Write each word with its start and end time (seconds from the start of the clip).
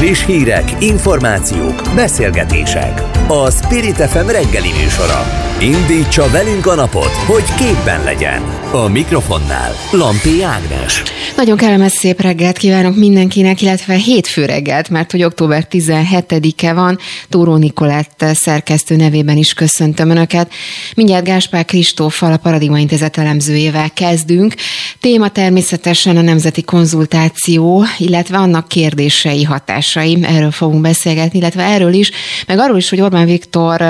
Friss 0.00 0.24
hírek, 0.24 0.76
információk, 0.78 1.82
beszélgetések. 1.94 3.19
A 3.32 3.50
Spirit 3.50 3.96
FM 3.96 4.26
reggeli 4.26 4.72
műsora. 4.82 5.26
Indítsa 5.60 6.30
velünk 6.30 6.66
a 6.66 6.74
napot, 6.74 7.12
hogy 7.26 7.54
képben 7.54 8.04
legyen. 8.04 8.42
A 8.72 8.88
mikrofonnál 8.88 9.72
Lampi 9.92 10.42
Ágnes. 10.42 11.02
Nagyon 11.36 11.56
kellemes 11.56 11.92
szép 11.92 12.20
reggelt 12.20 12.56
kívánok 12.56 12.96
mindenkinek, 12.96 13.62
illetve 13.62 13.94
hétfő 13.94 14.44
reggelt, 14.44 14.88
mert 14.88 15.10
hogy 15.10 15.22
október 15.22 15.66
17-e 15.70 16.72
van. 16.72 16.98
Tóró 17.28 17.56
Nikolett 17.56 18.24
szerkesztő 18.32 18.96
nevében 18.96 19.36
is 19.36 19.52
köszöntöm 19.52 20.10
Önöket. 20.10 20.52
Mindjárt 20.94 21.24
Gáspár 21.24 21.64
Kristóffal, 21.64 22.32
a 22.32 22.36
Paradigma 22.36 22.78
Intézet 22.78 23.18
elemzőjével 23.18 23.90
kezdünk. 23.94 24.54
Téma 25.00 25.28
természetesen 25.28 26.16
a 26.16 26.20
nemzeti 26.20 26.62
konzultáció, 26.62 27.84
illetve 27.98 28.36
annak 28.36 28.68
kérdései, 28.68 29.44
hatásai. 29.44 30.18
Erről 30.22 30.50
fogunk 30.50 30.82
beszélgetni, 30.82 31.38
illetve 31.38 31.62
erről 31.62 31.92
is, 31.92 32.10
meg 32.46 32.58
arról 32.58 32.76
is, 32.76 32.88
hogy 32.88 33.00
Orbán 33.00 33.19
Viktor 33.24 33.84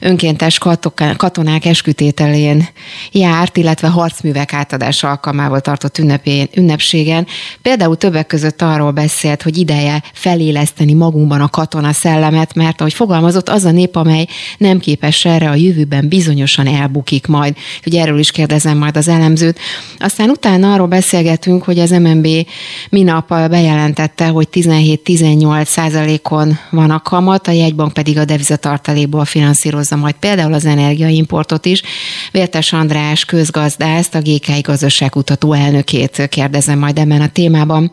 önkéntes 0.00 0.58
katonák 1.16 1.64
eskütételén 1.64 2.68
járt, 3.12 3.56
illetve 3.56 3.88
harcművek 3.88 4.52
átadása 4.52 5.08
alkalmával 5.08 5.60
tartott 5.60 5.98
ünnepén, 5.98 6.48
ünnepségen. 6.54 7.26
Például 7.62 7.96
többek 7.96 8.26
között 8.26 8.62
arról 8.62 8.90
beszélt, 8.90 9.42
hogy 9.42 9.56
ideje 9.56 10.02
feléleszteni 10.12 10.92
magunkban 10.92 11.40
a 11.40 11.48
katona 11.48 11.92
szellemet, 11.92 12.54
mert 12.54 12.80
ahogy 12.80 12.94
fogalmazott, 12.94 13.48
az 13.48 13.64
a 13.64 13.70
nép, 13.70 13.96
amely 13.96 14.26
nem 14.58 14.78
képes 14.78 15.24
erre 15.24 15.50
a 15.50 15.54
jövőben 15.54 16.08
bizonyosan 16.08 16.66
elbukik 16.66 17.26
majd. 17.26 17.56
Ugye 17.86 18.00
erről 18.00 18.18
is 18.18 18.30
kérdezem 18.30 18.78
majd 18.78 18.96
az 18.96 19.08
elemzőt. 19.08 19.58
Aztán 19.98 20.30
utána 20.30 20.72
arról 20.72 20.86
beszélgetünk, 20.86 21.62
hogy 21.62 21.78
az 21.78 21.90
MNB 21.90 22.28
minap 22.90 23.28
bejelentette, 23.28 24.26
hogy 24.26 24.48
17-18 24.52 25.64
százalékon 25.64 26.58
van 26.70 26.90
a 26.90 27.02
kamat, 27.02 27.48
a 27.48 27.50
jegybank 27.50 27.92
pedig 27.92 28.18
a 28.18 28.24
devizatartalékból 28.62 29.24
finanszírozza 29.24 29.96
majd 29.96 30.14
például 30.14 30.52
az 30.52 30.64
energiaimportot 30.64 31.66
is. 31.66 31.82
Vértes 32.30 32.72
András 32.72 33.24
közgazdászt, 33.24 34.14
a 34.14 34.20
GKI 34.20 34.60
gazdaságkutató 34.60 35.52
elnökét 35.52 36.26
kérdezem 36.28 36.78
majd 36.78 36.98
ebben 36.98 37.20
a 37.20 37.28
témában. 37.28 37.90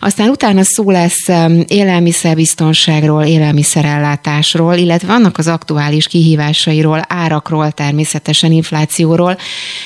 Aztán 0.00 0.28
utána 0.28 0.62
szó 0.64 0.90
lesz 0.90 1.28
élelmiszerbiztonságról, 1.66 3.24
élelmiszerellátásról, 3.24 4.74
illetve 4.74 5.12
annak 5.12 5.38
az 5.38 5.46
aktuális 5.46 6.06
kihívásairól, 6.06 7.02
árakról, 7.08 7.70
természetesen 7.70 8.52
inflációról. 8.52 9.36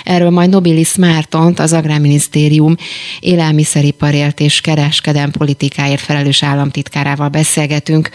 Erről 0.05 0.31
majd 0.31 0.51
Nobilis 0.51 0.95
Mártont, 0.95 1.59
az 1.59 1.73
Agrárminisztérium 1.73 2.77
élelmiszeriparért 3.21 4.41
és 4.41 4.61
kereskedem 4.61 5.31
politikáért 5.31 6.01
felelős 6.01 6.43
államtitkárával 6.43 7.29
beszélgetünk 7.29 8.11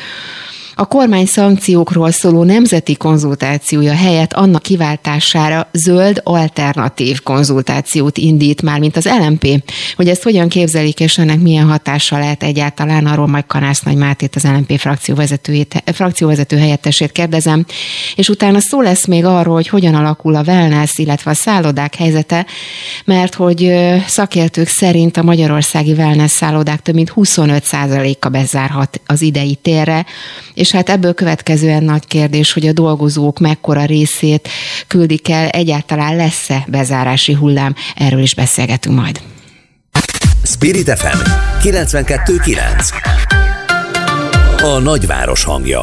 a 0.80 0.86
kormány 0.86 1.26
szankciókról 1.26 2.12
szóló 2.12 2.44
nemzeti 2.44 2.96
konzultációja 2.96 3.94
helyett 3.94 4.34
annak 4.34 4.62
kiváltására 4.62 5.70
zöld 5.74 6.22
alternatív 6.24 7.22
konzultációt 7.22 8.18
indít 8.18 8.62
már, 8.62 8.80
mint 8.80 8.98
az 8.98 9.10
LMP. 9.20 9.64
Hogy 9.96 10.08
ezt 10.10 10.24
hogyan 10.24 10.50
képzelik, 10.50 11.00
és 11.00 11.18
ennek 11.18 11.40
milyen 11.40 11.68
hatása 11.68 12.18
lehet 12.18 12.44
egyáltalán, 12.44 13.06
arról 13.06 13.28
majd 13.28 13.46
Kanász 13.48 13.82
Nagy 13.82 13.96
Mátét, 13.96 14.36
az 14.36 14.44
LMP 14.44 14.80
frakcióvezetőjét, 14.80 15.84
frakcióvezető 15.86 16.58
helyettesét 16.58 17.12
kérdezem. 17.12 17.66
És 18.16 18.30
utána 18.30 18.60
szó 18.60 18.82
lesz 18.82 19.06
még 19.06 19.26
arról, 19.26 19.54
hogy 19.54 19.68
hogyan 19.68 19.96
alakul 19.96 20.36
a 20.36 20.44
wellness, 20.48 20.98
illetve 20.98 21.32
a 21.32 21.34
szállodák 21.34 21.96
helyzete, 21.96 22.46
mert 23.06 23.36
hogy 23.36 23.72
szakértők 24.08 24.68
szerint 24.68 25.18
a 25.18 25.24
magyarországi 25.24 25.92
wellness 25.92 26.32
szállodák 26.32 26.82
több 26.82 26.96
mint 26.96 27.14
25%-a 27.16 28.30
bezárhat 28.30 29.02
az 29.06 29.22
idei 29.22 29.56
térre, 29.56 30.06
és 30.54 30.69
és 30.70 30.76
hát 30.76 30.90
ebből 30.90 31.14
következően 31.14 31.84
nagy 31.84 32.08
kérdés, 32.08 32.54
hogy 32.54 32.68
a 32.68 32.74
dolgozók 32.74 33.40
mekkora 33.40 33.86
részét 33.86 34.50
küldik 34.88 35.30
el, 35.30 35.48
egyáltalán 35.48 36.16
lesz-e 36.16 36.66
bezárási 36.68 37.34
hullám, 37.34 37.76
erről 37.96 38.22
is 38.22 38.36
beszélgetünk 38.36 38.96
majd. 38.96 39.22
Spirit 40.44 40.98
FM 40.98 41.18
92.9 41.62 42.90
A 44.62 44.80
nagyváros 44.80 45.44
hangja 45.44 45.82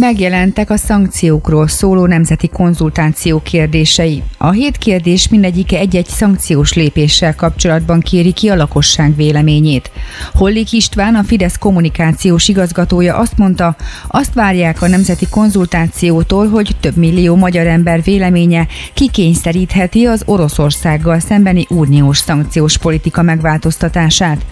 Megjelentek 0.00 0.70
a 0.70 0.76
szankciókról 0.76 1.68
szóló 1.68 2.06
nemzeti 2.06 2.48
konzultáció 2.48 3.40
kérdései. 3.42 4.22
A 4.36 4.50
hét 4.50 4.76
kérdés 4.76 5.28
mindegyike 5.28 5.78
egy-egy 5.78 6.06
szankciós 6.06 6.72
lépéssel 6.72 7.34
kapcsolatban 7.34 8.00
kéri 8.00 8.32
ki 8.32 8.48
a 8.48 8.56
lakosság 8.56 9.16
véleményét. 9.16 9.90
Hollik 10.34 10.72
István, 10.72 11.14
a 11.14 11.22
Fidesz 11.22 11.56
kommunikációs 11.58 12.48
igazgatója 12.48 13.16
azt 13.16 13.36
mondta, 13.38 13.76
azt 14.08 14.34
várják 14.34 14.82
a 14.82 14.88
nemzeti 14.88 15.26
konzultációtól, 15.30 16.48
hogy 16.48 16.76
több 16.80 16.96
millió 16.96 17.36
magyar 17.36 17.66
ember 17.66 18.02
véleménye 18.02 18.66
kikényszerítheti 18.94 20.06
az 20.06 20.22
Oroszországgal 20.26 21.18
szembeni 21.18 21.66
uniós 21.68 22.18
szankciós 22.18 22.78
politika 22.78 23.22
megváltoztatását. 23.22 24.44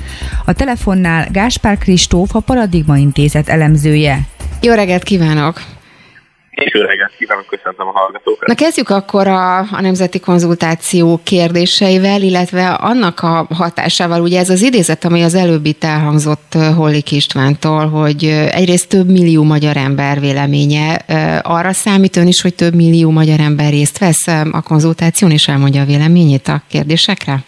A 0.45 0.53
telefonnál 0.53 1.29
Gáspár 1.31 1.79
Kristóf, 1.79 2.35
a 2.35 2.41
Paradigma 2.41 2.97
Intézet 2.97 3.49
elemzője. 3.49 4.27
Jó 4.67 4.73
reggelt 4.75 5.03
kívánok! 5.03 5.55
És 6.51 6.75
jó 6.75 6.81
reggelt 6.81 7.13
kívánok, 7.19 7.47
köszöntöm 7.47 7.87
a 7.87 7.91
hallgatókat. 7.91 8.49
Na 8.49 8.55
kezdjük 8.55 8.89
akkor 8.89 9.29
a, 9.29 9.59
a 9.59 9.81
nemzeti 9.81 10.21
konzultáció 10.21 11.21
kérdéseivel, 11.25 12.23
illetve 12.23 12.69
annak 12.69 13.21
a 13.21 13.47
hatásával. 13.55 14.21
Ugye 14.21 14.39
ez 14.39 14.51
az 14.51 14.63
idézet, 14.63 15.05
ami 15.05 15.23
az 15.23 15.35
előbb 15.35 15.67
itt 15.67 15.85
elhangzott 15.85 16.55
Hollik 16.77 17.13
Istvántól, 17.13 17.89
hogy 17.89 18.25
egyrészt 18.51 18.89
több 18.89 19.11
millió 19.11 19.43
magyar 19.43 19.77
ember 19.77 20.21
véleménye. 20.21 20.95
Arra 21.43 21.73
számít 21.73 22.17
ön 22.17 22.27
is, 22.27 22.43
hogy 22.43 22.55
több 22.55 22.75
millió 22.75 23.11
magyar 23.11 23.41
ember 23.41 23.71
részt 23.71 23.99
vesz 23.99 24.27
a 24.53 24.63
konzultáción, 24.63 25.31
és 25.31 25.49
elmondja 25.49 25.83
a 25.83 25.85
véleményét 25.85 26.49
a 26.49 26.63
kérdésekre? 26.69 27.45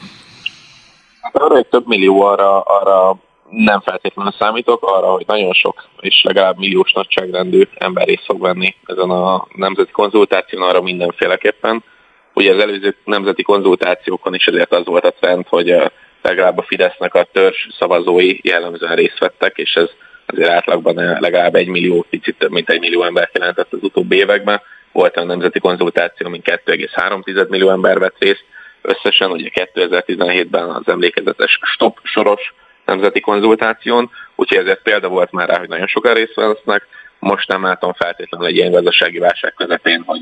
Hát 1.21 1.37
arra, 1.37 1.55
hogy 1.55 1.67
több 1.67 1.87
millió 1.87 2.23
arra, 2.23 2.61
arra 2.61 3.19
nem 3.51 3.81
feltétlenül 3.81 4.33
számítok 4.39 4.83
arra, 4.83 5.07
hogy 5.07 5.25
nagyon 5.27 5.53
sok 5.53 5.89
és 6.01 6.23
legalább 6.23 6.59
milliós 6.59 6.93
nagyságrendű 6.93 7.63
ember 7.75 8.07
részt 8.07 8.25
fog 8.25 8.41
venni 8.41 8.75
ezen 8.87 9.11
a 9.11 9.47
nemzeti 9.55 9.91
konzultáción, 9.91 10.63
arra 10.63 10.83
mindenféleképpen. 10.83 11.85
Ugye 12.35 12.55
az 12.55 12.63
előző 12.63 12.97
nemzeti 13.05 13.43
konzultációkon 13.43 14.35
is 14.35 14.47
ezért 14.47 14.73
az 14.73 14.85
volt 14.85 15.05
a 15.05 15.11
trend, 15.11 15.47
hogy 15.49 15.71
eh, 15.71 15.87
legalább 16.23 16.59
a 16.59 16.63
Fidesznek 16.63 17.15
a 17.15 17.29
törzs 17.33 17.67
szavazói 17.79 18.39
jellemzően 18.43 18.95
részt 18.95 19.19
vettek, 19.19 19.57
és 19.57 19.75
ez 19.75 19.91
azért 20.27 20.51
átlagban 20.51 21.01
eh, 21.01 21.21
legalább 21.21 21.55
egy 21.55 21.69
millió, 21.69 22.07
picit 22.11 22.39
több 22.39 22.51
mint 22.51 22.71
egy 22.71 22.81
millió 22.81 23.03
ember 23.03 23.31
jelentett 23.33 23.73
az 23.73 23.83
utóbbi 23.83 24.17
években. 24.17 24.61
Volt 24.93 25.17
a 25.17 25.25
nemzeti 25.25 25.59
konzultáció, 25.59 26.29
mint 26.29 26.63
2,3 26.65 27.49
millió 27.49 27.71
ember 27.71 27.99
vett 27.99 28.17
részt. 28.19 28.45
Összesen 28.83 29.31
ugye 29.31 29.49
2017-ben 29.55 30.69
az 30.69 30.89
emlékezetes 30.89 31.59
stop 31.63 31.99
soros 32.03 32.53
nemzeti 32.89 33.21
konzultáción, 33.21 34.11
úgyhogy 34.35 34.59
ezért 34.59 34.83
példa 34.83 35.09
volt 35.09 35.33
már 35.33 35.49
rá, 35.49 35.59
hogy 35.59 35.69
nagyon 35.69 35.87
sokan 35.87 36.15
részt 36.15 36.35
vesznek. 36.35 36.87
Most 37.19 37.49
nem 37.49 37.63
látom 37.63 37.93
feltétlenül 37.93 38.47
egy 38.47 38.57
ilyen 38.57 38.71
gazdasági 38.71 39.19
válság 39.19 39.55
közepén, 39.55 40.03
hogy 40.07 40.21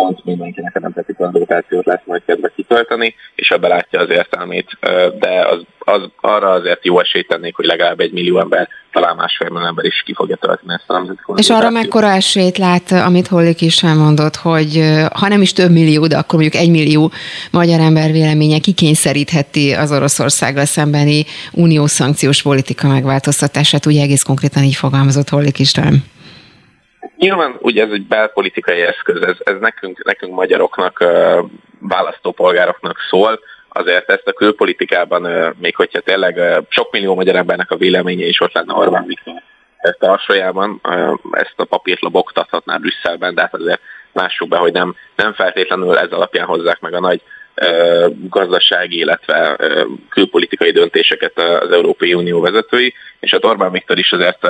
pont 0.00 0.24
mindenkinek 0.24 0.76
a 0.76 0.80
nemzeti 0.80 1.12
konzultációt 1.12 1.86
lesz 1.86 2.04
majd 2.04 2.22
kedve 2.26 2.52
kitölteni, 2.56 3.14
és 3.34 3.48
ebbe 3.48 3.68
látja 3.68 4.00
az 4.00 4.10
értelmét, 4.10 4.78
de 5.18 5.46
az, 5.50 5.62
az, 5.78 6.08
arra 6.20 6.50
azért 6.50 6.84
jó 6.84 7.00
esélyt 7.00 7.28
tennék, 7.28 7.56
hogy 7.56 7.64
legalább 7.64 8.00
egy 8.00 8.12
millió 8.12 8.38
ember, 8.38 8.68
talán 8.92 9.16
másfél 9.16 9.48
millió 9.50 9.66
ember 9.66 9.84
is 9.84 10.02
ki 10.04 10.14
fogja 10.14 10.36
tölteni 10.36 10.72
ezt 10.72 10.90
a 10.90 10.92
nemzeti 10.92 11.20
És 11.36 11.50
arra 11.50 11.70
mekkora 11.70 12.10
esélyt 12.10 12.58
lát, 12.58 12.90
amit 12.92 13.26
Hollik 13.26 13.60
is 13.60 13.82
elmondott, 13.82 14.36
hogy 14.36 14.82
ha 15.14 15.28
nem 15.28 15.40
is 15.40 15.52
több 15.52 15.70
millió, 15.70 16.06
de 16.06 16.16
akkor 16.16 16.38
mondjuk 16.40 16.62
egy 16.62 16.70
millió 16.70 17.10
magyar 17.50 17.80
ember 17.80 18.12
véleménye 18.12 18.58
kikényszerítheti 18.58 19.72
az 19.72 19.92
Oroszországgal 19.92 20.64
szembeni 20.64 21.24
uniós 21.52 21.90
szankciós 21.90 22.42
politika 22.42 22.88
megváltoztatását, 22.88 23.86
ugye 23.86 24.02
egész 24.02 24.22
konkrétan 24.22 24.62
így 24.62 24.74
fogalmazott 24.74 25.28
Hollik 25.28 25.58
István. 25.58 26.04
Nyilván 27.20 27.56
ugye 27.58 27.84
ez 27.84 27.90
egy 27.92 28.06
belpolitikai 28.06 28.80
eszköz, 28.80 29.22
ez, 29.22 29.36
ez 29.44 29.60
nekünk, 29.60 30.04
nekünk 30.04 30.34
magyaroknak, 30.34 31.04
választópolgároknak 31.78 32.98
szól, 33.10 33.40
azért 33.68 34.10
ezt 34.10 34.26
a 34.26 34.32
külpolitikában, 34.32 35.54
még 35.58 35.76
hogyha 35.76 36.00
tényleg 36.00 36.40
sok 36.68 36.92
millió 36.92 37.14
magyar 37.14 37.36
embernek 37.36 37.70
a 37.70 37.76
véleménye 37.76 38.26
is 38.26 38.40
ott 38.40 38.52
lenne 38.52 38.74
Orbán 38.74 39.06
Viktor 39.06 39.42
tarsolyában, 39.98 40.80
ezt 41.30 41.54
a 41.56 41.64
papírt 41.64 42.00
lobogtathatná 42.00 42.76
Brüsszelben, 42.76 43.34
de 43.34 43.40
hát 43.40 43.54
azért 43.54 43.80
lássuk 44.12 44.48
be, 44.48 44.56
hogy 44.56 44.72
nem, 44.72 44.96
nem 45.16 45.32
feltétlenül 45.32 45.98
ez 45.98 46.10
alapján 46.10 46.46
hozzák 46.46 46.80
meg 46.80 46.94
a 46.94 47.00
nagy 47.00 47.22
gazdasági, 48.28 48.98
illetve 48.98 49.56
külpolitikai 50.08 50.70
döntéseket 50.70 51.38
az 51.38 51.72
Európai 51.72 52.14
Unió 52.14 52.40
vezetői, 52.40 52.94
és 53.20 53.32
a 53.32 53.34
hát 53.34 53.50
Orbán 53.50 53.72
Viktor 53.72 53.98
is 53.98 54.12
azért 54.12 54.48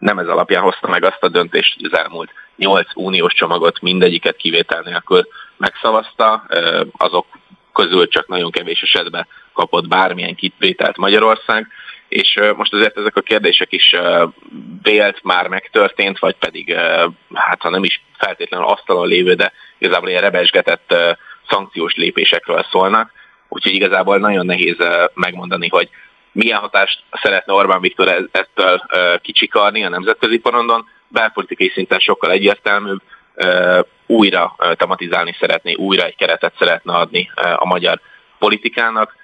nem 0.00 0.18
ez 0.18 0.28
alapján 0.28 0.62
hozta 0.62 0.88
meg 0.88 1.04
azt 1.04 1.22
a 1.22 1.28
döntést, 1.28 1.74
hogy 1.74 1.84
az 1.92 1.98
elmúlt 1.98 2.30
nyolc 2.56 2.90
uniós 2.94 3.32
csomagot 3.32 3.80
mindegyiket 3.80 4.36
kivétel 4.36 4.82
nélkül 4.84 5.28
megszavazta, 5.56 6.46
azok 6.96 7.26
közül 7.72 8.08
csak 8.08 8.28
nagyon 8.28 8.50
kevés 8.50 8.82
esetben 8.82 9.26
kapott 9.52 9.88
bármilyen 9.88 10.34
kitvételt 10.34 10.96
Magyarország, 10.96 11.66
és 12.08 12.40
most 12.56 12.72
azért 12.72 12.98
ezek 12.98 13.16
a 13.16 13.20
kérdések 13.20 13.72
is 13.72 13.96
vélt 14.82 15.22
már 15.22 15.48
megtörtént, 15.48 16.18
vagy 16.18 16.36
pedig, 16.36 16.74
hát 17.34 17.62
ha 17.62 17.70
nem 17.70 17.84
is 17.84 18.02
feltétlenül 18.18 18.66
asztalon 18.66 19.08
lévő, 19.08 19.34
de 19.34 19.52
igazából 19.78 20.08
ilyen 20.08 20.22
rebesgetett 20.22 20.94
szankciós 21.48 21.94
lépésekről 21.94 22.66
szólnak, 22.70 23.12
úgyhogy 23.48 23.72
igazából 23.72 24.18
nagyon 24.18 24.46
nehéz 24.46 24.76
megmondani, 25.14 25.68
hogy 25.68 25.88
milyen 26.32 26.60
hatást 26.60 27.02
szeretne 27.10 27.52
Orbán 27.52 27.80
Viktor 27.80 28.08
e-, 28.08 28.24
ettől 28.30 28.82
kicsikarni 29.22 29.84
a 29.84 29.88
nemzetközi 29.88 30.38
porondon, 30.38 30.88
belpolitikai 31.08 31.68
szinten 31.68 31.98
sokkal 31.98 32.30
egyértelműbb, 32.30 33.00
újra 34.06 34.56
tematizálni 34.76 35.36
szeretné, 35.40 35.74
újra 35.74 36.04
egy 36.04 36.16
keretet 36.16 36.54
szeretne 36.58 36.92
adni 36.92 37.30
a 37.56 37.66
magyar 37.66 38.00
politikának, 38.38 39.14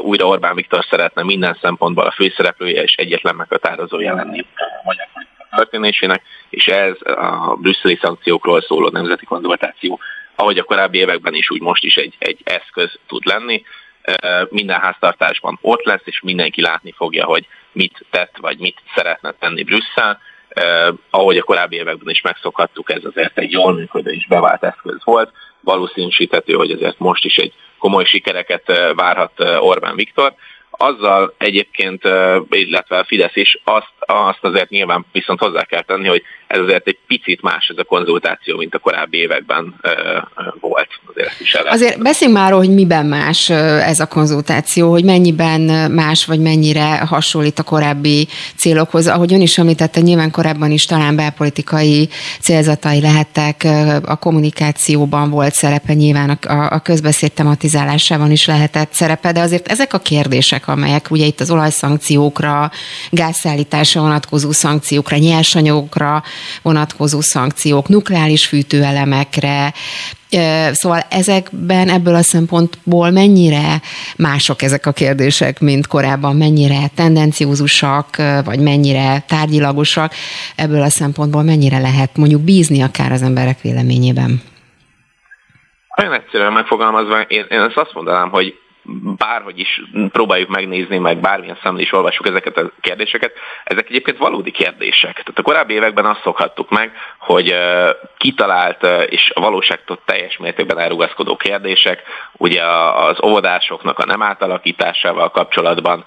újra 0.00 0.26
Orbán 0.26 0.54
Viktor 0.54 0.84
szeretne 0.90 1.22
minden 1.22 1.58
szempontból 1.60 2.06
a 2.06 2.10
főszereplője 2.10 2.82
és 2.82 2.94
egyetlen 2.94 3.34
meghatározója 3.34 4.14
lenni 4.14 4.40
a 4.56 4.82
magyar 4.84 5.08
politika 5.12 5.46
történésének, 5.56 6.22
és 6.50 6.66
ez 6.66 6.96
a 7.00 7.56
brüsszeli 7.60 7.98
szankciókról 8.02 8.62
szóló 8.62 8.88
nemzeti 8.88 9.24
konzultáció, 9.24 10.00
ahogy 10.34 10.58
a 10.58 10.64
korábbi 10.64 10.98
években 10.98 11.34
is, 11.34 11.50
úgy 11.50 11.60
most 11.60 11.84
is 11.84 11.96
egy, 11.96 12.14
egy 12.18 12.40
eszköz 12.44 12.98
tud 13.06 13.26
lenni. 13.26 13.62
Minden 14.48 14.80
háztartásban 14.80 15.58
ott 15.60 15.84
lesz, 15.84 16.02
és 16.04 16.20
mindenki 16.20 16.60
látni 16.60 16.92
fogja, 16.96 17.24
hogy 17.24 17.46
mit 17.72 18.04
tett, 18.10 18.36
vagy 18.40 18.58
mit 18.58 18.80
szeretne 18.94 19.34
tenni 19.38 19.62
Brüsszel. 19.62 20.20
Ahogy 21.10 21.36
a 21.38 21.42
korábbi 21.42 21.76
években 21.76 22.10
is 22.10 22.20
megszokhattuk, 22.20 22.90
ez 22.90 23.04
azért 23.04 23.38
egy 23.38 23.52
jól 23.52 23.72
működő 23.72 24.10
és 24.10 24.26
bevált 24.26 24.64
eszköz 24.64 25.04
volt. 25.04 25.32
Valószínűsíthető, 25.60 26.52
hogy 26.52 26.70
azért 26.70 26.98
most 26.98 27.24
is 27.24 27.36
egy 27.36 27.52
komoly 27.78 28.04
sikereket 28.04 28.92
várhat 28.94 29.40
Orbán 29.58 29.94
Viktor. 29.94 30.34
Azzal 30.70 31.34
egyébként, 31.38 32.04
illetve 32.50 32.98
a 32.98 33.04
Fidesz 33.04 33.36
is, 33.36 33.60
azt, 33.64 33.92
azt 33.98 34.44
azért 34.44 34.68
nyilván 34.68 35.06
viszont 35.12 35.38
hozzá 35.40 35.64
kell 35.64 35.82
tenni, 35.82 36.08
hogy 36.08 36.22
ez 36.46 36.60
azért 36.60 36.86
egy 36.86 36.98
picit 37.06 37.42
más 37.42 37.68
ez 37.68 37.78
a 37.78 37.84
konzultáció, 37.84 38.56
mint 38.56 38.74
a 38.74 38.78
korábbi 38.78 39.18
években 39.18 39.74
volt. 40.60 40.88
Azért, 41.06 41.40
is 41.40 41.54
azért 41.54 42.02
beszéljünk 42.02 42.40
már 42.40 42.52
hogy 42.52 42.74
miben 42.74 43.06
más 43.06 43.50
ez 43.50 44.00
a 44.00 44.06
konzultáció, 44.06 44.90
hogy 44.90 45.04
mennyiben 45.04 45.90
más, 45.90 46.24
vagy 46.24 46.40
mennyire 46.40 46.98
hasonlít 46.98 47.58
a 47.58 47.62
korábbi 47.62 48.28
célokhoz. 48.56 49.06
Ahogy 49.06 49.32
ön 49.32 49.40
is 49.40 49.58
említette, 49.58 50.00
nyilván 50.00 50.30
korábban 50.30 50.70
is 50.70 50.84
talán 50.84 51.16
belpolitikai 51.16 52.08
célzatai 52.40 53.00
lehettek, 53.00 53.66
a 54.04 54.16
kommunikációban 54.16 55.30
volt 55.30 55.54
szerepe, 55.54 55.94
nyilván 55.94 56.30
a, 56.30 56.74
a 56.74 56.78
közbeszéd 56.78 57.32
tematizálásában 57.32 58.30
is 58.30 58.46
lehetett 58.46 58.92
szerepe, 58.92 59.32
de 59.32 59.40
azért 59.40 59.68
ezek 59.68 59.94
a 59.94 59.98
kérdések, 59.98 60.68
amelyek 60.68 61.10
ugye 61.10 61.24
itt 61.24 61.40
az 61.40 61.50
olajszankciókra, 61.50 62.70
gázszállításra 63.10 64.00
vonatkozó 64.00 64.52
szankciókra, 64.52 65.16
nyersanyagokra, 65.16 66.22
vonatkozó 66.62 67.20
szankciók, 67.20 67.88
nukleáris 67.88 68.46
fűtőelemekre, 68.46 69.72
Szóval 70.72 71.00
ezekben 71.10 71.88
ebből 71.88 72.14
a 72.14 72.22
szempontból 72.22 73.10
mennyire 73.10 73.80
mások 74.16 74.62
ezek 74.62 74.86
a 74.86 74.92
kérdések, 74.92 75.60
mint 75.60 75.86
korábban, 75.86 76.36
mennyire 76.36 76.88
tendenciózusak, 76.94 78.16
vagy 78.44 78.60
mennyire 78.60 79.24
tárgyilagosak, 79.28 80.12
ebből 80.56 80.82
a 80.82 80.88
szempontból 80.90 81.42
mennyire 81.42 81.78
lehet 81.78 82.16
mondjuk 82.16 82.40
bízni 82.40 82.82
akár 82.82 83.12
az 83.12 83.22
emberek 83.22 83.60
véleményében? 83.60 84.42
Olyan 85.98 86.12
egyszerűen 86.12 86.52
megfogalmazva, 86.52 87.20
én, 87.20 87.46
én 87.48 87.60
azt 87.74 87.94
mondanám, 87.94 88.30
hogy 88.30 88.54
bárhogy 89.16 89.58
is 89.58 89.82
próbáljuk 90.12 90.48
megnézni, 90.48 90.98
meg 90.98 91.20
bármilyen 91.20 91.58
szemben 91.62 91.82
is 91.82 91.92
olvassuk 91.92 92.26
ezeket 92.26 92.56
a 92.56 92.70
kérdéseket, 92.80 93.32
ezek 93.64 93.88
egyébként 93.88 94.18
valódi 94.18 94.50
kérdések. 94.50 95.12
Tehát 95.12 95.38
a 95.38 95.42
korábbi 95.42 95.74
években 95.74 96.04
azt 96.04 96.22
szokhattuk 96.22 96.70
meg, 96.70 96.92
hogy 97.18 97.54
kitalált 98.16 98.86
és 99.08 99.30
a 99.34 99.40
valóságtól 99.40 99.98
teljes 100.04 100.36
mértékben 100.36 100.78
elrugaszkodó 100.78 101.36
kérdések, 101.36 102.02
ugye 102.32 102.62
az 102.94 103.22
óvodásoknak 103.24 103.98
a 103.98 104.06
nem 104.06 104.22
átalakításával 104.22 105.30
kapcsolatban, 105.30 106.04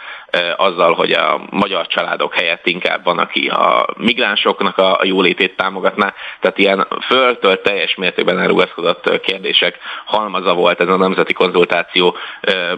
azzal, 0.56 0.94
hogy 0.94 1.12
a 1.12 1.42
magyar 1.50 1.88
családok 1.88 2.34
helyett 2.34 2.68
inkább 2.68 3.04
van, 3.04 3.18
aki 3.20 3.48
a 3.48 3.86
migránsoknak 3.98 4.78
a 4.78 5.00
jólétét 5.04 5.56
támogatná, 5.56 6.14
tehát 6.40 6.58
ilyen 6.58 6.88
föltől 7.08 7.62
teljes 7.62 7.96
mértékben 7.96 8.40
elrugaszkodott 8.40 9.20
kérdések 9.22 9.78
halmaza 10.06 10.54
volt 10.54 10.80
ez 10.80 10.88
a 10.88 10.98
nemzeti 10.98 11.34
konzultáció 11.34 12.16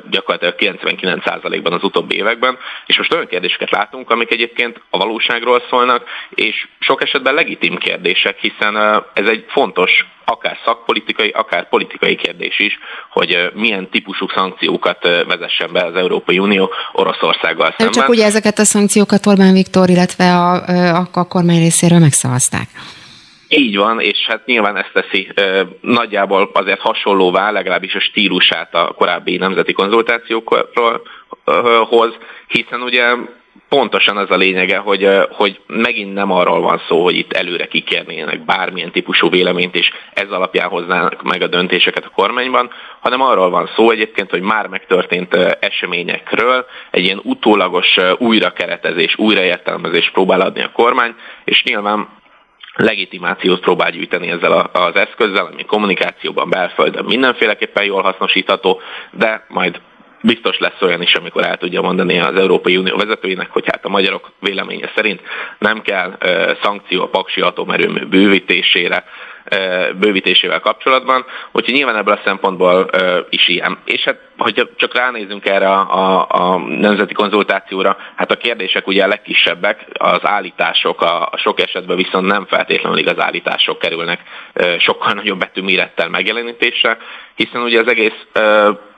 gyakorlatilag 0.09 0.55
99%-ban 0.57 1.73
az 1.73 1.83
utóbbi 1.83 2.15
években, 2.15 2.57
és 2.85 2.97
most 2.97 3.13
olyan 3.13 3.27
kérdéseket 3.27 3.71
látunk, 3.71 4.09
amik 4.09 4.31
egyébként 4.31 4.81
a 4.89 4.97
valóságról 4.97 5.61
szólnak, 5.69 6.03
és 6.29 6.67
sok 6.79 7.01
esetben 7.01 7.33
legitim 7.33 7.77
kérdések, 7.77 8.39
hiszen 8.39 8.75
ez 9.13 9.27
egy 9.27 9.45
fontos 9.47 10.05
akár 10.31 10.57
szakpolitikai, 10.65 11.29
akár 11.29 11.69
politikai 11.69 12.15
kérdés 12.15 12.59
is, 12.59 12.79
hogy 13.09 13.51
milyen 13.53 13.89
típusú 13.89 14.25
szankciókat 14.35 15.03
vezessen 15.27 15.71
be 15.73 15.85
az 15.85 15.95
Európai 15.95 16.39
Unió 16.39 16.69
Oroszországgal 16.91 17.73
szemben. 17.77 17.91
Csak 17.91 18.09
ugye 18.09 18.25
ezeket 18.25 18.59
a 18.59 18.63
szankciókat 18.63 19.25
Orbán 19.25 19.53
Viktor, 19.53 19.89
illetve 19.89 20.35
a, 20.35 20.53
a, 20.97 21.07
a 21.11 21.27
kormány 21.27 21.59
részéről 21.59 21.99
megszavazták. 21.99 22.67
Így 23.47 23.77
van, 23.77 23.99
és 23.99 24.17
hát 24.27 24.45
nyilván 24.45 24.77
ezt 24.77 24.91
teszi 24.93 25.31
ö, 25.35 25.61
nagyjából 25.81 26.49
azért 26.53 26.79
hasonlóvá, 26.79 27.51
legalábbis 27.51 27.95
a 27.95 27.99
stílusát 27.99 28.73
a 28.73 28.93
korábbi 28.97 29.37
nemzeti 29.37 29.73
konzultációkról 29.73 30.71
hoz, 31.89 32.13
hiszen 32.47 32.81
ugye 32.81 33.03
pontosan 33.75 34.17
az 34.17 34.31
a 34.31 34.35
lényege, 34.35 34.77
hogy, 34.77 35.07
hogy 35.29 35.59
megint 35.67 36.13
nem 36.13 36.31
arról 36.31 36.61
van 36.61 36.81
szó, 36.87 37.03
hogy 37.03 37.15
itt 37.15 37.33
előre 37.33 37.65
kikérnének 37.65 38.45
bármilyen 38.45 38.91
típusú 38.91 39.29
véleményt, 39.29 39.75
és 39.75 39.91
ez 40.13 40.29
alapján 40.29 40.69
hoznának 40.69 41.21
meg 41.21 41.41
a 41.41 41.47
döntéseket 41.47 42.05
a 42.05 42.11
kormányban, 42.15 42.71
hanem 42.99 43.21
arról 43.21 43.49
van 43.49 43.69
szó 43.75 43.91
egyébként, 43.91 44.29
hogy 44.29 44.41
már 44.41 44.67
megtörtént 44.67 45.33
eseményekről 45.59 46.65
egy 46.91 47.03
ilyen 47.03 47.21
utólagos 47.23 47.97
újrakeretezés, 48.17 49.17
újraértelmezés 49.17 50.09
próbál 50.13 50.41
adni 50.41 50.63
a 50.63 50.71
kormány, 50.73 51.15
és 51.43 51.63
nyilván 51.63 52.07
legitimációt 52.75 53.59
próbál 53.59 53.91
gyűjteni 53.91 54.29
ezzel 54.29 54.69
az 54.71 54.95
eszközzel, 54.95 55.45
ami 55.45 55.65
kommunikációban, 55.65 56.49
belföldön 56.49 57.05
mindenféleképpen 57.05 57.83
jól 57.83 58.01
hasznosítható, 58.01 58.81
de 59.11 59.45
majd 59.47 59.81
biztos 60.21 60.57
lesz 60.57 60.81
olyan 60.81 61.01
is, 61.01 61.13
amikor 61.13 61.43
el 61.43 61.57
tudja 61.57 61.81
mondani 61.81 62.19
az 62.19 62.35
Európai 62.35 62.77
Unió 62.77 62.95
vezetőinek, 62.95 63.49
hogy 63.51 63.63
hát 63.65 63.85
a 63.85 63.89
magyarok 63.89 64.31
véleménye 64.39 64.91
szerint 64.95 65.21
nem 65.57 65.81
kell 65.81 66.17
szankció 66.61 67.01
a 67.01 67.09
paksi 67.09 67.41
atomerőmű 67.41 68.05
bővítésére, 68.05 69.03
bővítésével 69.99 70.59
kapcsolatban, 70.59 71.25
úgyhogy 71.51 71.73
nyilván 71.73 71.95
ebből 71.95 72.13
a 72.13 72.21
szempontból 72.23 72.89
is 73.29 73.47
ilyen. 73.47 73.77
És 73.85 74.03
hát, 74.03 74.19
hogyha 74.37 74.63
csak 74.75 74.95
ránézünk 74.95 75.45
erre 75.45 75.69
a, 75.69 75.79
a, 75.93 76.27
a 76.29 76.57
nemzeti 76.57 77.13
konzultációra, 77.13 77.97
hát 78.15 78.31
a 78.31 78.37
kérdések 78.37 78.87
ugye 78.87 79.03
a 79.03 79.07
legkisebbek, 79.07 79.85
az 79.93 80.19
állítások, 80.21 81.01
a, 81.01 81.21
a 81.31 81.37
sok 81.37 81.59
esetben 81.59 81.97
viszont 81.97 82.27
nem 82.27 82.45
feltétlenül 82.45 82.97
igaz 82.97 83.19
állítások 83.19 83.79
kerülnek 83.79 84.19
sokkal 84.79 85.13
nagyobb 85.13 85.39
betűmérettel 85.39 86.09
megjelenítésre, 86.09 86.97
hiszen 87.35 87.61
ugye 87.61 87.79
az 87.79 87.87
egész 87.87 88.25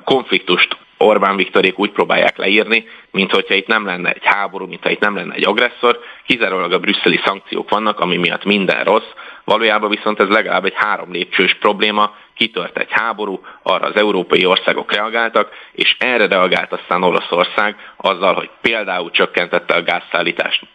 konfliktust 0.03 0.77
Orbán 1.03 1.35
Viktorék 1.35 1.79
úgy 1.79 1.91
próbálják 1.91 2.37
leírni, 2.37 2.87
mint 3.11 3.31
hogyha 3.31 3.53
itt 3.53 3.67
nem 3.67 3.85
lenne 3.85 4.11
egy 4.11 4.25
háború, 4.25 4.65
mint 4.67 4.83
ha 4.83 4.89
itt 4.89 4.99
nem 4.99 5.15
lenne 5.15 5.33
egy 5.33 5.45
agresszor, 5.45 5.99
kizárólag 6.25 6.71
a 6.71 6.79
brüsszeli 6.79 7.19
szankciók 7.25 7.69
vannak, 7.69 7.99
ami 7.99 8.17
miatt 8.17 8.43
minden 8.43 8.83
rossz, 8.83 9.11
valójában 9.43 9.89
viszont 9.89 10.19
ez 10.19 10.27
legalább 10.27 10.65
egy 10.65 10.75
három 10.75 11.11
lépcsős 11.11 11.57
probléma, 11.59 12.15
kitört 12.35 12.77
egy 12.77 12.91
háború, 12.91 13.41
arra 13.63 13.85
az 13.85 13.95
európai 13.95 14.45
országok 14.45 14.93
reagáltak, 14.93 15.49
és 15.71 15.95
erre 15.99 16.27
reagált 16.27 16.73
aztán 16.73 17.03
Oroszország 17.03 17.75
azzal, 17.97 18.33
hogy 18.33 18.49
például 18.61 19.11
csökkentette 19.11 19.73
a 19.73 19.83
gázszállítást 19.83 20.67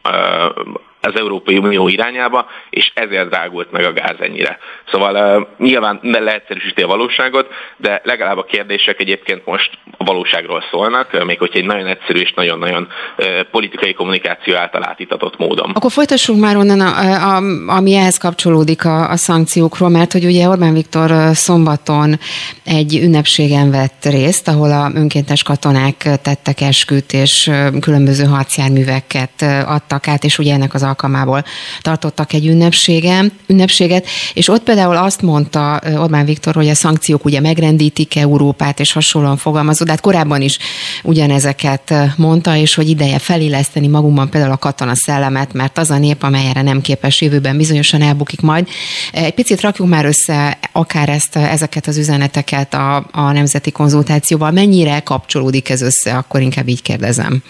az 1.00 1.16
Európai 1.16 1.56
Unió 1.56 1.88
irányába, 1.88 2.46
és 2.70 2.90
ezért 2.94 3.28
drágult 3.28 3.70
meg 3.70 3.84
a 3.84 3.92
gáz 3.92 4.16
ennyire. 4.20 4.58
Szóval 4.90 5.36
uh, 5.36 5.46
nyilván 5.58 5.98
ne 6.02 6.18
leegyszerűsíti 6.18 6.82
a 6.82 6.86
valóságot, 6.86 7.48
de 7.76 8.00
legalább 8.04 8.38
a 8.38 8.44
kérdések 8.44 9.00
egyébként 9.00 9.46
most 9.46 9.70
a 9.96 10.04
valóságról 10.04 10.64
szólnak, 10.70 11.24
még 11.24 11.38
hogyha 11.38 11.58
egy 11.58 11.64
nagyon 11.64 11.86
egyszerű 11.86 12.18
és 12.18 12.32
nagyon-nagyon 12.34 12.88
uh, 13.18 13.40
politikai 13.50 13.92
kommunikáció 13.92 14.54
által 14.54 14.84
átítatott 14.84 15.38
módon. 15.38 15.70
Akkor 15.70 15.90
folytassunk 15.90 16.40
már 16.40 16.56
onnan, 16.56 16.80
a, 16.80 17.36
a, 17.36 17.36
ami 17.66 17.94
ehhez 17.94 18.16
kapcsolódik 18.18 18.84
a, 18.84 19.10
a 19.10 19.16
szankciókról, 19.16 19.88
mert 19.88 20.12
hogy 20.12 20.24
ugye 20.24 20.48
Orbán 20.48 20.72
Viktor 20.72 21.10
szombaton 21.32 22.18
egy 22.64 22.98
ünnepségen 23.02 23.70
vett 23.70 24.04
részt, 24.04 24.48
ahol 24.48 24.70
a 24.70 24.90
önkéntes 24.94 25.42
katonák 25.42 25.96
tettek 26.22 26.60
esküt, 26.60 27.12
és 27.12 27.50
különböző 27.80 28.24
harcjárműveket 28.24 29.42
adtak 29.66 30.08
át, 30.08 30.24
és 30.24 30.38
ugye 30.38 30.52
ennek 30.52 30.74
az 30.74 30.82
alkalmából 30.88 31.44
tartottak 31.80 32.32
egy 32.32 32.46
ünnepségen, 32.46 33.32
ünnepséget, 33.46 34.06
és 34.34 34.48
ott 34.48 34.62
például 34.62 34.96
azt 34.96 35.22
mondta 35.22 35.80
Orbán 35.96 36.24
Viktor, 36.24 36.54
hogy 36.54 36.68
a 36.68 36.74
szankciók 36.74 37.24
ugye 37.24 37.40
megrendítik 37.40 38.16
Európát, 38.16 38.80
és 38.80 38.92
hasonlóan 38.92 39.36
fogalmazott, 39.36 39.86
de 39.86 39.92
hát 39.92 40.00
korábban 40.00 40.42
is 40.42 40.58
ugyanezeket 41.02 41.94
mondta, 42.16 42.56
és 42.56 42.74
hogy 42.74 42.88
ideje 42.88 43.18
feléleszteni 43.18 43.86
magunkban 43.86 44.30
például 44.30 44.52
a 44.52 44.56
katona 44.56 44.94
szellemet, 44.94 45.52
mert 45.52 45.78
az 45.78 45.90
a 45.90 45.98
nép, 45.98 46.22
amely 46.22 46.46
erre 46.48 46.62
nem 46.62 46.80
képes 46.80 47.20
jövőben 47.20 47.56
bizonyosan 47.56 48.02
elbukik 48.02 48.40
majd. 48.40 48.68
Egy 49.12 49.34
picit 49.34 49.60
rakjuk 49.60 49.88
már 49.88 50.04
össze 50.04 50.58
akár 50.72 51.08
ezt, 51.08 51.36
ezeket 51.36 51.86
az 51.86 51.96
üzeneteket 51.96 52.74
a, 52.74 52.96
a 53.12 53.32
nemzeti 53.32 53.70
konzultációval. 53.70 54.50
Mennyire 54.50 55.00
kapcsolódik 55.00 55.68
ez 55.68 55.82
össze, 55.82 56.16
akkor 56.16 56.40
inkább 56.40 56.68
így 56.68 56.82
kérdezem. 56.82 57.42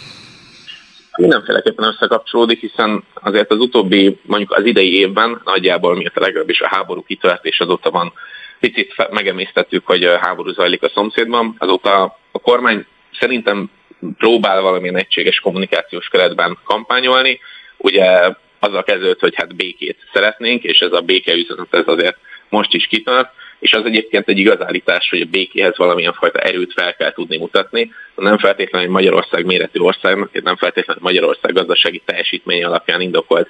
Mindenféleképpen 1.18 1.86
összekapcsolódik, 1.86 2.60
hiszen 2.60 3.04
azért 3.14 3.50
az 3.50 3.58
utóbbi, 3.58 4.18
mondjuk 4.22 4.52
az 4.52 4.64
idei 4.64 4.98
évben 4.98 5.40
nagyjából 5.44 5.96
miatt 5.96 6.16
a 6.16 6.20
legalábbis 6.20 6.60
a 6.60 6.68
háború 6.68 7.02
kitört, 7.02 7.44
és 7.44 7.60
azóta 7.60 7.90
van 7.90 8.12
picit 8.60 9.10
megemésztettük, 9.10 9.86
hogy 9.86 10.08
háború 10.20 10.52
zajlik 10.52 10.82
a 10.82 10.88
szomszédban, 10.88 11.54
azóta 11.58 12.18
a 12.32 12.38
kormány 12.38 12.86
szerintem 13.20 13.70
próbál 14.18 14.60
valamilyen 14.60 14.96
egységes 14.96 15.40
kommunikációs 15.40 16.08
keretben 16.08 16.58
kampányolni. 16.64 17.40
Ugye 17.76 18.34
azzal 18.58 18.82
kezdődött, 18.82 19.20
hogy 19.20 19.34
hát 19.34 19.56
békét 19.56 19.98
szeretnénk, 20.12 20.62
és 20.62 20.78
ez 20.78 20.92
a 20.92 21.00
béke 21.00 21.34
üzenet 21.34 21.74
ez 21.74 21.86
azért 21.86 22.16
most 22.48 22.74
is 22.74 22.86
kitart, 22.86 23.32
és 23.58 23.72
az 23.72 23.84
egyébként 23.84 24.28
egy 24.28 24.38
igaz 24.38 24.62
állítás, 24.62 25.08
hogy 25.10 25.20
a 25.20 25.30
békéhez 25.30 25.76
valamilyen 25.76 26.12
fajta 26.12 26.38
erőt 26.38 26.72
fel 26.72 26.94
kell 26.94 27.12
tudni 27.12 27.36
mutatni. 27.36 27.92
Nem 28.14 28.38
feltétlenül 28.38 28.86
egy 28.86 28.92
Magyarország 28.92 29.44
méretű 29.44 29.80
országnak, 29.80 30.42
nem 30.42 30.56
feltétlenül 30.56 31.02
Magyarország 31.02 31.52
gazdasági 31.52 32.02
teljesítmény 32.04 32.64
alapján 32.64 33.00
indokolt 33.00 33.48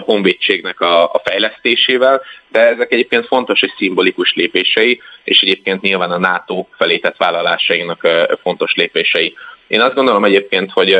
honvédségnek 0.00 0.80
a, 0.80 1.04
a 1.04 1.22
fejlesztésével, 1.24 2.22
de 2.48 2.60
ezek 2.60 2.92
egyébként 2.92 3.26
fontos 3.26 3.62
és 3.62 3.72
szimbolikus 3.76 4.32
lépései, 4.34 5.00
és 5.24 5.40
egyébként 5.40 5.80
nyilván 5.80 6.10
a 6.10 6.18
NATO 6.18 6.66
felé 6.76 6.98
tett 6.98 7.16
vállalásainak 7.16 8.08
fontos 8.42 8.74
lépései. 8.74 9.34
Én 9.66 9.80
azt 9.80 9.94
gondolom 9.94 10.24
egyébként, 10.24 10.70
hogy 10.70 10.98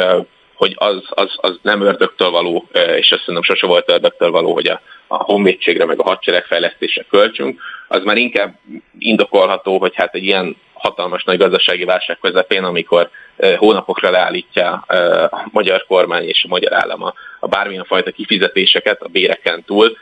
hogy 0.60 0.74
az, 0.76 1.02
az, 1.08 1.32
az 1.36 1.58
nem 1.62 1.80
ördögtől 1.80 2.30
való, 2.30 2.68
és 2.72 3.10
azt 3.10 3.20
szerintem 3.20 3.42
sose 3.42 3.66
volt 3.66 3.90
ördögtől 3.90 4.30
való, 4.30 4.52
hogy 4.52 4.66
a, 4.66 4.80
a 5.06 5.16
honvédségre 5.16 5.84
meg 5.84 6.00
a 6.00 6.02
hadseregfejlesztésre 6.02 7.04
költsünk, 7.10 7.60
az 7.88 8.02
már 8.04 8.16
inkább 8.16 8.54
indokolható, 8.98 9.78
hogy 9.78 9.94
hát 9.94 10.14
egy 10.14 10.24
ilyen 10.24 10.56
hatalmas 10.72 11.24
nagy 11.24 11.38
gazdasági 11.38 11.84
válság 11.84 12.18
közepén, 12.20 12.64
amikor 12.64 13.10
hónapokra 13.56 14.10
leállítja 14.10 14.72
a 15.30 15.48
magyar 15.52 15.84
kormány 15.86 16.24
és 16.24 16.44
a 16.44 16.48
magyar 16.48 16.72
állam 16.72 17.02
a 17.40 17.46
bármilyen 17.46 17.84
fajta 17.84 18.10
kifizetéseket 18.10 19.02
a 19.02 19.08
béreken 19.08 19.64
túl, 19.64 19.96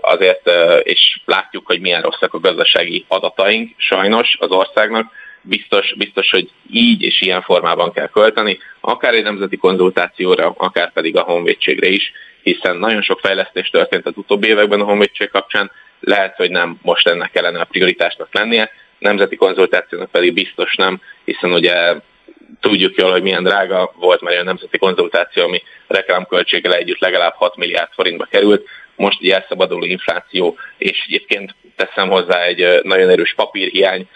azért, 0.00 0.50
és 0.82 1.20
látjuk, 1.24 1.66
hogy 1.66 1.80
milyen 1.80 2.02
rosszak 2.02 2.34
a 2.34 2.40
gazdasági 2.40 3.04
adataink 3.08 3.74
sajnos 3.76 4.36
az 4.40 4.50
országnak, 4.50 5.12
biztos, 5.42 5.94
biztos, 5.96 6.30
hogy 6.30 6.50
így 6.70 7.02
és 7.02 7.20
ilyen 7.20 7.42
formában 7.42 7.92
kell 7.92 8.08
költeni, 8.08 8.58
akár 8.80 9.14
egy 9.14 9.22
nemzeti 9.22 9.56
konzultációra, 9.56 10.54
akár 10.56 10.92
pedig 10.92 11.16
a 11.16 11.22
honvédségre 11.22 11.88
is, 11.88 12.12
hiszen 12.42 12.76
nagyon 12.76 13.02
sok 13.02 13.20
fejlesztés 13.20 13.68
történt 13.70 14.06
az 14.06 14.12
utóbbi 14.16 14.48
években 14.48 14.80
a 14.80 14.84
honvédség 14.84 15.30
kapcsán, 15.30 15.70
lehet, 16.00 16.36
hogy 16.36 16.50
nem 16.50 16.78
most 16.82 17.08
ennek 17.08 17.30
kellene 17.30 17.60
a 17.60 17.64
prioritásnak 17.64 18.28
lennie, 18.34 18.70
nemzeti 18.98 19.36
konzultációnak 19.36 20.10
pedig 20.10 20.34
biztos 20.34 20.74
nem, 20.74 21.00
hiszen 21.24 21.52
ugye 21.52 21.94
tudjuk 22.60 22.96
jól, 22.96 23.10
hogy 23.10 23.22
milyen 23.22 23.42
drága 23.42 23.92
volt 23.96 24.20
már 24.20 24.38
a 24.38 24.42
nemzeti 24.42 24.78
konzultáció, 24.78 25.42
ami 25.42 25.62
reklámköltséggel 25.86 26.74
együtt 26.74 26.98
legalább 26.98 27.34
6 27.34 27.56
milliárd 27.56 27.90
forintba 27.92 28.26
került, 28.30 28.68
most 28.96 29.18
egy 29.22 29.30
elszabaduló 29.30 29.84
infláció, 29.84 30.56
és 30.78 31.04
egyébként 31.06 31.54
teszem 31.76 32.08
hozzá 32.08 32.42
egy 32.42 32.80
nagyon 32.82 33.08
erős 33.08 33.34
papírhiány 33.34 34.08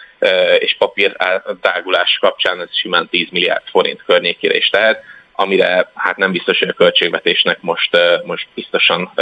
és 0.59 0.75
papír 0.77 1.15
drágulás 1.61 2.17
kapcsán 2.21 2.61
ez 2.61 2.77
simán 2.77 3.07
10 3.09 3.27
milliárd 3.31 3.63
forint 3.71 4.03
környékére 4.05 4.57
is 4.57 4.69
tehet, 4.69 5.03
amire 5.35 5.91
hát 5.93 6.17
nem 6.17 6.31
biztos, 6.31 6.59
hogy 6.59 6.67
a 6.67 6.73
költségvetésnek 6.73 7.57
most, 7.61 7.97
most 8.25 8.47
biztosan 8.55 9.13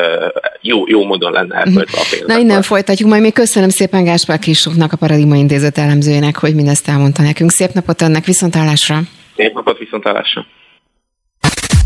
jó, 0.61 0.87
jó 0.87 1.05
módon 1.05 1.31
lenne 1.31 1.55
elköltve 1.55 1.97
a 1.97 2.03
pénzt. 2.09 2.25
Na 2.25 2.37
innen 2.37 2.61
folytatjuk, 2.61 3.09
majd 3.09 3.21
még 3.21 3.33
köszönöm 3.33 3.69
szépen 3.69 4.03
Gáspár 4.03 4.39
Kristófnak, 4.39 4.91
a 4.91 4.97
Paradigma 4.97 5.35
Intézet 5.35 5.77
elemzőjének, 5.77 6.37
hogy 6.37 6.55
mindezt 6.55 6.87
elmondta 6.87 7.21
nekünk. 7.21 7.51
Szép 7.51 7.71
napot 7.71 8.01
önnek, 8.01 8.25
viszontlátásra! 8.25 8.99
Szép 9.35 9.53
napot, 9.53 9.77
viszontlátásra! 9.77 10.45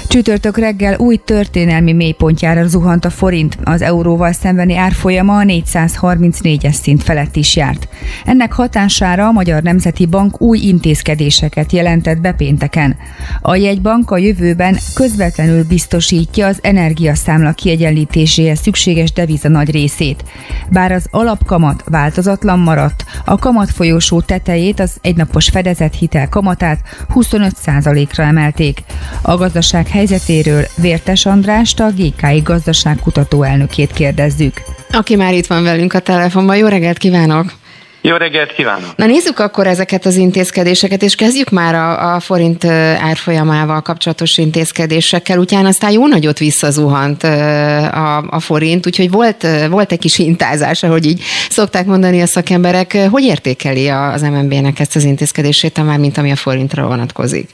Csütörtök 0.08 0.58
reggel 0.58 0.98
új 0.98 1.16
történelmi 1.16 1.92
mélypontjára 1.92 2.66
zuhant 2.66 3.04
a 3.04 3.10
forint, 3.10 3.58
az 3.64 3.82
euróval 3.82 4.32
szembeni 4.32 4.76
árfolyama 4.76 5.38
a 5.38 5.42
434-es 5.42 6.72
szint 6.72 7.02
felett 7.02 7.36
is 7.36 7.56
járt. 7.56 7.88
Ennek 8.24 8.52
hatására 8.52 9.26
a 9.26 9.32
Magyar 9.32 9.62
Nemzeti 9.62 10.06
Bank 10.06 10.40
új 10.40 10.58
intézkedéseket 10.58 11.72
jelentett 11.72 12.20
be 12.20 12.32
pénteken. 12.32 12.96
A 13.40 13.56
jegybank 13.56 14.10
a 14.10 14.18
jövőben 14.18 14.78
közvetlenül 14.94 15.64
biztosítja 15.64 16.46
az 16.46 16.58
energiaszámla 16.62 17.52
kiegyenlítéséhez 17.52 18.60
szükséges 18.60 19.12
deviza 19.12 19.48
nagy 19.48 19.70
részét. 19.70 20.24
Bár 20.70 20.92
az 20.92 21.06
alapkamat 21.10 21.84
változatlan 21.86 22.58
maradt, 22.58 23.04
a 23.24 23.38
kamat 23.38 23.70
folyósó 23.70 24.20
tetejét, 24.20 24.80
az 24.80 24.96
egynapos 25.00 25.48
fedezett 25.48 25.94
hitel 25.94 26.28
kamatát 26.28 26.80
25%-ra 27.14 28.24
emelték. 28.24 28.82
A 29.22 29.36
gazdaság 29.36 29.86
helyzetéről 29.92 30.64
Vértes 30.76 31.26
Andrást, 31.26 31.80
a 31.80 31.90
GKI 31.96 32.40
gazdaságkutató 32.44 33.42
elnökét 33.42 33.92
kérdezzük. 33.92 34.62
Aki 34.92 35.16
már 35.16 35.34
itt 35.34 35.46
van 35.46 35.62
velünk 35.62 35.92
a 35.92 35.98
telefonban. 35.98 36.56
Jó 36.56 36.66
reggelt 36.66 36.98
kívánok! 36.98 37.52
Jó 38.00 38.16
reggelt 38.16 38.52
kívánok! 38.52 38.96
Na 38.96 39.06
nézzük 39.06 39.38
akkor 39.38 39.66
ezeket 39.66 40.06
az 40.06 40.16
intézkedéseket, 40.16 41.02
és 41.02 41.14
kezdjük 41.14 41.50
már 41.50 41.74
a, 41.74 42.14
a 42.14 42.20
forint 42.20 42.64
árfolyamával 43.00 43.82
kapcsolatos 43.82 44.38
intézkedésekkel. 44.38 45.38
Utána 45.38 45.68
aztán 45.68 45.90
jó 45.90 46.06
nagyot 46.06 46.38
visszazuhant 46.38 47.22
a, 47.22 48.16
a 48.16 48.40
forint, 48.40 48.86
úgyhogy 48.86 49.10
volt, 49.10 49.46
volt 49.70 49.92
egy 49.92 49.98
kis 49.98 50.16
hintázás, 50.16 50.82
ahogy 50.82 51.06
így 51.06 51.22
szokták 51.50 51.86
mondani 51.86 52.20
a 52.20 52.26
szakemberek. 52.26 52.98
Hogy 53.10 53.22
értékeli 53.22 53.88
az 53.88 54.22
MNB-nek 54.22 54.80
ezt 54.80 54.96
az 54.96 55.04
intézkedését, 55.04 55.84
már 55.84 55.98
mint 55.98 56.18
ami 56.18 56.30
a 56.30 56.36
forintra 56.36 56.86
vonatkozik? 56.86 57.48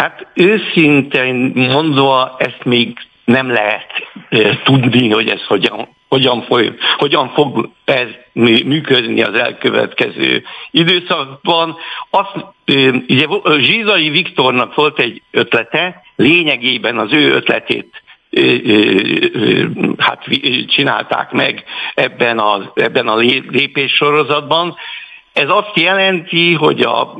Hát 0.00 0.26
őszintén 0.34 1.52
mondva 1.54 2.36
ezt 2.38 2.64
még 2.64 2.98
nem 3.24 3.50
lehet 3.50 3.92
tudni, 4.64 5.10
hogy 5.10 5.28
ez 5.28 5.44
hogyan, 5.46 5.88
hogyan, 6.08 6.42
foly, 6.42 6.72
hogyan 6.96 7.28
fog 7.28 7.70
ez 7.84 8.08
működni 8.64 9.22
az 9.22 9.34
elkövetkező 9.34 10.42
időszakban. 10.70 11.76
Azt, 12.10 12.34
ugye 13.08 13.26
Zsizai 13.58 14.08
Viktornak 14.08 14.74
volt 14.74 14.98
egy 14.98 15.22
ötlete, 15.30 16.02
lényegében 16.16 16.98
az 16.98 17.12
ő 17.12 17.32
ötletét 17.32 18.02
hát 19.98 20.24
csinálták 20.66 21.32
meg 21.32 21.64
ebben 21.94 22.38
a, 22.38 22.72
ebben 22.74 23.08
a 23.08 23.16
lépés 23.50 23.92
sorozatban, 23.92 24.76
ez 25.40 25.48
azt 25.48 25.72
jelenti, 25.74 26.54
hogy 26.54 26.80
a 26.80 27.16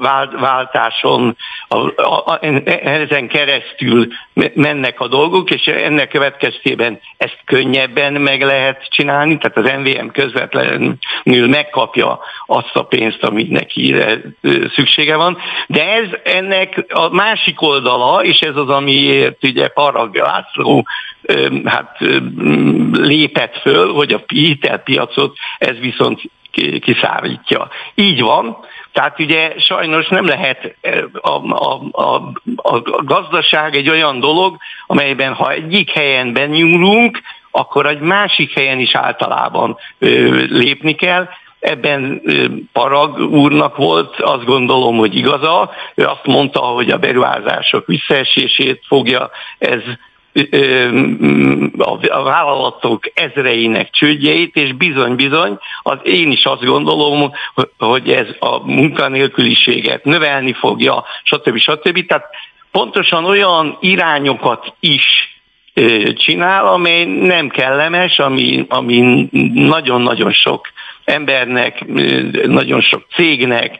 gázváltáson 0.00 1.36
a, 1.68 1.76
a, 2.02 2.24
a, 2.26 2.38
ezen 2.82 3.28
keresztül 3.28 4.06
mennek 4.54 5.00
a 5.00 5.08
dolgok, 5.08 5.50
és 5.50 5.66
ennek 5.66 6.08
következtében 6.08 7.00
ezt 7.16 7.38
könnyebben 7.44 8.12
meg 8.12 8.42
lehet 8.42 8.86
csinálni, 8.88 9.38
tehát 9.38 9.56
az 9.56 9.80
MVM 9.80 10.06
közvetlenül 10.06 11.48
megkapja 11.48 12.18
azt 12.46 12.76
a 12.76 12.82
pénzt, 12.82 13.22
amit 13.22 13.50
neki 13.50 13.94
szüksége 14.74 15.16
van. 15.16 15.38
De 15.66 15.92
ez 15.92 16.08
ennek 16.24 16.84
a 16.88 17.08
másik 17.08 17.62
oldala, 17.62 18.24
és 18.24 18.38
ez 18.38 18.56
az, 18.56 18.68
amiért 18.68 19.44
ugye 19.44 19.68
Parag 19.68 20.16
László 20.16 20.86
hát 21.64 21.96
lépett 22.92 23.58
föl, 23.58 23.92
hogy 23.92 24.12
a 24.12 24.22
hitelpiacot 24.26 25.36
ez 25.58 25.78
viszont 25.78 26.20
kiszárítja. 26.80 27.68
Így 27.94 28.20
van, 28.20 28.56
tehát 28.92 29.20
ugye 29.20 29.52
sajnos 29.58 30.08
nem 30.08 30.26
lehet 30.26 30.76
a, 31.20 31.28
a, 31.52 31.80
a, 31.92 32.14
a 32.56 32.82
gazdaság 33.04 33.76
egy 33.76 33.88
olyan 33.88 34.20
dolog, 34.20 34.56
amelyben 34.86 35.32
ha 35.34 35.50
egyik 35.50 35.90
helyen 35.90 36.32
benyúlunk, 36.32 37.20
akkor 37.50 37.86
egy 37.86 38.00
másik 38.00 38.52
helyen 38.52 38.78
is 38.78 38.94
általában 38.94 39.76
lépni 40.48 40.94
kell. 40.94 41.28
Ebben 41.60 42.22
Parag 42.72 43.18
úrnak 43.18 43.76
volt, 43.76 44.20
azt 44.20 44.44
gondolom, 44.44 44.96
hogy 44.96 45.16
igaza. 45.16 45.70
Ő 45.94 46.04
azt 46.04 46.26
mondta, 46.26 46.60
hogy 46.60 46.90
a 46.90 46.98
beruházások 46.98 47.86
visszaesését 47.86 48.84
fogja 48.86 49.30
ez 49.58 49.82
a 52.08 52.22
vállalatok 52.22 53.04
ezreinek 53.14 53.90
csődjeit, 53.90 54.56
és 54.56 54.72
bizony-bizony, 54.72 55.58
az 55.82 55.98
én 56.02 56.30
is 56.30 56.44
azt 56.44 56.64
gondolom, 56.64 57.32
hogy 57.78 58.08
ez 58.10 58.26
a 58.38 58.66
munkanélküliséget 58.66 60.04
növelni 60.04 60.52
fogja, 60.52 61.04
stb. 61.22 61.58
stb. 61.58 62.06
Tehát 62.06 62.26
pontosan 62.70 63.24
olyan 63.24 63.76
irányokat 63.80 64.74
is 64.80 65.04
csinál, 66.14 66.66
amely 66.66 67.04
nem 67.04 67.48
kellemes, 67.48 68.18
ami, 68.18 68.66
ami 68.68 69.28
nagyon-nagyon 69.54 70.32
sok 70.32 70.68
embernek, 71.04 71.86
nagyon 72.46 72.80
sok 72.80 73.06
cégnek, 73.14 73.78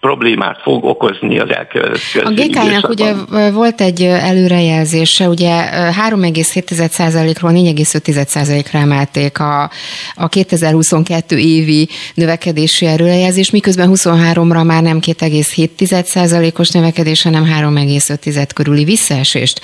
problémát 0.00 0.60
fog 0.62 0.84
okozni 0.84 1.38
az 1.38 1.48
elkövetkező 1.48 2.20
A 2.24 2.30
GK-nak 2.30 2.88
ugye 2.88 3.12
volt 3.50 3.80
egy 3.80 4.02
előrejelzése, 4.02 5.28
ugye 5.28 5.68
3,7%-ról 6.08 7.50
4,5%-ra 7.54 8.78
emelték 8.78 9.40
a, 9.40 9.70
a 10.14 10.28
2022 10.28 11.38
évi 11.38 11.88
növekedési 12.14 12.86
előrejelzés, 12.86 13.50
miközben 13.50 13.90
23-ra 13.92 14.64
már 14.64 14.82
nem 14.82 14.98
2,7%-os 15.00 16.70
növekedés, 16.70 17.22
hanem 17.22 17.44
3,5 17.60 18.48
körüli 18.54 18.84
visszaesést 18.84 19.60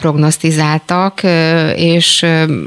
prognosztizáltak, 0.00 1.20
és 1.76 2.26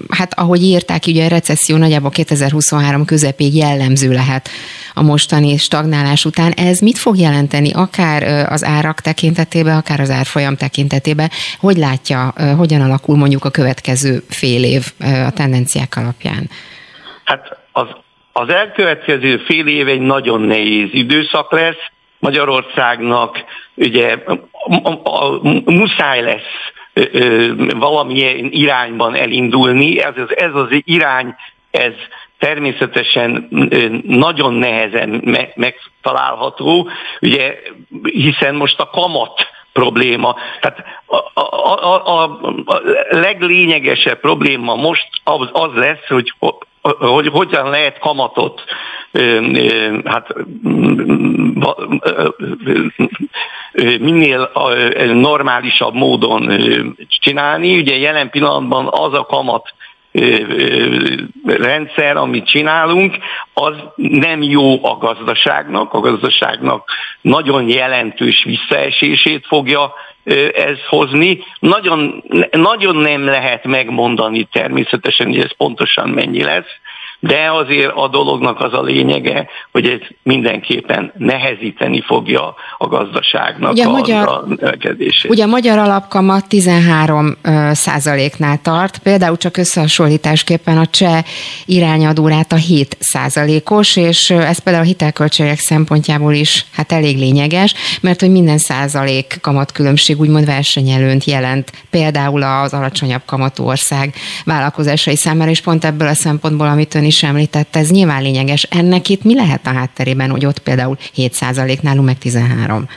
hát 0.09 0.33
ahogy 0.39 0.63
írták, 0.63 1.03
ugye 1.07 1.25
a 1.25 1.27
recesszió 1.27 1.77
nagyjából 1.77 2.09
2023 2.09 3.05
közepéig 3.05 3.55
jellemző 3.55 4.11
lehet 4.11 4.49
a 4.93 5.01
mostani 5.01 5.57
stagnálás 5.57 6.14
után. 6.23 6.51
Ez 6.51 6.79
mit 6.79 6.97
fog 6.97 7.17
jelenteni 7.17 7.71
akár 7.73 8.47
az 8.49 8.63
árak 8.63 9.01
tekintetében, 9.01 9.77
akár 9.77 9.99
az 9.99 10.09
árfolyam 10.09 10.55
tekintetében? 10.55 11.29
Hogy 11.59 11.77
látja, 11.77 12.33
hogyan 12.57 12.81
alakul 12.81 13.17
mondjuk 13.17 13.45
a 13.45 13.49
következő 13.49 14.23
fél 14.29 14.63
év 14.63 14.83
a 14.99 15.31
tendenciák 15.31 15.95
alapján? 15.95 16.49
Hát 17.23 17.57
az, 17.71 17.87
az 18.31 18.49
elkövetkező 18.49 19.37
fél 19.37 19.67
év 19.67 19.87
egy 19.87 20.01
nagyon 20.01 20.41
nehéz 20.41 20.89
időszak 20.91 21.51
lesz. 21.51 21.81
Magyarországnak 22.19 23.43
ugye 23.75 24.17
a, 24.25 24.39
a, 24.83 24.89
a, 25.03 25.39
muszáj 25.65 26.21
lesz 26.21 26.73
valamilyen 27.75 28.47
irányban 28.51 29.15
elindulni. 29.15 29.99
Ez 29.99 30.13
az, 30.17 30.37
ez 30.37 30.53
az 30.53 30.67
irány, 30.69 31.35
ez 31.71 31.93
természetesen 32.39 33.47
nagyon 34.03 34.53
nehezen 34.53 35.21
megtalálható, 35.55 36.89
ugye, 37.21 37.55
hiszen 38.03 38.55
most 38.55 38.79
a 38.79 38.89
kamat 38.89 39.53
probléma. 39.73 40.35
Tehát 40.59 40.83
a, 41.05 41.39
a, 41.41 42.05
a, 42.05 42.23
a 42.65 42.81
leglényegesebb 43.09 44.19
probléma 44.19 44.75
most 44.75 45.07
az, 45.23 45.49
az 45.51 45.73
lesz, 45.73 46.07
hogy 46.07 46.33
hogy 46.99 47.27
hogyan 47.27 47.69
lehet 47.69 47.99
kamatot 47.99 48.63
hát 50.05 50.33
minél 53.99 54.51
normálisabb 55.13 55.93
módon 55.93 56.51
csinálni. 57.07 57.77
Ugye 57.77 57.97
jelen 57.97 58.29
pillanatban 58.29 58.87
az 58.91 59.13
a 59.13 59.25
kamat 59.25 59.73
rendszer, 61.65 62.17
amit 62.17 62.47
csinálunk, 62.47 63.17
az 63.53 63.75
nem 63.95 64.41
jó 64.41 64.85
a 64.85 64.97
gazdaságnak, 64.97 65.93
a 65.93 65.99
gazdaságnak 65.99 66.89
nagyon 67.21 67.69
jelentős 67.69 68.43
visszaesését 68.43 69.45
fogja 69.47 69.93
ez 70.53 70.85
hozni. 70.87 71.39
Nagyon, 71.59 72.23
nagyon 72.51 72.95
nem 72.95 73.25
lehet 73.25 73.63
megmondani 73.63 74.47
természetesen, 74.51 75.27
hogy 75.27 75.39
ez 75.39 75.55
pontosan 75.57 76.09
mennyi 76.09 76.43
lesz, 76.43 76.79
de 77.25 77.51
azért 77.51 77.91
a 77.95 78.07
dolognak 78.07 78.61
az 78.61 78.73
a 78.73 78.81
lényege, 78.81 79.47
hogy 79.71 79.85
ez 79.85 79.99
mindenképpen 80.23 81.11
nehezíteni 81.17 82.01
fogja 82.01 82.55
a 82.77 82.87
gazdaságnak 82.87 83.71
ugye 83.71 83.85
a, 83.85 83.91
magyar, 83.91 84.27
a 84.27 84.43
növekedését. 84.47 85.31
Ugye 85.31 85.43
a 85.43 85.47
magyar 85.47 85.77
alapkamat 85.77 86.47
13 86.47 87.37
százaléknál 87.71 88.59
tart, 88.61 88.97
például 88.97 89.37
csak 89.37 89.57
összehasonlításképpen 89.57 90.77
a 90.77 90.85
cseh 90.85 91.23
irányadórát 91.65 92.51
a 92.51 92.55
7 92.55 92.97
százalékos, 92.99 93.95
és 93.95 94.29
ez 94.29 94.59
például 94.59 94.85
a 94.85 94.87
hitelköltségek 94.87 95.59
szempontjából 95.59 96.33
is 96.33 96.65
hát 96.71 96.91
elég 96.91 97.17
lényeges, 97.17 97.73
mert 98.01 98.19
hogy 98.19 98.31
minden 98.31 98.57
százalék 98.57 99.37
kamatkülönbség 99.41 100.19
úgymond 100.19 100.45
versenyelőnt 100.45 101.23
jelent, 101.23 101.71
például 101.89 102.43
az 102.43 102.73
alacsonyabb 102.73 103.21
kamatú 103.25 103.63
ország 103.63 104.13
vállalkozásai 104.43 105.15
számára, 105.15 105.49
és 105.49 105.61
pont 105.61 105.85
ebből 105.85 106.07
a 106.07 106.13
szempontból, 106.13 106.67
amit 106.67 106.95
ön 106.95 107.03
is 107.03 107.14
említett, 107.23 107.75
ez 107.75 107.91
nyilván 107.91 108.21
lényeges. 108.21 108.63
Ennek 108.63 109.09
itt 109.09 109.23
mi 109.23 109.35
lehet 109.35 109.65
a 109.65 109.73
hátterében, 109.73 110.29
hogy 110.29 110.45
ott 110.45 110.59
például 110.59 110.97
7 111.13 111.81
nálunk 111.81 112.05
meg 112.05 112.17
13? 112.17 112.87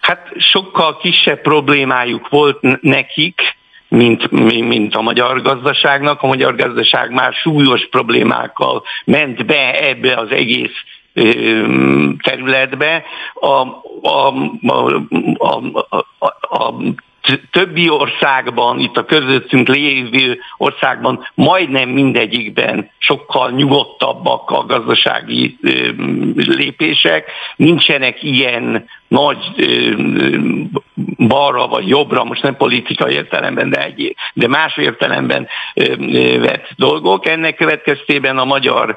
Hát 0.00 0.26
sokkal 0.38 0.96
kisebb 0.96 1.40
problémájuk 1.40 2.28
volt 2.28 2.82
nekik, 2.82 3.40
mint, 3.88 4.30
mint 4.68 4.94
a 4.94 5.02
magyar 5.02 5.42
gazdaságnak. 5.42 6.22
A 6.22 6.26
magyar 6.26 6.56
gazdaság 6.56 7.10
már 7.10 7.32
súlyos 7.32 7.88
problémákkal 7.90 8.82
ment 9.04 9.46
be 9.46 9.88
ebbe 9.88 10.14
az 10.14 10.30
egész 10.30 10.74
területbe. 12.22 13.04
A, 13.34 13.46
a, 13.46 14.34
a, 14.66 15.02
a, 15.38 15.60
a, 16.18 16.26
a 16.40 16.74
többi 17.50 17.88
országban, 17.88 18.78
itt 18.78 18.96
a 18.96 19.04
közöttünk 19.04 19.68
lévő 19.68 20.38
országban 20.56 21.26
majdnem 21.34 21.88
mindegyikben 21.88 22.90
sokkal 22.98 23.50
nyugodtabbak 23.50 24.50
a 24.50 24.66
gazdasági 24.66 25.58
lépések. 26.36 27.30
Nincsenek 27.56 28.22
ilyen 28.22 28.88
nagy 29.08 29.38
balra 31.16 31.66
vagy 31.66 31.88
jobbra, 31.88 32.24
most 32.24 32.42
nem 32.42 32.56
politikai 32.56 33.14
értelemben, 33.14 33.70
de, 33.70 33.84
egy, 33.84 34.16
de 34.32 34.48
más 34.48 34.76
értelemben 34.76 35.48
vett 36.40 36.68
dolgok. 36.76 37.26
Ennek 37.26 37.56
következtében 37.56 38.38
a 38.38 38.44
magyar, 38.44 38.96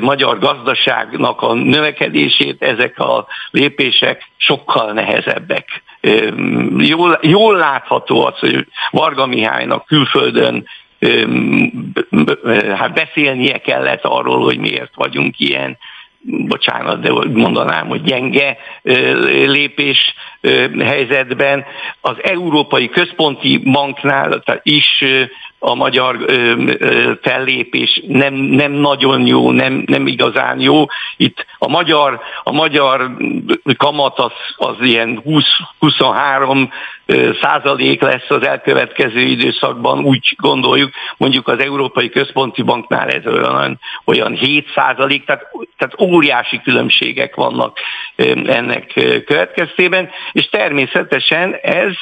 magyar 0.00 0.38
gazdaságnak 0.38 1.42
a 1.42 1.54
növekedését 1.54 2.62
ezek 2.62 2.98
a 2.98 3.26
lépések 3.50 4.30
sokkal 4.36 4.92
nehezebbek. 4.92 5.82
Jól, 6.76 7.18
jól 7.22 7.56
látható 7.56 8.26
az, 8.26 8.38
hogy 8.38 8.66
Varga 8.90 9.26
Mihálynak 9.26 9.86
külföldön 9.86 10.66
hát 12.74 12.94
beszélnie 12.94 13.58
kellett 13.58 14.04
arról, 14.04 14.42
hogy 14.42 14.58
miért 14.58 14.94
vagyunk 14.94 15.38
ilyen 15.38 15.78
bocsánat, 16.22 17.00
de 17.00 17.12
mondanám, 17.32 17.86
hogy 17.86 18.02
gyenge 18.02 18.56
lépés 19.46 20.14
helyzetben. 20.78 21.64
Az 22.00 22.16
Európai 22.22 22.88
Központi 22.88 23.58
Banknál 23.58 24.42
is 24.62 25.04
a 25.64 25.74
magyar 25.74 26.18
fellépés 27.22 28.02
nem, 28.06 28.34
nem 28.34 28.72
nagyon 28.72 29.26
jó, 29.26 29.50
nem, 29.50 29.82
nem 29.86 30.06
igazán 30.06 30.60
jó. 30.60 30.84
Itt 31.16 31.46
a 31.58 31.68
magyar, 31.68 32.20
a 32.42 32.52
magyar 32.52 33.16
kamat 33.76 34.18
az, 34.18 34.32
az 34.56 34.74
ilyen 34.80 35.22
20-23 35.80 36.68
százalék 37.42 38.00
lesz 38.00 38.30
az 38.30 38.46
elkövetkező 38.46 39.20
időszakban, 39.20 40.04
úgy 40.04 40.36
gondoljuk, 40.36 40.90
mondjuk 41.16 41.48
az 41.48 41.58
Európai 41.58 42.08
Központi 42.08 42.62
Banknál 42.62 43.08
ez 43.08 43.26
olyan, 43.26 43.80
olyan 44.04 44.32
7 44.32 44.66
százalék, 44.74 45.24
tehát, 45.24 45.46
tehát 45.78 46.00
óriási 46.00 46.60
különbségek 46.60 47.34
vannak 47.34 47.78
ennek 48.46 48.92
következtében, 49.26 50.10
és 50.32 50.48
természetesen 50.48 51.54
ez 51.62 51.92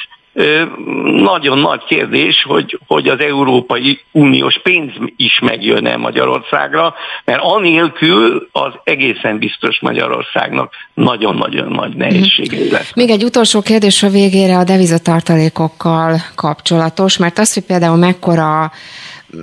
nagyon 1.15 1.57
nagy 1.57 1.83
kérdés, 1.83 2.43
hogy, 2.47 2.79
hogy 2.87 3.07
az 3.07 3.19
Európai 3.19 3.99
Uniós 4.11 4.59
pénz 4.63 4.91
is 5.15 5.39
megjön-e 5.39 5.97
Magyarországra, 5.97 6.93
mert 7.25 7.39
anélkül 7.41 8.49
az 8.51 8.73
egészen 8.83 9.37
biztos 9.37 9.79
Magyarországnak 9.81 10.73
nagyon-nagyon 10.93 11.71
nagy 11.71 11.95
nehézségei 11.95 12.63
mhm. 12.63 12.73
lesz. 12.73 12.91
Még 12.95 13.09
egy 13.09 13.23
utolsó 13.23 13.61
kérdés 13.61 14.03
a 14.03 14.09
végére 14.09 14.57
a 14.57 14.63
devizatartalékokkal 14.63 16.15
kapcsolatos, 16.35 17.17
mert 17.17 17.39
az, 17.39 17.53
hogy 17.53 17.63
például 17.63 17.97
mekkora 17.97 18.71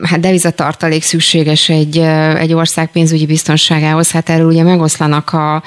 hát 0.02 0.20
devizatartalék 0.20 1.02
szükséges 1.02 1.68
egy, 1.68 1.98
egy 2.38 2.52
ország 2.52 2.90
pénzügyi 2.90 3.26
biztonságához, 3.26 4.10
hát 4.10 4.28
erről 4.28 4.46
ugye 4.46 4.62
megoszlanak 4.62 5.32
a, 5.32 5.62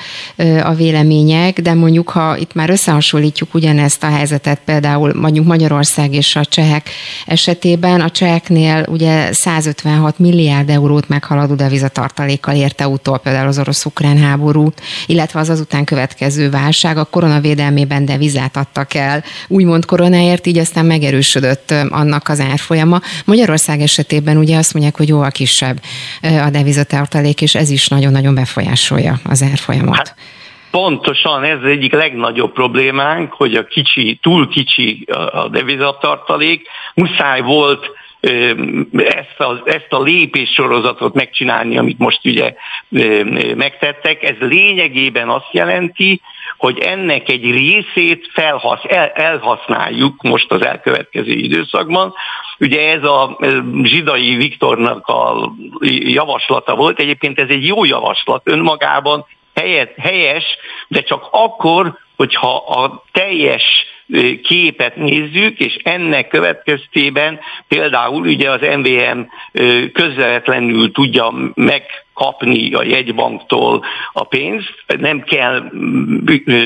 a 0.63 0.73
vélemények, 0.73 1.61
de 1.61 1.73
mondjuk, 1.73 2.09
ha 2.09 2.37
itt 2.37 2.53
már 2.53 2.69
összehasonlítjuk 2.69 3.53
ugyanezt 3.53 4.03
a 4.03 4.09
helyzetet, 4.09 4.59
például 4.65 5.13
mondjuk 5.13 5.45
Magyarország 5.45 6.13
és 6.13 6.35
a 6.35 6.45
csehek 6.45 6.89
esetében, 7.25 8.01
a 8.01 8.09
cseheknél 8.09 8.85
ugye 8.89 9.33
156 9.33 10.19
milliárd 10.19 10.69
eurót 10.69 11.07
meghaladó 11.09 11.53
devizatartalékkal 11.53 12.55
érte 12.55 12.87
utol 12.87 13.19
például 13.19 13.47
az 13.47 13.59
orosz-ukrán 13.59 14.17
háború, 14.17 14.73
illetve 15.05 15.39
az 15.39 15.49
azután 15.49 15.83
következő 15.83 16.49
válság, 16.49 16.97
a 16.97 17.03
koronavédelmében 17.05 18.05
devizát 18.05 18.57
adtak 18.57 18.93
el, 18.93 19.23
úgymond 19.47 19.85
koronáért, 19.85 20.47
így 20.47 20.57
aztán 20.57 20.85
megerősödött 20.85 21.73
annak 21.89 22.27
az 22.27 22.39
árfolyama. 22.39 23.01
Magyarország 23.25 23.81
esetében 23.81 24.10
ugye 24.37 24.57
azt 24.57 24.73
mondják, 24.73 24.97
hogy 24.97 25.07
jóval 25.07 25.31
kisebb 25.31 25.77
a 26.21 26.49
devizatartalék, 26.49 27.41
és 27.41 27.55
ez 27.55 27.69
is 27.69 27.87
nagyon-nagyon 27.87 28.35
befolyásolja 28.35 29.13
az 29.29 29.43
árfolyamot. 29.51 29.97
Hát. 29.97 30.15
Pontosan 30.71 31.43
ez 31.43 31.61
egyik 31.63 31.93
legnagyobb 31.93 32.53
problémánk, 32.53 33.33
hogy 33.33 33.55
a 33.55 33.65
kicsi, 33.65 34.19
túl 34.21 34.47
kicsi 34.47 35.07
a 35.31 35.47
devizatartalék, 35.47 36.67
muszáj 36.93 37.41
volt 37.41 37.89
ezt 38.93 39.39
a, 39.39 39.61
ezt 39.65 39.87
a 39.89 40.01
lépéssorozatot 40.01 41.13
megcsinálni, 41.13 41.77
amit 41.77 41.97
most 41.97 42.19
ugye 42.25 42.53
megtettek. 43.55 44.23
Ez 44.23 44.35
lényegében 44.39 45.29
azt 45.29 45.51
jelenti, 45.51 46.21
hogy 46.61 46.79
ennek 46.79 47.29
egy 47.29 47.51
részét 47.51 48.29
felhasz, 48.33 48.81
el, 48.83 49.07
elhasználjuk 49.07 50.21
most 50.21 50.51
az 50.51 50.65
elkövetkező 50.65 51.31
időszakban. 51.31 52.13
Ugye 52.59 52.91
ez 52.91 53.03
a 53.03 53.37
Zsidai 53.83 54.35
Viktornak 54.35 55.07
a 55.07 55.51
javaslata 55.99 56.75
volt, 56.75 56.99
egyébként 56.99 57.39
ez 57.39 57.49
egy 57.49 57.67
jó 57.67 57.85
javaslat 57.85 58.41
önmagában, 58.43 59.25
helyes, 59.97 60.43
de 60.87 61.01
csak 61.01 61.27
akkor, 61.31 61.97
hogyha 62.15 62.55
a 62.55 63.03
teljes 63.11 63.63
képet 64.43 64.95
nézzük, 64.95 65.59
és 65.59 65.77
ennek 65.83 66.27
következtében 66.27 67.39
például 67.67 68.21
ugye 68.21 68.51
az 68.51 68.61
MVM 68.61 69.19
közvetlenül 69.93 70.91
tudja 70.91 71.33
megkapni 71.53 72.73
a 72.73 72.83
jegybanktól 72.83 73.85
a 74.13 74.23
pénzt, 74.23 74.83
nem 74.99 75.23
kell 75.23 75.63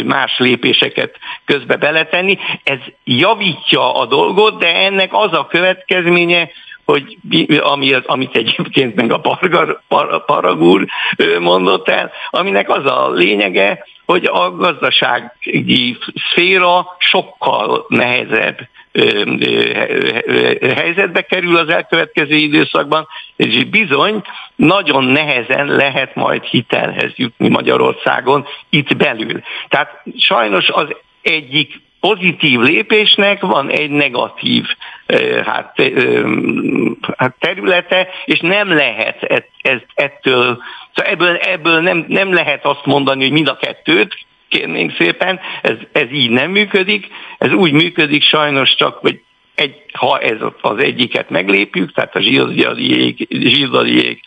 más 0.06 0.38
lépéseket 0.38 1.18
közbe 1.46 1.76
beletenni. 1.76 2.38
Ez 2.64 2.80
javítja 3.04 3.96
a 3.96 4.06
dolgot, 4.06 4.60
de 4.60 4.76
ennek 4.76 5.14
az 5.14 5.34
a 5.34 5.48
következménye, 5.48 6.50
hogy 6.86 7.18
ami, 7.60 7.94
amit 8.06 8.36
egyébként 8.36 8.96
meg 8.96 9.12
a 9.12 9.20
Pargar, 9.20 9.82
Par, 9.88 10.26
Paragúr 10.26 10.86
mondott 11.40 11.90
el, 11.90 12.12
aminek 12.30 12.70
az 12.70 12.86
a 12.86 13.12
lényege, 13.12 13.86
hogy 14.06 14.26
a 14.26 14.52
gazdasági 14.52 15.98
szféra 16.30 16.86
sokkal 16.98 17.86
nehezebb 17.88 18.68
helyzetbe 20.76 21.22
kerül 21.22 21.58
az 21.58 21.70
elkövetkező 21.70 22.36
időszakban, 22.36 23.08
és 23.36 23.64
bizony 23.64 24.22
nagyon 24.56 25.04
nehezen 25.04 25.68
lehet 25.68 26.16
majd 26.16 26.44
hitelhez 26.44 27.12
jutni 27.16 27.50
Magyarországon 27.50 28.46
itt 28.70 28.96
belül. 28.96 29.42
Tehát 29.68 30.02
sajnos 30.18 30.70
az 30.70 30.88
egyik 31.22 31.82
pozitív 32.00 32.60
lépésnek 32.60 33.42
van 33.42 33.70
egy 33.70 33.90
negatív 33.90 34.66
hát, 35.46 35.82
hát 37.18 37.36
területe, 37.40 38.08
és 38.26 38.40
nem 38.40 38.76
lehet 38.76 39.24
ezt, 39.62 39.86
ettől, 39.94 40.64
szóval 40.96 41.12
ebből, 41.12 41.36
ebből 41.36 41.82
nem, 41.82 42.06
nem 42.08 42.34
lehet 42.34 42.66
azt 42.66 42.86
mondani, 42.86 43.24
hogy 43.24 43.32
mind 43.32 43.48
a 43.48 43.58
kettőt, 43.58 44.26
kérnénk 44.50 44.96
szépen, 44.98 45.40
ez, 45.62 45.76
ez 45.92 46.12
így 46.12 46.30
nem 46.30 46.52
működik, 46.52 47.08
ez 47.38 47.52
úgy 47.52 47.72
működik 47.72 48.24
sajnos 48.24 48.76
csak, 48.76 48.98
hogy 48.98 49.22
egy, 49.56 49.76
ha 49.94 50.20
ez 50.20 50.38
az 50.62 50.78
egyiket 50.78 51.30
meglépjük, 51.30 51.94
tehát 51.94 52.16
a 52.16 52.22
zsírdaliék 53.30 54.24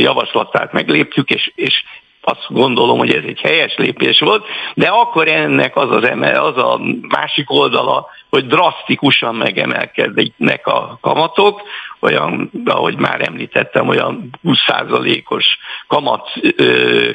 javaslatát 0.00 0.72
meglépjük, 0.72 1.30
és, 1.30 1.52
és 1.54 1.82
azt 2.20 2.46
gondolom, 2.48 2.98
hogy 2.98 3.14
ez 3.14 3.24
egy 3.26 3.40
helyes 3.40 3.74
lépés 3.76 4.20
volt, 4.20 4.46
de 4.74 4.86
akkor 4.86 5.28
ennek 5.28 5.76
az 5.76 5.90
az, 5.90 6.04
eme, 6.04 6.40
az 6.40 6.56
a 6.56 6.80
másik 7.08 7.50
oldala, 7.50 8.06
hogy 8.32 8.46
drasztikusan 8.46 9.34
megemelkednek 9.34 10.66
a 10.66 10.98
kamatok, 11.00 11.62
olyan, 12.00 12.50
ahogy 12.64 12.96
már 12.96 13.20
említettem, 13.20 13.88
olyan 13.88 14.30
20%-os 14.44 15.44
kamat 15.86 16.28
ö, 16.56 17.10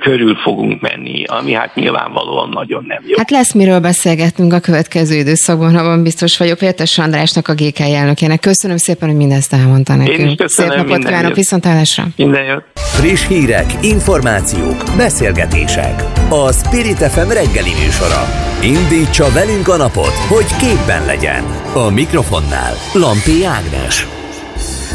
körül 0.00 0.34
fogunk 0.34 0.80
menni, 0.80 1.24
ami 1.24 1.52
hát 1.52 1.74
nyilvánvalóan 1.74 2.48
nagyon 2.48 2.84
nem 2.86 3.02
jó. 3.06 3.16
Hát 3.16 3.30
lesz 3.30 3.52
miről 3.52 3.80
beszélgetnünk 3.80 4.52
a 4.52 4.60
következő 4.60 5.14
időszakban, 5.14 5.76
abban 5.76 6.02
biztos 6.02 6.38
vagyok. 6.38 6.58
Vértes 6.58 6.98
Andrásnak, 6.98 7.48
a 7.48 7.54
GK 7.54 7.80
elnökének. 7.80 8.40
Köszönöm 8.40 8.76
szépen, 8.76 9.08
hogy 9.08 9.16
mindezt 9.18 9.52
elmondta 9.52 9.94
nekünk. 9.94 10.18
Én 10.18 10.28
is 10.28 10.34
köszönöm, 10.34 10.70
Szép 10.70 10.86
napot 10.86 11.04
kívánok, 11.04 11.34
viszontlátásra. 11.34 12.04
Minden 12.16 12.44
jót. 12.44 12.64
Friss 12.74 13.26
hírek, 13.26 13.66
információk, 13.82 14.82
beszélgetések. 14.96 16.02
A 16.30 16.52
Spirit 16.52 16.98
FM 16.98 17.28
reggeli 17.28 17.70
műsora. 17.84 18.49
Indítsa 18.62 19.32
velünk 19.32 19.68
a 19.68 19.76
napot, 19.76 20.14
hogy 20.28 20.56
képben 20.56 21.04
legyen. 21.04 21.44
A 21.74 21.90
mikrofonnál 21.90 22.74
Lampi 22.92 23.44
Ágnes. 23.44 24.19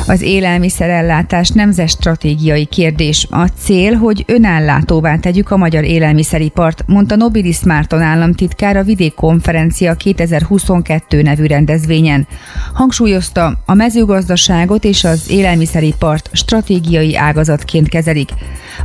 Az 0.08 0.22
élelmiszerellátás 0.22 1.50
nemzet 1.50 1.90
stratégiai 1.90 2.66
kérdés. 2.66 3.28
A 3.30 3.46
cél, 3.46 3.94
hogy 3.94 4.24
önállátóvá 4.28 5.16
tegyük 5.16 5.52
a 5.52 5.58
magyar 5.58 5.84
élelmiszeripart, 5.84 6.84
mondta 6.88 7.16
Nobilis 7.16 7.64
Márton 7.64 8.02
államtitkár 8.02 8.78
a 8.78 8.84
Vidékkonferencia 8.84 9.94
2022 9.94 11.22
nevű 11.22 11.46
rendezvényen. 11.46 12.28
Hangsúlyozta, 12.74 13.60
a 13.66 13.74
mezőgazdaságot 13.74 14.84
és 14.84 15.04
az 15.04 15.30
élelmiszeripart 15.30 16.30
stratégiai 16.34 17.16
ágazatként 17.16 17.90
kezelik. 17.90 18.30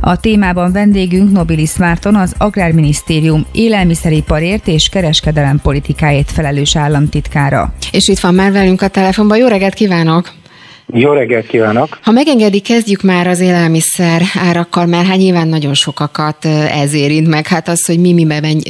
A 0.01 0.19
témában 0.19 0.71
vendégünk 0.71 1.31
Nobilis 1.31 1.77
Márton 1.77 2.15
az 2.15 2.33
Agrárminisztérium 2.37 3.45
élelmiszeriparért 3.51 4.67
és 4.67 4.89
kereskedelem 4.89 5.59
politikáért 5.59 6.31
felelős 6.31 6.75
államtitkára. 6.75 7.73
És 7.91 8.07
itt 8.07 8.19
van 8.19 8.33
már 8.33 8.51
velünk 8.51 8.81
a 8.81 8.87
telefonban. 8.87 9.37
Jó 9.37 9.47
reggelt 9.47 9.73
kívánok! 9.73 10.40
Jó 10.93 11.11
reggelt 11.11 11.47
kívánok! 11.47 11.99
Ha 12.01 12.11
megengedi, 12.11 12.59
kezdjük 12.59 13.01
már 13.01 13.27
az 13.27 13.39
élelmiszer 13.39 14.21
árakkal, 14.35 14.85
mert 14.85 15.07
hát 15.07 15.17
nyilván 15.17 15.47
nagyon 15.47 15.73
sokakat 15.73 16.45
ez 16.71 16.93
érint 16.93 17.27
meg. 17.27 17.47
Hát 17.47 17.67
az, 17.67 17.85
hogy 17.85 17.99
mi, 17.99 18.13
mi, 18.13 18.25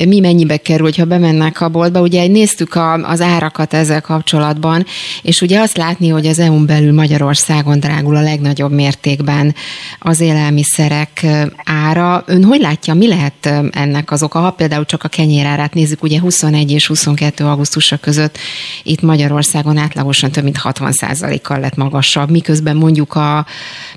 mi 0.06 0.19
mennyibe 0.19 0.58
kerül, 0.58 0.86
hogyha 0.86 1.06
bemennek 1.06 1.62
a 1.62 1.69
boltba. 1.69 2.02
Ugye 2.02 2.28
néztük 2.28 2.76
a, 2.76 2.93
az 2.93 3.21
árakat 3.21 3.74
ezzel 3.74 4.02
kapcsolatban, 4.02 4.86
és 5.21 5.41
ugye 5.41 5.60
azt 5.60 5.78
látni, 5.78 6.10
hogy 6.10 6.26
az 6.28 6.39
EU-n 6.39 6.65
belül 6.65 6.93
Magyarországon 6.93 7.80
drágul 7.80 8.15
a 8.15 8.21
legnagyobb 8.21 8.71
mértékben 8.71 9.56
az 10.00 10.19
élelmiszerek 10.19 11.26
ára. 11.65 12.24
Ön 12.28 12.43
hogy 12.43 12.62
látja, 12.62 12.93
mi 12.93 13.08
lehet 13.08 13.50
ennek 13.71 14.12
az 14.12 14.24
oka? 14.24 14.39
Ha 14.39 14.52
például 14.52 14.86
csak 14.86 15.04
a 15.04 15.08
kenyérárát 15.08 15.74
nézzük, 15.74 16.04
ugye 16.04 16.19
21 16.19 16.71
és 16.71 16.88
22 16.88 17.45
augusztusa 17.45 17.97
között 17.97 18.38
itt 18.84 19.02
Magyarországon 19.02 19.78
átlagosan 19.78 20.32
több 20.32 20.43
mint 20.43 20.60
60% 20.63 21.39
kal 21.43 21.60
lett 21.60 21.76
magas 21.76 22.01
magasabb, 22.02 22.30
miközben 22.30 22.76
mondjuk 22.76 23.14
a 23.14 23.46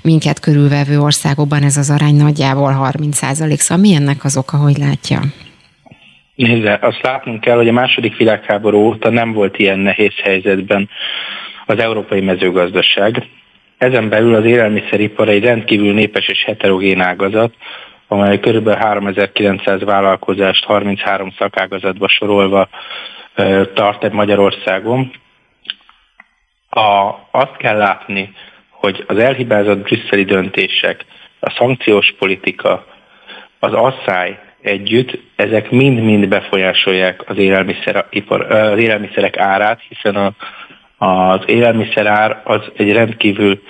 minket 0.03 0.39
körülvevő 0.39 0.99
országokban 0.99 1.63
ez 1.63 1.77
az 1.77 1.89
arány 1.89 2.15
nagyjából 2.15 2.71
30 2.71 3.17
százalék. 3.17 3.59
Szóval 3.59 3.83
mi 3.83 3.95
ennek 3.95 4.23
az 4.23 4.37
oka, 4.37 4.57
hogy 4.57 4.77
látja? 4.77 5.19
Nézze, 6.35 6.79
azt 6.81 7.01
látnunk 7.01 7.41
kell, 7.41 7.55
hogy 7.55 7.67
a 7.67 7.71
második 7.71 8.17
világháború 8.17 8.77
óta 8.77 9.09
nem 9.09 9.33
volt 9.33 9.59
ilyen 9.59 9.79
nehéz 9.79 10.13
helyzetben 10.23 10.89
az 11.65 11.79
európai 11.79 12.21
mezőgazdaság. 12.21 13.23
Ezen 13.77 14.09
belül 14.09 14.35
az 14.35 14.45
élelmiszeripar 14.45 15.29
egy 15.29 15.43
rendkívül 15.43 15.93
népes 15.93 16.27
és 16.27 16.43
heterogén 16.43 17.01
ágazat, 17.01 17.53
amely 18.07 18.39
kb. 18.39 18.69
3900 18.69 19.83
vállalkozást 19.83 20.65
33 20.65 21.33
szakágazatba 21.37 22.07
sorolva 22.07 22.69
tart 23.73 24.11
Magyarországon, 24.11 25.11
a, 26.75 27.19
azt 27.31 27.57
kell 27.57 27.77
látni, 27.77 28.33
hogy 28.69 29.03
az 29.07 29.17
elhibázott 29.17 29.77
brüsszeli 29.77 30.23
döntések, 30.23 31.05
a 31.39 31.49
szankciós 31.57 32.13
politika, 32.19 32.85
az 33.59 33.73
asszály 33.73 34.39
együtt, 34.61 35.19
ezek 35.35 35.71
mind-mind 35.71 36.27
befolyásolják 36.27 37.29
az, 37.29 37.37
élelmiszeripar, 37.37 38.51
az 38.51 38.79
élelmiszerek 38.79 39.37
árát, 39.37 39.81
hiszen 39.87 40.15
a, 40.15 40.33
az 41.05 41.39
élelmiszerár 41.45 42.41
az 42.43 42.61
egy 42.75 42.91
rendkívül 42.91 43.61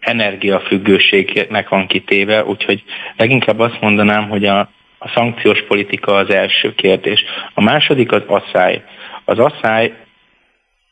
energiafüggőségnek 0.00 1.68
van 1.68 1.86
kitéve, 1.86 2.44
úgyhogy 2.44 2.84
leginkább 3.16 3.58
azt 3.58 3.80
mondanám, 3.80 4.28
hogy 4.28 4.44
a, 4.44 4.58
a 4.98 5.08
szankciós 5.14 5.62
politika 5.62 6.14
az 6.14 6.30
első 6.30 6.74
kérdés. 6.74 7.24
A 7.54 7.62
második 7.62 8.12
az 8.12 8.22
asszály. 8.26 8.84
Az 9.24 9.38
asszály 9.38 9.92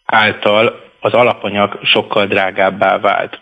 által 0.04 0.87
az 1.00 1.12
alapanyag 1.12 1.78
sokkal 1.82 2.26
drágábbá 2.26 2.98
vált. 2.98 3.38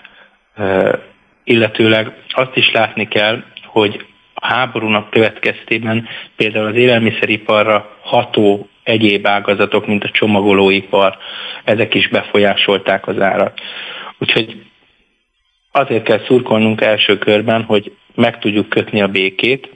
Illetőleg 1.45 2.12
azt 2.29 2.57
is 2.57 2.73
látni 2.73 3.09
kell, 3.09 3.42
hogy 3.64 4.07
a 4.35 4.47
háborúnak 4.47 5.11
következtében 5.11 6.09
például 6.37 6.66
az 6.66 6.75
élelmiszeriparra 6.75 7.97
ható 8.01 8.69
egyéb 8.83 9.27
ágazatok, 9.27 9.87
mint 9.87 10.05
a 10.05 10.11
csomagolóipar, 10.11 11.16
ezek 11.64 11.95
is 11.95 12.09
befolyásolták 12.09 13.07
az 13.07 13.21
árat. 13.21 13.61
Úgyhogy 14.19 14.62
azért 15.73 16.05
kell 16.05 16.21
szurkolnunk 16.27 16.81
első 16.81 17.19
körben, 17.19 17.62
hogy 17.62 17.92
meg 18.14 18.38
tudjuk 18.38 18.69
kötni 18.69 19.03
a 19.03 19.09
békét, 19.09 19.71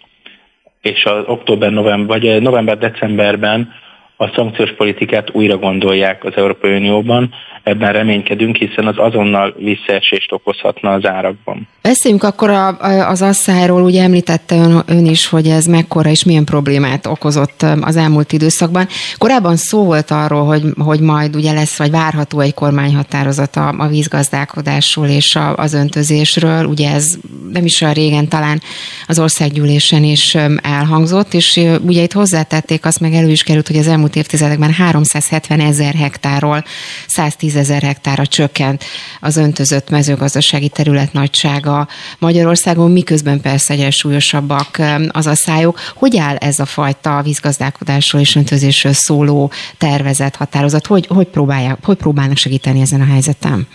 és 0.83 1.05
az 1.05 1.25
október-november, 1.27 2.21
vagy 2.21 2.43
november-decemberben 2.43 3.73
a 4.20 4.30
szankciós 4.35 4.74
politikát 4.76 5.30
újra 5.33 5.56
gondolják 5.56 6.24
az 6.24 6.33
Európai 6.37 6.76
Unióban, 6.76 7.30
ebben 7.62 7.92
reménykedünk, 7.92 8.56
hiszen 8.56 8.87
az 8.87 8.94
azonnal 8.98 9.54
visszaesést 9.59 10.33
okozhatna 10.33 10.92
az 10.92 11.06
árakban. 11.06 11.68
Beszéljünk 11.83 12.22
akkor 12.22 12.50
a, 12.50 12.68
az 13.09 13.22
asszályról, 13.22 13.83
ugye 13.83 14.02
említette 14.02 14.56
ön, 14.56 14.83
ön 14.87 15.06
is, 15.06 15.26
hogy 15.26 15.46
ez 15.46 15.64
mekkora 15.64 16.11
és 16.11 16.24
milyen 16.24 16.44
problémát 16.44 17.06
okozott 17.06 17.64
az 17.80 17.96
elmúlt 17.96 18.33
időszakban. 18.33 18.87
Korábban 19.18 19.56
szó 19.56 19.85
volt 19.85 20.11
arról, 20.11 20.44
hogy, 20.44 20.62
hogy 20.78 21.00
majd 21.00 21.37
ugye 21.37 21.52
lesz, 21.52 21.78
vagy 21.78 21.90
várható 21.90 22.40
egy 22.40 22.54
kormányhatározat 22.54 23.56
a, 23.56 23.74
a 23.78 23.87
vízgazdálkodásról 23.87 25.06
és 25.06 25.37
a, 25.37 25.56
az 25.56 25.74
öntözésről. 25.74 26.64
Ugye 26.64 26.90
ez 26.90 27.18
nem 27.52 27.64
is 27.64 27.80
olyan 27.80 27.94
régen 27.94 28.28
talán 28.28 28.61
az 29.06 29.18
országgyűlésen 29.18 30.04
is 30.04 30.37
elhangzott, 30.62 31.35
és 31.35 31.61
ugye 31.87 32.02
itt 32.02 32.12
hozzátették, 32.12 32.85
azt 32.85 33.00
meg 33.00 33.12
elő 33.12 33.30
is 33.30 33.42
került, 33.42 33.66
hogy 33.66 33.76
az 33.76 33.88
elmúlt 33.88 34.10
évtizedekben 34.16 34.73
370 34.73 35.61
ezer 35.61 35.94
hektárról 35.94 36.64
110 37.07 37.57
ezer 37.57 37.83
hektára 37.83 38.27
csökkent 38.27 38.85
az 39.20 39.37
öntözött 39.37 39.90
mezőgazdasági 39.90 40.68
terület 40.68 41.12
nagysága 41.12 41.88
Magyarországon, 42.18 42.90
miközben 42.90 43.40
persze 43.40 43.75
egyre 43.75 43.90
súlyosabbak 43.90 44.79
az 45.09 45.27
asszályok. 45.27 45.79
Hogy 45.94 46.16
áll 46.16 46.37
ez 46.37 46.59
a 46.59 46.66
fajta 46.66 47.23
vízgazdálkodásról 47.23 48.20
és 48.20 48.37
öntözésről 48.37 48.92
szóló 48.92 49.51
tervezet, 49.79 50.37
határozat? 50.37 50.87
Hogy, 50.87 51.07
hogy, 51.07 51.27
próbálják, 51.27 51.79
hogy 51.83 51.96
próbálnak 51.96 52.37
segíteni 52.37 52.81
ezen 52.81 53.01
a 53.01 53.05
helyzeten? 53.05 53.66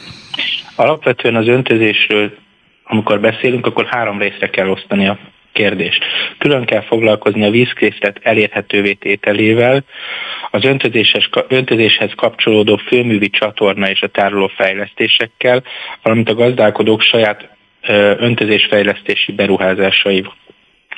Alapvetően 0.75 1.35
az 1.35 1.47
öntözésről, 1.47 2.33
amikor 2.83 3.19
beszélünk, 3.19 3.65
akkor 3.65 3.85
három 3.85 4.19
részre 4.19 4.49
kell 4.49 4.69
osztani 4.69 5.07
a 5.07 5.19
kérdést. 5.55 6.03
Külön 6.37 6.65
kell 6.65 6.81
foglalkozni 6.81 7.45
a 7.45 7.49
vízkészlet 7.49 8.19
elérhetővé 8.23 8.93
tételével, 8.93 9.83
az 10.51 10.65
öntözéses, 10.65 11.29
öntözéshez 11.47 12.11
kapcsolódó 12.15 12.75
főművi 12.75 13.29
csatorna 13.29 13.89
és 13.89 14.01
a 14.01 14.07
tároló 14.07 14.47
fejlesztésekkel, 14.47 15.63
valamint 16.01 16.29
a 16.29 16.33
gazdálkodók 16.33 17.01
saját 17.01 17.49
öntözésfejlesztési 18.17 19.31
beruházásai, 19.31 20.25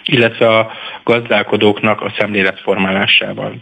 illetve 0.05 0.47
a 0.57 0.71
gazdálkodóknak 1.03 2.01
a 2.01 2.13
szemléletformálásával. 2.17 3.55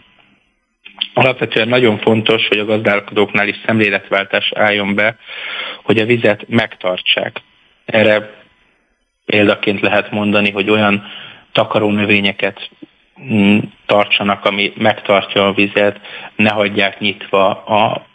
Alapvetően 1.14 1.68
nagyon 1.68 1.98
fontos, 1.98 2.48
hogy 2.48 2.58
a 2.58 2.64
gazdálkodóknál 2.64 3.48
is 3.48 3.56
szemléletváltás 3.66 4.52
álljon 4.54 4.94
be, 4.94 5.16
hogy 5.82 5.98
a 5.98 6.04
vizet 6.04 6.48
megtartsák. 6.48 7.40
Erre 7.84 8.45
példaként 9.26 9.80
lehet 9.80 10.10
mondani, 10.10 10.50
hogy 10.50 10.70
olyan 10.70 11.06
takaró 11.52 11.90
növényeket 11.90 12.70
mm, 13.20 13.58
tartsanak, 13.86 14.44
ami 14.44 14.72
megtartja 14.76 15.46
a 15.46 15.52
vizet, 15.52 16.00
ne 16.36 16.50
hagyják 16.50 17.00
nyitva 17.00 17.64
a 17.64 18.06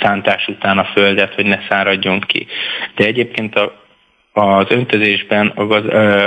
szántás 0.00 0.48
után 0.48 0.78
a 0.78 0.84
földet, 0.84 1.34
hogy 1.34 1.46
ne 1.46 1.58
száradjon 1.68 2.20
ki. 2.20 2.46
De 2.94 3.04
egyébként 3.04 3.54
a 3.54 3.85
az 4.38 4.66
öntözésben 4.68 5.46
a 5.46 5.66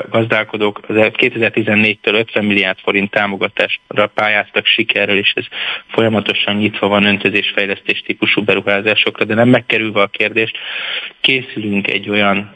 gazdálkodók 0.10 0.80
2014-től 0.90 2.14
50 2.14 2.46
milliárd 2.46 2.78
forint 2.80 3.12
támogatásra 3.12 4.08
pályáztak 4.14 4.66
sikerrel, 4.66 5.18
és 5.18 5.34
ez 5.36 5.44
folyamatosan 5.88 6.56
nyitva 6.56 6.88
van 6.88 7.06
öntözésfejlesztés 7.06 8.02
típusú 8.06 8.44
beruházásokra, 8.44 9.26
de 9.26 9.34
nem 9.34 9.50
megkerülve 9.50 10.02
a 10.02 10.08
kérdést, 10.08 10.58
készülünk 11.22 11.88
egy 11.88 12.10
olyan 12.10 12.56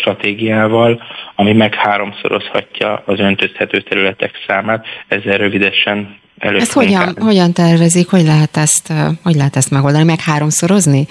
stratégiával, 0.00 1.02
ami 1.34 1.52
meg 1.52 1.74
háromszorozhatja 1.74 3.02
az 3.06 3.18
öntözhető 3.18 3.80
területek 3.80 4.44
számát. 4.46 4.86
Ezzel 5.08 5.36
rövidesen 5.36 6.18
előtt. 6.38 6.60
Ezt 6.60 6.72
hogyan, 6.72 7.14
hogyan 7.20 7.52
tervezik, 7.52 8.08
hogy 8.08 8.24
lehet 8.24 8.56
ezt, 8.56 8.92
hogy 9.22 9.34
lehet 9.34 9.56
ezt 9.56 9.70
megoldani, 9.70 10.04
meg 10.04 10.20
háromszorozni? 10.20 11.06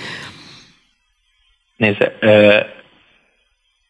Nézze, 1.78 2.18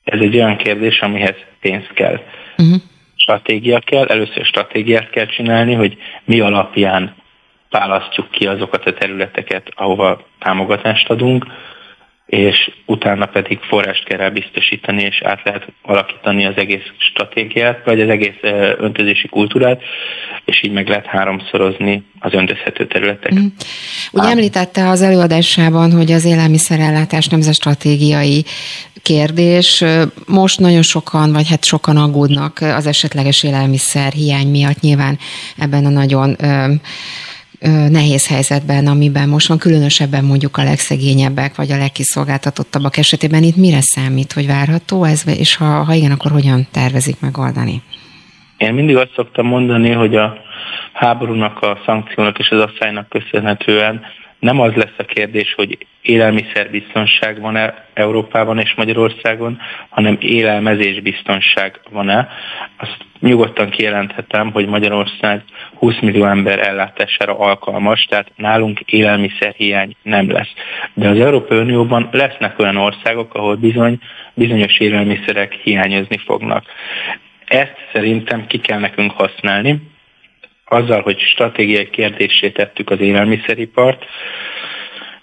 ez 0.04 0.20
egy 0.20 0.36
olyan 0.36 0.58
kérdés, 0.58 1.00
amihez 1.02 1.36
pénz 1.60 1.86
kell. 1.94 2.20
Uh-huh. 2.58 2.82
Stratégia 3.16 3.80
kell, 3.80 4.06
először 4.06 4.46
stratégiát 4.46 5.10
kell 5.10 5.26
csinálni, 5.26 5.74
hogy 5.74 5.98
mi 6.26 6.40
alapján 6.40 7.16
választjuk 7.70 8.32
ki 8.32 8.48
azokat 8.48 8.86
a 8.86 8.94
területeket, 8.94 9.72
ahova 9.76 10.26
támogatást 10.40 11.10
adunk, 11.10 11.46
és 12.32 12.72
utána 12.86 13.26
pedig 13.26 13.60
forrást 13.60 14.04
kell 14.04 14.30
biztosítani, 14.30 15.02
és 15.02 15.22
át 15.22 15.42
lehet 15.44 15.68
alakítani 15.82 16.46
az 16.46 16.54
egész 16.56 16.84
stratégiát, 16.98 17.86
vagy 17.86 18.02
az 18.02 18.10
egész 18.10 18.40
öntözési 18.78 19.28
kultúrát, 19.28 19.82
és 20.46 20.64
így 20.64 20.72
meg 20.72 20.88
lehet 20.88 21.06
háromszorozni 21.06 22.04
az 22.20 22.34
öntözhető 22.34 22.88
területek. 22.88 23.34
Mm. 23.34 23.46
Ugye 24.12 24.24
Ám. 24.24 24.32
említette 24.32 24.90
az 24.90 25.02
előadásában, 25.02 25.92
hogy 25.92 26.12
az 26.12 26.26
élelmiszerellátás 26.26 27.28
nemzet 27.28 27.54
stratégiai 27.54 28.46
kérdés. 29.02 29.84
Most 30.28 30.60
nagyon 30.60 30.82
sokan, 30.82 31.34
vagy 31.34 31.50
hát 31.50 31.64
sokan 31.64 31.98
aggódnak 31.98 32.60
az 32.62 32.86
esetleges 32.86 33.44
élelmiszer 33.44 34.12
hiány 34.12 34.48
miatt 34.48 34.80
nyilván 34.80 35.18
ebben 35.58 35.86
a 35.86 35.90
nagyon 35.90 36.36
nehéz 37.70 38.28
helyzetben, 38.28 38.88
amiben 38.88 39.30
most 39.30 39.48
van, 39.48 39.58
különösebben 39.58 40.24
mondjuk 40.24 40.58
a 40.58 40.64
legszegényebbek, 40.64 41.56
vagy 41.56 41.72
a 41.72 41.78
legkiszolgáltatottabbak 41.78 42.98
esetében 42.98 43.44
itt 43.44 43.56
mire 43.56 43.82
számít, 43.82 44.32
hogy 44.32 44.48
várható 44.48 45.04
ez, 45.04 45.24
és 45.28 45.56
ha, 45.56 45.66
ha 45.66 45.94
igen, 45.94 46.12
akkor 46.12 46.32
hogyan 46.32 46.68
tervezik 46.72 47.20
megoldani? 47.20 47.82
Én 48.58 48.74
mindig 48.74 48.96
azt 48.96 49.12
szoktam 49.16 49.46
mondani, 49.46 49.92
hogy 49.92 50.16
a 50.16 50.38
háborúnak, 50.94 51.62
a 51.62 51.80
szankciónak 51.86 52.40
és 52.40 52.50
az 52.50 52.60
asszálynak 52.60 53.10
köszönhetően 53.10 54.02
nem 54.42 54.60
az 54.60 54.74
lesz 54.74 54.98
a 54.98 55.04
kérdés, 55.04 55.54
hogy 55.54 55.78
élelmiszerbiztonság 56.02 57.42
van-e 57.42 57.86
Európában 57.94 58.60
és 58.60 58.74
Magyarországon, 58.74 59.60
hanem 59.90 60.18
élelmezésbiztonság 60.20 61.80
van-e. 61.92 62.28
Azt 62.78 62.98
nyugodtan 63.20 63.70
kijelenthetem, 63.70 64.52
hogy 64.52 64.68
Magyarország 64.68 65.44
20 65.76 66.00
millió 66.00 66.26
ember 66.26 66.60
ellátására 66.60 67.38
alkalmas, 67.38 68.06
tehát 68.10 68.32
nálunk 68.36 68.80
élelmiszerhiány 68.80 69.96
nem 70.04 70.32
lesz. 70.32 70.54
De 70.94 71.10
az 71.10 71.20
Európai 71.20 71.58
Unióban 71.58 72.10
lesznek 72.12 72.60
olyan 72.60 72.78
országok, 72.78 73.34
ahol 73.34 73.56
bizony 73.56 74.00
bizonyos 74.34 74.80
élelmiszerek 74.80 75.54
hiányozni 75.54 76.18
fognak. 76.18 76.66
Ezt 77.46 77.76
szerintem 77.94 78.48
ki 78.48 78.60
kell 78.60 78.80
nekünk 78.80 79.12
használni, 79.12 79.91
azzal, 80.72 81.02
hogy 81.02 81.20
stratégiai 81.20 81.90
kérdésé 81.90 82.50
tettük 82.50 82.90
az 82.90 83.00
élelmiszeripart, 83.00 84.06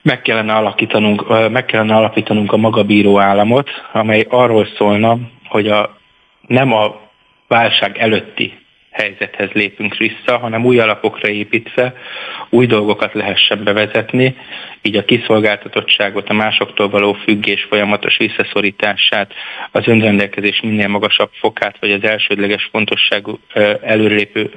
meg 0.03 0.23
kellene, 0.23 0.53
alakítanunk, 0.53 1.51
meg 1.51 1.65
kellene 1.65 1.95
alapítanunk 1.97 2.53
a 2.53 2.57
magabíró 2.57 3.19
államot, 3.21 3.71
amely 3.93 4.27
arról 4.29 4.69
szólna, 4.77 5.19
hogy 5.49 5.69
a, 5.69 5.97
nem 6.47 6.73
a 6.73 7.01
válság 7.49 7.99
előtti 7.99 8.53
helyzethez 8.91 9.51
lépünk 9.51 9.97
vissza, 9.97 10.39
hanem 10.39 10.65
új 10.65 10.79
alapokra 10.79 11.29
építve 11.29 11.95
új 12.51 12.67
dolgokat 12.67 13.13
lehessen 13.13 13.65
bevezetni, 13.65 14.37
így 14.83 14.97
a 14.97 15.05
kiszolgáltatottságot, 15.05 16.29
a 16.29 16.33
másoktól 16.33 16.88
való 16.88 17.12
függés 17.12 17.67
folyamatos 17.69 18.17
visszaszorítását, 18.17 19.33
az 19.71 19.87
önrendelkezés 19.87 20.61
minél 20.61 20.88
magasabb 20.88 21.31
fokát, 21.33 21.77
vagy 21.81 21.93
az 21.93 22.03
elsődleges 22.03 22.69
fontosságú 22.73 23.38
előrelépő 23.83 24.51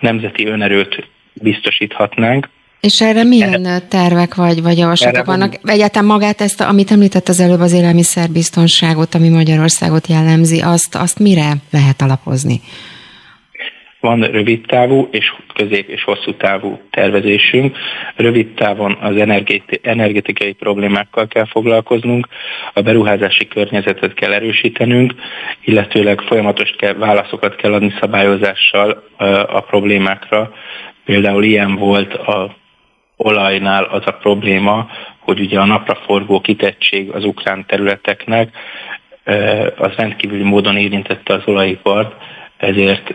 nemzeti 0.00 0.46
önerőt 0.46 1.08
biztosíthatnánk. 1.32 2.48
És 2.80 3.00
erre 3.00 3.24
milyen 3.24 3.66
erre, 3.66 3.78
tervek 3.88 4.34
vagy, 4.34 4.62
vagy 4.62 4.78
javaslatok 4.78 5.26
vannak? 5.26 5.58
Egyáltalán 5.64 6.08
magát 6.08 6.40
ezt, 6.40 6.60
amit 6.60 6.90
említett 6.90 7.28
az 7.28 7.40
előbb, 7.40 7.60
az 7.60 7.72
élelmiszerbiztonságot, 7.72 9.14
ami 9.14 9.28
Magyarországot 9.28 10.06
jellemzi, 10.06 10.60
azt, 10.60 10.94
azt 10.94 11.18
mire 11.18 11.52
lehet 11.70 12.02
alapozni? 12.02 12.60
Van 14.02 14.20
rövid 14.20 14.66
távú 14.66 15.08
és 15.10 15.32
közép 15.54 15.88
és 15.88 16.04
hosszú 16.04 16.34
távú 16.34 16.80
tervezésünk. 16.90 17.78
Rövid 18.16 18.54
távon 18.54 18.92
az 19.00 19.16
energetikai 19.82 20.52
problémákkal 20.52 21.26
kell 21.26 21.46
foglalkoznunk, 21.46 22.28
a 22.72 22.80
beruházási 22.80 23.48
környezetet 23.48 24.14
kell 24.14 24.32
erősítenünk, 24.32 25.14
illetőleg 25.64 26.20
folyamatos 26.20 26.74
kell, 26.78 26.94
válaszokat 26.94 27.56
kell 27.56 27.72
adni 27.72 27.94
szabályozással 28.00 29.04
a 29.48 29.60
problémákra. 29.60 30.52
Például 31.04 31.44
ilyen 31.44 31.74
volt 31.74 32.14
a 32.14 32.56
olajnál 33.16 33.84
az 33.84 34.02
a 34.04 34.12
probléma, 34.12 34.90
hogy 35.18 35.40
ugye 35.40 35.58
a 35.60 35.64
napraforgó 35.64 36.40
kitettség 36.40 37.10
az 37.10 37.24
ukrán 37.24 37.64
területeknek 37.66 38.56
az 39.76 39.94
rendkívüli 39.96 40.42
módon 40.42 40.76
érintette 40.76 41.34
az 41.34 41.42
olajipart, 41.44 42.14
ezért 42.56 43.14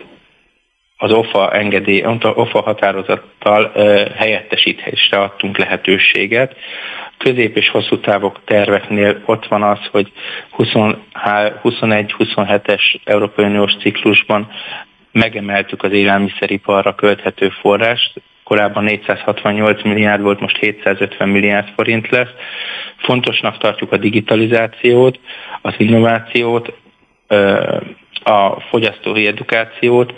az 1.00 1.12
OFA 1.12 1.52
engedély, 1.52 2.04
OFA 2.22 2.60
határozattal 2.60 3.72
helyettesítésre 4.16 5.20
adtunk 5.20 5.58
lehetőséget. 5.58 6.56
Közép 7.16 7.56
és 7.56 7.70
hosszú 7.70 8.00
távok 8.00 8.40
terveknél 8.44 9.22
ott 9.24 9.46
van 9.46 9.62
az, 9.62 9.78
hogy 9.90 10.12
21-27-es 10.58 12.82
Európai 13.04 13.44
Uniós 13.44 13.76
ciklusban 13.76 14.50
megemeltük 15.12 15.82
az 15.82 15.92
élelmiszeriparra 15.92 16.94
költhető 16.94 17.48
forrást, 17.48 18.22
korábban 18.44 18.84
468 18.84 19.82
milliárd 19.82 20.22
volt, 20.22 20.40
most 20.40 20.56
750 20.56 21.28
milliárd 21.28 21.68
forint 21.74 22.08
lesz. 22.08 22.30
Fontosnak 22.96 23.58
tartjuk 23.58 23.92
a 23.92 23.96
digitalizációt, 23.96 25.20
az 25.62 25.74
innovációt, 25.76 26.72
a 28.24 28.60
fogyasztói 28.60 29.26
edukációt 29.26 30.14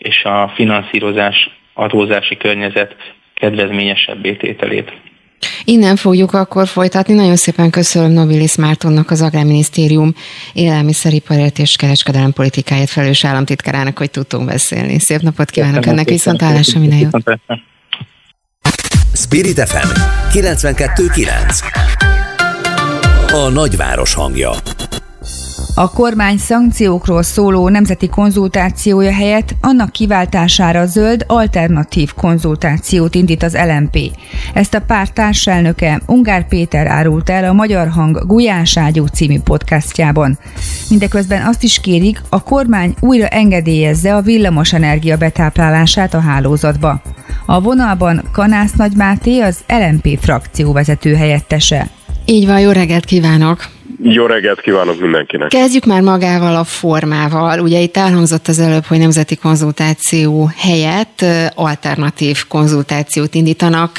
és 0.00 0.24
a 0.24 0.52
finanszírozás 0.54 1.50
adózási 1.74 2.36
környezet 2.36 2.96
kedvezményesebb 3.34 4.36
tételét. 4.38 4.92
Innen 5.64 5.96
fogjuk 5.96 6.32
akkor 6.32 6.66
folytatni. 6.66 7.14
Nagyon 7.14 7.36
szépen 7.36 7.70
köszönöm 7.70 8.10
Nobilis 8.10 8.56
Mártonnak, 8.56 9.10
az 9.10 9.22
Agrárminisztérium 9.22 10.14
élelmiszeriparért 10.52 11.58
és 11.58 11.76
kereskedelem 11.76 12.32
politikáját 12.32 12.88
felelős 12.88 13.24
államtitkárának, 13.24 13.98
hogy 13.98 14.10
tudtunk 14.10 14.46
beszélni. 14.46 14.98
Szép 14.98 15.20
napot 15.20 15.50
kívánok 15.50 15.86
önnek, 15.86 16.08
viszont 16.08 16.42
állásra 16.42 16.80
minden 16.80 16.98
jót. 16.98 17.40
Spirit 19.12 19.68
FM 19.68 19.88
92.9 20.32 21.64
A 23.32 23.48
nagyváros 23.48 24.14
hangja 24.14 24.50
a 25.80 25.90
kormány 25.90 26.38
szankciókról 26.38 27.22
szóló 27.22 27.68
nemzeti 27.68 28.08
konzultációja 28.08 29.12
helyett 29.12 29.54
annak 29.60 29.90
kiváltására 29.90 30.86
zöld 30.86 31.24
alternatív 31.26 32.12
konzultációt 32.14 33.14
indít 33.14 33.42
az 33.42 33.56
LMP. 33.66 33.98
Ezt 34.54 34.74
a 34.74 34.80
párt 34.80 35.14
társelnöke 35.14 36.00
Ungár 36.06 36.48
Péter 36.48 36.86
árult 36.86 37.30
el 37.30 37.44
a 37.44 37.52
Magyar 37.52 37.88
Hang 37.88 38.26
Gulyás 38.26 38.76
Ágyú 38.76 39.06
című 39.06 39.40
podcastjában. 39.40 40.38
Mindeközben 40.88 41.46
azt 41.46 41.62
is 41.62 41.80
kérik, 41.80 42.22
a 42.28 42.42
kormány 42.42 42.94
újra 43.00 43.26
engedélyezze 43.26 44.14
a 44.14 44.20
villamosenergia 44.20 45.16
betáplálását 45.16 46.14
a 46.14 46.20
hálózatba. 46.20 47.02
A 47.46 47.60
vonalban 47.60 48.22
Kanász 48.32 48.72
Nagymáté 48.72 49.40
az 49.40 49.58
LMP 49.66 50.18
frakció 50.20 50.72
vezető 50.72 51.14
helyettese. 51.14 51.90
Így 52.24 52.46
van, 52.46 52.60
jó 52.60 52.70
reggelt 52.70 53.04
kívánok! 53.04 53.79
Jó 54.02 54.26
reggelt 54.26 54.60
kívánok 54.60 55.00
mindenkinek! 55.00 55.48
Kezdjük 55.48 55.84
már 55.84 56.02
magával 56.02 56.56
a 56.56 56.64
formával. 56.64 57.60
Ugye 57.60 57.78
itt 57.78 57.96
elhangzott 57.96 58.46
az 58.46 58.58
előbb, 58.60 58.84
hogy 58.84 58.98
nemzeti 58.98 59.36
konzultáció 59.36 60.50
helyett 60.56 61.24
alternatív 61.54 62.36
konzultációt 62.48 63.34
indítanak. 63.34 63.90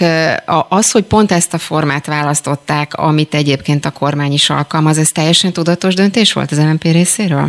Az, 0.69 0.91
hogy 0.91 1.03
pont 1.03 1.31
ezt 1.31 1.53
a 1.53 1.57
formát 1.57 2.05
választották, 2.05 2.93
amit 2.93 3.33
egyébként 3.33 3.85
a 3.85 3.91
kormány 3.91 4.31
is 4.31 4.49
alkalmaz, 4.49 4.97
ez 4.97 5.09
teljesen 5.09 5.53
tudatos 5.53 5.93
döntés 5.93 6.33
volt 6.33 6.51
az 6.51 6.59
LNP 6.59 6.83
részéről? 6.83 7.47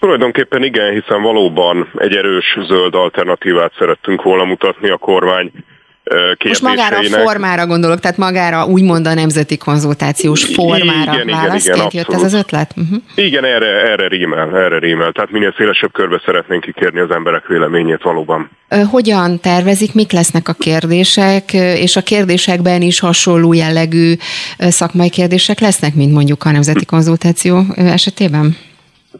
Tulajdonképpen 0.00 0.62
igen, 0.64 0.92
hiszen 0.92 1.22
valóban 1.22 1.90
egy 1.96 2.16
erős 2.16 2.58
zöld 2.68 2.94
alternatívát 2.94 3.72
szerettünk 3.78 4.22
volna 4.22 4.44
mutatni 4.44 4.90
a 4.90 4.96
kormány 4.96 5.52
most 6.44 6.62
magára 6.62 6.98
a 6.98 7.02
formára 7.02 7.66
gondolok, 7.66 8.00
tehát 8.00 8.16
magára 8.16 8.66
úgymond 8.66 9.06
a 9.06 9.14
nemzeti 9.14 9.56
konzultációs 9.56 10.44
formára 10.44 11.12
igen, 11.12 11.26
választként 11.26 11.76
igen, 11.76 11.88
igen, 11.90 12.04
jött 12.08 12.12
ez 12.12 12.22
az 12.22 12.34
ötlet? 12.34 12.74
Uh-huh. 12.76 13.02
Igen, 13.14 13.44
erre, 13.44 13.66
erre 13.66 14.08
rímel, 14.08 14.56
erre 14.56 14.78
rímel. 14.78 15.12
Tehát 15.12 15.30
minél 15.30 15.54
szélesebb 15.56 15.92
körbe 15.92 16.22
szeretnénk 16.24 16.62
kikérni 16.62 17.00
az 17.00 17.10
emberek 17.10 17.46
véleményét 17.46 18.02
valóban. 18.02 18.50
Hogyan 18.90 19.40
tervezik, 19.40 19.94
mik 19.94 20.12
lesznek 20.12 20.48
a 20.48 20.52
kérdések, 20.52 21.52
és 21.52 21.96
a 21.96 22.02
kérdésekben 22.02 22.82
is 22.82 23.00
hasonló 23.00 23.52
jellegű 23.52 24.14
szakmai 24.58 25.10
kérdések 25.10 25.60
lesznek, 25.60 25.94
mint 25.94 26.12
mondjuk 26.12 26.44
a 26.44 26.50
nemzeti 26.50 26.84
konzultáció 26.84 27.64
esetében? 27.76 28.56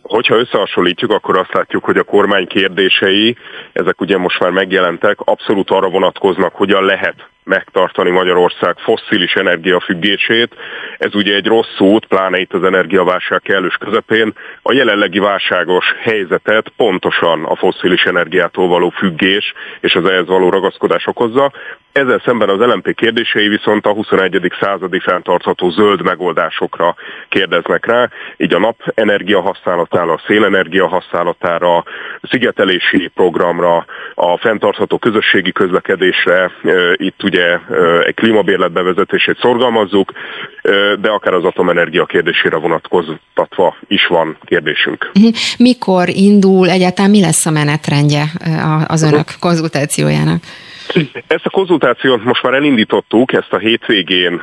Hogyha 0.02 0.36
összehasonlítjuk, 0.36 1.10
akkor 1.10 1.38
azt 1.38 1.52
látjuk, 1.52 1.84
hogy 1.84 1.96
a 1.96 2.02
kormány 2.02 2.46
kérdései, 2.46 3.36
ezek 3.72 4.00
ugye 4.00 4.18
most 4.18 4.40
már 4.40 4.50
megjelentek, 4.50 5.20
abszolút 5.20 5.70
arra 5.70 5.88
vonatkoznak, 5.88 6.54
hogyan 6.54 6.84
lehet 6.84 7.28
megtartani 7.46 8.10
Magyarország 8.10 8.78
fosszilis 8.78 9.34
energiafüggését. 9.34 10.54
Ez 10.98 11.14
ugye 11.14 11.34
egy 11.34 11.46
rossz 11.46 11.78
út, 11.78 12.06
pláne 12.06 12.38
itt 12.38 12.52
az 12.52 12.64
energiaválság 12.64 13.40
kellős 13.40 13.76
közepén. 13.76 14.32
A 14.62 14.72
jelenlegi 14.72 15.18
válságos 15.18 15.84
helyzetet 16.00 16.72
pontosan 16.76 17.44
a 17.44 17.56
fosszilis 17.56 18.02
energiától 18.04 18.68
való 18.68 18.88
függés 18.88 19.52
és 19.80 19.94
az 19.94 20.04
ehhez 20.04 20.26
való 20.26 20.48
ragaszkodás 20.48 21.06
okozza. 21.06 21.52
Ezzel 21.96 22.22
szemben 22.24 22.48
az 22.48 22.58
LMP 22.58 22.94
kérdései 22.94 23.48
viszont 23.48 23.86
a 23.86 23.92
21. 23.92 24.52
századi 24.60 25.00
fenntartható 25.00 25.70
zöld 25.70 26.02
megoldásokra 26.02 26.94
kérdeznek 27.28 27.86
rá, 27.86 28.08
így 28.36 28.54
a 28.54 28.58
napenergia 28.58 29.40
használatára, 29.40 30.12
a 30.12 30.22
szélenergia 30.26 30.86
használatára, 30.86 31.76
a 31.76 31.84
szigetelési 32.30 33.10
programra, 33.14 33.84
a 34.14 34.38
fenntartható 34.38 34.98
közösségi 34.98 35.52
közlekedésre, 35.52 36.50
itt 36.94 37.22
ugye 37.22 37.58
egy 38.04 38.14
klímabérlet 38.14 38.72
bevezetését 38.72 39.38
szorgalmazzuk, 39.40 40.12
de 41.00 41.08
akár 41.08 41.34
az 41.34 41.44
atomenergia 41.44 42.04
kérdésére 42.04 42.56
vonatkoztatva 42.56 43.76
is 43.88 44.06
van 44.06 44.36
kérdésünk. 44.44 45.10
Mikor 45.58 46.08
indul, 46.08 46.70
egyáltalán 46.70 47.10
mi 47.10 47.20
lesz 47.20 47.46
a 47.46 47.50
menetrendje 47.50 48.24
az 48.86 49.02
önök 49.02 49.28
konzultációjának? 49.40 50.42
Ezt 51.26 51.46
a 51.46 51.50
konzultációt 51.50 52.24
most 52.24 52.42
már 52.42 52.54
elindítottuk, 52.54 53.32
ezt 53.32 53.52
a 53.52 53.58
hétvégén 53.58 54.42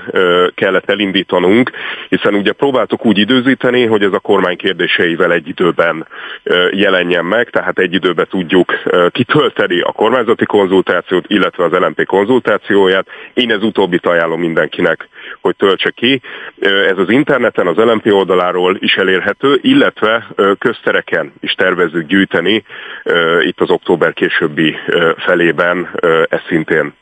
kellett 0.56 0.90
elindítanunk, 0.90 1.72
hiszen 2.10 2.34
ugye 2.34 2.52
próbáltuk 2.52 3.06
úgy 3.06 3.18
időzíteni, 3.18 3.86
hogy 3.86 4.04
ez 4.04 4.14
a 4.14 4.20
kormány 4.20 4.58
kérdéseivel 4.58 5.34
egy 5.34 5.48
időben 5.48 6.08
jelenjen 6.72 7.26
meg, 7.26 7.50
tehát 7.50 7.80
egy 7.80 7.94
időben 7.94 8.28
tudjuk 8.30 8.74
kitölteni 9.12 9.82
a 9.82 9.92
kormányzati 9.92 10.46
konzultációt, 10.46 11.26
illetve 11.28 11.64
az 11.64 11.72
LMP 11.72 12.06
konzultációját. 12.06 13.08
Én 13.34 13.52
ez 13.52 13.64
utóbbit 13.64 14.06
ajánlom 14.06 14.40
mindenkinek, 14.40 15.08
hogy 15.44 15.56
töltse 15.56 15.90
ki. 15.90 16.22
Ez 16.62 16.98
az 16.98 17.10
interneten, 17.10 17.68
az 17.68 17.76
LMP 17.76 18.06
oldaláról 18.06 18.78
is 18.80 18.96
elérhető, 18.96 19.60
illetve 19.62 20.28
köztereken 20.60 21.34
is 21.40 21.54
tervezzük 21.54 22.08
gyűjteni 22.08 22.64
itt 23.40 23.62
az 23.62 23.70
október 23.70 24.14
későbbi 24.14 24.76
felében 25.18 25.90
ez 26.30 26.42
szintén 26.48 26.94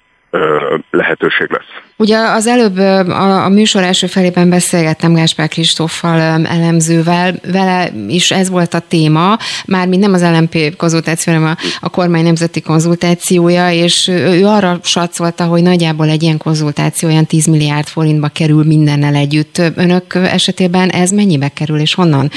lehetőség 0.92 1.50
lesz. 1.50 1.84
Ugye 1.98 2.18
az 2.18 2.48
előbb 2.48 2.78
a, 2.78 3.44
a 3.44 3.50
műsor 3.50 3.84
első 3.84 4.08
felében 4.08 4.50
beszélgettem 4.50 5.14
Gáspár 5.14 5.48
Kristóffal 5.48 6.20
elemzővel, 6.46 7.36
vele 7.52 7.92
is 8.08 8.32
ez 8.32 8.50
volt 8.50 8.74
a 8.74 8.80
téma, 8.80 9.38
már 9.66 9.88
mint 9.88 10.02
nem 10.02 10.14
az 10.14 10.22
LMP 10.22 10.76
konzultáció, 10.76 11.34
hanem 11.34 11.48
a, 11.48 11.58
a 11.80 11.90
kormány 11.90 12.24
nemzeti 12.24 12.62
konzultációja, 12.62 13.72
és 13.72 14.08
ő 14.08 14.46
arra 14.46 14.80
satszolta, 14.84 15.44
hogy 15.44 15.62
nagyjából 15.62 16.10
egy 16.10 16.24
ilyen 16.24 16.38
konzultáció 16.38 17.10
olyan 17.10 17.26
10 17.26 17.46
milliárd 17.46 17.88
forintba 17.88 18.28
kerül 18.28 18.64
mindennel 18.64 19.16
együtt. 19.16 19.62
Önök 19.76 20.16
esetében 20.16 20.90
ez 20.90 21.12
mennyibe 21.12 21.50
kerül, 21.50 21.80
és 21.80 21.94
honnan 21.94 22.32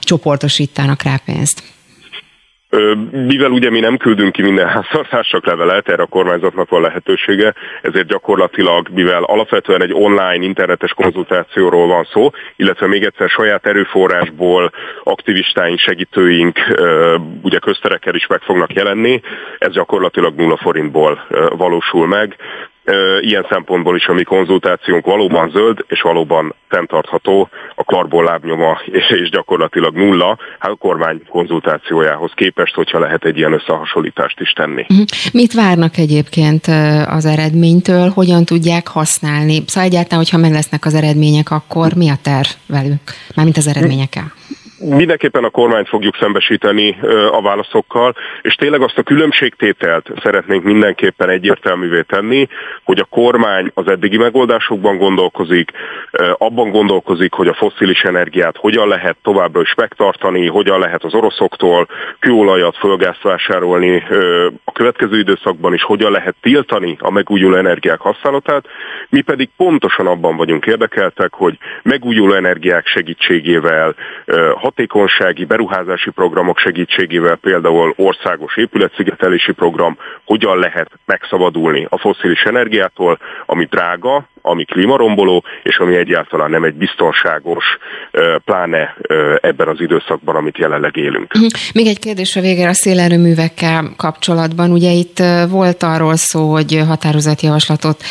csoportosítanak 0.00 1.02
rá 1.02 1.20
pénzt? 1.24 1.62
Mivel 3.10 3.50
ugye 3.50 3.70
mi 3.70 3.80
nem 3.80 3.96
küldünk 3.96 4.32
ki 4.32 4.42
minden 4.42 4.68
háztartások 4.68 5.46
levelet, 5.46 5.88
erre 5.88 6.02
a 6.02 6.06
kormányzatnak 6.06 6.68
van 6.68 6.80
lehetősége, 6.80 7.54
ezért 7.82 8.06
gyakorlatilag, 8.06 8.88
mivel 8.88 9.22
alapvetően 9.22 9.82
egy 9.82 9.92
online 9.92 10.44
internetes 10.44 10.92
konzultációról 10.92 11.86
van 11.86 12.04
szó, 12.12 12.30
illetve 12.56 12.86
még 12.86 13.04
egyszer 13.04 13.28
saját 13.28 13.66
erőforrásból 13.66 14.70
aktivistáink, 15.04 15.78
segítőink 15.78 16.58
ugye 17.42 17.58
közterekkel 17.58 18.14
is 18.14 18.26
meg 18.26 18.40
fognak 18.40 18.72
jelenni, 18.72 19.20
ez 19.58 19.72
gyakorlatilag 19.72 20.34
nulla 20.34 20.56
forintból 20.56 21.26
valósul 21.56 22.06
meg 22.06 22.36
ilyen 23.20 23.46
szempontból 23.50 23.96
is 23.96 24.06
a 24.06 24.12
mi 24.12 24.22
konzultációnk 24.22 25.06
valóban 25.06 25.50
zöld 25.50 25.84
és 25.88 26.00
valóban 26.00 26.54
fenntartható, 26.68 27.48
a 27.74 27.84
karbon 27.84 28.24
lábnyoma 28.24 28.80
és 29.22 29.30
gyakorlatilag 29.30 29.94
nulla, 29.94 30.38
hát 30.58 30.70
a 30.70 30.74
kormány 30.74 31.22
konzultációjához 31.28 32.30
képest, 32.34 32.74
hogyha 32.74 32.98
lehet 32.98 33.24
egy 33.24 33.36
ilyen 33.36 33.52
összehasonlítást 33.52 34.40
is 34.40 34.52
tenni. 34.52 34.84
Mhm. 34.88 35.02
Mit 35.32 35.52
várnak 35.52 35.96
egyébként 35.96 36.66
az 37.06 37.24
eredménytől, 37.24 38.08
hogyan 38.08 38.44
tudják 38.44 38.88
használni? 38.88 39.62
Szóval 39.66 39.88
egyáltalán, 39.88 40.18
hogyha 40.18 40.38
meg 40.38 40.52
lesznek 40.52 40.84
az 40.84 40.94
eredmények, 40.94 41.50
akkor 41.50 41.94
mi 41.94 42.08
a 42.08 42.16
terv 42.22 42.48
velük, 42.66 43.00
mármint 43.34 43.56
az 43.56 43.66
eredményekkel? 43.66 44.32
Mindenképpen 44.82 45.44
a 45.44 45.50
kormányt 45.50 45.88
fogjuk 45.88 46.16
szembesíteni 46.16 46.98
a 47.30 47.42
válaszokkal, 47.42 48.14
és 48.42 48.54
tényleg 48.54 48.82
azt 48.82 48.98
a 48.98 49.02
különbségtételt 49.02 50.10
szeretnénk 50.22 50.62
mindenképpen 50.64 51.28
egyértelművé 51.28 52.00
tenni, 52.00 52.48
hogy 52.84 52.98
a 52.98 53.04
kormány 53.04 53.70
az 53.74 53.88
eddigi 53.88 54.16
megoldásokban 54.16 54.96
gondolkozik, 54.96 55.70
abban 56.38 56.70
gondolkozik, 56.70 57.32
hogy 57.32 57.46
a 57.48 57.54
fosszilis 57.54 58.02
energiát 58.02 58.56
hogyan 58.56 58.88
lehet 58.88 59.16
továbbra 59.22 59.60
is 59.60 59.74
megtartani, 59.74 60.46
hogyan 60.46 60.78
lehet 60.78 61.04
az 61.04 61.14
oroszoktól 61.14 61.88
kőolajat, 62.18 62.76
földgázt 62.76 63.22
vásárolni 63.22 64.04
a 64.64 64.72
következő 64.72 65.18
időszakban 65.18 65.74
is, 65.74 65.82
hogyan 65.82 66.12
lehet 66.12 66.34
tiltani 66.40 66.96
a 67.00 67.10
megújuló 67.10 67.56
energiák 67.56 68.00
használatát, 68.00 68.64
mi 69.08 69.20
pedig 69.20 69.48
pontosan 69.56 70.06
abban 70.06 70.36
vagyunk 70.36 70.66
érdekeltek, 70.66 71.34
hogy 71.34 71.58
megújuló 71.82 72.32
energiák 72.32 72.86
segítségével, 72.86 73.94
hatékonysági 74.72 75.44
beruházási 75.44 76.10
programok 76.10 76.58
segítségével, 76.58 77.36
például 77.36 77.94
országos 77.96 78.56
épületszigetelési 78.56 79.52
program, 79.52 79.98
hogyan 80.24 80.58
lehet 80.58 80.90
megszabadulni 81.06 81.86
a 81.88 81.98
foszilis 81.98 82.42
energiától, 82.42 83.18
ami 83.46 83.64
drága, 83.64 84.28
ami 84.42 84.64
klímaromboló, 84.64 85.44
és 85.62 85.76
ami 85.76 85.96
egyáltalán 85.96 86.50
nem 86.50 86.64
egy 86.64 86.74
biztonságos, 86.74 87.64
pláne 88.44 88.96
ebben 89.40 89.68
az 89.68 89.80
időszakban, 89.80 90.36
amit 90.36 90.58
jelenleg 90.58 90.96
élünk. 90.96 91.32
Mhm. 91.32 91.46
Még 91.74 91.86
egy 91.86 91.98
kérdés 91.98 92.36
a 92.36 92.40
végére 92.40 92.68
a 92.68 92.72
szélerőművekkel 92.72 93.92
kapcsolatban. 93.96 94.70
Ugye 94.70 94.90
itt 94.90 95.22
volt 95.48 95.82
arról 95.82 96.16
szó, 96.16 96.50
hogy 96.50 96.82
határozatjavaslatot 96.86 98.02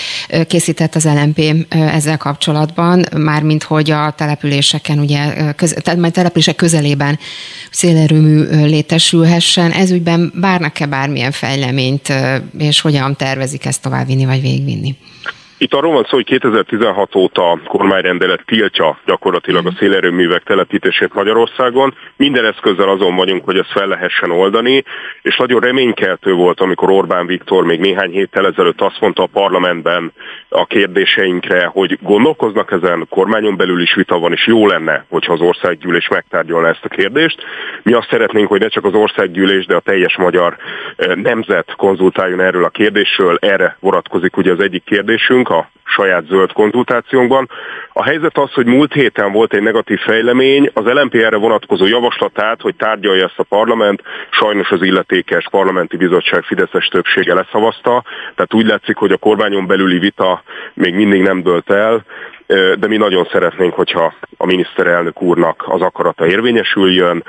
készített 0.48 0.96
az 0.96 1.06
LMP 1.06 1.68
ezzel 1.70 2.18
kapcsolatban, 2.18 3.06
mármint 3.18 3.64
hogy 3.64 3.92
a 3.92 4.14
településeken, 4.18 5.00
ugye, 5.00 5.54
köz, 5.54 5.78
tehát 5.84 6.14
települések 6.14 6.56
közelében 6.56 7.20
szélerőmű 7.72 8.44
létesülhessen. 8.66 9.72
Ez 9.72 9.92
ügyben 9.92 10.32
várnak-e 10.36 10.86
bármilyen 10.86 11.32
fejleményt, 11.32 12.14
és 12.58 12.82
hogyan 12.82 13.16
tervezik 13.16 13.66
ezt 13.66 13.82
továbbvinni 13.82 14.26
vagy 14.26 14.42
végigvinni? 14.42 14.96
Itt 15.64 15.74
arról 15.74 15.94
van 15.94 16.04
szó, 16.04 16.16
hogy 16.16 16.26
2016 16.26 17.16
óta 17.16 17.60
kormányrendelet 17.68 18.46
tiltja 18.46 19.00
gyakorlatilag 19.06 19.66
a 19.66 19.74
szélerőművek 19.78 20.44
telepítését 20.44 21.14
Magyarországon. 21.14 21.94
Minden 22.16 22.46
eszközzel 22.46 22.90
azon 22.90 23.16
vagyunk, 23.16 23.46
hogy 23.46 23.58
ezt 23.58 23.72
fel 23.72 23.88
lehessen 23.88 24.32
oldani, 24.32 24.84
és 25.22 25.38
nagyon 25.38 25.60
reménykeltő 25.60 26.34
volt, 26.34 26.60
amikor 26.60 26.90
Orbán 26.92 27.26
Viktor 27.26 27.64
még 27.64 27.80
néhány 27.80 28.12
héttel 28.12 28.46
ezelőtt 28.46 28.82
azt 28.82 29.00
mondta 29.00 29.24
a 29.24 29.30
parlamentben 29.34 30.14
a 30.54 30.66
kérdéseinkre, 30.66 31.66
hogy 31.66 32.00
gondolkoznak 32.02 32.72
ezen, 32.72 33.06
kormányon 33.10 33.58
belül 33.58 33.82
is 33.82 33.94
vita 33.94 34.20
van, 34.20 34.32
és 34.32 34.48
jó 34.48 34.68
lenne, 34.68 35.06
hogyha 35.10 35.34
az 35.34 35.42
országgyűlés 35.42 36.08
megtárgyalna 36.08 36.68
ezt 36.68 36.86
a 36.86 36.88
kérdést. 36.88 37.44
Mi 37.84 37.94
azt 37.94 38.10
szeretnénk, 38.10 38.48
hogy 38.48 38.60
ne 38.60 38.68
csak 38.68 38.86
az 38.86 38.94
országgyűlés, 38.94 39.66
de 39.66 39.76
a 39.76 39.80
teljes 39.80 40.18
magyar 40.18 40.58
eh, 40.96 41.16
nemzet 41.16 41.74
konzultáljon 41.78 42.40
erről 42.42 42.64
a 42.64 42.70
kérdésről. 42.70 43.38
Erre 43.42 43.78
vonatkozik 43.80 44.38
ugye 44.38 44.52
az 44.52 44.60
egyik 44.60 44.84
kérdésünk, 44.84 45.50
a 45.50 45.71
saját 45.92 46.26
zöld 46.26 46.52
konzultációnkban. 46.52 47.50
A 47.94 48.04
helyzet 48.04 48.38
az, 48.38 48.52
hogy 48.54 48.66
múlt 48.66 48.94
héten 48.94 49.32
volt 49.32 49.54
egy 49.54 49.62
negatív 49.62 50.00
fejlemény, 50.00 50.72
az 50.74 50.84
LMPR-re 50.86 51.38
vonatkozó 51.38 51.86
javaslatát, 51.86 52.62
hogy 52.62 52.76
tárgyalja 52.76 53.26
ezt 53.26 53.40
a 53.40 53.44
parlament, 53.44 54.02
sajnos 54.30 54.72
az 54.72 54.82
illetékes 54.82 55.48
parlamenti 55.50 55.98
bizottság 55.98 56.44
Fideszes 56.44 56.88
többsége 56.88 57.34
leszavazta, 57.34 58.04
tehát 58.36 58.54
úgy 58.54 58.66
látszik, 58.66 58.96
hogy 58.96 59.12
a 59.12 59.18
kormányon 59.18 59.68
belüli 59.68 60.00
vita 60.00 60.44
még 60.74 60.96
mindig 60.96 61.22
nem 61.22 61.42
dölt 61.42 61.70
el, 61.70 62.04
de 62.80 62.88
mi 62.88 62.98
nagyon 62.98 63.28
szeretnénk, 63.32 63.74
hogyha 63.74 64.14
a 64.38 64.46
miniszterelnök 64.46 65.22
úrnak 65.22 65.64
az 65.68 65.82
akarata 65.82 66.28
érvényesüljön, 66.28 67.24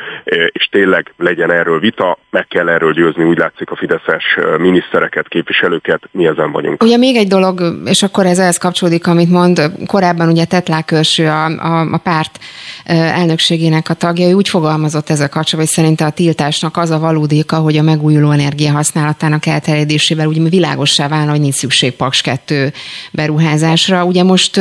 és 0.49 0.69
tényleg 0.71 1.15
legyen 1.17 1.53
erről 1.53 1.79
vita, 1.79 2.19
meg 2.31 2.47
kell 2.47 2.69
erről 2.69 2.93
győzni, 2.93 3.25
úgy 3.25 3.39
látszik 3.39 3.71
a 3.71 3.77
fideszes 3.77 4.39
minisztereket, 4.59 5.29
képviselőket, 5.29 6.03
mi 6.11 6.27
ezen 6.27 6.53
vagyunk. 6.53 6.83
Ugye 6.83 6.97
még 6.97 7.17
egy 7.17 7.29
dolog, 7.29 7.61
és 7.85 8.03
akkor 8.03 8.27
ez 8.27 8.39
ehhez 8.39 8.59
kapcsolódik, 8.59 9.07
amit 9.07 9.31
mond, 9.31 9.61
korábban 9.87 10.29
ugye 10.29 10.45
Tetlák 10.45 10.91
Őrső, 10.91 11.27
a, 11.27 11.45
a, 11.45 11.93
a 11.93 11.99
párt 11.99 12.39
elnökségének 12.85 13.89
a 13.89 13.95
tagja, 13.95 14.37
úgy 14.37 14.49
fogalmazott 14.49 15.11
ezzel 15.11 15.29
kapcsolatban, 15.29 15.61
hogy 15.65 15.85
szerinte 15.85 16.05
a 16.05 16.11
tiltásnak 16.11 16.77
az 16.77 16.91
a 16.91 16.99
valódéka, 16.99 17.57
hogy 17.57 17.77
a 17.77 17.83
megújuló 17.83 18.31
energia 18.31 18.73
használatának 18.73 19.47
elterjedésével 19.47 20.27
úgy 20.27 20.51
világossá 20.51 21.09
válna, 21.09 21.31
hogy 21.31 21.41
nincs 21.41 21.55
szükség 21.55 21.93
Paks 21.93 22.21
2 22.21 22.73
beruházásra. 23.13 24.05
Ugye 24.05 24.23
most 24.23 24.61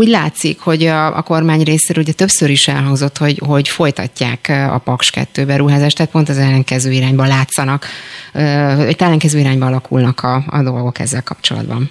úgy 0.00 0.08
látszik, 0.08 0.60
hogy 0.60 0.86
a, 0.86 1.16
a 1.16 1.22
kormány 1.22 1.62
részéről 1.62 2.02
ugye 2.02 2.12
többször 2.12 2.50
is 2.50 2.68
elhangzott, 2.68 3.18
hogy, 3.18 3.42
hogy 3.46 3.68
folytatják 3.68 4.48
a 4.70 4.78
Paks 4.78 5.10
2 5.10 5.44
beruházást, 5.44 5.96
tehát 5.96 6.12
pont 6.12 6.28
az 6.28 6.38
ellenkező 6.38 6.90
irányba 6.90 7.26
látszanak, 7.26 7.86
hogy 8.76 8.96
ellenkező 8.98 9.38
irányba 9.38 9.66
alakulnak 9.66 10.20
a, 10.20 10.44
a 10.46 10.62
dolgok 10.62 10.98
ezzel 10.98 11.22
kapcsolatban. 11.22 11.90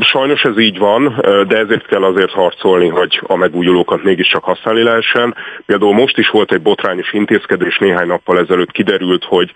Sajnos 0.00 0.42
ez 0.42 0.58
így 0.58 0.78
van, 0.78 1.14
de 1.48 1.56
ezért 1.56 1.86
kell 1.86 2.04
azért 2.04 2.30
harcolni, 2.30 2.88
hogy 2.88 3.20
a 3.26 3.36
megújulókat 3.36 4.02
mégiscsak 4.02 4.44
használni 4.44 4.82
lehessen. 4.82 5.34
Például 5.66 5.94
most 5.94 6.18
is 6.18 6.28
volt 6.28 6.52
egy 6.52 6.62
botrányos 6.62 7.12
intézkedés, 7.12 7.78
néhány 7.78 8.06
nappal 8.06 8.38
ezelőtt 8.38 8.70
kiderült, 8.70 9.24
hogy 9.24 9.52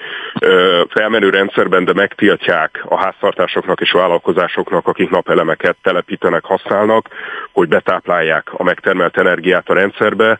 felmenő 0.88 1.30
rendszerben, 1.30 1.84
de 1.84 1.92
megtiltják 1.92 2.84
a 2.88 2.98
háztartásoknak 2.98 3.80
és 3.80 3.90
vállalkozásoknak, 3.90 4.86
akik 4.86 5.10
napelemeket 5.10 5.76
telepítenek, 5.82 6.44
használnak, 6.44 7.08
hogy 7.52 7.68
betáplálják 7.68 8.50
a 8.52 8.62
megtermelt 8.62 9.16
energiát 9.16 9.68
a 9.68 9.74
rendszerbe, 9.74 10.38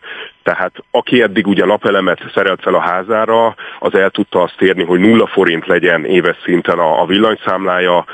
tehát 0.50 0.74
aki 0.90 1.22
eddig 1.22 1.46
ugye 1.46 1.64
napelemet 1.64 2.30
szerelt 2.34 2.62
fel 2.62 2.74
a 2.74 2.80
házára, 2.80 3.54
az 3.78 3.94
el 3.94 4.10
tudta 4.10 4.42
azt 4.42 4.62
érni, 4.62 4.84
hogy 4.84 5.00
nulla 5.00 5.26
forint 5.26 5.66
legyen 5.66 6.04
éves 6.04 6.36
szinten 6.44 6.78
a, 6.78 7.02
a 7.02 7.06
villanyszámlája, 7.06 8.04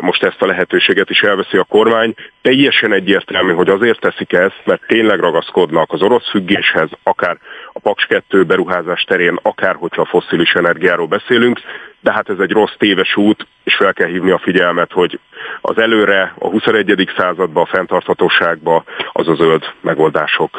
most 0.00 0.22
ezt 0.22 0.42
a 0.42 0.46
lehetőséget 0.46 1.10
is 1.10 1.20
elveszi 1.20 1.56
a 1.56 1.64
kormány. 1.64 2.14
Teljesen 2.42 2.92
egyértelmű, 2.92 3.52
hogy 3.52 3.68
azért 3.68 4.00
teszik 4.00 4.32
ezt, 4.32 4.60
mert 4.64 4.86
tényleg 4.86 5.20
ragaszkodnak 5.20 5.92
az 5.92 6.02
orosz 6.02 6.30
függéshez, 6.30 6.88
akár 7.02 7.38
a 7.72 7.78
Paks 7.78 8.06
2 8.06 8.44
beruházás 8.44 9.02
terén, 9.02 9.38
akár 9.42 9.74
hogyha 9.74 10.02
a 10.02 10.06
fosszilis 10.06 10.52
energiáról 10.52 11.06
beszélünk, 11.06 11.60
de 12.00 12.12
hát 12.12 12.28
ez 12.28 12.38
egy 12.38 12.50
rossz 12.50 12.74
téves 12.78 13.16
út, 13.16 13.46
és 13.64 13.74
fel 13.74 13.92
kell 13.92 14.08
hívni 14.08 14.30
a 14.30 14.38
figyelmet, 14.38 14.92
hogy 14.92 15.20
az 15.60 15.78
előre, 15.78 16.34
a 16.38 16.48
21. 16.48 17.10
században, 17.16 17.62
a 17.62 17.66
fenntarthatóságba 17.66 18.84
az 19.12 19.28
a 19.28 19.34
zöld 19.34 19.62
megoldások 19.80 20.50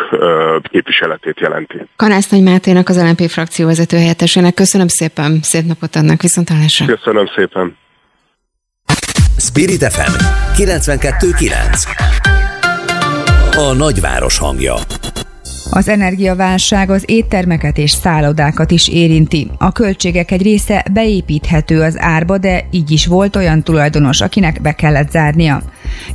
képviseletét 0.62 1.40
jelenti. 1.40 1.88
Kanász 1.96 2.30
Nagy 2.30 2.44
Máténak, 2.44 2.90
az 2.90 3.02
LNP 3.02 3.30
frakció 3.30 3.66
vezető 3.66 3.98
helyettesének 3.98 4.54
köszönöm 4.54 4.88
szépen, 4.88 5.40
szép 5.42 5.66
napot 5.66 5.96
adnak, 5.96 6.22
viszontalásra. 6.22 6.86
Köszönöm 6.86 7.26
szépen. 7.36 7.78
Spirit 9.38 9.84
FM 9.92 10.12
92.9 10.58 11.88
A 13.56 13.74
nagyváros 13.74 14.38
hangja 14.38 14.74
az 15.76 15.88
energiaválság 15.88 16.90
az 16.90 17.04
éttermeket 17.06 17.78
és 17.78 17.92
szállodákat 17.92 18.72
is 18.72 18.88
érinti. 18.88 19.50
A 19.58 19.72
költségek 19.72 20.32
egy 20.32 20.42
része 20.42 20.86
beépíthető 20.92 21.82
az 21.82 22.00
árba, 22.00 22.38
de 22.38 22.66
így 22.72 22.92
is 22.92 23.06
volt 23.06 23.36
olyan 23.36 23.64
tulajdonos, 23.64 24.22
akinek 24.22 24.62
be 24.62 24.72
kellett 24.72 25.12
zárnia. 25.12 25.62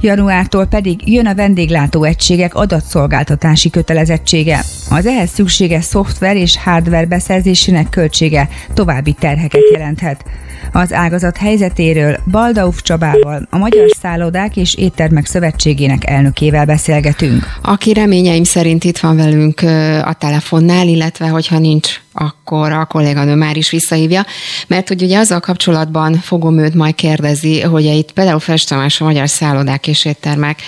Januártól 0.01 0.67
pedig 0.67 1.13
jön 1.13 1.27
a 1.27 1.35
vendéglátó 1.35 2.05
egységek 2.05 2.55
adatszolgáltatási 2.55 3.71
kötelezettsége. 3.71 4.65
Az 4.91 5.07
ehhez 5.07 5.31
szükséges 5.31 5.85
szoftver 5.85 6.37
és 6.37 6.59
hardware 6.59 7.07
beszerzésének 7.07 7.89
költsége 7.89 8.49
további 8.75 9.13
terheket 9.13 9.71
jelenthet. 9.73 10.25
Az 10.73 10.93
ágazat 10.93 11.37
helyzetéről 11.37 12.17
Baldauf 12.31 12.83
Csabával, 12.83 13.47
a 13.51 13.59
Magyar 13.59 13.89
Szállodák 14.01 14.57
és 14.57 14.75
Éttermek 14.75 15.27
Szövetségének 15.27 16.11
elnökével 16.11 16.65
beszélgetünk. 16.65 17.45
Aki 17.63 17.93
reményeim 17.93 18.45
szerint 18.45 18.85
itt 18.85 18.99
van 18.99 19.17
velünk 19.17 19.61
a 20.05 20.15
telefonnál, 20.19 20.87
illetve 20.89 21.29
hogyha 21.29 21.59
nincs 21.59 22.01
akkor 22.19 22.73
a 22.73 22.85
kolléganő 22.85 23.35
már 23.35 23.57
is 23.57 23.71
visszahívja, 23.71 24.27
mert 24.67 24.89
hogy 24.89 25.03
ugye 25.03 25.19
azzal 25.19 25.41
kapcsolatban 25.41 26.15
fogom 26.15 26.59
őt 26.59 26.75
majd 26.75 26.95
kérdezni, 26.95 27.61
hogy 27.61 27.85
itt 27.85 28.13
például 28.13 28.41
Festamás 28.41 29.01
a 29.01 29.05
Magyar 29.05 29.29
Szállodák 29.29 29.87
és 29.87 30.05
Éttermek 30.05 30.63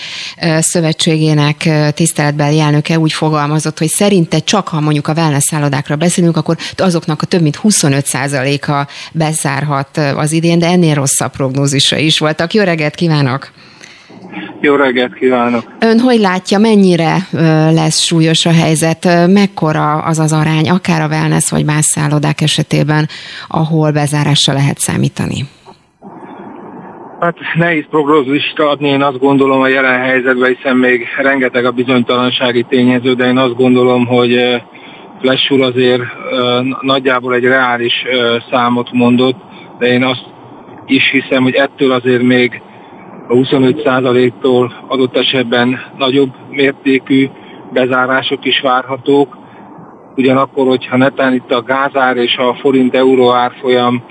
Szövetségének 0.61 1.68
tiszteletbeli 1.94 2.61
elnöke 2.61 2.98
úgy 2.98 3.12
fogalmazott, 3.12 3.78
hogy 3.78 3.88
szerinte 3.88 4.38
csak 4.38 4.68
ha 4.68 4.80
mondjuk 4.80 5.09
a 5.09 5.12
wellness 5.12 5.44
szállodákra 5.44 5.96
beszélünk, 5.96 6.36
akkor 6.36 6.57
azoknak 6.76 7.22
a 7.22 7.26
több 7.26 7.42
mint 7.42 7.61
25%-a 7.62 8.88
bezárhat 9.12 9.96
az 9.96 10.32
idén, 10.32 10.59
de 10.59 10.66
ennél 10.66 10.94
rosszabb 10.94 11.32
prognózisa 11.32 11.96
is 11.96 12.18
voltak. 12.18 12.55
Jó 12.55 12.62
reggelt 12.62 12.94
kívánok! 12.94 13.51
Jó 14.62 14.74
reggelt 14.74 15.14
kívánok! 15.14 15.62
Ön 15.80 15.98
hogy 15.98 16.18
látja, 16.18 16.58
mennyire 16.58 17.16
lesz 17.72 18.00
súlyos 18.00 18.46
a 18.46 18.52
helyzet, 18.52 19.08
mekkora 19.26 19.92
az 19.92 20.18
az 20.18 20.32
arány, 20.32 20.70
akár 20.70 21.02
a 21.02 21.06
wellness 21.06 21.50
vagy 21.50 21.64
más 21.64 21.84
szállodák 21.84 22.40
esetében, 22.40 23.08
ahol 23.48 23.90
bezárásra 23.90 24.52
lehet 24.52 24.78
számítani? 24.78 25.44
Hát 27.20 27.36
nehéz 27.54 27.84
prognózist 27.90 28.58
adni, 28.58 28.88
én 28.88 29.02
azt 29.02 29.18
gondolom 29.18 29.61
a 29.61 29.68
jelen 29.68 30.00
helyzetben, 30.00 30.54
hiszen 30.54 30.76
még 30.76 31.06
rengeteg 31.16 31.64
a 31.64 31.70
bizonytalansági 31.70 32.66
tényező, 32.68 33.14
de 33.14 33.26
én 33.26 33.38
azt 33.38 33.54
gondolom, 33.54 34.06
hogy 34.06 34.62
úr 35.48 35.62
azért 35.62 36.02
nagyjából 36.80 37.34
egy 37.34 37.44
reális 37.44 37.94
számot 38.50 38.92
mondott, 38.92 39.36
de 39.78 39.86
én 39.86 40.04
azt 40.04 40.24
is 40.86 41.11
hiszem, 41.11 41.42
hogy 41.42 41.54
ettől 41.54 41.92
azért 41.92 42.22
még 42.22 42.62
a 43.30 43.34
25%-tól 43.34 44.72
adott 44.88 45.16
esetben 45.16 45.78
nagyobb 45.96 46.30
mértékű 46.50 47.28
bezárások 47.72 48.44
is 48.44 48.60
várhatók. 48.60 49.38
Ugyanakkor, 50.16 50.66
hogyha 50.66 50.96
netán 50.96 51.34
itt 51.34 51.52
a 51.52 51.62
gázár 51.62 52.16
és 52.16 52.36
a 52.36 52.54
forint-euró 52.54 53.32
árfolyam 53.32 54.02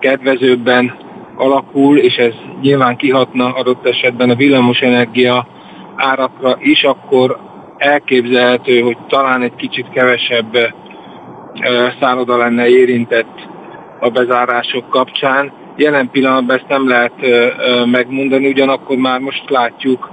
kedvezőbben 0.00 0.94
alakul, 1.36 1.98
és 1.98 2.14
ez 2.14 2.34
nyilván 2.60 2.96
kihatna 2.96 3.52
adott 3.54 3.86
esetben 3.86 4.30
a 4.30 4.34
villamosenergia 4.34 5.46
árakra 5.96 6.56
is, 6.58 6.82
akkor 6.82 7.38
elképzelhető, 7.76 8.80
hogy 8.80 8.96
talán 9.08 9.42
egy 9.42 9.54
kicsit 9.54 9.88
kevesebb 9.88 10.56
szálloda 12.00 12.36
lenne 12.36 12.68
érintett 12.68 13.48
a 14.00 14.08
bezárások 14.08 14.88
kapcsán. 14.88 15.52
Jelen 15.76 16.10
pillanatban 16.10 16.56
ezt 16.56 16.68
nem 16.68 16.88
lehet 16.88 17.12
megmondani, 17.86 18.48
ugyanakkor 18.48 18.96
már 18.96 19.20
most 19.20 19.50
látjuk, 19.50 20.10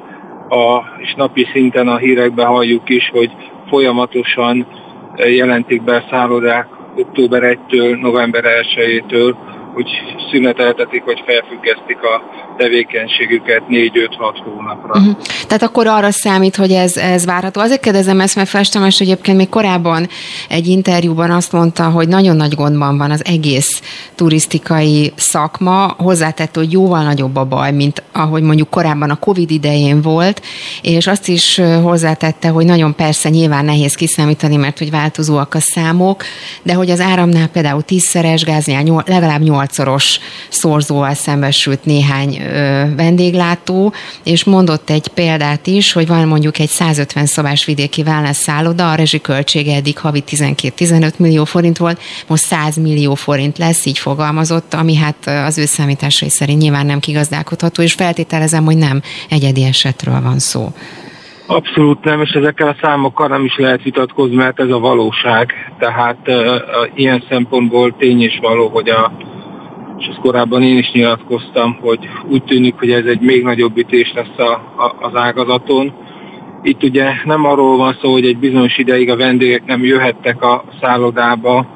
a, 0.50 0.84
és 0.98 1.14
napi 1.14 1.48
szinten 1.52 1.88
a 1.88 1.98
hírekben 1.98 2.46
halljuk 2.46 2.90
is, 2.90 3.10
hogy 3.10 3.32
folyamatosan 3.68 4.68
jelentik 5.16 5.84
be 5.84 6.06
szállodák 6.10 6.68
október 6.96 7.42
1-től, 7.44 8.00
november 8.00 8.44
1-től, 8.46 9.36
hogy 9.74 9.90
szüneteltetik, 10.32 11.04
vagy 11.04 11.24
felfüggesztik 11.26 12.04
a 12.04 12.22
tevékenységüket 12.60 13.64
4-5-6 13.70 13.92
hónapra. 14.44 15.00
Uh-huh. 15.00 15.18
Tehát 15.48 15.64
akkor 15.64 15.88
arra 15.88 16.12
számít, 16.12 16.56
hogy 16.56 16.72
ez, 16.72 16.98
ez 16.98 17.26
várható. 17.26 17.62
Azért 17.62 17.82
kérdezem 17.82 18.20
ezt, 18.20 18.36
mert 18.36 18.50
Festemest 18.50 19.02
egyébként 19.02 19.38
még 19.38 19.50
korábban 19.50 20.08
egy 20.50 20.68
interjúban 20.68 21.32
azt 21.32 21.52
mondta, 21.52 21.90
hogy 21.90 22.08
nagyon 22.08 22.36
nagy 22.36 22.56
gondban 22.56 22.98
van 22.98 23.12
az 23.12 23.26
egész 23.26 23.82
turisztikai 24.16 25.14
szakma, 25.16 25.96
hozzátett, 25.98 26.56
hogy 26.56 26.72
jóval 26.72 27.04
nagyobb 27.04 27.36
a 27.36 27.46
baj, 27.46 27.72
mint 27.72 28.04
ahogy 28.12 28.42
mondjuk 28.42 28.70
korábban 28.70 29.10
a 29.10 29.20
Covid 29.20 29.52
idején 29.52 30.02
volt, 30.02 30.42
és 30.82 31.08
azt 31.08 31.28
is 31.28 31.62
hozzátette, 31.84 32.50
hogy 32.50 32.66
nagyon 32.66 32.96
persze 32.96 33.30
nyilván 33.30 33.66
nehéz 33.66 33.96
kiszámítani, 33.96 34.56
mert 34.56 34.78
hogy 34.78 34.92
változóak 34.92 35.54
a 35.54 35.60
számok, 35.60 36.24
de 36.64 36.74
hogy 36.74 36.90
az 36.90 37.00
áramnál 37.00 37.48
például 37.48 37.82
tízszeres, 37.82 38.44
gáznyál 38.44 39.04
legalább 39.06 39.42
nyolcszoros 39.42 40.20
szorzóval 40.50 41.14
szembesült 41.14 41.86
néhány 41.86 42.49
vendéglátó, 42.96 43.94
és 44.24 44.44
mondott 44.44 44.90
egy 44.90 45.08
példát 45.08 45.68
is, 45.68 45.94
hogy 45.94 46.08
van 46.08 46.28
mondjuk 46.28 46.60
egy 46.60 46.68
150 46.68 47.26
szobás 47.26 47.66
vidéki 47.66 48.02
wellness 48.02 48.38
szálloda, 48.38 48.92
a 48.92 48.96
rezsiköltsége 48.96 49.76
eddig 49.76 49.98
havi 49.98 50.24
12-15 50.28 51.18
millió 51.18 51.46
forint 51.46 51.78
volt, 51.78 52.02
most 52.28 52.44
100 52.44 52.78
millió 52.78 53.16
forint 53.16 53.58
lesz, 53.58 53.86
így 53.86 53.98
fogalmazott, 53.98 54.74
ami 54.74 54.96
hát 54.96 55.28
az 55.46 55.58
ő 55.58 55.66
számításai 55.66 56.30
szerint 56.30 56.62
nyilván 56.62 56.86
nem 56.86 57.00
kigazdálkodható, 57.00 57.82
és 57.82 57.94
feltételezem, 57.94 58.66
hogy 58.66 58.78
nem 58.78 59.02
egyedi 59.30 59.64
esetről 59.64 60.22
van 60.22 60.40
szó. 60.40 60.72
Abszolút 61.46 62.04
nem, 62.04 62.22
és 62.22 62.30
ezekkel 62.30 62.68
a 62.68 62.76
számokkal 62.82 63.28
nem 63.28 63.46
is 63.46 63.58
lehet 63.58 63.84
vitatkozni, 63.84 64.36
mert 64.36 64.60
ez 64.60 64.70
a 64.70 64.80
valóság. 64.80 65.54
Tehát 65.80 66.18
uh, 66.28 66.36
ilyen 66.94 67.24
szempontból 67.30 67.96
tény 67.98 68.22
és 68.22 68.38
való, 68.42 68.68
hogy 68.68 68.90
a 68.90 69.12
és 70.00 70.06
ezt 70.08 70.20
korábban 70.20 70.64
én 70.64 70.78
is 70.78 70.92
nyilatkoztam, 70.92 71.78
hogy 71.82 72.00
úgy 72.30 72.44
tűnik, 72.44 72.76
hogy 72.76 72.92
ez 72.92 73.06
egy 73.06 73.22
még 73.22 73.44
nagyobb 73.44 73.78
ütés 73.78 74.14
lesz 74.16 74.48
a, 74.48 74.52
a, 74.78 74.96
az 75.00 75.12
ágazaton. 75.14 75.94
Itt 76.62 76.84
ugye 76.84 77.12
nem 77.24 77.46
arról 77.46 77.78
van 77.78 77.98
szó, 78.02 78.12
hogy 78.12 78.26
egy 78.26 78.38
bizonyos 78.38 78.78
ideig 78.78 79.10
a 79.10 79.16
vendégek 79.16 79.66
nem 79.66 79.84
jöhettek 79.84 80.42
a 80.42 80.64
szállodába, 80.82 81.68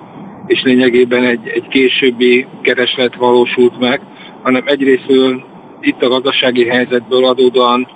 és 0.47 0.61
lényegében 0.63 1.24
egy, 1.24 1.47
egy 1.47 1.67
későbbi 1.67 2.47
kereslet 2.61 3.15
valósult 3.15 3.80
meg, 3.80 4.01
hanem 4.41 4.63
egyrésztől 4.65 5.43
itt 5.82 6.03
a 6.03 6.07
gazdasági 6.07 6.67
helyzetből 6.67 7.26
adódóan 7.26 7.88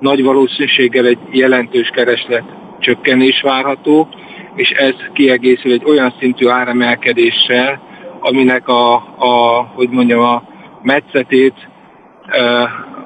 nagy 0.00 0.22
valószínűséggel 0.22 1.06
egy 1.06 1.18
jelentős 1.30 1.90
kereslet 1.94 2.44
csökkenés 2.80 3.40
várható, 3.40 4.08
és 4.54 4.70
ez 4.70 4.94
kiegészül 5.12 5.72
egy 5.72 5.84
olyan 5.84 6.14
szintű 6.18 6.48
áremelkedéssel, 6.48 7.80
aminek 8.26 8.68
a, 8.68 8.94
a 9.18 9.62
hogy 9.74 9.88
mondjam, 9.88 10.20
a 10.20 10.42
metszetét, 10.82 11.68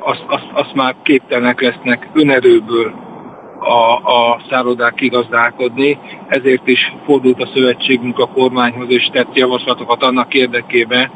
azt, 0.03 0.25
azt, 0.27 0.49
azt 0.53 0.75
már 0.75 0.95
képtelenek 1.03 1.61
lesznek 1.61 2.09
önerőből 2.13 2.95
a, 3.59 4.11
a 4.13 4.41
szállodák 4.51 4.95
kigazdálkodni, 4.95 5.99
ezért 6.29 6.69
is 6.69 6.95
fordult 7.05 7.43
a 7.43 7.51
szövetségünk 7.55 8.19
a 8.19 8.29
kormányhoz, 8.29 8.87
és 8.89 9.09
tett 9.13 9.37
javaslatokat 9.37 10.03
annak 10.03 10.35
érdekében, 10.35 11.11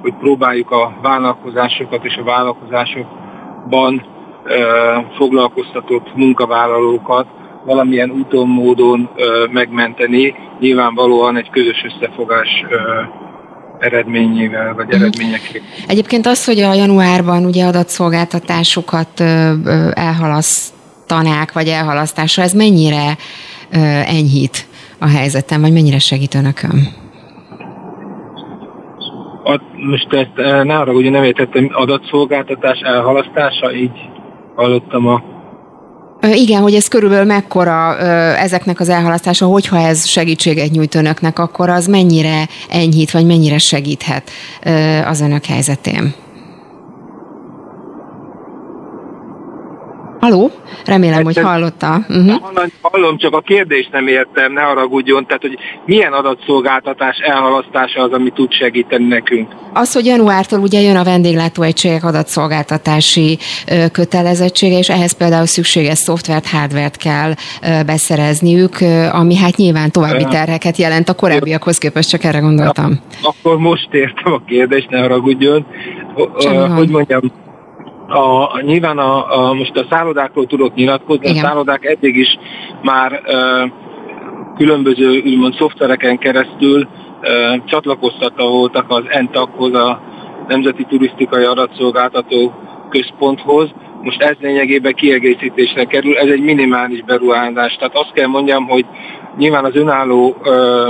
hogy 0.00 0.14
próbáljuk 0.20 0.70
a 0.70 0.92
vállalkozásokat 1.02 2.04
és 2.04 2.16
a 2.16 2.24
vállalkozásokban 2.24 4.06
e, 4.44 4.54
foglalkoztatott 5.16 6.14
munkavállalókat 6.14 7.26
valamilyen 7.64 8.10
úton, 8.10 8.48
módon 8.48 9.10
e, 9.16 9.24
megmenteni, 9.50 10.34
nyilvánvalóan 10.60 11.36
egy 11.36 11.50
közös 11.50 11.84
összefogás 11.84 12.64
e, 12.70 12.76
eredményével, 13.82 14.74
vagy 14.74 14.86
mhm. 14.86 14.94
eredményeképp. 14.94 15.62
Egyébként 15.86 16.26
az, 16.26 16.44
hogy 16.44 16.60
a 16.60 16.74
januárban 16.74 17.44
ugye 17.44 17.64
adatszolgáltatásokat 17.64 19.20
elhalasztanák, 19.92 21.52
vagy 21.52 21.68
elhalasztása, 21.68 22.42
ez 22.42 22.52
mennyire 22.52 23.16
enyhít 24.06 24.66
a 24.98 25.06
helyzetem, 25.08 25.60
vagy 25.60 25.72
mennyire 25.72 25.98
segít 25.98 26.34
önökön? 26.34 26.88
A, 29.44 29.60
most 29.74 30.06
ezt 30.10 30.64
ne 30.64 30.78
arra, 30.78 30.92
ugye 30.92 31.10
nem 31.10 31.24
értettem, 31.24 31.70
adatszolgáltatás 31.72 32.78
elhalasztása, 32.78 33.74
így 33.74 34.10
hallottam 34.54 35.06
a 35.06 35.31
igen, 36.22 36.62
hogy 36.62 36.74
ez 36.74 36.88
körülbelül 36.88 37.24
mekkora 37.24 37.98
ezeknek 38.36 38.80
az 38.80 38.88
elhalasztása, 38.88 39.46
hogyha 39.46 39.78
ez 39.78 40.06
segítséget 40.06 40.70
nyújt 40.70 40.94
önöknek, 40.94 41.38
akkor 41.38 41.68
az 41.68 41.86
mennyire 41.86 42.48
enyhít, 42.68 43.10
vagy 43.10 43.26
mennyire 43.26 43.58
segíthet 43.58 44.30
az 45.06 45.20
önök 45.20 45.44
helyzetén? 45.44 46.14
Aló? 50.24 50.50
Remélem, 50.84 51.24
hogy 51.24 51.38
hallotta. 51.38 52.04
Uh-huh. 52.08 52.42
Hallom, 52.80 53.18
csak 53.18 53.34
a 53.34 53.40
kérdést 53.40 53.92
nem 53.92 54.06
értem, 54.06 54.52
ne 54.52 54.60
haragudjon. 54.60 55.26
Tehát, 55.26 55.42
hogy 55.42 55.58
milyen 55.86 56.12
adatszolgáltatás 56.12 57.16
elhalasztása 57.16 58.02
az, 58.02 58.12
ami 58.12 58.30
tud 58.30 58.52
segíteni 58.52 59.06
nekünk? 59.06 59.52
Az, 59.72 59.92
hogy 59.92 60.06
januártól 60.06 60.60
ugye 60.60 60.80
jön 60.80 60.96
a 60.96 61.04
vendéglátóegységek 61.04 62.04
adatszolgáltatási 62.04 63.38
kötelezettsége, 63.92 64.78
és 64.78 64.88
ehhez 64.88 65.16
például 65.16 65.46
szükséges 65.46 65.98
szoftvert, 65.98 66.46
hardvert 66.46 66.96
kell 66.96 67.32
beszerezniük, 67.86 68.76
ami 69.12 69.36
hát 69.36 69.56
nyilván 69.56 69.90
további 69.90 70.24
terheket 70.24 70.76
jelent 70.76 71.08
a 71.08 71.14
korábbiakhoz 71.14 71.78
képest, 71.78 72.08
csak 72.08 72.24
erre 72.24 72.38
gondoltam. 72.38 73.00
Akkor 73.22 73.58
most 73.58 73.88
értem 73.90 74.32
a 74.32 74.42
kérdést, 74.46 74.90
ne 74.90 74.98
haragudjon. 74.98 75.66
Hogy 76.74 76.88
mondjam, 76.88 77.20
a, 78.12 78.60
nyilván 78.60 78.98
a, 78.98 79.38
a, 79.38 79.52
most 79.52 79.76
a 79.76 79.86
szállodákról 79.90 80.46
tudok 80.46 80.74
nyilatkozni, 80.74 81.28
Igen. 81.28 81.44
a 81.44 81.46
szállodák 81.46 81.84
eddig 81.84 82.16
is 82.16 82.38
már 82.82 83.22
ö, 83.24 83.64
különböző 84.56 85.22
úgymond 85.24 85.54
szoftvereken 85.54 86.18
keresztül 86.18 86.88
ö, 87.20 87.54
csatlakoztatva 87.64 88.48
voltak 88.48 88.84
az 88.88 89.02
ENTAK-hoz, 89.08 89.74
a 89.74 90.00
Nemzeti 90.48 90.84
Turisztikai 90.84 91.44
Adatszolgáltató 91.44 92.52
Központhoz. 92.90 93.70
Most 94.02 94.22
ez 94.22 94.36
lényegében 94.40 94.94
kiegészítésre 94.94 95.84
kerül, 95.84 96.16
ez 96.16 96.28
egy 96.28 96.42
minimális 96.42 97.02
beruházás. 97.02 97.76
Tehát 97.76 97.96
azt 97.96 98.12
kell 98.12 98.26
mondjam, 98.26 98.68
hogy 98.68 98.86
nyilván 99.36 99.64
az 99.64 99.76
önálló 99.76 100.36
ö, 100.42 100.88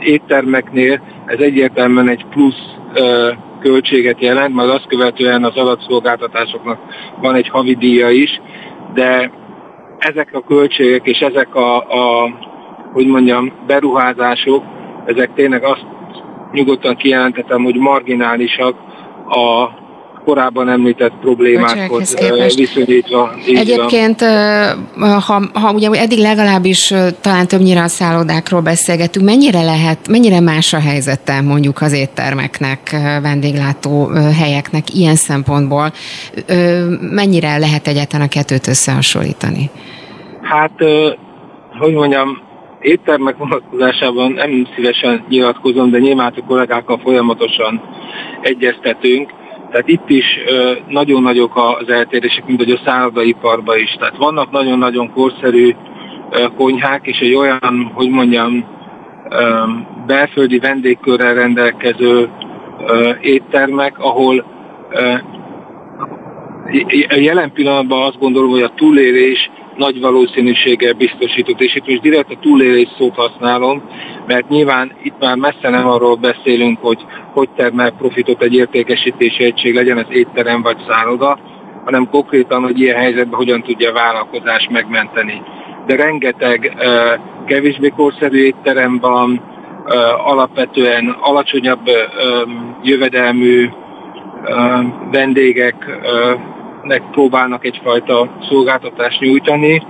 éttermeknél 0.00 1.02
ez 1.26 1.38
egyértelműen 1.38 2.08
egy 2.08 2.24
plusz 2.30 2.62
ö, 2.94 3.30
költséget 3.62 4.20
jelent, 4.20 4.54
majd 4.54 4.70
azt 4.70 4.86
követően 4.86 5.44
az 5.44 5.56
adatszolgáltatásoknak 5.56 6.78
van 7.20 7.34
egy 7.34 7.48
havidíja 7.48 8.10
is, 8.10 8.40
de 8.94 9.30
ezek 9.98 10.28
a 10.32 10.40
költségek 10.40 11.06
és 11.06 11.18
ezek 11.18 11.54
a, 11.54 11.76
a 11.76 12.30
hogy 12.92 13.06
mondjam, 13.06 13.52
beruházások, 13.66 14.64
ezek 15.04 15.34
tényleg 15.34 15.64
azt 15.64 15.86
nyugodtan 16.52 16.96
kijelentetem, 16.96 17.62
hogy 17.62 17.76
marginálisak 17.76 18.74
a 19.28 19.68
korábban 20.24 20.68
említett 20.68 21.12
problémákhoz 21.20 22.16
viszonyítva. 22.56 23.34
Egyébként, 23.46 24.20
ha, 25.26 25.42
ha 25.52 25.72
ugye 25.72 25.90
eddig 25.90 26.18
legalábbis 26.18 26.94
talán 27.20 27.46
többnyire 27.46 27.82
a 27.82 27.88
szállodákról 27.88 28.60
beszélgetünk, 28.60 29.26
mennyire 29.26 29.62
lehet, 29.62 30.08
mennyire 30.08 30.40
más 30.40 30.72
a 30.72 30.80
helyzete 30.80 31.40
mondjuk 31.40 31.80
az 31.80 31.92
éttermeknek, 31.92 32.96
vendéglátó 33.22 34.08
helyeknek 34.38 34.94
ilyen 34.94 35.16
szempontból? 35.16 35.92
Mennyire 37.00 37.58
lehet 37.58 37.86
egyáltalán 37.86 38.26
a 38.26 38.28
kettőt 38.28 38.66
összehasonlítani? 38.66 39.70
Hát, 40.42 40.72
hogy 41.78 41.92
mondjam, 41.92 42.40
éttermek 42.80 43.36
vonatkozásában 43.36 44.32
nem 44.32 44.66
szívesen 44.74 45.24
nyilatkozom, 45.28 45.90
de 45.90 45.98
nyilván 45.98 46.32
a 46.36 46.44
kollégákkal 46.46 46.98
folyamatosan 46.98 47.82
egyeztetünk. 48.40 49.30
Tehát 49.72 49.88
itt 49.88 50.08
is 50.08 50.24
nagyon 50.88 51.22
nagyok 51.22 51.56
az 51.56 51.88
eltérések, 51.88 52.46
mint 52.46 52.58
hogy 52.58 52.70
a 52.70 52.80
szállodaiparban 52.84 53.78
is. 53.78 53.96
Tehát 53.98 54.16
vannak 54.16 54.50
nagyon-nagyon 54.50 55.12
korszerű 55.12 55.74
konyhák, 56.56 57.06
és 57.06 57.18
egy 57.18 57.34
olyan, 57.34 57.90
hogy 57.94 58.10
mondjam, 58.10 58.64
belföldi 60.06 60.58
vendégkörrel 60.58 61.34
rendelkező 61.34 62.30
éttermek, 63.20 63.98
ahol 63.98 64.44
jelen 67.16 67.52
pillanatban 67.52 68.02
azt 68.02 68.18
gondolom, 68.18 68.50
hogy 68.50 68.62
a 68.62 68.72
túlélés 68.76 69.50
nagy 69.76 70.00
valószínűséggel 70.00 70.92
biztosított, 70.92 71.60
és 71.60 71.74
itt 71.74 71.86
most 71.86 72.00
direkt 72.00 72.30
a 72.30 72.38
túlélés 72.40 72.88
szót 72.98 73.14
használom, 73.14 73.82
mert 74.26 74.48
nyilván 74.48 74.92
itt 75.02 75.18
már 75.18 75.36
messze 75.36 75.68
nem 75.70 75.88
arról 75.88 76.16
beszélünk, 76.16 76.78
hogy 76.80 77.06
hogy 77.32 77.48
termel 77.56 77.90
profitot 77.90 78.42
egy 78.42 78.54
értékesítési 78.54 79.44
egység, 79.44 79.74
legyen 79.74 79.98
ez 79.98 80.06
étterem 80.08 80.62
vagy 80.62 80.76
szálloda, 80.88 81.38
hanem 81.84 82.08
konkrétan, 82.10 82.62
hogy 82.62 82.80
ilyen 82.80 82.96
helyzetben 82.96 83.38
hogyan 83.38 83.62
tudja 83.62 83.90
a 83.90 83.92
vállalkozás 83.92 84.68
megmenteni. 84.70 85.42
De 85.86 85.96
rengeteg 85.96 86.76
kevésbé 87.46 87.88
korszerű 87.96 88.44
étterem 88.44 88.98
van, 88.98 89.42
alapvetően 90.24 91.16
alacsonyabb 91.20 91.90
jövedelmű 92.82 93.68
vendégek 95.10 96.00
nek 96.82 97.02
próbálnak 97.10 97.64
egyfajta 97.64 98.30
szolgáltatást 98.48 99.20
nyújtani. 99.20 99.82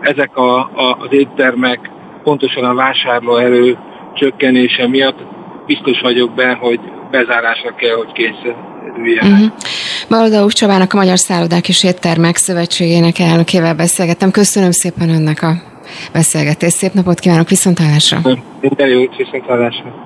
Ezek 0.00 0.36
a, 0.36 0.58
a, 0.58 0.96
az 0.98 1.08
éttermek 1.10 1.90
pontosan 2.22 2.64
a 2.64 2.74
vásárlóerő 2.74 3.78
csökkenése 4.14 4.88
miatt 4.88 5.18
biztos 5.66 6.00
vagyok 6.00 6.34
benne, 6.34 6.54
hogy 6.54 6.80
bezárásra 7.10 7.74
kell, 7.74 7.94
hogy 7.94 8.12
kényszerüljenek. 8.12 9.52
Uh-huh. 10.08 10.48
Csabának 10.48 10.92
a 10.92 10.96
Magyar 10.96 11.18
Szállodák 11.18 11.68
és 11.68 11.84
Éttermek 11.84 12.36
Szövetségének 12.36 13.18
elnökével 13.18 13.74
beszélgettem. 13.74 14.30
Köszönöm 14.30 14.70
szépen 14.70 15.08
önnek 15.08 15.42
a 15.42 15.52
beszélgetést. 16.12 16.76
Szép 16.76 16.92
napot 16.92 17.18
kívánok, 17.18 17.48
viszontlátásra! 17.48 18.20
Minden 18.60 18.88
jót, 18.88 19.16
viszontlátásra! 19.16 20.05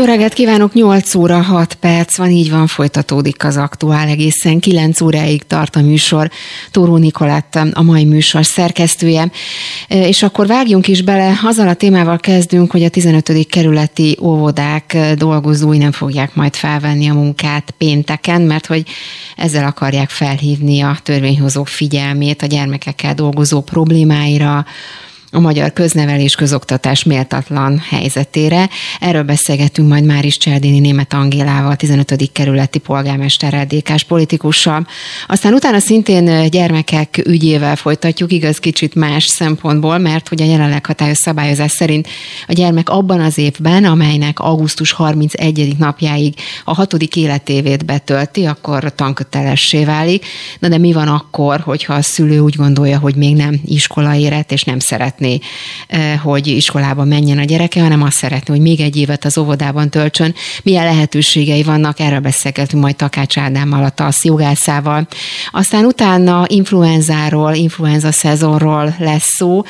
Jó 0.00 0.06
reggelt 0.06 0.32
kívánok, 0.32 0.72
8 0.72 1.14
óra 1.14 1.40
6 1.40 1.74
perc 1.74 2.16
van, 2.16 2.30
így 2.30 2.50
van, 2.50 2.66
folytatódik 2.66 3.44
az 3.44 3.56
aktuál 3.56 4.08
egészen 4.08 4.60
9 4.60 5.00
óráig 5.00 5.46
tart 5.46 5.76
a 5.76 5.80
műsor. 5.80 6.30
Tóró 6.70 6.96
Nikolett 6.96 7.58
a 7.72 7.82
mai 7.82 8.04
műsor 8.04 8.46
szerkesztője. 8.46 9.30
És 9.88 10.22
akkor 10.22 10.46
vágjunk 10.46 10.88
is 10.88 11.02
bele, 11.02 11.38
azzal 11.44 11.68
a 11.68 11.74
témával 11.74 12.18
kezdünk, 12.18 12.70
hogy 12.70 12.84
a 12.84 12.88
15. 12.88 13.46
kerületi 13.46 14.16
óvodák 14.20 14.96
dolgozói 15.16 15.78
nem 15.78 15.92
fogják 15.92 16.34
majd 16.34 16.54
felvenni 16.54 17.08
a 17.08 17.14
munkát 17.14 17.74
pénteken, 17.78 18.40
mert 18.40 18.66
hogy 18.66 18.84
ezzel 19.36 19.64
akarják 19.64 20.10
felhívni 20.10 20.80
a 20.80 20.98
törvényhozók 21.02 21.68
figyelmét 21.68 22.42
a 22.42 22.46
gyermekekkel 22.46 23.14
dolgozó 23.14 23.60
problémáira, 23.60 24.66
a 25.32 25.40
magyar 25.40 25.72
köznevelés 25.72 26.34
közoktatás 26.34 27.04
méltatlan 27.04 27.82
helyzetére. 27.88 28.68
Erről 29.00 29.22
beszélgetünk 29.22 29.88
majd 29.88 30.04
már 30.04 30.24
is 30.24 30.36
Cseldini 30.36 30.78
német 30.78 31.12
Angélával, 31.12 31.76
15. 31.76 32.32
kerületi 32.32 32.78
polgármester 32.78 33.66
DK-s 33.66 34.04
politikussal. 34.04 34.86
Aztán 35.26 35.52
utána 35.52 35.78
szintén 35.78 36.50
gyermekek 36.50 37.22
ügyével 37.26 37.76
folytatjuk, 37.76 38.32
igaz 38.32 38.58
kicsit 38.58 38.94
más 38.94 39.24
szempontból, 39.24 39.98
mert 39.98 40.28
hogy 40.28 40.42
a 40.42 40.44
jelenleg 40.44 40.86
hatályos 40.86 41.18
szabályozás 41.18 41.70
szerint 41.70 42.08
a 42.46 42.52
gyermek 42.52 42.88
abban 42.88 43.20
az 43.20 43.38
évben, 43.38 43.84
amelynek 43.84 44.38
augusztus 44.38 44.92
31. 44.92 45.76
napjáig 45.78 46.34
a 46.64 46.74
hatodik 46.74 47.16
életévét 47.16 47.84
betölti, 47.84 48.44
akkor 48.44 48.94
tankötelessé 48.94 49.84
válik. 49.84 50.26
Na 50.58 50.68
de 50.68 50.78
mi 50.78 50.92
van 50.92 51.08
akkor, 51.08 51.60
hogyha 51.60 51.94
a 51.94 52.02
szülő 52.02 52.38
úgy 52.38 52.56
gondolja, 52.56 52.98
hogy 52.98 53.14
még 53.14 53.36
nem 53.36 53.60
iskola 53.64 54.14
érett 54.14 54.52
és 54.52 54.64
nem 54.64 54.78
szeret 54.78 55.18
szeretné, 55.20 55.38
eh, 55.86 56.20
hogy 56.22 56.46
iskolába 56.46 57.04
menjen 57.04 57.38
a 57.38 57.44
gyereke, 57.44 57.80
hanem 57.80 58.02
azt 58.02 58.16
szeretné, 58.16 58.54
hogy 58.54 58.62
még 58.62 58.80
egy 58.80 58.96
évet 58.96 59.24
az 59.24 59.38
óvodában 59.38 59.90
töltsön. 59.90 60.34
Milyen 60.62 60.84
lehetőségei 60.84 61.62
vannak, 61.62 62.00
erről 62.00 62.20
beszélgetünk 62.20 62.82
majd 62.82 62.96
Takács 62.96 63.38
Ádámmal, 63.38 63.84
a 63.84 63.90
TASZ 63.90 64.24
jogászával. 64.24 65.06
Aztán 65.50 65.84
utána 65.84 66.44
influenzáról, 66.48 67.54
influenza 67.54 68.12
szezonról 68.12 68.94
lesz 68.98 69.34
szó, 69.36 69.62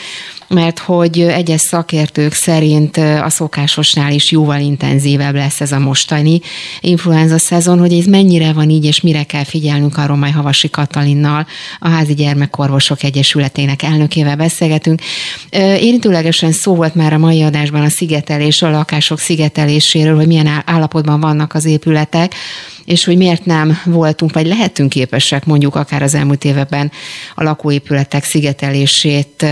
mert 0.50 0.78
hogy 0.78 1.20
egyes 1.20 1.60
szakértők 1.60 2.32
szerint 2.32 2.96
a 2.96 3.28
szokásosnál 3.28 4.12
is 4.12 4.30
jóval 4.30 4.60
intenzívebb 4.60 5.34
lesz 5.34 5.60
ez 5.60 5.72
a 5.72 5.78
mostani 5.78 6.40
influenza 6.80 7.38
szezon, 7.38 7.78
hogy 7.78 7.92
ez 7.92 8.04
mennyire 8.04 8.52
van 8.52 8.70
így, 8.70 8.84
és 8.84 9.00
mire 9.00 9.22
kell 9.22 9.44
figyelnünk, 9.44 9.96
arról 9.96 10.16
majd 10.16 10.34
Havasi 10.34 10.70
Katalinnal, 10.70 11.46
a 11.78 11.88
Házi 11.88 12.14
Gyermekorvosok 12.14 13.02
Egyesületének 13.02 13.82
elnökével 13.82 14.36
beszélgetünk. 14.36 15.00
Érintőlegesen 15.50 16.52
szó 16.52 16.74
volt 16.74 16.94
már 16.94 17.12
a 17.12 17.18
mai 17.18 17.42
adásban 17.42 17.82
a 17.82 17.88
szigetelésről, 17.88 18.74
a 18.74 18.76
lakások 18.76 19.18
szigeteléséről, 19.18 20.16
hogy 20.16 20.26
milyen 20.26 20.62
állapotban 20.66 21.20
vannak 21.20 21.54
az 21.54 21.64
épületek, 21.64 22.34
és 22.90 23.04
hogy 23.04 23.16
miért 23.16 23.44
nem 23.44 23.80
voltunk, 23.84 24.32
vagy 24.32 24.46
lehetünk 24.46 24.88
képesek 24.88 25.44
mondjuk 25.44 25.74
akár 25.74 26.02
az 26.02 26.14
elmúlt 26.14 26.44
években 26.44 26.92
a 27.34 27.42
lakóépületek 27.42 28.24
szigetelését 28.24 29.46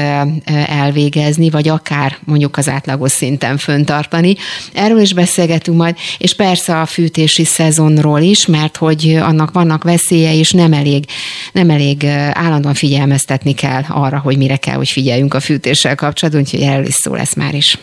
elvégezni, 0.67 1.51
vagy 1.51 1.69
akár 1.69 2.19
mondjuk 2.25 2.57
az 2.57 2.69
átlagos 2.69 3.13
szinten 3.13 3.57
föntartani. 3.57 4.37
Erről 4.73 5.01
is 5.01 5.13
beszélgetünk 5.13 5.77
majd, 5.77 5.97
és 6.19 6.35
persze 6.35 6.81
a 6.81 6.87
fűtési 6.87 7.45
szezonról 7.45 8.21
is, 8.21 8.47
mert 8.47 8.77
hogy 8.77 9.19
annak 9.21 9.53
vannak 9.53 9.85
veszélye, 9.85 10.35
és 10.35 10.53
nem 10.53 10.73
elég, 10.73 11.05
nem 11.53 11.71
elég 11.71 12.05
állandóan 12.33 12.75
figyelmeztetni 12.75 13.55
kell 13.55 13.83
arra, 13.89 14.19
hogy 14.19 14.37
mire 14.37 14.57
kell, 14.57 14.77
hogy 14.77 14.89
figyeljünk 14.89 15.35
a 15.35 15.41
fűtéssel 15.41 15.95
kapcsolatban, 15.95 16.43
úgyhogy 16.43 16.63
erről 16.63 16.87
is 16.87 16.95
szó 16.95 17.15
lesz 17.15 17.35
már 17.35 17.55
is. 17.55 17.79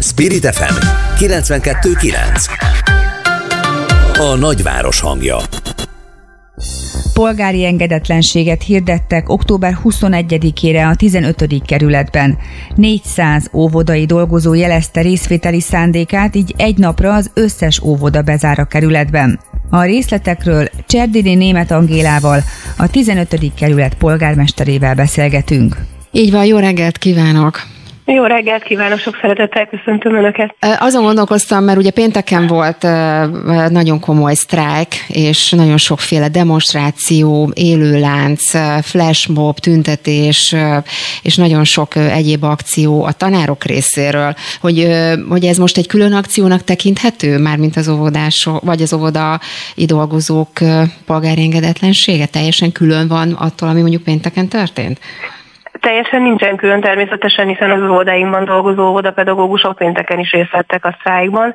Spirit 0.00 0.54
FM 0.54 0.74
92.9 1.18 3.05
a 4.18 4.34
nagyváros 4.34 5.00
hangja. 5.00 5.36
Polgári 7.12 7.64
engedetlenséget 7.64 8.62
hirdettek 8.62 9.28
október 9.28 9.78
21-ére 9.84 10.90
a 10.90 10.96
15. 10.96 11.62
kerületben. 11.66 12.38
400 12.74 13.50
óvodai 13.52 14.04
dolgozó 14.04 14.54
jelezte 14.54 15.00
részvételi 15.00 15.60
szándékát, 15.60 16.36
így 16.36 16.54
egy 16.56 16.78
napra 16.78 17.14
az 17.14 17.30
összes 17.34 17.82
óvoda 17.82 18.22
bezár 18.22 18.58
a 18.58 18.64
kerületben. 18.64 19.40
A 19.70 19.82
részletekről 19.82 20.68
Cserdini 20.86 21.34
Német 21.34 21.70
Angélával, 21.70 22.42
a 22.76 22.90
15. 22.90 23.52
kerület 23.54 23.94
polgármesterével 23.94 24.94
beszélgetünk. 24.94 25.76
Így 26.10 26.30
van, 26.30 26.44
jó 26.44 26.58
reggelt 26.58 26.98
kívánok! 26.98 27.75
Jó 28.08 28.24
reggelt 28.24 28.62
kívánok, 28.62 28.98
sok 28.98 29.18
szeretettel 29.20 29.66
köszöntöm 29.66 30.14
Önöket. 30.14 30.54
Azon 30.78 31.02
gondolkoztam, 31.02 31.64
mert 31.64 31.78
ugye 31.78 31.90
pénteken 31.90 32.46
volt 32.46 32.82
nagyon 33.70 34.00
komoly 34.00 34.34
sztrájk, 34.34 34.88
és 35.08 35.50
nagyon 35.50 35.76
sokféle 35.76 36.28
demonstráció, 36.28 37.50
élőlánc, 37.54 38.50
flashmob, 38.82 39.58
tüntetés, 39.58 40.54
és 41.22 41.36
nagyon 41.36 41.64
sok 41.64 41.96
egyéb 41.96 42.42
akció 42.42 43.04
a 43.04 43.12
tanárok 43.12 43.64
részéről, 43.64 44.34
hogy, 44.60 44.88
hogy 45.28 45.44
ez 45.44 45.56
most 45.56 45.76
egy 45.76 45.86
külön 45.86 46.12
akciónak 46.12 46.64
tekinthető, 46.64 47.38
mármint 47.38 47.76
az 47.76 47.88
óvodások, 47.88 48.62
vagy 48.62 48.82
az 48.82 48.92
óvodai 48.92 49.38
dolgozók 49.86 50.50
polgári 51.06 51.42
engedetlensége 51.42 52.26
teljesen 52.26 52.72
külön 52.72 53.08
van 53.08 53.32
attól, 53.32 53.68
ami 53.68 53.80
mondjuk 53.80 54.02
pénteken 54.02 54.48
történt? 54.48 54.98
Teljesen 55.80 56.22
nincsen 56.22 56.56
külön 56.56 56.80
természetesen, 56.80 57.46
hiszen 57.46 57.70
az 57.70 57.90
óvodáinkban 57.90 58.44
dolgozó 58.44 58.88
óvodapedagógusok 58.88 59.76
pénteken 59.76 60.18
is 60.18 60.30
részt 60.30 60.50
vettek 60.50 60.84
a 60.84 60.96
sztrájkban. 60.98 61.54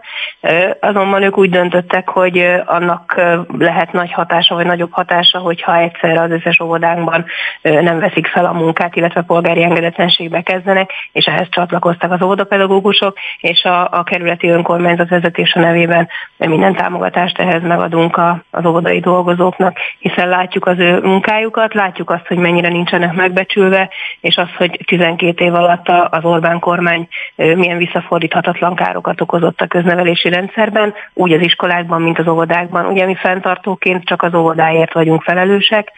Azonban 0.80 1.24
ők 1.24 1.38
úgy 1.38 1.50
döntöttek, 1.50 2.10
hogy 2.10 2.62
annak 2.66 3.22
lehet 3.58 3.92
nagy 3.92 4.12
hatása, 4.12 4.56
vagy 4.56 4.66
nagyobb 4.66 4.92
hatása, 4.92 5.40
hogyha 5.40 5.78
egyszerre 5.78 6.22
az 6.22 6.32
összes 6.32 6.60
óvodánkban 6.60 7.26
nem 7.62 8.00
veszik 8.00 8.28
fel 8.28 8.46
a 8.46 8.54
munkát, 8.54 8.96
illetve 8.96 9.22
polgári 9.22 9.64
engedetlenségbe 9.64 10.42
kezdenek, 10.42 10.92
és 11.12 11.26
ehhez 11.26 11.48
csatlakoztak 11.50 12.12
az 12.12 12.22
óvodapedagógusok, 12.22 13.18
és 13.40 13.64
a, 13.64 13.88
a 13.92 14.04
kerületi 14.04 14.50
önkormányzat 14.50 15.10
vezetése 15.10 15.60
nevében 15.60 16.10
minden 16.38 16.76
támogatást 16.76 17.40
ehhez 17.40 17.62
megadunk 17.62 18.18
a, 18.18 18.44
az 18.52 18.66
óvodai 18.66 19.00
dolgozóknak, 19.00 19.78
hiszen 20.00 20.30
látjuk 20.30 20.66
az 20.66 20.80
ő 20.80 21.00
munkájukat, 21.00 21.74
látjuk 21.74 22.10
azt, 22.10 22.28
hogy 22.28 22.38
mennyire 22.38 22.68
nincsenek 22.68 23.14
megbecsülve, 23.14 23.90
és 24.22 24.36
az, 24.36 24.48
hogy 24.58 24.80
12 24.86 25.46
év 25.46 25.54
alatt 25.54 25.88
az 26.10 26.24
Orbán 26.24 26.60
kormány 26.60 27.08
milyen 27.36 27.78
visszafordíthatatlan 27.78 28.76
károkat 28.76 29.22
okozott 29.22 29.62
a 29.62 29.68
köznevelési 29.68 30.30
rendszerben, 30.30 30.94
úgy 31.14 31.32
az 31.32 31.42
iskolákban, 31.42 32.02
mint 32.02 32.20
az 32.20 32.28
óvodákban. 32.28 32.86
Ugye 32.86 33.06
mi 33.06 33.16
fenntartóként 33.16 34.06
csak 34.06 34.22
az 34.22 34.34
óvodáért 34.34 34.94
vagyunk 34.94 35.22
felelősek, 35.22 35.92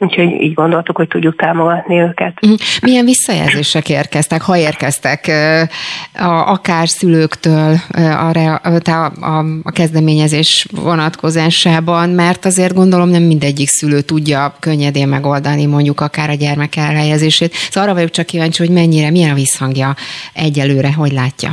Úgyhogy 0.00 0.40
így 0.40 0.54
gondoltuk, 0.54 0.96
hogy 0.96 1.08
tudjuk 1.08 1.36
támogatni 1.36 2.00
őket. 2.00 2.40
Mhm. 2.40 2.54
Milyen 2.82 3.04
visszajelzések 3.04 3.88
érkeztek, 3.88 4.42
ha 4.42 4.56
érkeztek, 4.56 5.30
akár 6.44 6.88
szülőktől 6.88 7.76
a, 7.90 8.30
a, 9.20 9.44
a 9.62 9.70
kezdeményezés 9.70 10.66
vonatkozásában, 10.70 12.08
mert 12.08 12.44
azért 12.44 12.74
gondolom 12.74 13.08
nem 13.08 13.22
mindegyik 13.22 13.68
szülő 13.68 14.00
tudja 14.00 14.56
könnyedén 14.60 15.08
megoldani 15.08 15.66
mondjuk 15.66 16.00
akár 16.00 16.30
a 16.30 16.34
gyermek 16.34 16.76
elhelyezését. 16.76 17.54
Szóval 17.54 17.82
arra 17.82 17.94
vagyok 17.94 18.10
csak 18.10 18.26
kíváncsi, 18.26 18.66
hogy 18.66 18.74
mennyire, 18.74 19.10
milyen 19.10 19.30
a 19.30 19.34
visszhangja 19.34 19.94
egyelőre, 20.32 20.92
hogy 20.92 21.12
látja. 21.12 21.50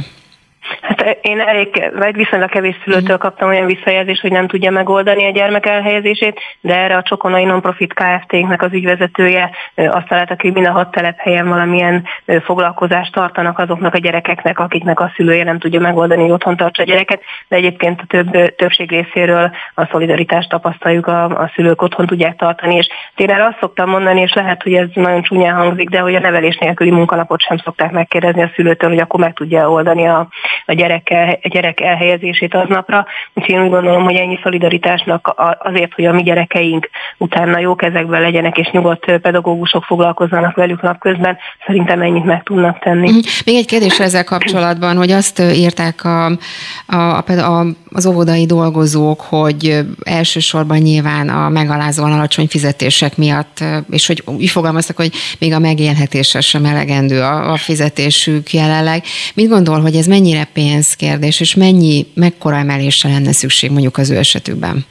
Én 1.22 1.40
elég, 1.40 1.92
vagy 1.96 2.16
viszonylag 2.16 2.50
kevés 2.50 2.76
szülőtől 2.84 3.18
kaptam 3.18 3.50
olyan 3.50 3.66
visszajelzést, 3.66 4.22
hogy 4.22 4.32
nem 4.32 4.48
tudja 4.48 4.72
megoldani 4.72 5.26
a 5.26 5.32
gyermek 5.32 5.66
elhelyezését, 5.66 6.40
de 6.62 6.76
erre 6.76 6.96
a 6.96 7.02
Csokonai 7.02 7.44
Nonprofit 7.44 7.94
Kft-nek 7.94 8.62
az 8.62 8.74
ügyvezetője 8.74 9.52
azt 9.76 10.08
találta 10.08 10.36
ki, 10.36 10.46
hogy 10.46 10.54
minden 10.54 10.74
hat 10.74 10.92
telephelyen 10.92 11.48
valamilyen 11.48 12.04
foglalkozást 12.44 13.12
tartanak 13.12 13.60
azoknak 13.60 13.94
a 13.94 13.98
gyerekeknek, 13.98 14.60
akiknek 14.60 15.00
a 15.00 15.12
szülője 15.16 15.44
nem 15.44 15.60
tudja 15.60 15.80
megoldani, 15.80 16.22
hogy 16.22 16.32
otthon 16.32 16.58
tartsa 16.58 16.82
a 16.82 16.86
gyereket, 16.86 17.22
de 17.48 17.56
egyébként 17.56 18.02
a 18.02 18.06
több, 18.08 18.56
többség 18.56 18.90
részéről 18.90 19.52
a 19.76 19.86
szolidaritást 19.92 20.50
tapasztaljuk, 20.50 21.08
a, 21.08 21.24
a 21.24 21.52
szülők 21.56 21.82
otthon 21.82 22.06
tudják 22.06 22.36
tartani, 22.36 22.76
és 22.76 22.88
én 23.16 23.30
erre 23.30 23.46
azt 23.46 23.60
szoktam 23.60 23.90
mondani, 23.90 24.22
és 24.22 24.34
lehet, 24.34 24.64
hogy 24.64 24.74
ez 24.74 24.88
nagyon 24.94 25.22
csúnyán 25.22 25.56
hangzik, 25.56 25.90
de 25.90 26.00
hogy 26.00 26.16
a 26.16 26.20
nevelés 26.20 26.58
nélküli 26.58 26.92
munkanapot 26.92 27.42
sem 27.42 27.58
szokták 27.58 27.92
megkérdezni 27.92 28.42
a 28.42 28.52
szülőtől, 28.56 28.90
hogy 28.90 29.00
akkor 29.00 29.20
meg 29.20 29.34
tudja 29.34 29.70
oldani 29.70 30.08
a, 30.08 30.28
a 30.66 30.74
gyerek, 30.74 30.95
el, 31.04 31.40
a 31.42 31.48
gyerek 31.48 31.82
elhelyezését 31.82 32.54
aznapra. 32.54 33.06
Úgyhogy 33.34 33.56
én 33.56 33.64
úgy 33.64 33.70
gondolom, 33.70 34.04
hogy 34.04 34.16
ennyi 34.16 34.40
szolidaritásnak 34.44 35.34
azért, 35.60 35.94
hogy 35.94 36.06
a 36.06 36.14
mi 36.14 36.24
gyerekeink 36.24 36.90
utána 37.18 37.60
jó 37.60 37.76
kezekben 37.76 38.22
legyenek, 38.22 38.58
és 38.58 38.70
nyugodt 38.72 39.18
pedagógusok 39.18 39.84
foglalkozzanak 39.84 40.56
velük 40.56 40.82
napközben, 40.82 41.38
szerintem 41.66 42.02
ennyit 42.02 42.26
meg 42.26 42.44
tudnak 42.44 42.80
tenni. 42.80 43.10
Mhm. 43.10 43.20
Még 43.46 43.56
egy 43.56 43.66
kérdés 43.66 44.00
ezzel 44.00 44.24
kapcsolatban, 44.24 44.98
hogy 44.98 45.12
azt 45.12 45.40
írták 45.40 46.04
a, 46.04 46.26
a, 46.88 47.24
a, 47.28 47.66
az 47.92 48.06
óvodai 48.06 48.46
dolgozók, 48.46 49.22
hogy 49.22 49.80
elsősorban 50.04 50.78
nyilván 50.78 51.30
a 51.30 51.50
megalázóan 51.50 52.12
alacsony 52.12 52.48
fizetések 52.48 53.18
miatt, 53.18 53.64
és 53.90 54.08
hogy 54.08 54.24
úgy 54.26 54.50
fogalmaztak, 54.50 54.96
hogy 54.96 55.12
még 55.40 55.54
a 55.54 55.60
megélhetésre 55.60 56.42
sem 56.42 56.66
elegendő 56.66 57.22
a, 57.22 57.52
a 57.52 57.58
fizetésük 57.58 58.54
jelenleg. 58.54 59.04
Mit 59.34 59.50
gondol, 59.50 59.82
hogy 59.82 59.96
ez 59.96 60.06
mennyire 60.06 60.48
pénzkérdés, 60.86 61.40
és 61.40 61.56
mennyi, 61.56 62.06
mekkora 62.14 62.56
emelésre 62.56 63.10
lenne 63.10 63.32
szükség 63.32 63.72
mondjuk 63.72 63.98
az 63.98 64.10
ő 64.10 64.18
esetükben? 64.18 64.86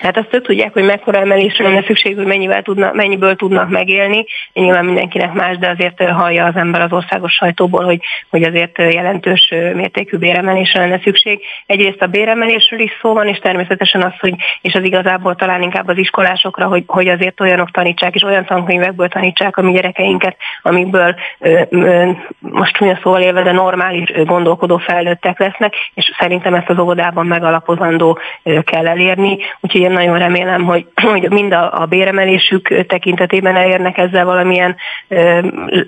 Tehát 0.00 0.16
azt 0.16 0.42
tudják, 0.42 0.72
hogy 0.72 0.84
mekkora 0.84 1.18
emelésre 1.18 1.64
lenne 1.64 1.82
szükség, 1.82 2.16
hogy 2.16 2.26
mennyivel 2.26 2.62
tudna, 2.62 2.92
mennyiből 2.92 3.36
tudnak 3.36 3.68
megélni. 3.68 4.24
Nyilván 4.52 4.84
mindenkinek 4.84 5.32
más, 5.32 5.58
de 5.58 5.68
azért 5.68 6.10
hallja 6.10 6.44
az 6.44 6.56
ember 6.56 6.80
az 6.80 6.92
országos 6.92 7.32
sajtóból, 7.32 7.84
hogy, 7.84 8.00
hogy 8.30 8.42
azért 8.42 8.78
jelentős 8.78 9.48
mértékű 9.74 10.16
béremelésre 10.16 10.80
lenne 10.80 11.00
szükség. 11.02 11.40
Egyrészt 11.66 12.02
a 12.02 12.06
béremelésről 12.06 12.80
is 12.80 12.92
szó 13.00 13.12
van, 13.12 13.26
és 13.26 13.38
természetesen 13.38 14.02
az, 14.02 14.12
hogy, 14.20 14.34
és 14.60 14.74
az 14.74 14.82
igazából 14.82 15.34
talán 15.34 15.62
inkább 15.62 15.88
az 15.88 15.98
iskolásokra, 15.98 16.66
hogy, 16.66 16.82
hogy 16.86 17.08
azért 17.08 17.40
olyanok 17.40 17.70
tanítsák, 17.70 18.14
és 18.14 18.22
olyan 18.22 18.44
tankönyvekből 18.44 19.08
tanítsák 19.08 19.56
a 19.56 19.62
mi 19.62 19.72
gyerekeinket, 19.72 20.36
amikből 20.62 21.14
ö, 21.38 21.60
ö, 21.68 22.10
most 22.38 22.80
olyan 22.80 22.98
szóval 23.02 23.20
élve, 23.20 23.42
de 23.42 23.52
normális 23.52 24.12
gondolkodó 24.24 24.76
felnőttek 24.76 25.38
lesznek, 25.38 25.74
és 25.94 26.12
szerintem 26.18 26.54
ezt 26.54 26.68
az 26.68 26.78
óvodában 26.78 27.26
megalapozandó 27.26 28.18
kell 28.64 28.86
elérni. 28.86 29.38
Úgyhogy 29.60 29.80
én 29.80 29.92
nagyon 29.94 30.18
remélem, 30.18 30.64
hogy, 30.64 30.86
hogy 31.12 31.30
mind 31.30 31.52
a, 31.52 31.80
a 31.80 31.86
béremelésük 31.86 32.86
tekintetében 32.86 33.56
elérnek 33.56 33.98
ezzel 33.98 34.24
valamilyen 34.24 34.76
ö, 35.08 35.38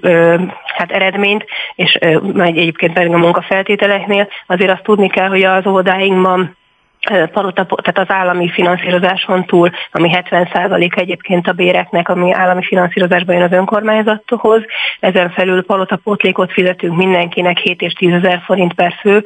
ö, 0.00 0.36
hát 0.64 0.90
eredményt, 0.92 1.44
és 1.74 1.98
ö, 2.00 2.42
egyébként 2.42 2.92
pedig 2.92 3.12
a 3.12 3.18
munkafeltételeknél. 3.18 4.28
Azért 4.46 4.72
azt 4.72 4.82
tudni 4.82 5.08
kell, 5.08 5.28
hogy 5.28 5.42
az 5.42 5.66
óvodáinkban 5.66 6.56
palota, 7.32 7.64
tehát 7.64 8.10
az 8.10 8.14
állami 8.14 8.50
finanszírozáson 8.50 9.44
túl, 9.44 9.70
ami 9.90 10.10
70% 10.12 10.98
egyébként 10.98 11.48
a 11.48 11.52
béreknek, 11.52 12.08
ami 12.08 12.32
állami 12.32 12.62
finanszírozásban 12.64 13.34
jön 13.34 13.44
az 13.44 13.52
önkormányzathoz, 13.52 14.62
ezen 15.00 15.30
felül 15.30 15.64
palotapótlékot 15.64 16.52
fizetünk 16.52 16.96
mindenkinek 16.96 17.58
7 17.58 17.80
és 17.80 17.92
10 17.92 18.12
ezer 18.12 18.40
forint 18.44 18.74
per 18.74 18.94
fő 19.00 19.24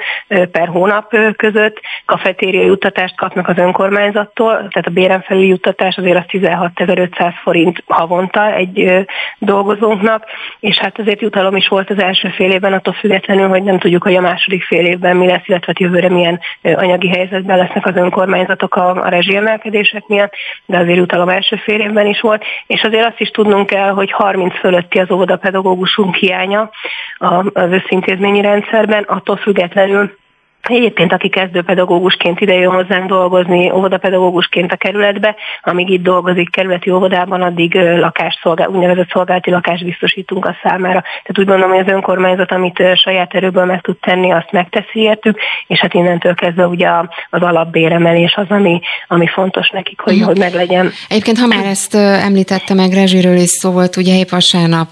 per 0.52 0.68
hónap 0.68 1.16
között, 1.36 1.80
kafetéria 2.06 2.64
juttatást 2.64 3.16
kapnak 3.16 3.48
az 3.48 3.58
önkormányzattól, 3.58 4.52
tehát 4.52 4.86
a 4.86 4.90
béren 4.90 5.22
felül 5.22 5.44
juttatás 5.44 5.96
azért 5.96 6.18
az 6.18 6.24
16.500 6.28 7.32
forint 7.42 7.82
havonta 7.86 8.54
egy 8.54 9.06
dolgozónknak, 9.38 10.24
és 10.60 10.78
hát 10.78 10.98
azért 10.98 11.20
jutalom 11.20 11.56
is 11.56 11.68
volt 11.68 11.90
az 11.90 12.02
első 12.02 12.28
fél 12.28 12.50
évben, 12.50 12.72
attól 12.72 12.94
függetlenül, 12.94 13.48
hogy 13.48 13.62
nem 13.62 13.78
tudjuk, 13.78 14.02
hogy 14.02 14.14
a 14.14 14.20
második 14.20 14.62
fél 14.62 14.86
évben 14.86 15.16
mi 15.16 15.26
lesz, 15.26 15.42
illetve 15.46 15.72
jövőre 15.78 16.08
milyen 16.08 16.40
anyagi 16.62 17.08
helyzetben 17.08 17.56
lesz 17.56 17.69
lesznek 17.74 17.96
az 17.96 18.02
önkormányzatok 18.02 18.76
a, 18.76 18.90
a 18.90 19.08
rezsiemelkedések 19.08 20.06
miatt, 20.06 20.32
de 20.66 20.78
azért 20.78 20.96
jutalom 20.96 21.28
első 21.28 21.56
fél 21.56 21.80
évben 21.80 22.06
is 22.06 22.20
volt, 22.20 22.44
és 22.66 22.82
azért 22.82 23.06
azt 23.06 23.20
is 23.20 23.28
tudnunk 23.28 23.66
kell, 23.66 23.90
hogy 23.90 24.10
30 24.10 24.58
fölötti 24.58 24.98
az 24.98 25.10
óvodapedagógusunk 25.10 26.14
hiánya 26.14 26.70
az 27.18 27.70
összintézményi 27.70 28.40
rendszerben, 28.40 29.02
attól 29.02 29.36
függetlenül 29.36 30.18
Egyébként, 30.62 31.12
aki 31.12 31.28
kezdőpedagógusként 31.28 32.40
ide 32.40 32.54
jön 32.54 32.72
hozzánk 32.72 33.08
dolgozni, 33.08 33.70
óvodapedagógusként 33.70 34.72
a 34.72 34.76
kerületbe, 34.76 35.36
amíg 35.62 35.88
itt 35.88 36.02
dolgozik 36.02 36.50
kerületi 36.50 36.90
óvodában, 36.90 37.42
addig 37.42 37.74
lakásszolgál, 37.74 38.68
úgynevezett 38.68 39.10
szolgálati 39.10 39.50
lakást 39.50 39.84
biztosítunk 39.84 40.44
a 40.44 40.56
számára. 40.62 41.00
Tehát 41.00 41.38
úgy 41.38 41.44
gondolom, 41.44 41.70
hogy 41.70 41.86
az 41.86 41.92
önkormányzat, 41.92 42.52
amit 42.52 42.82
saját 42.94 43.34
erőből 43.34 43.64
meg 43.64 43.80
tud 43.80 43.96
tenni, 44.00 44.32
azt 44.32 44.52
megteszi 44.52 45.00
értük, 45.00 45.38
és 45.66 45.78
hát 45.80 45.94
innentől 45.94 46.34
kezdve 46.34 46.66
ugye 46.66 46.88
az 47.30 47.42
alapbéremelés 47.42 48.34
az, 48.34 48.46
ami, 48.48 48.80
ami 49.08 49.26
fontos 49.26 49.70
nekik, 49.70 50.00
hogy, 50.00 50.22
hogy 50.22 50.38
meglegyen. 50.38 50.90
Egyébként, 51.08 51.38
ha 51.38 51.46
már 51.46 51.64
ezt 51.64 51.94
említette 51.94 52.74
meg, 52.74 52.92
rezsiről 52.92 53.36
is 53.36 53.50
szó 53.50 53.70
volt, 53.70 53.96
ugye 53.96 54.18
épp 54.18 54.28
vasárnap 54.28 54.88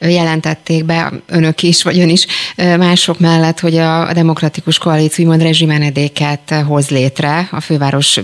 jelentették 0.00 0.84
be 0.84 1.12
önök 1.26 1.62
is, 1.62 1.82
vagy 1.82 1.98
ön 1.98 2.08
is 2.08 2.26
mások 2.56 3.18
mellett, 3.18 3.60
hogy 3.60 3.76
a 3.76 4.12
demokratikus 4.12 4.78
koalíció 4.78 5.24
úgymond 5.24 5.42
rezsimenedéket 5.42 6.54
hoz 6.66 6.88
létre 6.88 7.48
a 7.50 7.60
főváros 7.60 8.20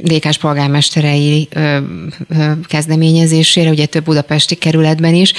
dékás 0.00 0.38
polgármesterei 0.38 1.48
kezdeményezésére, 2.64 3.70
ugye 3.70 3.86
több 3.86 4.04
budapesti 4.04 4.54
kerületben 4.54 5.14
is, 5.14 5.32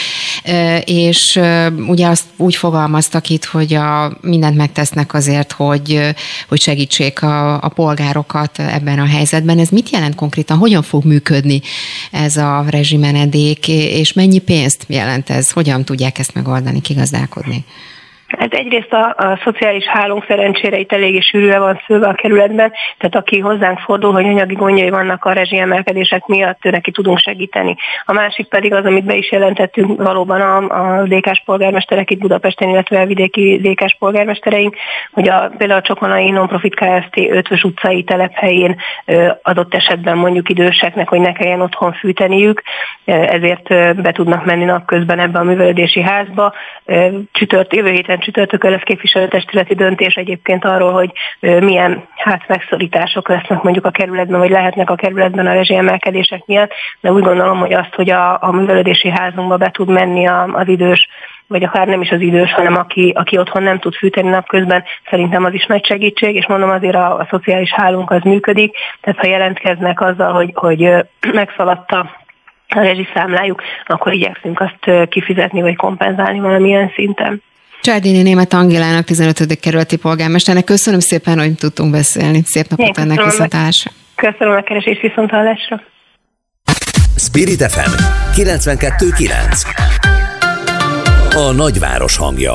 és 0.85 1.39
ugye 1.87 2.07
azt 2.07 2.23
úgy 2.37 2.55
fogalmaztak 2.55 3.29
itt, 3.29 3.45
hogy 3.45 3.73
a, 3.73 4.17
mindent 4.21 4.55
megtesznek 4.55 5.13
azért, 5.13 5.51
hogy, 5.51 5.99
hogy 6.47 6.61
segítsék 6.61 7.21
a, 7.23 7.61
a 7.61 7.69
polgárokat 7.69 8.59
ebben 8.59 8.99
a 8.99 9.05
helyzetben. 9.05 9.59
Ez 9.59 9.69
mit 9.69 9.89
jelent 9.89 10.15
konkrétan? 10.15 10.57
Hogyan 10.57 10.81
fog 10.81 11.05
működni 11.05 11.61
ez 12.11 12.37
a 12.37 12.65
rezsimenedék, 12.69 13.67
és 13.67 14.13
mennyi 14.13 14.39
pénzt 14.39 14.85
jelent 14.87 15.29
ez? 15.29 15.51
Hogyan 15.51 15.72
hogyan 15.73 15.85
tudják 15.85 16.19
ezt 16.19 16.33
megoldani, 16.33 16.81
kigazdálkodni? 16.81 17.65
Hát 18.39 18.53
egyrészt 18.53 18.93
a, 18.93 19.13
a 19.17 19.39
szociális 19.43 19.85
hálónk 19.85 20.25
szerencsére 20.27 20.77
itt 20.77 20.91
eléggé 20.91 21.19
sűrűre 21.19 21.59
van 21.59 21.81
szülve 21.85 22.07
a 22.07 22.13
kerületben, 22.13 22.71
tehát 22.97 23.15
aki 23.15 23.39
hozzánk 23.39 23.79
fordul, 23.79 24.11
hogy 24.11 24.25
anyagi 24.25 24.53
gondjai 24.53 24.89
vannak 24.89 25.25
a 25.25 25.31
rezsiemelkedések 25.31 26.25
miatt, 26.25 26.65
ő 26.65 26.69
neki 26.69 26.91
tudunk 26.91 27.19
segíteni. 27.19 27.75
A 28.05 28.13
másik 28.13 28.47
pedig 28.47 28.73
az, 28.73 28.85
amit 28.85 29.05
be 29.05 29.15
is 29.15 29.31
jelentettünk 29.31 30.01
valóban 30.01 30.41
a, 30.41 30.57
a 30.57 31.03
DK-s 31.03 31.41
polgármesterek 31.45 32.11
itt 32.11 32.19
Budapesten, 32.19 32.69
illetve 32.69 33.01
a 33.01 33.05
vidéki 33.05 33.57
DK-s 33.57 33.95
polgármestereink, 33.99 34.75
hogy 35.11 35.29
a, 35.29 35.51
például 35.57 35.79
a 35.79 35.83
Csokonai 35.83 36.29
Nonprofit 36.29 36.75
Kft. 36.75 37.17
5 37.29 37.63
utcai 37.63 38.03
telephelyén 38.03 38.75
adott 39.41 39.73
esetben 39.73 40.17
mondjuk 40.17 40.49
időseknek, 40.49 41.09
hogy 41.09 41.19
ne 41.19 41.31
kelljen 41.31 41.61
otthon 41.61 41.93
fűteniük, 41.93 42.61
ezért 43.05 43.67
be 44.01 44.11
tudnak 44.11 44.45
menni 44.45 44.63
napközben 44.63 45.19
ebbe 45.19 45.39
a 45.39 45.43
művelődési 45.43 46.01
házba. 46.01 46.53
Csütört, 47.31 47.75
jövő 47.75 47.89
héten 47.89 48.19
csütörtökön 48.23 48.71
lesz 48.71 48.81
képviselőtestületi 48.83 49.75
döntés 49.75 50.15
egyébként 50.15 50.65
arról, 50.65 50.91
hogy 50.91 51.11
milyen 51.39 52.03
hát 52.15 52.47
megszorítások 52.47 53.29
lesznek 53.29 53.61
mondjuk 53.61 53.85
a 53.85 53.91
kerületben, 53.91 54.39
vagy 54.39 54.49
lehetnek 54.49 54.89
a 54.89 54.95
kerületben 54.95 55.47
a 55.47 55.53
rezsiemelkedések 55.53 56.45
miatt, 56.45 56.71
de 57.01 57.11
úgy 57.11 57.23
gondolom, 57.23 57.59
hogy 57.59 57.73
azt, 57.73 57.93
hogy 57.95 58.09
a, 58.09 58.41
a 58.41 58.51
művelődési 58.51 59.09
házunkba 59.09 59.57
be 59.57 59.69
tud 59.69 59.89
menni 59.89 60.27
a, 60.27 60.43
az 60.43 60.67
idős 60.67 61.07
vagy 61.47 61.63
akár 61.63 61.87
nem 61.87 62.01
is 62.01 62.09
az 62.09 62.19
idős, 62.19 62.53
hanem 62.53 62.75
aki, 62.75 63.13
aki 63.15 63.37
otthon 63.37 63.63
nem 63.63 63.79
tud 63.79 63.95
fűteni 63.95 64.29
napközben, 64.29 64.83
szerintem 65.09 65.43
az 65.43 65.53
is 65.53 65.65
nagy 65.65 65.85
segítség, 65.85 66.35
és 66.35 66.47
mondom 66.47 66.69
azért 66.69 66.95
a, 66.95 67.17
a 67.17 67.27
szociális 67.29 67.73
hálunk 67.73 68.11
az 68.11 68.21
működik, 68.21 68.75
tehát 69.01 69.19
ha 69.19 69.27
jelentkeznek 69.27 70.01
azzal, 70.01 70.33
hogy, 70.33 70.51
hogy 70.53 70.93
megszaladta 71.33 71.99
a 72.75 72.79
rezsiszámlájuk, 72.79 73.61
akkor 73.85 74.13
igyekszünk 74.13 74.59
azt 74.59 75.09
kifizetni 75.09 75.61
vagy 75.61 75.75
kompenzálni 75.75 76.39
valamilyen 76.39 76.91
szinten. 76.95 77.41
Csárdini 77.83 78.21
Német 78.21 78.53
Angélának, 78.53 79.05
15. 79.05 79.59
kerületi 79.59 79.95
polgármesternek 79.95 80.63
köszönöm 80.63 80.99
szépen, 80.99 81.39
hogy 81.39 81.55
tudtunk 81.55 81.91
beszélni. 81.91 82.41
Szép 82.45 82.67
napot 82.67 82.97
Én 82.97 83.03
ennek 83.03 83.23
viszontlátásra. 83.23 83.91
Köszönöm 84.15 84.55
a 84.55 84.61
keresés 84.61 84.99
viszontlátásra. 85.01 85.81
Spirit 87.15 87.71
FM 87.71 87.91
92.9 88.35 91.35
A 91.35 91.51
nagyváros 91.51 92.17
hangja 92.17 92.53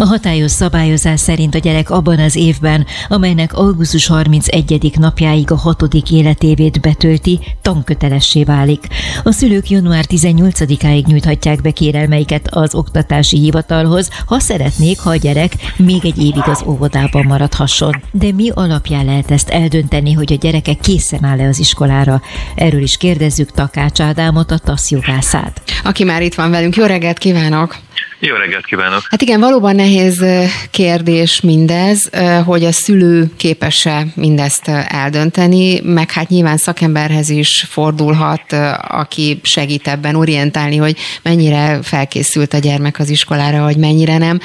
a 0.00 0.06
hatályos 0.06 0.50
szabályozás 0.50 1.20
szerint 1.20 1.54
a 1.54 1.58
gyerek 1.58 1.90
abban 1.90 2.18
az 2.18 2.36
évben, 2.36 2.86
amelynek 3.08 3.52
augusztus 3.52 4.06
31. 4.06 4.92
napjáig 4.98 5.50
a 5.50 5.56
hatodik 5.56 6.10
életévét 6.10 6.80
betölti, 6.80 7.40
tankötelessé 7.62 8.44
válik. 8.44 8.86
A 9.22 9.32
szülők 9.32 9.70
január 9.70 10.04
18-áig 10.08 11.06
nyújthatják 11.06 11.60
be 11.60 11.70
kérelmeiket 11.70 12.48
az 12.50 12.74
oktatási 12.74 13.38
hivatalhoz, 13.38 14.08
ha 14.26 14.38
szeretnék, 14.38 14.98
ha 14.98 15.10
a 15.10 15.16
gyerek 15.16 15.52
még 15.76 16.04
egy 16.04 16.18
évig 16.18 16.48
az 16.48 16.62
óvodában 16.66 17.24
maradhasson. 17.26 18.02
De 18.12 18.32
mi 18.32 18.50
alapján 18.54 19.04
lehet 19.04 19.30
ezt 19.30 19.48
eldönteni, 19.48 20.12
hogy 20.12 20.32
a 20.32 20.36
gyereke 20.36 20.74
készen 20.74 21.24
áll-e 21.24 21.48
az 21.48 21.58
iskolára? 21.58 22.22
Erről 22.54 22.82
is 22.82 22.96
kérdezzük 22.96 23.50
Takács 23.50 24.00
Ádámot, 24.00 24.50
a 24.50 24.58
TASZ 24.58 24.90
jogászát. 24.90 25.62
Aki 25.84 26.04
már 26.04 26.22
itt 26.22 26.34
van 26.34 26.50
velünk. 26.50 26.76
Jó 26.76 26.84
reggelt 26.84 27.18
kívánok! 27.18 27.88
Jó 28.22 28.34
reggelt 28.34 28.66
kívánok! 28.66 29.02
Hát 29.10 29.22
igen, 29.22 29.40
valóban 29.40 29.74
nehéz 29.74 30.24
kérdés 30.70 31.40
mindez, 31.40 32.10
hogy 32.44 32.64
a 32.64 32.72
szülő 32.72 33.30
képes-e 33.36 34.06
mindezt 34.14 34.68
eldönteni, 34.68 35.80
meg 35.80 36.10
hát 36.10 36.28
nyilván 36.28 36.56
szakemberhez 36.56 37.28
is 37.28 37.66
fordulhat, 37.68 38.52
aki 38.88 39.40
segít 39.42 39.88
ebben 39.88 40.14
orientálni, 40.14 40.76
hogy 40.76 40.96
mennyire 41.22 41.78
felkészült 41.82 42.54
a 42.54 42.58
gyermek 42.58 42.98
az 42.98 43.08
iskolára, 43.08 43.62
vagy 43.62 43.76
mennyire 43.76 44.18
nem. 44.18 44.40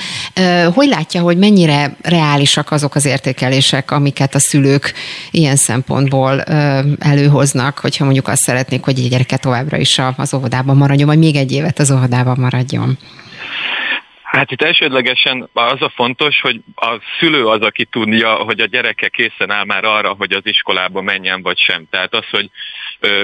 Hogy 0.74 0.88
látja, 0.88 1.22
hogy 1.22 1.38
mennyire 1.38 1.96
reálisak 2.02 2.72
azok 2.72 2.96
az 2.96 3.06
értékelések, 3.06 3.92
amiket 3.92 4.36
a 4.36 4.40
szülők 4.40 4.94
ilyen 5.32 5.56
szempontból 5.56 6.42
előhoznak, 7.00 7.80
hogyha 7.80 8.04
mondjuk 8.04 8.28
azt 8.28 8.42
szeretnék, 8.42 8.84
hogy 8.84 9.00
egy 9.00 9.10
gyereke 9.10 9.38
továbbra 9.38 9.78
is 9.78 10.02
az 10.16 10.34
óvodában 10.34 10.78
maradjon, 10.78 11.08
vagy 11.08 11.20
még 11.20 11.36
egy 11.36 11.52
évet 11.52 11.80
az 11.80 11.92
óvodában 11.92 12.36
maradjon? 12.40 12.98
Hát 14.36 14.52
itt 14.52 14.62
elsődlegesen 14.62 15.50
az 15.54 15.82
a 15.82 15.92
fontos, 15.96 16.42
hogy 16.42 16.62
a 16.76 16.98
szülő 17.20 17.48
az, 17.48 17.62
aki 17.62 17.86
tudja, 17.86 18.34
hogy 18.34 18.60
a 18.60 18.66
gyereke 18.66 19.08
készen 19.08 19.52
áll 19.52 19.66
már 19.66 19.84
arra, 19.84 20.14
hogy 20.14 20.32
az 20.32 20.42
iskolába 20.44 21.02
menjen 21.02 21.42
vagy 21.42 21.58
sem. 21.58 21.86
Tehát 21.90 22.14
az, 22.14 22.30
hogy 22.30 22.50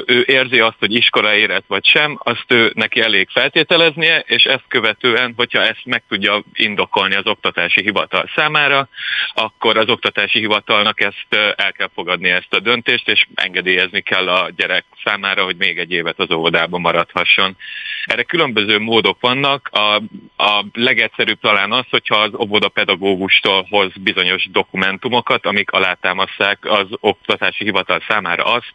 ő 0.05 0.23
érzi 0.27 0.59
azt, 0.59 0.75
hogy 0.79 0.93
iskola 0.93 1.35
érett 1.35 1.63
vagy 1.67 1.85
sem, 1.85 2.19
azt 2.23 2.45
ő 2.47 2.71
neki 2.75 3.01
elég 3.01 3.29
feltételeznie, 3.29 4.19
és 4.19 4.43
ezt 4.43 4.63
követően, 4.67 5.33
hogyha 5.35 5.61
ezt 5.61 5.85
meg 5.85 6.03
tudja 6.09 6.43
indokolni 6.53 7.15
az 7.15 7.25
oktatási 7.25 7.81
hivatal 7.81 8.29
számára, 8.35 8.89
akkor 9.33 9.77
az 9.77 9.89
oktatási 9.89 10.39
hivatalnak 10.39 11.01
ezt 11.01 11.55
el 11.55 11.71
kell 11.71 11.89
fogadni 11.93 12.29
ezt 12.29 12.53
a 12.53 12.59
döntést, 12.59 13.07
és 13.07 13.25
engedélyezni 13.35 14.01
kell 14.01 14.29
a 14.29 14.49
gyerek 14.55 14.85
számára, 15.03 15.43
hogy 15.43 15.55
még 15.57 15.77
egy 15.77 15.91
évet 15.91 16.19
az 16.19 16.31
óvodában 16.31 16.81
maradhasson. 16.81 17.57
Erre 18.05 18.23
különböző 18.23 18.79
módok 18.79 19.17
vannak. 19.19 19.69
A, 19.71 19.95
a 20.43 20.65
legegyszerűbb 20.73 21.39
talán 21.39 21.71
az, 21.71 21.85
hogyha 21.89 22.15
az 22.15 22.31
óvodapedagógustól 22.39 23.67
hoz 23.69 23.91
bizonyos 23.95 24.47
dokumentumokat, 24.51 25.45
amik 25.45 25.71
alátámasztják 25.71 26.57
az 26.61 26.87
oktatási 26.89 27.63
hivatal 27.63 28.03
számára 28.07 28.43
azt, 28.43 28.73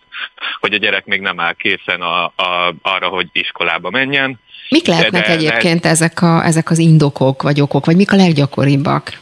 hogy 0.61 0.73
a 0.73 0.79
gyerek 0.87 1.07
még 1.07 1.20
nem 1.20 1.41
áll 1.41 1.55
készen 1.55 2.01
a, 2.01 2.24
a, 2.24 2.74
arra, 2.82 3.09
hogy 3.09 3.28
iskolába 3.32 3.91
menjen. 3.91 4.41
Mik 4.68 4.87
lehetnek 4.87 5.26
de, 5.26 5.32
egyébként 5.32 5.80
de, 5.80 5.89
ezek, 5.89 6.22
a, 6.22 6.45
ezek 6.45 6.70
az 6.70 6.78
indokok 6.78 7.43
vagy 7.43 7.61
okok, 7.61 7.87
vagy 7.87 7.97
mik 7.97 8.12
a 8.12 8.16
leggyakoribbak? 8.16 9.18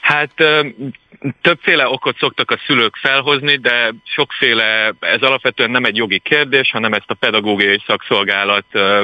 Hát 0.00 0.32
többféle 1.42 1.88
okot 1.88 2.18
szoktak 2.18 2.50
a 2.50 2.58
szülők 2.66 2.96
felhozni, 2.96 3.56
de 3.56 3.94
sokféle, 4.04 4.92
ez 5.00 5.22
alapvetően 5.22 5.70
nem 5.70 5.84
egy 5.84 5.96
jogi 5.96 6.18
kérdés, 6.18 6.70
hanem 6.70 6.92
ezt 6.92 7.10
a 7.10 7.14
pedagógiai 7.14 7.82
szakszolgálat 7.86 8.64
uh, 8.72 9.02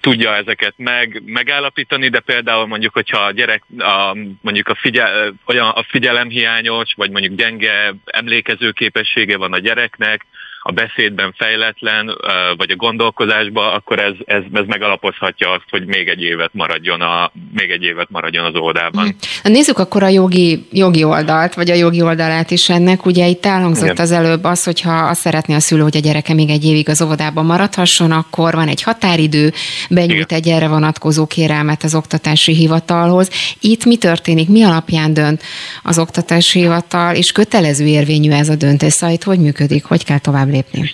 tudja 0.00 0.34
ezeket 0.34 0.74
meg, 0.76 1.22
megállapítani, 1.24 2.08
de 2.08 2.20
például 2.20 2.66
mondjuk, 2.66 2.92
hogyha 2.92 3.18
a 3.18 3.32
gyerek 3.32 3.62
a, 3.78 4.16
mondjuk 4.40 4.68
a, 4.68 4.74
figyel, 4.74 5.34
olyan 5.46 5.68
a 5.68 5.82
figyelemhiányos, 5.82 6.92
vagy 6.96 7.10
mondjuk 7.10 7.34
gyenge 7.34 7.94
emlékező 8.04 8.70
képessége 8.70 9.36
van 9.36 9.52
a 9.52 9.58
gyereknek, 9.58 10.26
a 10.66 10.72
beszédben 10.72 11.34
fejletlen, 11.36 12.16
vagy 12.56 12.70
a 12.70 12.76
gondolkozásban, 12.76 13.74
akkor 13.74 13.98
ez, 13.98 14.12
ez, 14.24 14.42
ez 14.52 14.64
megalapozhatja 14.66 15.50
azt, 15.50 15.64
hogy 15.70 15.86
még 15.86 16.08
egy 16.08 16.22
évet 16.22 16.50
maradjon, 16.52 17.00
a, 17.00 17.32
még 17.52 17.70
egy 17.70 17.82
évet 17.82 18.10
maradjon 18.10 18.44
az 18.44 18.54
oldalban. 18.54 19.04
Hmm. 19.04 19.52
Nézzük 19.52 19.78
akkor 19.78 20.02
a 20.02 20.08
jogi, 20.08 20.66
jogi 20.72 21.04
oldalt, 21.04 21.54
vagy 21.54 21.70
a 21.70 21.74
jogi 21.74 22.02
oldalát 22.02 22.50
is 22.50 22.68
ennek. 22.68 23.06
Ugye 23.06 23.26
itt 23.26 23.46
elhangzott 23.46 23.84
Igen. 23.84 24.04
az 24.04 24.10
előbb 24.10 24.44
az, 24.44 24.64
hogyha 24.64 24.92
azt 24.92 25.20
szeretné 25.20 25.54
a 25.54 25.60
szülő, 25.60 25.82
hogy 25.82 25.96
a 25.96 26.00
gyereke 26.00 26.34
még 26.34 26.50
egy 26.50 26.64
évig 26.64 26.88
az 26.88 27.02
óvodában 27.02 27.44
maradhasson, 27.44 28.10
akkor 28.10 28.54
van 28.54 28.68
egy 28.68 28.82
határidő, 28.82 29.52
benyújt 29.90 30.32
egy 30.32 30.48
erre 30.48 30.68
vonatkozó 30.68 31.26
kérelmet 31.26 31.82
az 31.82 31.94
oktatási 31.94 32.54
hivatalhoz. 32.54 33.56
Itt 33.60 33.84
mi 33.84 33.96
történik? 33.96 34.48
Mi 34.48 34.62
alapján 34.62 35.14
dönt 35.14 35.42
az 35.82 35.98
oktatási 35.98 36.60
hivatal, 36.60 37.14
és 37.14 37.32
kötelező 37.32 37.86
érvényű 37.86 38.30
ez 38.30 38.48
a 38.48 38.54
döntés? 38.54 38.92
Szóval 38.92 39.14
itt 39.14 39.22
hogy 39.22 39.38
működik? 39.38 39.84
Hogy 39.84 40.04
kell 40.04 40.18
tovább 40.18 40.54
lépni? 40.56 40.90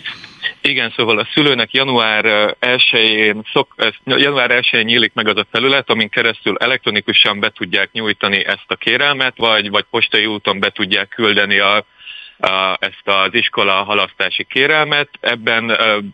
Igen, 0.60 0.92
szóval 0.96 1.18
a 1.18 1.28
szülőnek 1.32 1.72
január 1.72 2.24
1-én, 2.60 3.42
szok, 3.52 3.74
január 4.04 4.50
1-én 4.50 4.84
nyílik 4.84 5.14
meg 5.14 5.28
az 5.28 5.36
a 5.36 5.46
felület, 5.50 5.90
amin 5.90 6.08
keresztül 6.08 6.56
elektronikusan 6.56 7.40
be 7.40 7.50
tudják 7.50 7.92
nyújtani 7.92 8.46
ezt 8.46 8.66
a 8.66 8.76
kérelmet, 8.76 9.36
vagy, 9.36 9.70
vagy 9.70 9.84
postai 9.90 10.26
úton 10.26 10.60
be 10.60 10.70
tudják 10.70 11.08
küldeni 11.08 11.58
a 11.58 11.84
ezt 12.78 13.02
az 13.04 13.34
iskola 13.34 13.72
halasztási 13.72 14.44
kérelmet, 14.44 15.08
ebben 15.20 15.66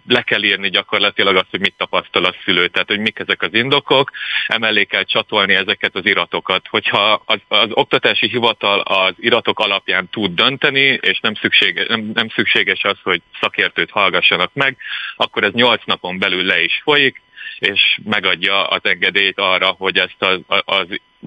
le 0.07 0.23
kell 0.23 0.43
írni 0.43 0.71
gyakorlatilag 0.71 1.37
azt, 1.37 1.51
hogy 1.51 1.61
mit 1.61 1.75
tapasztal 1.77 2.25
a 2.25 2.35
szülő, 2.45 2.69
tehát 2.69 2.89
hogy 2.89 2.99
mik 2.99 3.19
ezek 3.19 3.43
az 3.43 3.55
indokok, 3.55 4.11
emellé 4.47 4.85
kell 4.85 5.03
csatolni 5.03 5.55
ezeket 5.55 5.95
az 5.95 6.07
iratokat. 6.07 6.67
Hogyha 6.69 7.23
az, 7.25 7.39
az 7.49 7.69
oktatási 7.71 8.29
hivatal 8.29 8.81
az 8.81 9.15
iratok 9.17 9.61
alapján 9.61 10.09
tud 10.09 10.35
dönteni, 10.35 10.99
és 11.01 11.21
nem, 11.21 11.35
szükséges, 11.35 11.87
nem, 11.87 12.11
nem 12.15 12.29
szükséges 12.29 12.85
az, 12.85 12.97
hogy 13.03 13.23
szakértőt 13.41 13.91
hallgassanak 13.91 14.51
meg, 14.55 14.77
akkor 15.17 15.45
ez 15.45 15.53
8 15.53 15.83
napon 15.85 16.19
belül 16.19 16.45
le 16.45 16.63
is 16.63 16.81
folyik, 16.85 17.23
és 17.59 17.99
megadja 18.05 18.67
az 18.67 18.81
engedélyt 18.83 19.39
arra, 19.39 19.69
hogy 19.79 19.99
ezt 19.99 20.17
az, 20.19 20.41
az, 20.65 20.87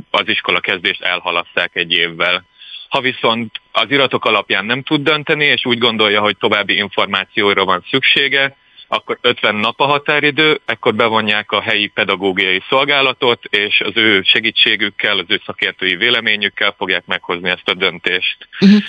az 0.10 0.28
iskola 0.28 0.60
kezdést 0.60 1.02
elhalaszták 1.02 1.76
egy 1.76 1.92
évvel. 1.92 2.46
Ha 2.92 3.02
viszont 3.02 3.62
az 3.72 3.92
iratok 3.92 4.26
alapján 4.26 4.66
nem 4.66 4.82
tud 4.84 5.04
dönteni, 5.04 5.46
és 5.46 5.66
úgy 5.66 5.78
gondolja, 5.78 6.22
hogy 6.22 6.38
további 6.38 6.76
információra 6.76 7.66
van 7.66 7.86
szüksége, 7.90 8.56
akkor 8.94 9.18
50 9.22 9.56
nap 9.56 9.80
a 9.80 9.86
határidő, 9.86 10.60
ekkor 10.66 10.96
bevonják 10.96 11.52
a 11.52 11.62
helyi 11.62 11.88
pedagógiai 11.88 12.62
szolgálatot, 12.70 13.44
és 13.50 13.82
az 13.86 13.92
ő 13.96 14.22
segítségükkel, 14.24 15.18
az 15.18 15.26
ő 15.28 15.42
szakértői 15.46 15.96
véleményükkel 15.96 16.76
fogják 16.78 17.04
meghozni 17.06 17.50
ezt 17.50 17.62
a 17.70 17.74
döntést. 17.74 18.38
Uh-huh. 18.60 18.80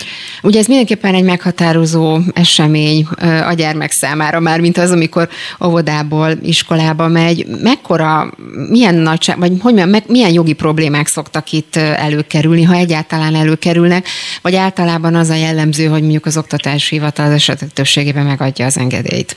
Ugye 0.43 0.59
ez 0.59 0.67
mindenképpen 0.67 1.15
egy 1.15 1.25
meghatározó 1.25 2.19
esemény 2.35 3.07
a 3.49 3.53
gyermek 3.53 3.91
számára, 3.91 4.41
már 4.41 4.61
mint 4.61 4.79
az, 4.79 4.91
amikor 4.91 5.29
óvodából 5.65 6.31
iskolába 6.43 7.09
megy. 7.09 7.47
Mekkora, 7.63 8.33
milyen 8.71 8.95
nagy, 8.95 9.33
vagy 9.37 9.53
hogy 9.61 9.75
milyen, 9.75 10.03
milyen 10.07 10.33
jogi 10.33 10.53
problémák 10.53 11.07
szoktak 11.07 11.53
itt 11.53 11.77
előkerülni, 11.77 12.63
ha 12.63 12.75
egyáltalán 12.75 13.35
előkerülnek, 13.35 14.07
vagy 14.43 14.55
általában 14.55 15.15
az 15.15 15.29
a 15.29 15.35
jellemző, 15.35 15.87
hogy 15.87 16.01
mondjuk 16.01 16.27
az 16.27 16.37
oktatási 16.37 16.95
hivatal 16.95 17.27
az 17.27 17.33
esetek 17.33 17.69
többségében 17.69 18.27
megadja 18.27 18.67
az 18.67 18.79
engedélyt? 18.79 19.37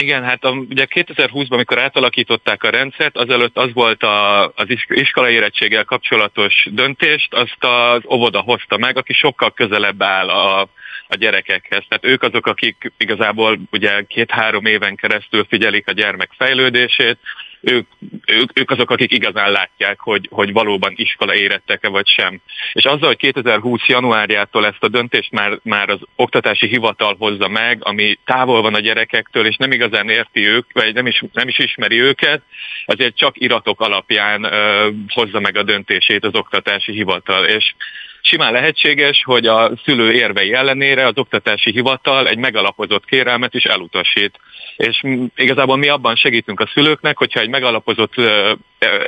Igen, 0.00 0.24
hát 0.24 0.44
a, 0.44 0.50
ugye 0.50 0.86
2020-ban, 0.90 1.50
amikor 1.50 1.78
átalakították 1.78 2.62
a 2.62 2.70
rendszert, 2.70 3.16
azelőtt 3.16 3.56
az 3.56 3.72
volt 3.72 4.02
a, 4.02 4.44
az 4.44 4.66
iskolai 4.88 5.34
érettséggel 5.34 5.84
kapcsolatos 5.84 6.68
döntést, 6.70 7.34
azt 7.34 7.64
az 7.64 8.02
óvoda 8.10 8.40
hozta 8.40 8.78
meg, 8.78 8.96
aki 8.96 9.12
sokkal 9.12 9.52
közelebb 9.52 10.02
áll 10.02 10.28
a, 10.28 10.60
a 11.08 11.16
gyerekekhez. 11.18 11.84
Tehát 11.88 12.04
ők 12.04 12.22
azok, 12.22 12.46
akik 12.46 12.92
igazából 12.96 13.58
ugye 13.70 14.02
két-három 14.02 14.66
éven 14.66 14.96
keresztül 14.96 15.46
figyelik 15.48 15.88
a 15.88 15.92
gyermek 15.92 16.30
fejlődését, 16.36 17.18
ők, 17.70 17.86
ők, 18.26 18.58
ők 18.58 18.70
azok, 18.70 18.90
akik 18.90 19.12
igazán 19.12 19.50
látják, 19.50 20.00
hogy, 20.00 20.28
hogy 20.30 20.52
valóban 20.52 20.92
iskola 20.96 21.34
érettek-e 21.34 21.88
vagy 21.88 22.08
sem. 22.08 22.40
És 22.72 22.84
azzal, 22.84 23.06
hogy 23.06 23.16
2020. 23.16 23.86
januárjától 23.86 24.66
ezt 24.66 24.82
a 24.82 24.88
döntést 24.88 25.30
már, 25.30 25.58
már 25.62 25.88
az 25.88 25.98
oktatási 26.16 26.66
hivatal 26.66 27.16
hozza 27.18 27.48
meg, 27.48 27.78
ami 27.80 28.18
távol 28.24 28.62
van 28.62 28.74
a 28.74 28.80
gyerekektől, 28.80 29.46
és 29.46 29.56
nem 29.56 29.72
igazán 29.72 30.08
érti 30.08 30.48
ők, 30.48 30.72
vagy 30.72 30.94
nem 30.94 31.06
is, 31.06 31.22
nem 31.32 31.48
is 31.48 31.58
ismeri 31.58 32.00
őket, 32.00 32.42
azért 32.86 33.16
csak 33.16 33.40
iratok 33.40 33.80
alapján 33.80 34.44
ö, 34.44 34.88
hozza 35.08 35.40
meg 35.40 35.56
a 35.56 35.62
döntését 35.62 36.24
az 36.24 36.34
oktatási 36.34 36.92
hivatal. 36.92 37.44
És 37.44 37.74
simán 38.20 38.52
lehetséges, 38.52 39.22
hogy 39.24 39.46
a 39.46 39.70
szülő 39.84 40.12
érvei 40.12 40.52
ellenére 40.52 41.06
az 41.06 41.18
oktatási 41.18 41.70
hivatal 41.70 42.28
egy 42.28 42.38
megalapozott 42.38 43.04
kérelmet 43.04 43.54
is 43.54 43.64
elutasít. 43.64 44.38
És 44.78 45.04
igazából 45.36 45.76
mi 45.76 45.88
abban 45.88 46.16
segítünk 46.16 46.60
a 46.60 46.70
szülőknek, 46.74 47.18
hogyha 47.18 47.40
egy 47.40 47.48
megalapozott 47.48 48.14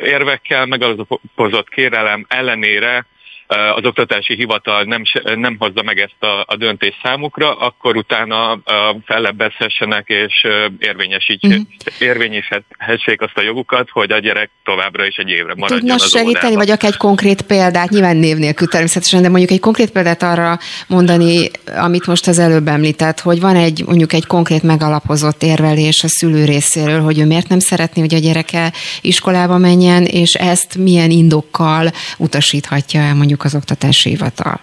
érvekkel, 0.02 0.66
megalapozott 0.66 1.68
kérelem 1.68 2.26
ellenére 2.28 3.06
az 3.50 3.84
oktatási 3.84 4.34
hivatal 4.34 4.82
nem, 4.82 5.02
nem 5.34 5.56
hozza 5.58 5.82
meg 5.82 5.98
ezt 5.98 6.22
a, 6.22 6.44
a 6.46 6.56
döntést 6.56 6.98
számukra, 7.02 7.54
akkor 7.54 7.96
utána 7.96 8.60
fellebbezhessenek 9.04 10.08
és 10.08 10.46
érvényesítsék, 10.78 11.50
uh-huh. 11.50 11.66
érvényesíthessék 11.98 13.20
azt 13.20 13.36
a 13.36 13.42
jogukat, 13.42 13.90
hogy 13.90 14.12
a 14.12 14.18
gyerek 14.18 14.50
továbbra 14.64 15.06
is 15.06 15.16
egy 15.16 15.28
évre 15.28 15.54
maradjon 15.54 15.78
Tudna 15.78 15.94
az 15.94 16.02
segíteni, 16.02 16.28
óvodában. 16.28 16.56
vagy 16.56 16.70
akár 16.70 16.90
egy 16.90 16.96
konkrét 16.96 17.42
példát, 17.42 17.88
nyilván 17.90 18.16
név 18.16 18.36
nélkül 18.36 18.68
természetesen, 18.68 19.22
de 19.22 19.28
mondjuk 19.28 19.50
egy 19.50 19.60
konkrét 19.60 19.90
példát 19.90 20.22
arra 20.22 20.58
mondani, 20.86 21.50
amit 21.76 22.06
most 22.06 22.26
az 22.26 22.38
előbb 22.38 22.68
említett, 22.68 23.20
hogy 23.20 23.40
van 23.40 23.56
egy 23.56 23.82
mondjuk 23.86 24.12
egy 24.12 24.26
konkrét 24.26 24.62
megalapozott 24.62 25.42
érvelés 25.42 26.04
a 26.04 26.08
szülő 26.08 26.44
részéről, 26.44 27.00
hogy 27.00 27.18
ő 27.18 27.26
miért 27.26 27.48
nem 27.48 27.58
szeretné, 27.58 28.00
hogy 28.00 28.14
a 28.14 28.18
gyereke 28.18 28.72
iskolába 29.00 29.58
menjen, 29.58 30.04
és 30.04 30.34
ezt 30.34 30.76
milyen 30.76 31.10
indokkal 31.10 31.90
utasíthatja 32.18 33.00
el 33.00 33.14
mondjuk 33.14 33.39
az 33.44 33.54
oktatási 33.54 34.08
hivatal? 34.08 34.60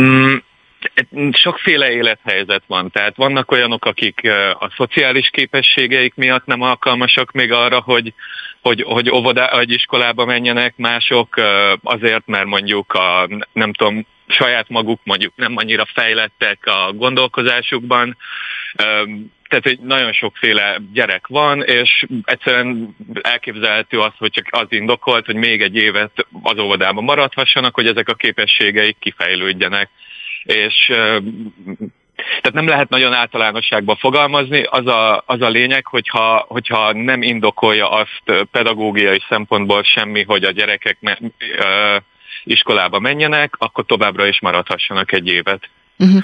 Mm, 0.00 0.36
sokféle 1.32 1.90
élethelyzet 1.90 2.62
van, 2.66 2.90
tehát 2.90 3.16
vannak 3.16 3.50
olyanok, 3.50 3.84
akik 3.84 4.20
a 4.58 4.72
szociális 4.76 5.28
képességeik 5.30 6.14
miatt 6.14 6.46
nem 6.46 6.60
alkalmasak 6.62 7.32
még 7.32 7.52
arra, 7.52 7.80
hogy, 7.80 8.14
hogy, 8.60 8.82
hogy, 8.82 9.10
óvodá, 9.10 9.48
hogy 9.56 9.70
iskolába 9.70 10.24
menjenek, 10.24 10.76
mások 10.76 11.34
azért, 11.82 12.26
mert 12.26 12.46
mondjuk 12.46 12.92
a, 12.92 13.28
nem 13.52 13.72
tudom, 13.72 14.06
saját 14.26 14.68
maguk 14.68 15.00
mondjuk 15.04 15.32
nem 15.36 15.52
annyira 15.56 15.84
fejlettek 15.94 16.58
a 16.66 16.92
gondolkozásukban, 16.92 18.16
tehát 19.48 19.64
hogy 19.64 19.78
nagyon 19.78 20.12
sokféle 20.12 20.78
gyerek 20.92 21.26
van, 21.26 21.62
és 21.62 22.06
egyszerűen 22.24 22.96
elképzelhető 23.22 24.00
az, 24.00 24.12
hogy 24.18 24.30
csak 24.30 24.46
az 24.50 24.66
indokolt, 24.68 25.26
hogy 25.26 25.34
még 25.34 25.62
egy 25.62 25.76
évet 25.76 26.26
az 26.42 26.58
óvodában 26.58 27.04
maradhassanak, 27.04 27.74
hogy 27.74 27.86
ezek 27.86 28.08
a 28.08 28.14
képességeik 28.14 28.96
kifejlődjenek. 28.98 29.90
És 30.42 30.92
tehát 32.16 32.52
nem 32.52 32.68
lehet 32.68 32.88
nagyon 32.88 33.12
általánosságban 33.12 33.96
fogalmazni, 33.96 34.62
az 34.62 34.86
a, 34.86 35.22
az 35.26 35.40
a 35.40 35.48
lényeg, 35.48 35.86
hogyha, 35.86 36.44
hogyha 36.48 36.92
nem 36.92 37.22
indokolja 37.22 37.90
azt 37.90 38.46
pedagógiai 38.50 39.22
szempontból 39.28 39.82
semmi, 39.82 40.24
hogy 40.24 40.44
a 40.44 40.50
gyerekek 40.50 40.96
me, 41.00 41.18
ö, 41.58 41.96
iskolába 42.44 42.98
menjenek, 42.98 43.54
akkor 43.58 43.84
továbbra 43.86 44.26
is 44.26 44.40
maradhassanak 44.40 45.12
egy 45.12 45.26
évet. 45.26 45.68
Uh-huh. 45.98 46.22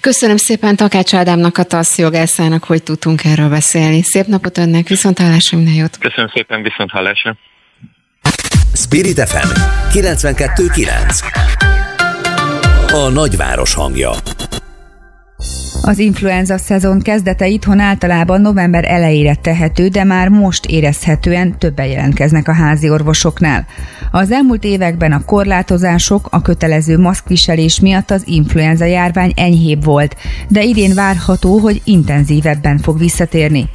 Köszönöm 0.00 0.36
szépen 0.36 0.76
Takács 0.76 1.14
Ádámnak, 1.14 1.58
a 1.58 1.62
TASZ 1.62 1.98
jogászának, 1.98 2.64
hogy 2.64 2.82
tudtunk 2.82 3.24
erről 3.24 3.48
beszélni. 3.48 4.02
Szép 4.02 4.26
napot 4.26 4.58
önnek, 4.58 4.88
viszont 4.88 5.18
hallásra, 5.18 5.56
minden 5.56 5.76
jót. 5.76 5.98
Köszönöm 5.98 6.30
szépen, 6.34 6.62
viszont 6.62 6.90
hallásra. 6.90 7.36
Spirit 8.74 9.28
FM 9.28 9.48
92.9 9.92 11.24
A 12.92 13.08
nagyváros 13.08 13.74
hangja 13.74 14.10
az 15.82 15.98
influenza 15.98 16.58
szezon 16.58 17.00
kezdete 17.00 17.46
itthon 17.46 17.78
általában 17.78 18.40
november 18.40 18.84
elejére 18.84 19.34
tehető, 19.34 19.88
de 19.88 20.04
már 20.04 20.28
most 20.28 20.66
érezhetően 20.66 21.58
többen 21.58 21.86
jelentkeznek 21.86 22.48
a 22.48 22.52
házi 22.52 22.90
orvosoknál. 22.90 23.66
Az 24.10 24.30
elmúlt 24.30 24.64
években 24.64 25.12
a 25.12 25.24
korlátozások, 25.24 26.28
a 26.30 26.42
kötelező 26.42 26.98
maszkviselés 26.98 27.80
miatt 27.80 28.10
az 28.10 28.22
influenza 28.26 28.84
járvány 28.84 29.32
enyhébb 29.36 29.84
volt, 29.84 30.16
de 30.48 30.62
idén 30.62 30.94
várható, 30.94 31.58
hogy 31.58 31.80
intenzívebben 31.84 32.78
fog 32.78 32.98
visszatérni. 32.98 33.68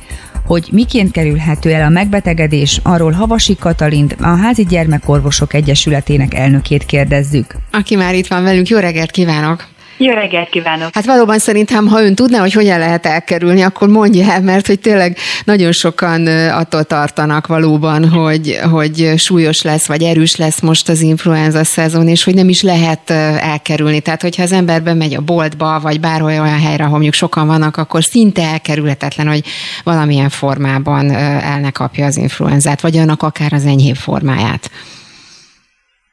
Hogy 0.45 0.69
miként 0.71 1.11
kerülhető 1.11 1.71
el 1.71 1.85
a 1.85 1.89
megbetegedés, 1.89 2.79
arról 2.83 3.11
Havasi 3.11 3.55
Katalint, 3.55 4.15
a 4.21 4.35
Házi 4.35 4.63
Gyermekorvosok 4.63 5.53
Egyesületének 5.53 6.33
elnökét 6.33 6.85
kérdezzük. 6.85 7.55
Aki 7.71 7.95
már 7.95 8.15
itt 8.15 8.27
van 8.27 8.43
velünk, 8.43 8.67
jó 8.67 8.77
reggelt 8.77 9.11
kívánok! 9.11 9.74
Jó 9.97 10.13
reggelt 10.13 10.49
kívánok! 10.49 10.89
Hát 10.93 11.05
valóban 11.05 11.39
szerintem, 11.39 11.87
ha 11.87 12.03
ön 12.03 12.15
tudná, 12.15 12.39
hogy 12.39 12.53
hogyan 12.53 12.79
lehet 12.79 13.05
elkerülni, 13.05 13.61
akkor 13.61 13.87
mondja 13.87 14.31
el, 14.31 14.41
mert 14.41 14.67
hogy 14.67 14.79
tényleg 14.79 15.17
nagyon 15.43 15.71
sokan 15.71 16.27
attól 16.47 16.83
tartanak 16.83 17.47
valóban, 17.47 18.09
hogy, 18.09 18.59
hogy 18.71 19.13
súlyos 19.17 19.61
lesz, 19.61 19.85
vagy 19.85 20.03
erős 20.03 20.35
lesz 20.35 20.59
most 20.59 20.89
az 20.89 21.01
influenza 21.01 21.63
szezon, 21.63 22.07
és 22.07 22.23
hogy 22.23 22.33
nem 22.33 22.49
is 22.49 22.61
lehet 22.61 23.09
elkerülni. 23.39 23.99
Tehát, 23.99 24.21
hogyha 24.21 24.43
az 24.43 24.51
ember 24.51 24.83
bemegy 24.83 25.15
a 25.15 25.21
boltba, 25.21 25.79
vagy 25.79 25.99
bárhol 25.99 26.29
olyan 26.29 26.59
helyre, 26.59 26.83
ahol 26.83 26.89
mondjuk 26.89 27.13
sokan 27.13 27.47
vannak, 27.47 27.77
akkor 27.77 28.03
szinte 28.03 28.41
elkerülhetetlen, 28.41 29.27
hogy 29.27 29.43
valamilyen 29.83 30.29
formában 30.29 31.11
el 31.11 31.59
ne 31.59 31.69
kapja 31.69 32.05
az 32.05 32.17
influenzát, 32.17 32.81
vagy 32.81 32.97
annak 32.97 33.23
akár 33.23 33.53
az 33.53 33.65
enyhébb 33.65 33.95
formáját. 33.95 34.69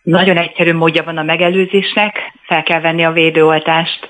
Nagyon 0.02 0.36
egyszerű 0.36 0.72
módja 0.72 1.02
van 1.02 1.16
a 1.16 1.22
megelőzésnek, 1.22 2.32
fel 2.46 2.62
kell 2.62 2.80
venni 2.80 3.04
a 3.04 3.12
védőoltást. 3.12 4.08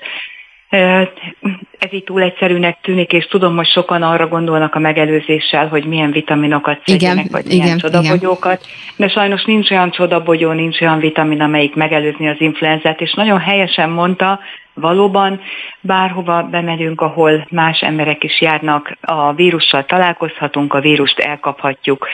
Ez 1.79 1.89
így 1.91 2.03
túl 2.03 2.21
egyszerűnek 2.21 2.77
tűnik, 2.81 3.11
és 3.11 3.25
tudom, 3.25 3.55
hogy 3.55 3.67
sokan 3.67 4.01
arra 4.01 4.27
gondolnak 4.27 4.75
a 4.75 4.79
megelőzéssel, 4.79 5.67
hogy 5.67 5.85
milyen 5.85 6.11
vitaminokat 6.11 6.81
szedjenek, 6.85 7.31
vagy 7.31 7.45
igen, 7.45 7.57
milyen 7.57 7.77
csodabogyókat, 7.77 8.65
de 8.95 9.07
sajnos 9.07 9.43
nincs 9.43 9.71
olyan 9.71 9.91
csodabogyó, 9.91 10.51
nincs 10.51 10.81
olyan 10.81 10.99
vitamin, 10.99 11.41
amelyik 11.41 11.75
megelőzni 11.75 12.27
az 12.27 12.41
influenzát, 12.41 13.01
és 13.01 13.13
nagyon 13.13 13.39
helyesen 13.39 13.89
mondta, 13.89 14.39
valóban 14.73 15.41
bárhova 15.81 16.43
bemegyünk, 16.43 17.01
ahol 17.01 17.47
más 17.49 17.79
emberek 17.79 18.23
is 18.23 18.41
járnak, 18.41 18.97
a 19.01 19.33
vírussal 19.33 19.85
találkozhatunk, 19.85 20.73
a 20.73 20.79
vírust 20.79 21.19
elkaphatjuk. 21.19 22.07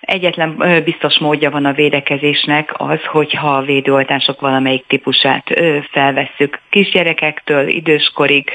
Egyetlen 0.00 0.82
biztos 0.84 1.18
módja 1.18 1.50
van 1.50 1.64
a 1.64 1.72
védekezésnek 1.72 2.72
az, 2.76 3.04
hogyha 3.04 3.56
a 3.56 3.62
védőoltások 3.62 4.40
valamelyik 4.40 4.86
típusát 4.86 5.44
felvesszük 5.90 6.60
kisgyerekektől 6.70 7.68
időskorig, 7.68 8.50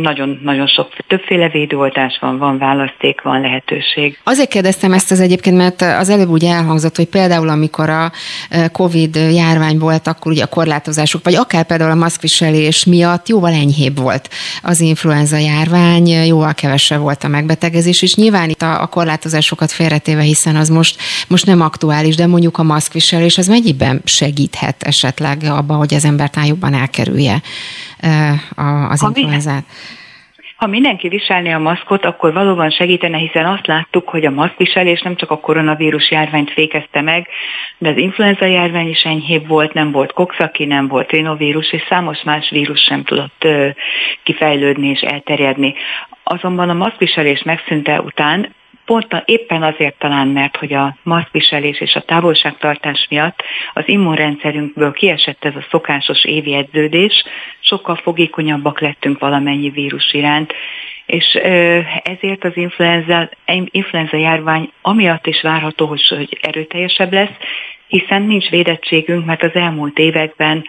nagyon-nagyon 0.00 0.66
sok 0.66 0.88
többféle 1.06 1.48
védőoltás 1.48 2.18
van, 2.20 2.38
van 2.38 2.58
választék, 2.58 3.22
van 3.22 3.40
lehetőség. 3.40 4.18
Azért 4.24 4.48
kérdeztem 4.48 4.92
ezt 4.92 5.10
az 5.10 5.20
egyébként, 5.20 5.56
mert 5.56 5.82
az 5.82 6.08
előbb 6.08 6.28
úgy 6.28 6.44
elhangzott, 6.44 6.96
hogy 6.96 7.08
például 7.08 7.48
amikor 7.48 7.90
a 7.90 8.12
Covid 8.72 9.16
járvány 9.16 9.78
volt, 9.78 10.06
akkor 10.06 10.32
ugye 10.32 10.42
a 10.42 10.46
korlátozások, 10.46 11.24
vagy 11.24 11.34
akár 11.34 11.64
például 11.64 11.90
a 11.90 11.94
maszkviselés 11.94 12.84
miatt 12.84 13.28
jóval 13.28 13.52
enyhébb 13.52 13.98
volt 13.98 14.28
az 14.62 14.80
influenza 14.80 15.36
járvány, 15.36 16.08
jóval 16.08 16.54
kevesebb 16.54 17.00
volt 17.00 17.24
a 17.24 17.28
megbetegezés, 17.28 18.02
és 18.02 18.14
nyilván 18.14 18.48
itt 18.48 18.62
a, 18.62 18.82
a 18.82 18.86
korlátozásokat 18.86 19.72
félretéve, 19.72 20.22
hiszen 20.22 20.56
az 20.56 20.68
most, 20.68 21.00
most 21.28 21.46
nem 21.46 21.60
aktuális, 21.60 22.16
de 22.16 22.26
mondjuk 22.26 22.58
a 22.58 22.62
maszkviselés 22.62 23.38
az 23.38 23.48
mennyiben 23.48 24.00
segíthet 24.04 24.82
esetleg 24.82 25.42
abba, 25.42 25.74
hogy 25.74 25.94
az 25.94 26.04
embert 26.04 26.38
jobban 26.46 26.74
elkerülje 26.74 27.42
az 28.88 29.02
influenzát? 29.02 29.64
Ha 30.56 30.66
mindenki 30.66 31.08
viselné 31.08 31.52
a 31.52 31.58
maszkot, 31.58 32.04
akkor 32.04 32.32
valóban 32.32 32.70
segítene, 32.70 33.16
hiszen 33.16 33.46
azt 33.46 33.66
láttuk, 33.66 34.08
hogy 34.08 34.24
a 34.24 34.30
maszkviselés 34.30 35.02
nem 35.02 35.16
csak 35.16 35.30
a 35.30 35.38
koronavírus 35.38 36.10
járványt 36.10 36.50
fékezte 36.50 37.00
meg, 37.00 37.28
de 37.78 37.88
az 37.88 37.96
influenza 37.96 38.44
járvány 38.44 38.88
is 38.88 39.02
enyhébb 39.02 39.46
volt, 39.46 39.72
nem 39.72 39.92
volt 39.92 40.12
kokszaki, 40.12 40.64
nem 40.64 40.88
volt 40.88 41.10
rinovírus, 41.10 41.72
és 41.72 41.84
számos 41.88 42.22
más 42.22 42.50
vírus 42.50 42.80
sem 42.80 43.04
tudott 43.04 43.46
kifejlődni 44.22 44.88
és 44.88 45.00
elterjedni. 45.00 45.74
Azonban 46.22 46.68
a 46.70 46.74
maszkviselés 46.74 47.42
megszűnte 47.42 48.00
után 48.00 48.54
Pont 48.86 49.22
éppen 49.24 49.62
azért 49.62 49.98
talán, 49.98 50.28
mert 50.28 50.56
hogy 50.56 50.72
a 50.72 50.96
maszkviselés 51.02 51.80
és 51.80 51.94
a 51.94 52.00
távolságtartás 52.02 53.06
miatt 53.10 53.42
az 53.72 53.82
immunrendszerünkből 53.86 54.92
kiesett 54.92 55.44
ez 55.44 55.54
a 55.54 55.66
szokásos 55.70 56.24
évi 56.24 56.54
edződés, 56.54 57.24
sokkal 57.60 57.96
fogékonyabbak 57.96 58.80
lettünk 58.80 59.18
valamennyi 59.18 59.70
vírus 59.70 60.12
iránt, 60.12 60.52
és 61.06 61.34
ezért 62.02 62.44
az 62.44 62.56
influenza, 62.56 63.28
influenza 63.70 64.16
járvány 64.16 64.70
amiatt 64.82 65.26
is 65.26 65.42
várható, 65.42 65.86
hogy 65.86 66.38
erőteljesebb 66.40 67.12
lesz, 67.12 67.36
hiszen 67.88 68.22
nincs 68.22 68.48
védettségünk, 68.50 69.24
mert 69.24 69.42
az 69.42 69.54
elmúlt 69.54 69.98
években 69.98 70.64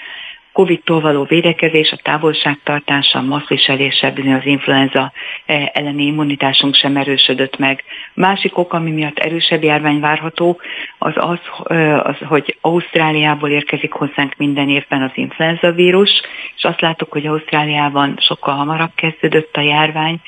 Covid-tól 0.57 1.01
való 1.01 1.23
védekezés, 1.23 1.91
a 1.91 1.99
távolságtartás, 2.03 3.13
a 3.13 3.21
maszkviselése, 3.21 4.13
az 4.15 4.45
influenza 4.45 5.11
eh, 5.45 5.65
elleni 5.73 6.05
immunitásunk 6.05 6.75
sem 6.75 6.97
erősödött 6.97 7.57
meg. 7.57 7.83
Másik 8.13 8.57
ok, 8.57 8.73
ami 8.73 8.91
miatt 8.91 9.17
erősebb 9.17 9.63
járvány 9.63 9.99
várható, 9.99 10.59
az 10.97 11.13
az, 11.15 11.39
eh, 11.63 12.05
az, 12.05 12.15
hogy 12.27 12.57
Ausztráliából 12.61 13.49
érkezik 13.49 13.91
hozzánk 13.91 14.35
minden 14.37 14.69
évben 14.69 15.01
az 15.01 15.11
influenza 15.13 15.71
vírus, 15.71 16.09
és 16.55 16.63
azt 16.63 16.81
láttuk, 16.81 17.11
hogy 17.11 17.27
Ausztráliában 17.27 18.17
sokkal 18.19 18.55
hamarabb 18.55 18.91
kezdődött 18.95 19.55
a 19.55 19.61
járvány, 19.61 20.19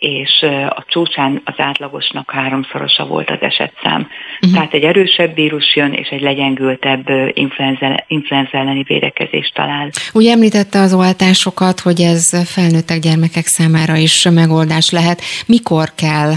és 0.00 0.46
a 0.68 0.84
csúcsán 0.86 1.40
az 1.44 1.54
átlagosnak 1.56 2.30
háromszorosa 2.30 3.06
volt 3.06 3.30
az 3.30 3.40
esetszám. 3.40 4.00
Uh-huh. 4.34 4.52
Tehát 4.52 4.74
egy 4.74 4.82
erősebb 4.82 5.34
vírus 5.34 5.76
jön, 5.76 5.92
és 5.92 6.08
egy 6.08 6.20
legyengültebb 6.20 7.08
influenza, 7.32 8.04
influenza 8.06 8.58
elleni 8.58 8.82
védekezést 8.82 9.54
talál. 9.54 9.90
Ugye 10.12 10.32
említette 10.32 10.80
az 10.80 10.94
oltásokat, 10.94 11.80
hogy 11.80 12.00
ez 12.00 12.50
felnőttek 12.52 12.98
gyermekek 12.98 13.46
számára 13.46 13.96
is 13.96 14.28
megoldás 14.30 14.90
lehet. 14.90 15.20
Mikor 15.46 15.92
kell 15.94 16.32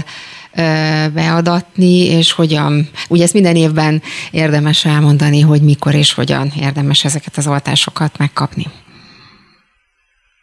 beadatni, 1.14 2.06
és 2.06 2.32
hogyan, 2.32 2.88
ugye 3.08 3.22
ezt 3.22 3.32
minden 3.32 3.56
évben 3.56 4.02
érdemes 4.30 4.84
elmondani, 4.84 5.40
hogy 5.40 5.62
mikor 5.62 5.94
és 5.94 6.12
hogyan 6.12 6.52
érdemes 6.60 7.04
ezeket 7.04 7.36
az 7.36 7.46
oltásokat 7.46 8.18
megkapni. 8.18 8.64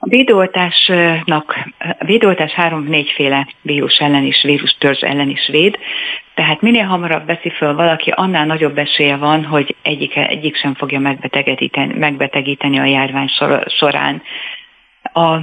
A 0.04 0.08
védőoltásnak, 0.10 1.70
a 2.00 2.06
védőoltás 2.06 2.52
három-négyféle 2.52 3.48
vírus 3.62 3.98
ellen 3.98 4.24
is, 4.24 4.44
vírus 4.44 4.76
törzs 4.80 5.02
ellen 5.02 5.30
is 5.30 5.48
véd, 5.48 5.78
tehát 6.34 6.62
minél 6.62 6.86
hamarabb 6.86 7.26
veszi 7.26 7.50
föl 7.50 7.76
valaki, 7.76 8.10
annál 8.10 8.46
nagyobb 8.46 8.78
esélye 8.78 9.16
van, 9.16 9.46
hogy 9.46 9.76
egyik, 9.82 10.16
egyik 10.16 10.56
sem 10.56 10.74
fogja 10.74 11.00
megbetegíteni, 11.00 11.94
megbetegíteni 11.98 12.80
a 12.80 12.86
járvány 12.86 13.28
során. 13.68 14.22
A, 15.14 15.38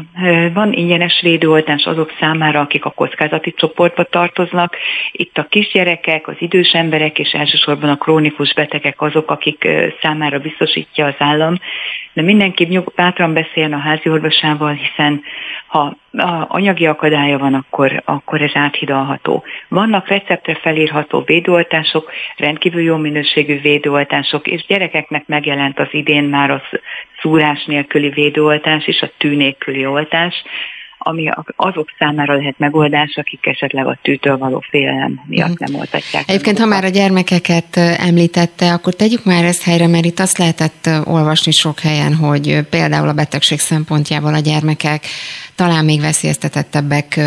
van 0.53 0.73
ingyenes 0.73 1.21
védőoltás 1.21 1.85
azok 1.85 2.13
számára, 2.21 2.61
akik 2.61 2.85
a 2.85 2.91
kockázati 2.91 3.53
csoportba 3.57 4.05
tartoznak. 4.05 4.77
Itt 5.13 5.39
a 5.39 5.47
kisgyerekek, 5.49 6.29
az 6.29 6.37
idős 6.39 6.73
emberek 6.73 7.19
és 7.19 7.33
elsősorban 7.33 7.91
a 7.91 7.97
krónikus 7.97 8.55
betegek 8.55 9.01
azok, 9.01 9.31
akik 9.31 9.69
számára 10.01 10.39
biztosítja 10.39 11.07
az 11.07 11.15
állam. 11.19 11.55
De 12.19 12.25
mindenki 12.25 12.65
nyug, 12.65 12.93
bátran 12.95 13.33
beszélne 13.33 13.77
a 13.77 13.79
házi 13.79 14.09
orvosával, 14.09 14.73
hiszen 14.73 15.23
ha 15.67 15.97
anyagi 16.49 16.87
akadálya 16.87 17.39
van, 17.39 17.55
akkor, 17.55 18.03
akkor 18.05 18.43
ez 18.43 18.51
áthidalható. 18.55 19.45
Vannak 19.69 20.09
receptre 20.09 20.55
felírható 20.55 21.23
védőoltások, 21.27 22.11
rendkívül 22.37 22.83
jó 22.83 22.97
minőségű 22.97 23.61
védőoltások, 23.61 24.47
és 24.47 24.67
gyerekeknek 24.67 25.27
megjelent 25.27 25.79
az 25.79 25.89
idén 25.91 26.25
már 26.25 26.51
az 26.51 26.81
szúrás 27.21 27.65
nélküli 27.65 28.09
védőoltás 28.09 28.87
és 28.87 29.03
a 29.03 29.11
tű 29.19 29.37
nélküli 29.37 29.87
oltás, 29.87 30.43
ami 30.99 31.31
azok 31.57 31.89
számára 31.99 32.35
lehet 32.35 32.59
megoldás, 32.59 33.17
akik 33.17 33.47
esetleg 33.47 33.87
a 33.87 33.99
tűtől 34.03 34.39
való 34.39 34.65
félelem 34.71 35.21
miatt 35.27 35.59
mhm. 35.59 35.73
nem 35.73 35.81
oltatják. 35.81 36.25
Egyébként, 36.27 36.59
ha 36.59 36.67
már 36.67 36.85
a 36.85 36.89
gyermekeket 36.89 37.77
említette, 37.77 38.73
akkor 38.73 38.95
tegyük 38.95 39.25
már 39.25 39.45
ezt 39.45 39.63
helyre, 39.63 39.87
mert 39.87 40.05
itt 40.05 40.19
azt 40.19 40.39
lehetett 40.39 40.91
olvasni 41.05 41.53
sok 41.53 41.81
helyen, 41.81 42.15
hogy 42.15 42.61
például 42.71 43.09
a 43.09 43.13
betegség 43.13 43.59
szempontjából 43.59 44.35
a 44.35 44.39
gyermekek 44.39 45.05
talán 45.59 45.85
még 45.85 46.01
veszélyeztetettebbek, 46.01 47.21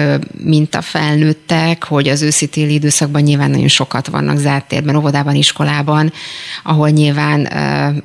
mint 0.43 0.75
a 0.75 0.81
felnőttek, 0.81 1.83
hogy 1.83 2.07
az 2.07 2.21
őszi-téli 2.21 2.73
időszakban 2.73 3.21
nyilván 3.21 3.49
nagyon 3.49 3.67
sokat 3.67 4.07
vannak 4.07 4.37
zárt 4.37 4.67
térben, 4.67 4.95
óvodában, 4.95 5.35
iskolában, 5.35 6.11
ahol 6.63 6.89
nyilván 6.89 7.47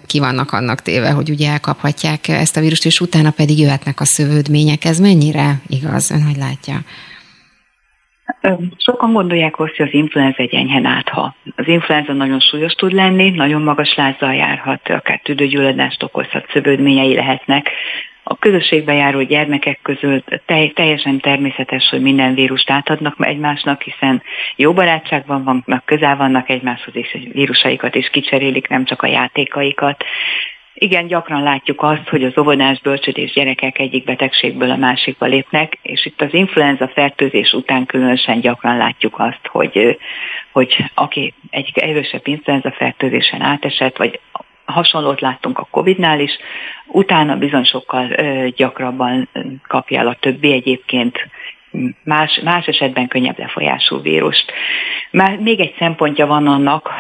ki 0.06 0.18
vannak 0.18 0.52
annak 0.52 0.82
téve, 0.82 1.10
hogy 1.10 1.30
ugye 1.30 1.50
elkaphatják 1.50 2.28
ezt 2.28 2.56
a 2.56 2.60
vírust, 2.60 2.84
és 2.84 3.00
utána 3.00 3.30
pedig 3.30 3.58
jöhetnek 3.58 4.00
a 4.00 4.04
szövődmények. 4.04 4.84
Ez 4.84 4.98
mennyire 4.98 5.55
igaz? 5.66 6.10
Ön 6.10 6.22
hogy 6.22 6.36
látja? 6.36 6.74
Sokan 8.76 9.12
gondolják 9.12 9.58
azt, 9.58 9.76
hogy 9.76 9.86
az 9.86 9.94
influenza 9.94 10.42
egy 10.42 10.54
enyhe 10.54 10.88
átha. 10.88 11.34
Az 11.56 11.68
influenza 11.68 12.12
nagyon 12.12 12.40
súlyos 12.40 12.72
tud 12.72 12.92
lenni, 12.92 13.30
nagyon 13.30 13.62
magas 13.62 13.94
lázzal 13.94 14.34
járhat, 14.34 14.88
akár 14.88 15.20
tüdőgyulladást 15.22 16.02
okozhat, 16.02 16.50
szövődményei 16.52 17.14
lehetnek. 17.14 17.70
A 18.28 18.36
közösségbe 18.36 18.92
járó 18.92 19.22
gyermekek 19.22 19.78
közül 19.82 20.24
teljesen 20.74 21.20
természetes, 21.20 21.88
hogy 21.88 22.00
minden 22.00 22.34
vírust 22.34 22.70
átadnak 22.70 23.14
egymásnak, 23.18 23.82
hiszen 23.82 24.22
jó 24.56 24.72
barátságban 24.72 25.44
vannak, 25.44 25.84
közel 25.84 26.16
vannak 26.16 26.48
egymáshoz, 26.48 26.96
és 26.96 27.16
vírusaikat 27.32 27.94
is 27.94 28.08
kicserélik, 28.08 28.68
nem 28.68 28.84
csak 28.84 29.02
a 29.02 29.06
játékaikat. 29.06 30.04
Igen, 30.78 31.06
gyakran 31.06 31.42
látjuk 31.42 31.82
azt, 31.82 32.08
hogy 32.08 32.24
az 32.24 32.38
óvodás 32.38 32.80
bölcsödés 32.80 33.32
gyerekek 33.32 33.78
egyik 33.78 34.04
betegségből 34.04 34.70
a 34.70 34.76
másikba 34.76 35.26
lépnek, 35.26 35.78
és 35.82 36.06
itt 36.06 36.22
az 36.22 36.34
influenza 36.34 36.88
fertőzés 36.88 37.52
után 37.52 37.86
különösen 37.86 38.40
gyakran 38.40 38.76
látjuk 38.76 39.18
azt, 39.18 39.46
hogy, 39.46 39.98
hogy 40.52 40.84
aki 40.94 41.34
egy 41.50 41.70
erősebb 41.74 42.26
influenza 42.26 42.72
fertőzésen 42.72 43.42
átesett, 43.42 43.96
vagy 43.96 44.20
hasonlót 44.64 45.20
láttunk 45.20 45.58
a 45.58 45.68
Covid-nál 45.70 46.20
is, 46.20 46.38
utána 46.86 47.36
bizony 47.36 47.64
sokkal 47.64 48.08
gyakrabban 48.50 49.28
kapja 49.68 50.00
el 50.00 50.08
a 50.08 50.16
többi 50.20 50.52
egyébként 50.52 51.28
más, 52.04 52.40
más 52.44 52.66
esetben 52.66 53.08
könnyebb 53.08 53.38
lefolyású 53.38 54.00
vírust. 54.00 54.52
Már 55.10 55.36
még 55.36 55.60
egy 55.60 55.74
szempontja 55.78 56.26
van 56.26 56.46
annak, 56.46 56.90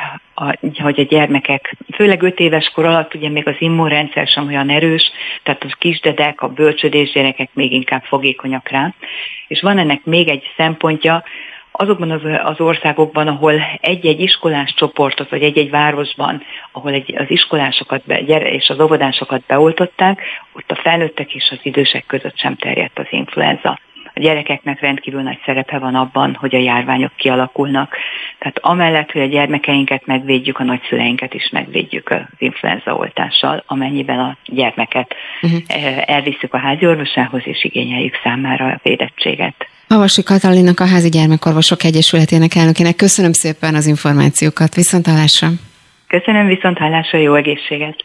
hogy 0.82 1.00
a 1.00 1.02
gyermekek, 1.02 1.76
főleg 1.94 2.22
5 2.22 2.38
éves 2.40 2.70
kor 2.74 2.84
alatt 2.84 3.14
ugye 3.14 3.28
még 3.28 3.46
az 3.46 3.56
immunrendszer 3.58 4.26
sem 4.26 4.46
olyan 4.46 4.70
erős, 4.70 5.10
tehát 5.42 5.64
a 5.64 5.76
kisdedek, 5.78 6.40
a 6.40 6.48
bölcsödés 6.48 7.12
gyerekek 7.12 7.50
még 7.52 7.72
inkább 7.72 8.02
fogékonyak 8.02 8.68
rá. 8.68 8.94
És 9.48 9.60
van 9.60 9.78
ennek 9.78 10.04
még 10.04 10.28
egy 10.28 10.44
szempontja, 10.56 11.24
azokban 11.78 12.10
az, 12.10 12.20
az 12.42 12.60
országokban, 12.60 13.28
ahol 13.28 13.62
egy-egy 13.80 14.20
iskolás 14.20 14.74
csoportot, 14.74 15.28
vagy 15.28 15.42
egy-egy 15.42 15.70
városban, 15.70 16.42
ahol 16.72 16.92
egy, 16.92 17.14
az 17.16 17.30
iskolásokat 17.30 18.02
be, 18.06 18.18
és 18.38 18.68
az 18.68 18.80
óvodásokat 18.80 19.42
beoltották, 19.46 20.22
ott 20.52 20.70
a 20.70 20.80
felnőttek 20.82 21.34
és 21.34 21.48
az 21.50 21.58
idősek 21.62 22.06
között 22.06 22.38
sem 22.38 22.56
terjedt 22.56 22.98
az 22.98 23.06
influenza 23.10 23.78
a 24.16 24.20
gyerekeknek 24.20 24.80
rendkívül 24.80 25.22
nagy 25.22 25.38
szerepe 25.44 25.78
van 25.78 25.94
abban, 25.94 26.34
hogy 26.34 26.54
a 26.54 26.58
járványok 26.58 27.12
kialakulnak. 27.16 27.96
Tehát 28.38 28.58
amellett, 28.60 29.10
hogy 29.12 29.20
a 29.20 29.26
gyermekeinket 29.26 30.06
megvédjük, 30.06 30.58
a 30.58 30.64
nagyszüleinket 30.64 31.34
is 31.34 31.48
megvédjük 31.52 32.10
az 32.10 32.20
influenza 32.38 32.94
oltással, 32.94 33.62
amennyiben 33.66 34.18
a 34.18 34.36
gyermeket 34.44 35.14
uh-huh. 35.42 35.60
elviszük 36.06 36.54
a 36.54 36.58
házi 36.58 36.86
orvosához, 36.86 37.40
és 37.44 37.64
igényeljük 37.64 38.14
számára 38.22 38.66
a 38.66 38.80
védettséget. 38.82 39.68
Avasi 39.88 40.22
Katalinnak 40.22 40.80
a 40.80 40.86
Házi 40.86 41.08
Gyermekorvosok 41.08 41.84
Egyesületének 41.84 42.54
elnökének 42.54 42.96
köszönöm 42.96 43.32
szépen 43.32 43.74
az 43.74 43.86
információkat. 43.86 44.74
Viszont 44.74 45.06
hallásra! 45.06 45.48
Köszönöm, 46.06 46.46
viszont 46.46 46.78
hallásra, 46.78 47.18
jó 47.18 47.34
egészséget! 47.34 48.04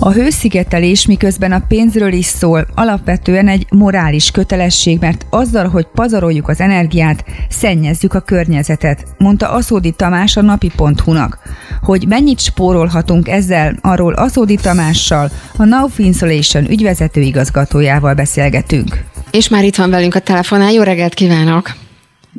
A 0.00 0.12
hőszigetelés 0.12 1.06
miközben 1.06 1.52
a 1.52 1.62
pénzről 1.68 2.12
is 2.12 2.26
szól, 2.26 2.66
alapvetően 2.74 3.48
egy 3.48 3.66
morális 3.70 4.30
kötelesség, 4.30 4.98
mert 5.00 5.26
azzal, 5.30 5.68
hogy 5.68 5.86
pazaroljuk 5.94 6.48
az 6.48 6.60
energiát, 6.60 7.24
szennyezzük 7.48 8.14
a 8.14 8.20
környezetet, 8.20 9.04
mondta 9.18 9.50
Aszódi 9.50 9.90
Tamás 9.90 10.36
a 10.36 10.40
napi.hu-nak. 10.40 11.38
Hogy 11.82 12.04
mennyit 12.08 12.40
spórolhatunk 12.40 13.28
ezzel, 13.28 13.74
arról 13.80 14.12
Aszódi 14.12 14.56
Tamással, 14.56 15.30
a 15.56 15.64
Now 15.64 15.88
Insulation 15.96 16.70
ügyvezető 16.70 17.20
igazgatójával 17.20 18.14
beszélgetünk. 18.14 19.04
És 19.30 19.48
már 19.48 19.64
itt 19.64 19.76
van 19.76 19.90
velünk 19.90 20.14
a 20.14 20.20
telefonál, 20.20 20.72
jó 20.72 20.82
reggelt 20.82 21.14
kívánok! 21.14 21.87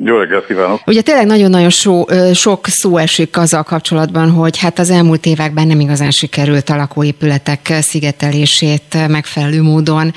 Jó 0.04 0.16
reggelt 0.16 0.46
kívánok! 0.46 0.80
Ugye 0.86 1.02
tényleg 1.02 1.26
nagyon-nagyon 1.26 1.70
so, 1.70 2.04
sok 2.34 2.66
szó 2.66 2.96
esik 2.96 3.36
azzal 3.36 3.62
kapcsolatban, 3.62 4.30
hogy 4.30 4.58
hát 4.58 4.78
az 4.78 4.90
elmúlt 4.90 5.26
években 5.26 5.66
nem 5.66 5.80
igazán 5.80 6.10
sikerült 6.10 6.68
a 6.68 6.76
lakóépületek 6.76 7.60
szigetelését 7.66 9.08
megfelelő 9.08 9.62
módon 9.62 10.12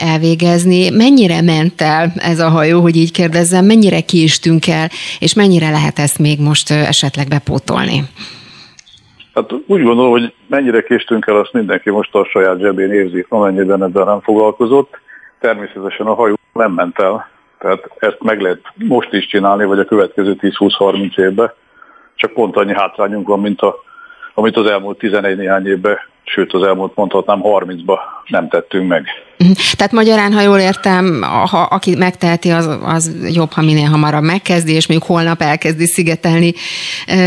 elvégezni. 0.00 0.90
Mennyire 0.90 1.40
ment 1.40 1.80
el 1.80 2.12
ez 2.16 2.38
a 2.38 2.48
hajó, 2.48 2.80
hogy 2.80 2.96
így 2.96 3.12
kérdezzem, 3.12 3.64
mennyire 3.64 4.00
kiistünk 4.00 4.68
el, 4.68 4.88
és 5.18 5.34
mennyire 5.34 5.70
lehet 5.70 5.98
ezt 5.98 6.18
még 6.18 6.40
most 6.40 6.70
esetleg 6.70 7.28
bepótolni? 7.28 8.04
Hát 9.34 9.52
úgy 9.52 9.82
gondolom, 9.82 10.10
hogy 10.10 10.32
mennyire 10.46 10.82
késtünk 10.82 11.26
el, 11.26 11.36
azt 11.36 11.52
mindenki 11.52 11.90
most 11.90 12.14
a 12.14 12.28
saját 12.30 12.60
zsebén 12.60 12.92
érzi, 12.92 13.26
amennyiben 13.28 13.84
ezzel 13.84 14.04
nem 14.04 14.20
foglalkozott. 14.20 14.98
Természetesen 15.40 16.06
a 16.06 16.14
hajó 16.14 16.38
nem 16.52 16.72
ment 16.72 16.98
el, 16.98 17.28
tehát 17.60 17.90
ezt 17.98 18.16
meg 18.20 18.40
lehet 18.40 18.60
most 18.74 19.12
is 19.12 19.26
csinálni, 19.26 19.64
vagy 19.64 19.78
a 19.78 19.84
következő 19.84 20.36
10-20-30 20.40 21.18
évben, 21.18 21.52
csak 22.14 22.32
pont 22.32 22.56
annyi 22.56 22.74
hátrányunk 22.74 23.28
van, 23.28 23.40
mint 23.40 23.60
a, 23.60 23.74
amit 24.34 24.56
az 24.56 24.66
elmúlt 24.66 24.98
11 24.98 25.36
néhány 25.36 25.66
évben, 25.66 25.98
sőt 26.24 26.52
az 26.52 26.62
elmúlt 26.62 26.94
mondhatnám 26.94 27.40
30-ba 27.42 27.98
nem 28.26 28.48
tettünk 28.48 28.88
meg. 28.88 29.04
Mhm. 29.38 29.50
Tehát 29.76 29.92
magyarán, 29.92 30.32
ha 30.32 30.40
jól 30.40 30.58
értem, 30.58 31.22
ha, 31.22 31.60
aki 31.60 31.96
megteheti, 31.96 32.50
az, 32.50 32.78
az 32.82 33.32
jobb, 33.34 33.52
ha 33.52 33.62
minél 33.62 33.88
hamarabb 33.88 34.22
megkezdi, 34.22 34.72
és 34.72 34.88
mondjuk 34.88 35.10
holnap 35.10 35.40
elkezdi 35.40 35.86
szigetelni 35.86 36.52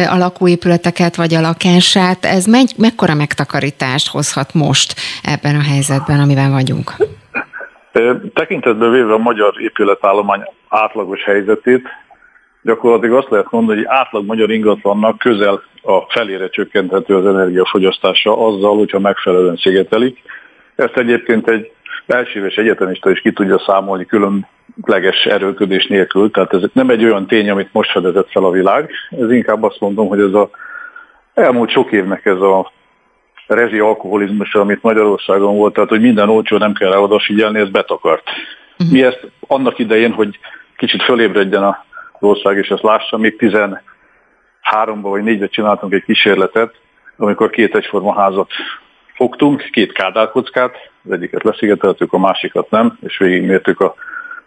a 0.09 0.17
lakóépületeket 0.17 1.15
vagy 1.15 1.33
a 1.33 1.41
lakását. 1.41 2.25
Ez 2.25 2.45
me, 2.45 2.61
mekkora 2.77 3.13
megtakarítást 3.13 4.07
hozhat 4.07 4.53
most 4.53 4.95
ebben 5.23 5.55
a 5.55 5.61
helyzetben, 5.61 6.19
amiben 6.19 6.51
vagyunk? 6.51 6.95
Tekintetben 8.33 8.91
véve 8.91 9.13
a 9.13 9.17
magyar 9.17 9.61
épületállomány 9.61 10.43
átlagos 10.67 11.23
helyzetét, 11.23 11.87
gyakorlatilag 12.61 13.17
azt 13.17 13.29
lehet 13.29 13.51
mondani, 13.51 13.77
hogy 13.77 13.87
átlag 13.89 14.25
magyar 14.25 14.51
ingatlannak 14.51 15.17
közel 15.17 15.61
a 15.81 15.99
felére 16.01 16.49
csökkenthető 16.49 17.15
az 17.15 17.25
energiafogyasztása 17.25 18.45
azzal, 18.45 18.77
hogyha 18.77 18.99
megfelelően 18.99 19.55
szigetelik. 19.55 20.21
Ezt 20.75 20.97
egyébként 20.97 21.49
egy 21.49 21.71
elsőves 22.07 22.55
egyetemista 22.55 23.11
is 23.11 23.19
ki 23.19 23.31
tudja 23.31 23.59
számolni 23.59 24.05
különleges 24.05 25.25
erőködés 25.25 25.87
nélkül, 25.87 26.31
tehát 26.31 26.53
ez 26.53 26.61
nem 26.73 26.89
egy 26.89 27.03
olyan 27.03 27.27
tény, 27.27 27.49
amit 27.49 27.73
most 27.73 27.91
fedezett 27.91 28.29
fel 28.29 28.43
a 28.43 28.51
világ, 28.51 28.91
ez 29.09 29.31
inkább 29.31 29.63
azt 29.63 29.79
mondom, 29.79 30.07
hogy 30.07 30.19
ez 30.19 30.33
a 30.33 30.49
elmúlt 31.33 31.69
sok 31.69 31.91
évnek 31.91 32.25
ez 32.25 32.41
a 32.41 32.71
rezi 33.47 33.79
alkoholizmus, 33.79 34.53
amit 34.53 34.81
Magyarországon 34.81 35.55
volt, 35.55 35.73
tehát 35.73 35.89
hogy 35.89 36.01
minden 36.01 36.29
olcsó, 36.29 36.57
nem 36.57 36.73
kell 36.73 36.91
rá 36.91 36.97
odafigyelni, 36.97 37.59
ez 37.59 37.69
betakart. 37.69 38.23
Uh-huh. 38.77 38.91
Mi 38.91 39.03
ezt 39.03 39.27
annak 39.47 39.79
idején, 39.79 40.11
hogy 40.11 40.39
kicsit 40.77 41.03
fölébredjen 41.03 41.63
az 41.63 41.75
ország, 42.19 42.57
és 42.57 42.67
ezt 42.67 42.83
lássa, 42.83 43.17
még 43.17 43.35
13-ba 43.39 44.99
vagy 45.01 45.23
4-be 45.25 45.47
csináltunk 45.47 45.93
egy 45.93 46.03
kísérletet, 46.03 46.75
amikor 47.17 47.49
két 47.49 47.75
egyforma 47.75 48.13
házat 48.13 48.51
fogtunk, 49.15 49.69
két 49.71 49.91
kádárkockát, 49.91 50.75
az 51.05 51.11
egyiket 51.11 51.43
leszigeteltük, 51.43 52.13
a 52.13 52.17
másikat 52.17 52.69
nem, 52.69 52.97
és 53.01 53.17
végigmértük 53.17 53.79
a 53.79 53.95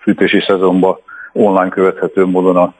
fűtési 0.01 0.40
szezonban 0.47 0.97
online 1.32 1.68
követhető 1.68 2.24
módon 2.24 2.56
a 2.56 2.74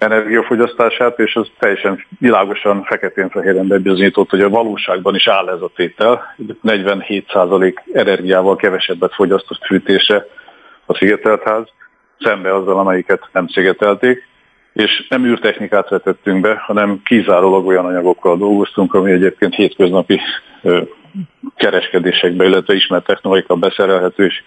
energiafogyasztását, 0.00 1.18
és 1.18 1.34
az 1.34 1.48
teljesen 1.58 2.04
világosan 2.18 2.82
feketén-fehéren 2.82 3.66
bebizonyított, 3.66 4.30
hogy 4.30 4.40
a 4.40 4.48
valóságban 4.48 5.14
is 5.14 5.28
áll 5.28 5.48
ez 5.48 5.60
a 5.60 5.70
tétel. 5.74 6.34
47% 6.62 7.74
energiával 7.92 8.56
kevesebbet 8.56 9.14
fogyasztott 9.14 9.66
fűtése 9.66 10.26
a 10.86 10.94
szigetelt 10.94 11.42
ház, 11.42 11.68
szembe 12.18 12.54
azzal, 12.54 12.78
amelyiket 12.78 13.28
nem 13.32 13.48
szigetelték, 13.48 14.28
és 14.72 15.06
nem 15.08 15.24
űrtechnikát 15.24 15.88
vetettünk 15.88 16.40
be, 16.40 16.54
hanem 16.66 17.00
kizárólag 17.04 17.66
olyan 17.66 17.84
anyagokkal 17.84 18.36
dolgoztunk, 18.36 18.94
ami 18.94 19.12
egyébként 19.12 19.54
hétköznapi 19.54 20.20
kereskedésekbe, 21.56 22.44
illetve 22.44 22.74
ismert 22.74 23.04
technológiával 23.04 23.56
beszerelhető, 23.56 24.24
és 24.24 24.42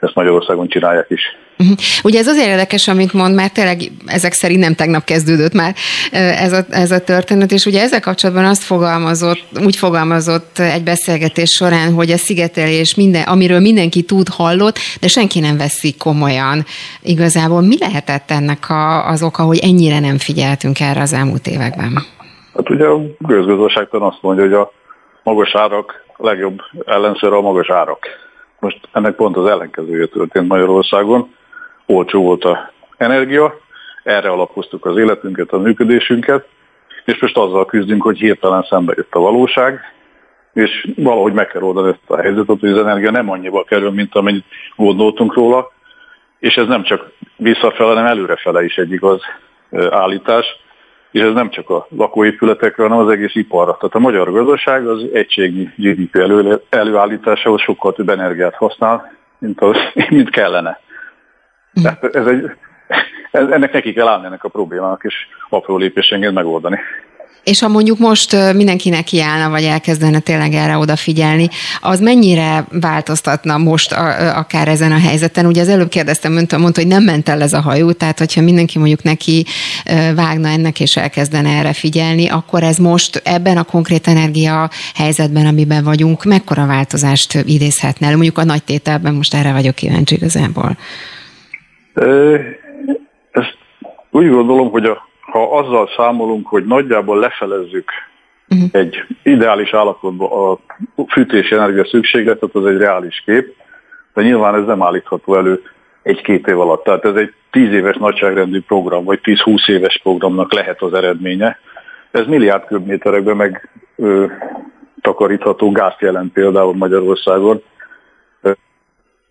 ezt 0.00 0.14
Magyarországon 0.14 0.68
csinálják 0.68 1.06
is. 1.08 1.20
Uh-huh. 1.58 1.76
Ugye 2.02 2.18
ez 2.18 2.26
azért 2.26 2.46
érdekes, 2.46 2.88
amit 2.88 3.12
mond, 3.12 3.34
mert 3.34 3.54
tényleg 3.54 3.78
ezek 4.06 4.32
szerint 4.32 4.60
nem 4.60 4.74
tegnap 4.74 5.04
kezdődött 5.04 5.52
már 5.52 5.74
ez 6.10 6.52
a, 6.52 6.64
ez 6.70 6.90
a 6.90 7.00
történet, 7.00 7.52
és 7.52 7.66
ugye 7.66 7.82
ezzel 7.82 8.00
kapcsolatban 8.00 8.44
azt 8.44 8.62
fogalmazott, 8.62 9.42
úgy 9.64 9.76
fogalmazott 9.76 10.58
egy 10.58 10.82
beszélgetés 10.82 11.50
során, 11.50 11.92
hogy 11.92 12.10
a 12.10 12.16
szigetelés, 12.16 12.94
minden, 12.94 13.22
amiről 13.22 13.60
mindenki 13.60 14.02
tud, 14.02 14.28
hallott, 14.28 14.78
de 15.00 15.08
senki 15.08 15.40
nem 15.40 15.56
veszi 15.56 15.94
komolyan. 15.98 16.64
Igazából 17.02 17.60
mi 17.60 17.78
lehetett 17.78 18.30
ennek 18.30 18.70
a, 18.70 19.08
az 19.08 19.22
oka, 19.22 19.42
hogy 19.42 19.58
ennyire 19.58 20.00
nem 20.00 20.18
figyeltünk 20.18 20.80
erre 20.80 21.00
az 21.00 21.12
elmúlt 21.12 21.46
években? 21.46 21.98
Hát 22.54 22.70
ugye 22.70 22.84
a 22.84 23.00
közgazdaságtan 23.26 24.02
azt 24.02 24.18
mondja, 24.20 24.44
hogy 24.44 24.52
a 24.52 24.72
magas 25.22 25.54
árak 25.54 26.04
legjobb 26.16 26.58
ellenszer 26.84 27.32
a 27.32 27.40
magas 27.40 27.70
árak. 27.70 28.06
Most 28.60 28.88
ennek 28.92 29.14
pont 29.14 29.36
az 29.36 29.46
ellenkezője 29.46 30.06
történt 30.06 30.48
Magyarországon. 30.48 31.34
Olcsó 31.86 32.22
volt 32.22 32.44
a 32.44 32.72
energia, 32.96 33.60
erre 34.02 34.28
alapoztuk 34.28 34.84
az 34.84 34.96
életünket, 34.96 35.52
a 35.52 35.58
működésünket, 35.58 36.46
és 37.04 37.20
most 37.20 37.36
azzal 37.36 37.66
küzdünk, 37.66 38.02
hogy 38.02 38.18
hirtelen 38.18 38.66
szembe 38.70 38.92
jött 38.96 39.14
a 39.14 39.20
valóság, 39.20 39.80
és 40.52 40.88
valahogy 40.96 41.32
meg 41.32 41.46
kell 41.46 41.62
oldani 41.62 41.88
ezt 41.88 42.10
a 42.10 42.16
helyzetet, 42.16 42.60
hogy 42.60 42.70
az 42.70 42.78
energia 42.78 43.10
nem 43.10 43.30
annyiba 43.30 43.64
kerül, 43.64 43.90
mint 43.90 44.14
amennyit 44.14 44.44
gondoltunk 44.76 45.34
róla, 45.34 45.70
és 46.38 46.54
ez 46.54 46.66
nem 46.66 46.82
csak 46.82 47.10
visszafele, 47.36 47.88
hanem 47.88 48.06
előrefele 48.06 48.64
is 48.64 48.76
egy 48.76 48.92
igaz 48.92 49.20
állítás 49.90 50.46
és 51.10 51.20
ez 51.20 51.32
nem 51.32 51.50
csak 51.50 51.70
a 51.70 51.86
lakóépületekre, 51.88 52.82
hanem 52.82 52.98
az 52.98 53.12
egész 53.12 53.34
iparra. 53.34 53.76
Tehát 53.76 53.94
a 53.94 53.98
magyar 53.98 54.32
gazdaság 54.32 54.86
az 54.86 55.06
egységi 55.12 55.70
GDP 55.76 56.16
elő, 56.16 56.60
előállításához 56.68 57.60
sokkal 57.60 57.92
több 57.92 58.08
energiát 58.08 58.54
használ, 58.54 59.12
mint, 59.38 59.60
az, 59.60 59.76
mint 60.08 60.30
kellene. 60.30 60.80
Tehát 61.82 62.04
ez 62.04 62.26
egy, 62.26 62.50
ennek 63.30 63.72
neki 63.72 63.92
kell 63.92 64.08
állni 64.08 64.26
ennek 64.26 64.44
a 64.44 64.48
problémának, 64.48 65.04
és 65.04 65.14
apró 65.48 65.76
lépésenként 65.76 66.34
megoldani. 66.34 66.78
És 67.44 67.60
ha 67.60 67.68
mondjuk 67.68 67.98
most 67.98 68.36
mindenkinek 68.54 69.04
kiállna, 69.04 69.50
vagy 69.50 69.64
elkezdene 69.64 70.18
tényleg 70.18 70.52
erre 70.52 70.76
odafigyelni, 70.76 71.48
az 71.80 72.00
mennyire 72.00 72.66
változtatna 72.70 73.58
most 73.58 73.92
a, 73.92 74.36
akár 74.38 74.68
ezen 74.68 74.92
a 74.92 74.98
helyzeten? 74.98 75.46
Ugye 75.46 75.60
az 75.60 75.68
előbb 75.68 75.88
kérdeztem 75.88 76.36
önt, 76.36 76.58
mondta, 76.58 76.80
hogy 76.80 76.90
nem 76.90 77.04
ment 77.04 77.28
el 77.28 77.42
ez 77.42 77.52
a 77.52 77.60
hajó, 77.60 77.92
tehát 77.92 78.18
hogyha 78.18 78.40
mindenki 78.40 78.78
mondjuk 78.78 79.02
neki 79.02 79.44
vágna 80.14 80.48
ennek 80.48 80.80
és 80.80 80.96
elkezdene 80.96 81.48
erre 81.48 81.72
figyelni, 81.72 82.28
akkor 82.28 82.62
ez 82.62 82.76
most 82.76 83.22
ebben 83.24 83.56
a 83.56 83.62
konkrét 83.62 84.06
energia 84.06 84.70
helyzetben, 84.94 85.46
amiben 85.46 85.84
vagyunk, 85.84 86.24
mekkora 86.24 86.66
változást 86.66 87.34
idézhetne 87.34 88.06
el? 88.06 88.12
Mondjuk 88.12 88.38
a 88.38 88.44
nagy 88.44 88.62
tételben 88.62 89.14
most 89.14 89.34
erre 89.34 89.52
vagyok 89.52 89.74
kíváncsi 89.74 90.14
igazából. 90.14 90.76
Ezt 93.30 93.56
úgy 94.10 94.28
gondolom, 94.28 94.70
hogy 94.70 94.84
a 94.84 95.08
ha 95.30 95.58
azzal 95.58 95.88
számolunk, 95.96 96.46
hogy 96.46 96.64
nagyjából 96.64 97.18
lefelezzük 97.18 97.90
uh-huh. 98.48 98.68
egy 98.72 99.04
ideális 99.22 99.74
állapotban 99.74 100.30
a 100.30 100.58
fűtési 101.08 101.54
energia 101.54 101.84
szükségletet, 101.84 102.54
az 102.54 102.66
egy 102.66 102.76
reális 102.76 103.22
kép, 103.26 103.54
de 104.14 104.22
nyilván 104.22 104.54
ez 104.54 104.64
nem 104.64 104.82
állítható 104.82 105.36
elő 105.36 105.62
egy-két 106.02 106.46
év 106.46 106.60
alatt. 106.60 106.84
Tehát 106.84 107.04
ez 107.04 107.14
egy 107.14 107.32
tíz 107.50 107.72
éves 107.72 107.96
nagyságrendű 107.96 108.60
program, 108.60 109.04
vagy 109.04 109.20
10-20 109.22 109.68
éves 109.68 110.00
programnak 110.02 110.52
lehet 110.52 110.82
az 110.82 110.94
eredménye. 110.94 111.58
Ez 112.10 112.26
milliárd 112.26 112.64
köbméterekben 112.64 113.36
meg 113.36 113.68
ö, 113.96 114.26
takarítható 115.00 115.70
gázt 115.70 116.00
jelent 116.00 116.32
például 116.32 116.74
Magyarországon 116.74 117.62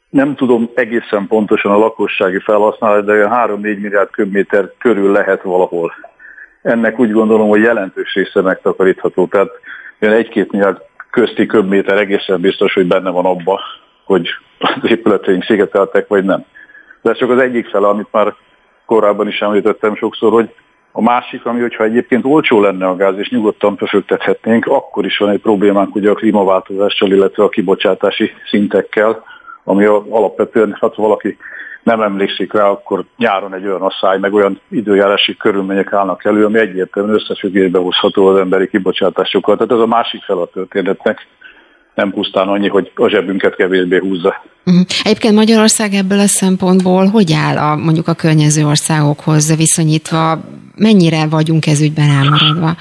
nem 0.09 0.35
tudom 0.35 0.69
egészen 0.73 1.27
pontosan 1.27 1.71
a 1.71 1.77
lakossági 1.77 2.39
felhasználat, 2.39 3.05
de 3.05 3.27
3-4 3.31 3.61
milliárd 3.61 4.09
köbméter 4.09 4.71
körül 4.77 5.11
lehet 5.11 5.41
valahol. 5.41 5.93
Ennek 6.61 6.99
úgy 6.99 7.11
gondolom, 7.11 7.47
hogy 7.47 7.61
jelentős 7.61 8.13
része 8.13 8.41
megtakarítható. 8.41 9.27
Tehát 9.27 9.49
egy-két 9.99 10.51
milliárd 10.51 10.81
közti 11.09 11.45
köbméter 11.45 11.97
egészen 11.97 12.41
biztos, 12.41 12.73
hogy 12.73 12.87
benne 12.87 13.09
van 13.09 13.25
abba, 13.25 13.59
hogy 14.03 14.29
az 14.59 14.89
épületeink 14.89 15.43
szigeteltek, 15.43 16.07
vagy 16.07 16.23
nem. 16.23 16.45
De 17.01 17.09
ez 17.09 17.17
csak 17.17 17.29
az 17.29 17.39
egyik 17.39 17.67
fele, 17.67 17.87
amit 17.87 18.07
már 18.11 18.33
korábban 18.85 19.27
is 19.27 19.39
említettem 19.39 19.95
sokszor, 19.95 20.31
hogy 20.31 20.49
a 20.91 21.01
másik, 21.01 21.45
ami, 21.45 21.61
hogyha 21.61 21.83
egyébként 21.83 22.25
olcsó 22.25 22.61
lenne 22.61 22.87
a 22.87 22.95
gáz, 22.95 23.17
és 23.17 23.29
nyugodtan 23.29 23.75
befektethetnénk, 23.75 24.65
akkor 24.65 25.05
is 25.05 25.17
van 25.17 25.29
egy 25.29 25.41
problémánk 25.41 25.95
ugye 25.95 26.09
a 26.09 26.13
klímaváltozással, 26.13 27.11
illetve 27.11 27.43
a 27.43 27.49
kibocsátási 27.49 28.31
szintekkel, 28.49 29.23
ami 29.63 29.85
alapvetően, 29.85 30.77
hát 30.79 30.95
valaki 30.95 31.37
nem 31.83 32.01
emlékszik 32.01 32.53
rá, 32.53 32.65
akkor 32.67 33.03
nyáron 33.17 33.53
egy 33.53 33.65
olyan 33.65 33.81
asszály, 33.81 34.19
meg 34.19 34.33
olyan 34.33 34.61
időjárási 34.69 35.37
körülmények 35.37 35.93
állnak 35.93 36.25
elő, 36.25 36.45
ami 36.45 36.59
egyértelműen 36.59 37.15
összefüggésbe 37.15 37.79
hozható 37.79 38.27
az 38.27 38.39
emberi 38.39 38.69
kibocsátásokkal. 38.69 39.55
Tehát 39.55 39.71
ez 39.71 39.79
a 39.79 39.85
másik 39.85 40.23
fel 40.23 40.37
a 40.37 40.49
történetnek, 40.53 41.27
nem 41.95 42.11
pusztán 42.11 42.47
annyi, 42.47 42.67
hogy 42.67 42.91
a 42.95 43.09
zsebünket 43.09 43.55
kevésbé 43.55 43.97
húzza. 43.97 44.43
Uh-huh. 44.65 44.83
Egyébként 45.03 45.33
Magyarország 45.35 45.93
ebből 45.93 46.19
a 46.19 46.27
szempontból 46.27 47.05
hogy 47.05 47.31
áll 47.33 47.57
a, 47.57 47.75
mondjuk 47.75 48.07
a 48.07 48.13
környező 48.13 48.65
országokhoz 48.65 49.55
viszonyítva? 49.55 50.39
Mennyire 50.75 51.27
vagyunk 51.29 51.67
ez 51.67 51.81
ügyben 51.81 52.09
elmaradva? 52.09 52.75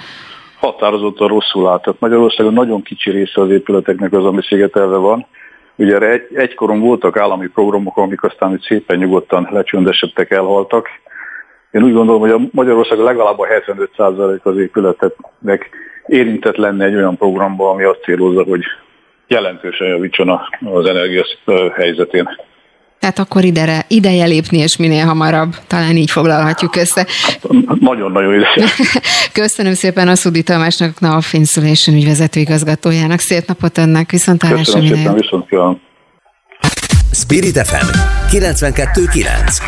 Határozottan 0.59 1.29
rosszul 1.29 1.69
áll. 1.69 1.81
Tehát 1.81 2.01
Magyarországon 2.01 2.53
nagyon 2.53 2.83
kicsi 2.83 3.11
része 3.11 3.41
az 3.41 3.51
épületeknek 3.51 4.13
az, 4.13 4.25
ami 4.25 4.43
szigetelve 4.43 4.97
van 4.97 5.27
Ugye 5.79 5.99
egy, 5.99 6.27
egykoron 6.35 6.81
voltak 6.81 7.17
állami 7.17 7.47
programok, 7.47 7.97
amik 7.97 8.23
aztán 8.23 8.51
úgy 8.51 8.61
szépen 8.61 8.99
nyugodtan 8.99 9.49
lecsöndesedtek, 9.51 10.31
elhaltak. 10.31 10.89
Én 11.71 11.83
úgy 11.83 11.93
gondolom, 11.93 12.21
hogy 12.21 12.31
a 12.31 12.41
Magyarország 12.51 12.99
legalább 12.99 13.39
a 13.39 13.47
75% 13.47 14.43
az 14.43 14.59
épületeknek 14.59 15.71
érintett 16.07 16.57
lenne 16.57 16.85
egy 16.85 16.95
olyan 16.95 17.17
programba, 17.17 17.71
ami 17.71 17.83
azt 17.83 18.03
célozza, 18.03 18.43
hogy 18.43 18.63
jelentősen 19.27 19.89
javítson 19.89 20.41
az 20.65 20.87
energia 20.87 21.25
helyzetén. 21.75 22.29
Tehát 23.01 23.19
akkor 23.19 23.45
idere, 23.45 23.85
ideje 23.89 24.25
lépni, 24.25 24.59
és 24.59 24.77
minél 24.77 25.05
hamarabb, 25.05 25.57
talán 25.67 25.97
így 25.97 26.11
foglalhatjuk 26.11 26.77
össze. 26.77 27.07
Nagyon-nagyon 27.81 28.35
ideje. 28.35 28.69
Köszönöm 29.33 29.75
szépen 29.75 30.09
a 30.09 30.15
Szudi 30.15 30.43
Tamásnak, 30.43 30.97
a 31.01 31.21
Finsulation 31.21 31.97
ügyvezető 31.97 32.41
igazgatójának. 32.41 33.19
Szép 33.19 33.47
napot 33.47 33.79
önnek, 33.79 34.11
viszont 34.11 34.41
Köszönöm 34.41 34.87
szépen, 34.87 35.15
viszont 35.15 35.49
kívánom. 35.49 35.81
Spirit 37.13 37.67
FM 37.67 37.87
92.9 38.31 39.63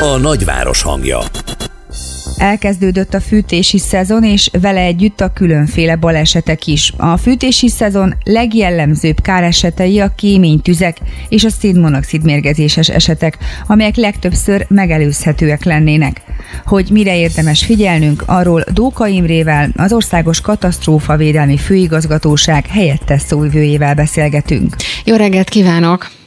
A 0.00 0.16
nagyváros 0.16 0.82
hangja 0.82 1.18
Elkezdődött 2.38 3.14
a 3.14 3.20
fűtési 3.20 3.78
szezon, 3.78 4.24
és 4.24 4.50
vele 4.60 4.80
együtt 4.80 5.20
a 5.20 5.32
különféle 5.32 5.96
balesetek 5.96 6.66
is. 6.66 6.92
A 6.96 7.16
fűtési 7.16 7.68
szezon 7.68 8.14
legjellemzőbb 8.24 9.20
káresetei 9.20 10.00
a 10.00 10.12
kéménytüzek 10.16 10.98
és 11.28 11.44
a 11.44 11.50
szénmonoxid 11.50 12.24
mérgezéses 12.24 12.88
esetek, 12.88 13.38
amelyek 13.66 13.96
legtöbbször 13.96 14.66
megelőzhetőek 14.68 15.64
lennének. 15.64 16.22
Hogy 16.64 16.88
mire 16.90 17.18
érdemes 17.18 17.64
figyelnünk, 17.64 18.22
arról 18.26 18.64
Dóka 18.72 19.06
Imrével, 19.06 19.70
az 19.76 19.92
Országos 19.92 20.40
Katasztrófa 20.40 21.16
Védelmi 21.16 21.56
Főigazgatóság 21.56 22.66
helyettes 22.66 23.22
szóvivőjével 23.22 23.94
beszélgetünk. 23.94 24.76
Jó 25.04 25.16
reggelt 25.16 25.48
kívánok! 25.48 26.17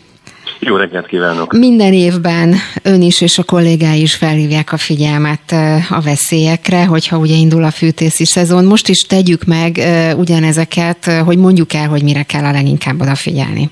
Jó 0.63 0.75
reggelt 0.75 1.07
kívánok! 1.07 1.53
Minden 1.53 1.93
évben 1.93 2.55
ön 2.83 3.01
is 3.01 3.21
és 3.21 3.37
a 3.37 3.43
kollégái 3.43 4.01
is 4.01 4.15
felhívják 4.15 4.71
a 4.71 4.77
figyelmet 4.77 5.51
a 5.89 6.01
veszélyekre, 6.01 6.85
hogyha 6.85 7.17
ugye 7.17 7.35
indul 7.35 7.63
a 7.63 7.71
fűtészi 7.71 8.25
szezon. 8.25 8.65
Most 8.65 8.87
is 8.87 9.01
tegyük 9.01 9.43
meg 9.43 9.71
ugyanezeket, 10.17 11.05
hogy 11.05 11.37
mondjuk 11.37 11.73
el, 11.73 11.87
hogy 11.87 12.03
mire 12.03 12.23
kell 12.23 12.43
a 12.43 12.51
leginkább 12.51 13.01
odafigyelni. 13.01 13.69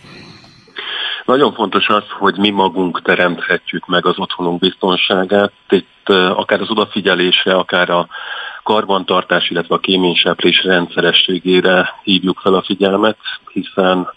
Nagyon 1.25 1.53
fontos 1.53 1.87
az, 1.87 2.03
hogy 2.19 2.37
mi 2.37 2.49
magunk 2.49 3.01
teremthetjük 3.01 3.87
meg 3.87 4.05
az 4.05 4.19
otthonunk 4.19 4.59
biztonságát. 4.59 5.51
Itt 5.69 6.09
akár 6.35 6.61
az 6.61 6.69
odafigyelésre, 6.69 7.53
akár 7.53 7.89
a 7.89 8.07
karbantartás, 8.63 9.49
illetve 9.49 9.75
a 9.75 9.79
kéményseprés 9.79 10.63
rendszerességére 10.63 11.89
hívjuk 12.03 12.39
fel 12.39 12.53
a 12.53 12.63
figyelmet, 12.65 13.17
hiszen 13.53 14.07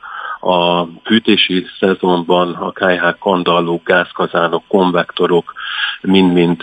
a 0.45 0.89
fűtési 1.05 1.67
szezonban 1.79 2.53
a 2.55 2.71
KH 2.71 3.19
kandallók, 3.19 3.85
gázkazánok, 3.85 4.63
konvektorok 4.69 5.53
mind-mind 6.01 6.63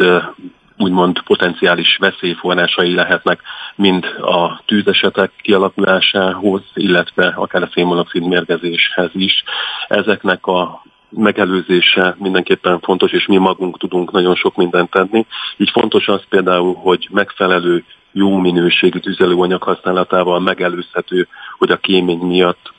úgymond 0.78 1.22
potenciális 1.22 1.98
veszélyforrásai 1.98 2.94
lehetnek 2.94 3.42
mind 3.76 4.06
a 4.22 4.62
tűzesetek 4.66 5.32
kialakulásához, 5.42 6.62
illetve 6.74 7.34
akár 7.36 7.64
a 7.64 7.70
szénmonoxid 7.74 8.28
mérgezéshez 8.28 9.10
is. 9.14 9.44
Ezeknek 9.88 10.46
a 10.46 10.84
megelőzése 11.10 12.16
mindenképpen 12.20 12.80
fontos, 12.80 13.12
és 13.12 13.26
mi 13.26 13.38
magunk 13.38 13.78
tudunk 13.78 14.12
nagyon 14.12 14.36
sok 14.36 14.56
mindent 14.56 14.90
tenni. 14.90 15.26
Így 15.58 15.70
fontos 15.70 16.08
az 16.08 16.22
például, 16.30 16.76
hogy 16.76 17.08
megfelelő 17.12 17.84
jó 18.12 18.38
minőségű 18.38 19.00
tüzelőanyag 19.00 19.64
használatával 19.64 20.40
megelőzhető, 20.40 21.28
hogy 21.58 21.72
a 21.72 21.78
kémény 21.78 22.20
miatt 22.20 22.74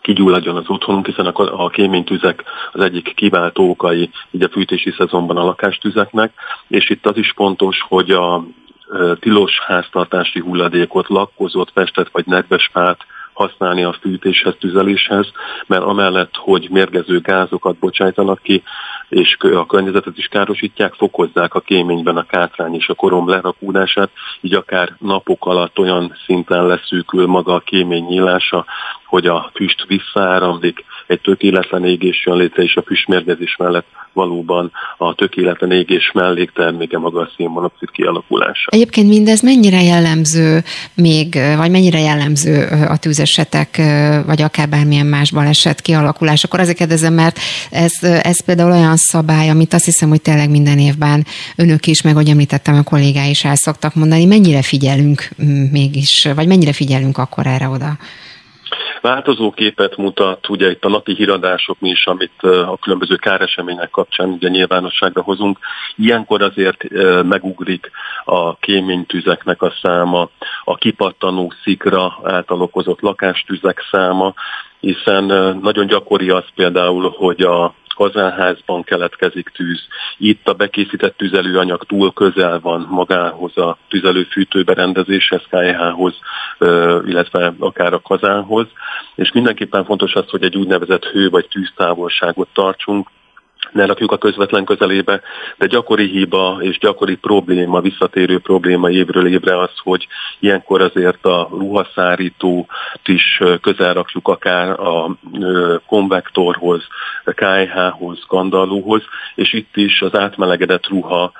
kigyulladjon 0.00 0.56
az 0.56 0.68
otthonunk, 0.68 1.06
hiszen 1.06 1.26
a, 1.26 1.64
a 1.64 1.68
kéménytüzek 1.68 2.44
az 2.72 2.80
egyik 2.80 3.14
kiváltó 3.14 3.70
okai 3.70 4.10
így 4.30 4.42
a 4.42 4.48
fűtési 4.48 4.94
szezonban 4.98 5.36
a 5.36 5.44
lakástüzeknek, 5.44 6.32
és 6.68 6.90
itt 6.90 7.06
az 7.06 7.16
is 7.16 7.32
fontos, 7.36 7.84
hogy 7.88 8.10
a 8.10 8.44
tilos 9.20 9.60
háztartási 9.60 10.40
hulladékot, 10.40 11.08
lakkozott, 11.08 11.70
festett 11.72 12.08
vagy 12.12 12.26
nedves 12.26 12.70
fát 12.72 13.06
használni 13.32 13.82
a 13.82 13.96
fűtéshez, 14.00 14.54
tüzeléshez, 14.58 15.30
mert 15.66 15.82
amellett, 15.82 16.34
hogy 16.36 16.68
mérgező 16.70 17.20
gázokat 17.20 17.76
bocsájtanak 17.76 18.42
ki, 18.42 18.62
és 19.10 19.36
a 19.40 19.66
környezetet 19.66 20.18
is 20.18 20.26
károsítják, 20.26 20.94
fokozzák 20.94 21.54
a 21.54 21.60
kéményben 21.60 22.16
a 22.16 22.22
kátrány 22.22 22.74
és 22.74 22.88
a 22.88 22.94
korom 22.94 23.28
lerakódását, 23.28 24.10
így 24.40 24.54
akár 24.54 24.96
napok 24.98 25.46
alatt 25.46 25.78
olyan 25.78 26.16
szinten 26.26 26.66
leszűkül 26.66 27.26
maga 27.26 27.54
a 27.54 27.60
kémény 27.60 28.04
nyílása, 28.04 28.64
hogy 29.04 29.26
a 29.26 29.50
füst 29.54 29.84
visszaáramlik, 29.86 30.84
egy 31.10 31.20
tökéletlen 31.20 31.84
égés 31.84 32.22
jön 32.26 32.36
létre, 32.36 32.62
és 32.62 32.76
a 32.76 32.82
füstmérgezés 32.82 33.56
mellett 33.56 33.86
valóban 34.12 34.72
a 34.98 35.14
tökéletlen 35.14 35.72
égés 35.72 36.10
mellékterméke 36.14 36.98
maga 36.98 37.20
a 37.20 37.30
szénmonoxid 37.36 37.90
kialakulása. 37.90 38.68
Egyébként 38.70 39.08
mindez 39.08 39.40
mennyire 39.40 39.82
jellemző 39.82 40.62
még, 40.94 41.38
vagy 41.56 41.70
mennyire 41.70 41.98
jellemző 41.98 42.66
a 42.88 42.96
tűzesetek, 42.96 43.80
vagy 44.26 44.42
akár 44.42 44.68
bármilyen 44.68 45.06
más 45.06 45.30
baleset 45.30 45.80
kialakulás? 45.80 46.44
Akkor 46.44 46.60
azért 46.60 46.76
kérdezem, 46.76 47.14
mert 47.14 47.38
ez, 47.70 47.92
ez 48.02 48.44
például 48.44 48.72
olyan 48.72 48.96
szabály, 48.96 49.48
amit 49.48 49.74
azt 49.74 49.84
hiszem, 49.84 50.08
hogy 50.08 50.22
tényleg 50.22 50.50
minden 50.50 50.78
évben 50.78 51.26
önök 51.56 51.86
is, 51.86 52.02
meg 52.02 52.14
ahogy 52.14 52.28
említettem, 52.28 52.74
a 52.74 52.82
kollégái 52.82 53.30
is 53.30 53.44
el 53.44 53.56
szoktak 53.56 53.94
mondani, 53.94 54.24
mennyire 54.24 54.62
figyelünk 54.62 55.28
mégis, 55.70 56.28
vagy 56.34 56.46
mennyire 56.46 56.72
figyelünk 56.72 57.18
akkor 57.18 57.46
erre 57.46 57.68
oda? 57.68 57.98
Változó 59.00 59.50
képet 59.50 59.96
mutat, 59.96 60.48
ugye 60.48 60.70
itt 60.70 60.84
a 60.84 60.88
napi 60.88 61.14
híradások 61.14 61.76
is, 61.80 62.06
amit 62.06 62.42
a 62.42 62.78
különböző 62.80 63.16
káresemények 63.16 63.90
kapcsán 63.90 64.28
ugye 64.28 64.48
nyilvánosságra 64.48 65.22
hozunk. 65.22 65.58
Ilyenkor 65.96 66.42
azért 66.42 66.84
megugrik 67.22 67.90
a 68.24 68.56
kéménytüzeknek 68.56 69.62
a 69.62 69.72
száma, 69.82 70.28
a 70.64 70.74
kipattanó 70.74 71.52
szikra 71.62 72.18
által 72.22 72.62
okozott 72.62 73.00
lakástüzek 73.00 73.88
száma, 73.90 74.34
hiszen 74.80 75.24
nagyon 75.62 75.86
gyakori 75.86 76.30
az 76.30 76.44
például, 76.54 77.14
hogy 77.16 77.40
a 77.40 77.74
kazánházban 77.94 78.82
keletkezik 78.82 79.48
tűz. 79.48 79.80
Itt 80.18 80.48
a 80.48 80.52
bekészített 80.52 81.16
tüzelőanyag 81.16 81.84
túl 81.84 82.12
közel 82.12 82.60
van 82.60 82.86
magához 82.90 83.56
a 83.56 83.78
tüzelőfűtőberendezéshez, 83.88 85.42
KH-hoz, 85.50 86.14
illetve 87.06 87.54
akár 87.58 87.92
a 87.92 88.00
kazánhoz. 88.00 88.66
És 89.14 89.32
mindenképpen 89.32 89.84
fontos 89.84 90.14
az, 90.14 90.30
hogy 90.30 90.42
egy 90.42 90.56
úgynevezett 90.56 91.04
hő 91.04 91.28
vagy 91.28 91.48
tűztávolságot 91.48 92.48
tartsunk, 92.52 93.08
ne 93.72 93.86
rakjuk 93.86 94.12
a 94.12 94.18
közvetlen 94.18 94.64
közelébe, 94.64 95.20
de 95.58 95.66
gyakori 95.66 96.06
hiba 96.06 96.56
és 96.60 96.78
gyakori 96.78 97.16
probléma, 97.16 97.80
visszatérő 97.80 98.38
probléma 98.38 98.90
évről 98.90 99.26
évre 99.26 99.58
az, 99.58 99.70
hogy 99.76 100.06
ilyenkor 100.38 100.80
azért 100.80 101.24
a 101.24 101.48
ruhaszárítót 101.50 102.68
is 103.04 103.42
közel 103.60 103.94
rakjuk 103.94 104.28
akár 104.28 104.80
a 104.80 105.16
konvektorhoz, 105.86 106.86
KH-hoz, 107.24 108.18
skandalóhoz, 108.20 109.02
és 109.34 109.52
itt 109.52 109.76
is 109.76 110.00
az 110.00 110.18
átmelegedett 110.18 110.88
ruha 110.88 111.32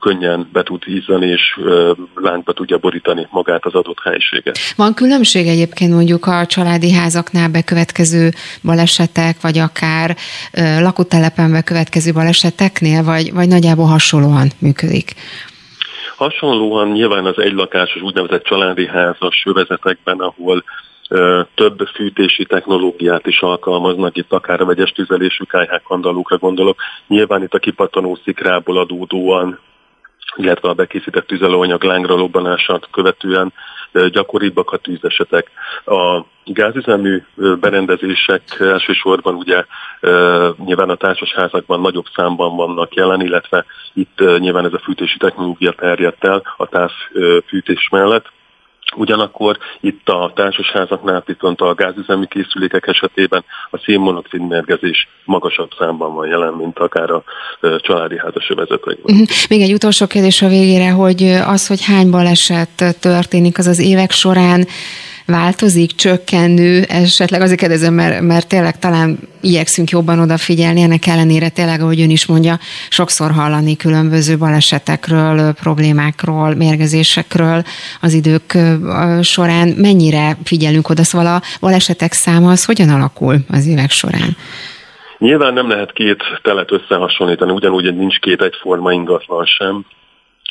könnyen 0.00 0.48
be 0.52 0.62
tud 0.62 0.82
ízani, 0.86 1.26
és 1.26 1.60
lángba 2.14 2.52
tudja 2.52 2.78
borítani 2.78 3.26
magát 3.30 3.64
az 3.64 3.74
adott 3.74 4.00
helységet. 4.04 4.58
Van 4.76 4.94
különbség 4.94 5.46
egyébként 5.46 5.92
mondjuk 5.92 6.26
a 6.26 6.46
családi 6.46 6.92
házaknál 6.92 7.48
bekövetkező 7.48 8.30
balesetek, 8.62 9.40
vagy 9.40 9.58
akár 9.58 10.16
lakótelepen 10.78 11.52
bekövetkező 11.52 12.12
baleseteknél, 12.12 13.02
vagy, 13.02 13.32
vagy 13.32 13.48
nagyjából 13.48 13.86
hasonlóan 13.86 14.50
működik? 14.58 15.14
Hasonlóan 16.16 16.88
nyilván 16.88 17.24
az 17.24 17.38
egylakásos 17.38 18.02
úgynevezett 18.02 18.44
családi 18.44 18.86
házas 18.86 19.42
övezetekben, 19.46 20.18
ahol 20.18 20.64
több 21.54 21.88
fűtési 21.94 22.44
technológiát 22.44 23.26
is 23.26 23.40
alkalmaznak, 23.40 24.16
itt 24.16 24.32
akár 24.32 24.60
a 24.60 24.64
vegyes 24.64 24.90
tüzelésű 24.90 25.44
kájhák 25.44 25.82
kandalókra 25.82 26.38
gondolok. 26.38 26.78
Nyilván 27.06 27.42
itt 27.42 27.54
a 27.54 27.58
kipattanó 27.58 28.18
szikrából 28.24 28.78
adódóan 28.78 29.58
illetve 30.36 30.68
a 30.68 30.74
bekészített 30.74 31.26
tüzelőanyag 31.26 31.82
lángra 31.82 32.14
lobbanását 32.14 32.88
követően 32.90 33.52
gyakoribbak 33.92 34.72
a 34.72 34.76
tűzesetek. 34.76 35.50
A 35.84 36.24
gázüzemű 36.44 37.22
berendezések 37.60 38.42
elsősorban 38.58 39.34
ugye 39.34 39.64
nyilván 40.64 40.90
a 40.90 40.94
társasházakban 40.94 41.80
nagyobb 41.80 42.06
számban 42.14 42.56
vannak 42.56 42.94
jelen, 42.94 43.20
illetve 43.20 43.64
itt 43.92 44.18
nyilván 44.38 44.64
ez 44.64 44.72
a 44.72 44.82
fűtési 44.84 45.18
technológia 45.18 45.72
terjedt 45.72 46.24
el 46.24 46.42
a 46.56 46.66
távfűtés 46.66 47.88
mellett. 47.90 48.32
Ugyanakkor 48.96 49.58
itt 49.80 50.08
a 50.08 50.32
társasházaknál, 50.34 51.22
viszont 51.26 51.60
a 51.60 51.74
gázüzemi 51.74 52.26
készülékek 52.26 52.86
esetében 52.86 53.44
a 53.70 53.78
szénmonoxid 53.78 54.48
mérgezés 54.48 55.08
magasabb 55.24 55.70
számban 55.78 56.14
van 56.14 56.28
jelen, 56.28 56.52
mint 56.52 56.78
akár 56.78 57.10
a 57.10 57.24
családi 57.78 58.18
házasövezetekben. 58.18 59.14
Mhm. 59.16 59.22
Még 59.48 59.60
egy 59.60 59.72
utolsó 59.72 60.06
kérdés 60.06 60.42
a 60.42 60.48
végére, 60.48 60.90
hogy 60.90 61.22
az, 61.46 61.66
hogy 61.66 61.84
hány 61.84 62.10
baleset 62.10 62.96
történik, 63.00 63.58
az 63.58 63.66
az 63.66 63.78
évek 63.78 64.10
során 64.10 64.66
változik, 65.26 65.94
csökkenő, 65.94 66.82
esetleg 66.82 67.40
azért 67.40 67.58
kérdezem, 67.58 67.94
mert, 67.94 68.20
mert 68.20 68.48
tényleg 68.48 68.78
talán 68.78 69.18
igyekszünk 69.40 69.90
jobban 69.90 70.18
odafigyelni, 70.18 70.80
ennek 70.80 71.06
ellenére 71.06 71.48
tényleg, 71.48 71.80
ahogy 71.80 72.00
ön 72.00 72.10
is 72.10 72.26
mondja, 72.26 72.58
sokszor 72.88 73.30
hallani 73.30 73.76
különböző 73.76 74.38
balesetekről, 74.38 75.52
problémákról, 75.52 76.54
mérgezésekről 76.54 77.62
az 78.00 78.12
idők 78.12 78.58
során. 79.22 79.68
Mennyire 79.68 80.36
figyelünk 80.44 80.88
oda, 80.88 81.02
szóval 81.02 81.26
a 81.26 81.42
balesetek 81.60 82.12
száma 82.12 82.50
az 82.50 82.64
hogyan 82.64 82.88
alakul 82.88 83.36
az 83.48 83.66
évek 83.66 83.90
során? 83.90 84.36
Nyilván 85.18 85.52
nem 85.52 85.68
lehet 85.68 85.92
két 85.92 86.22
telet 86.42 86.72
összehasonlítani, 86.72 87.52
ugyanúgy 87.52 87.96
nincs 87.96 88.18
két 88.18 88.42
egyforma 88.42 88.92
ingatlan 88.92 89.44
sem 89.44 89.84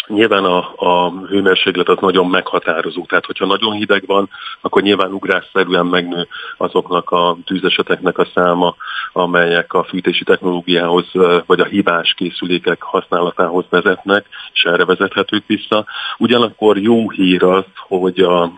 Nyilván 0.07 0.43
a, 0.43 0.73
a 0.75 1.11
hőmérséklet 1.27 1.89
az 1.89 1.97
nagyon 1.99 2.27
meghatározó, 2.27 3.05
tehát 3.05 3.25
hogyha 3.25 3.45
nagyon 3.45 3.73
hideg 3.73 4.03
van, 4.05 4.30
akkor 4.61 4.81
nyilván 4.81 5.11
ugrásszerűen 5.11 5.85
megnő 5.85 6.27
azoknak 6.57 7.09
a 7.09 7.38
tűzeseteknek 7.45 8.17
a 8.17 8.27
száma, 8.34 8.75
amelyek 9.13 9.73
a 9.73 9.84
fűtési 9.84 10.23
technológiához 10.23 11.05
vagy 11.45 11.59
a 11.59 11.65
hibás 11.65 12.13
készülékek 12.17 12.81
használatához 12.81 13.65
vezetnek, 13.69 14.25
és 14.53 14.63
erre 14.63 14.85
vezethetők 14.85 15.43
vissza. 15.47 15.85
Ugyanakkor 16.17 16.77
jó 16.77 17.09
hír 17.09 17.43
az, 17.43 17.65
hogy 17.88 18.19
a 18.19 18.51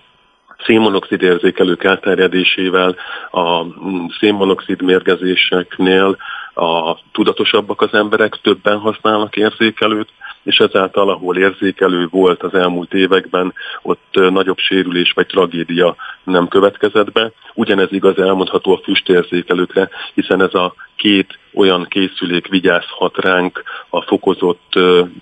szénmonoxid 0.66 1.22
érzékelők 1.22 1.84
elterjedésével 1.84 2.96
a 3.32 3.64
mm, 3.64 4.06
szénmonoxid 4.20 4.82
mérgezéseknél 4.82 6.18
a 6.56 7.00
tudatosabbak 7.12 7.82
az 7.82 7.94
emberek, 7.94 8.40
többen 8.42 8.78
használnak 8.78 9.36
érzékelőt, 9.36 10.10
és 10.44 10.58
ezáltal, 10.58 11.10
ahol 11.10 11.38
érzékelő 11.38 12.08
volt 12.10 12.44
az 12.44 12.54
elmúlt 12.54 12.94
években, 12.94 13.54
ott 13.82 14.08
nagyobb 14.12 14.58
sérülés 14.58 15.12
vagy 15.12 15.26
tragédia 15.26 15.96
nem 16.24 16.48
következett 16.48 17.12
be. 17.12 17.32
Ugyanez 17.54 17.92
igaz 17.92 18.18
elmondható 18.18 18.74
a 18.74 18.82
füstérzékelőkre, 18.84 19.90
hiszen 20.14 20.42
ez 20.42 20.54
a 20.54 20.74
két 20.96 21.40
olyan 21.56 21.86
készülék 21.90 22.48
vigyázhat 22.48 23.18
ránk 23.18 23.64
a 23.90 24.02
fokozott 24.02 24.74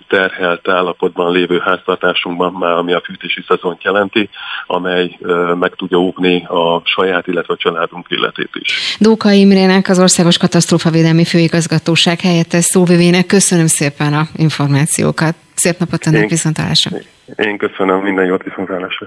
terhelt 0.08 0.68
állapotban 0.68 1.32
lévő 1.32 1.58
háztartásunkban, 1.58 2.52
már 2.52 2.72
ami 2.72 2.92
a 2.92 3.02
fűtési 3.04 3.44
szezont 3.48 3.84
jelenti, 3.84 4.28
amely 4.66 5.18
meg 5.58 5.74
tudja 5.74 5.98
óvni 5.98 6.44
a 6.44 6.82
saját, 6.84 7.26
illetve 7.26 7.54
a 7.54 7.56
családunk 7.56 8.06
életét 8.08 8.50
is. 8.52 8.96
Dóka 9.00 9.30
Imrének, 9.30 9.88
az 9.88 9.98
Országos 9.98 10.38
Katasztrófavédelmi 10.38 11.24
Főigazgatóság 11.24 12.20
helyettes 12.20 12.64
szóvivének 12.64 13.26
köszönöm 13.26 13.66
szépen 13.66 14.12
a 14.12 14.22
információkat. 14.36 15.34
Szép 15.54 15.78
napot 15.78 16.06
önnek 16.06 16.28
viszontlátásra. 16.28 16.96
Én 17.36 17.58
köszönöm, 17.58 18.00
minden 18.00 18.24
jót 18.24 18.42
viszontlátásra. 18.42 19.06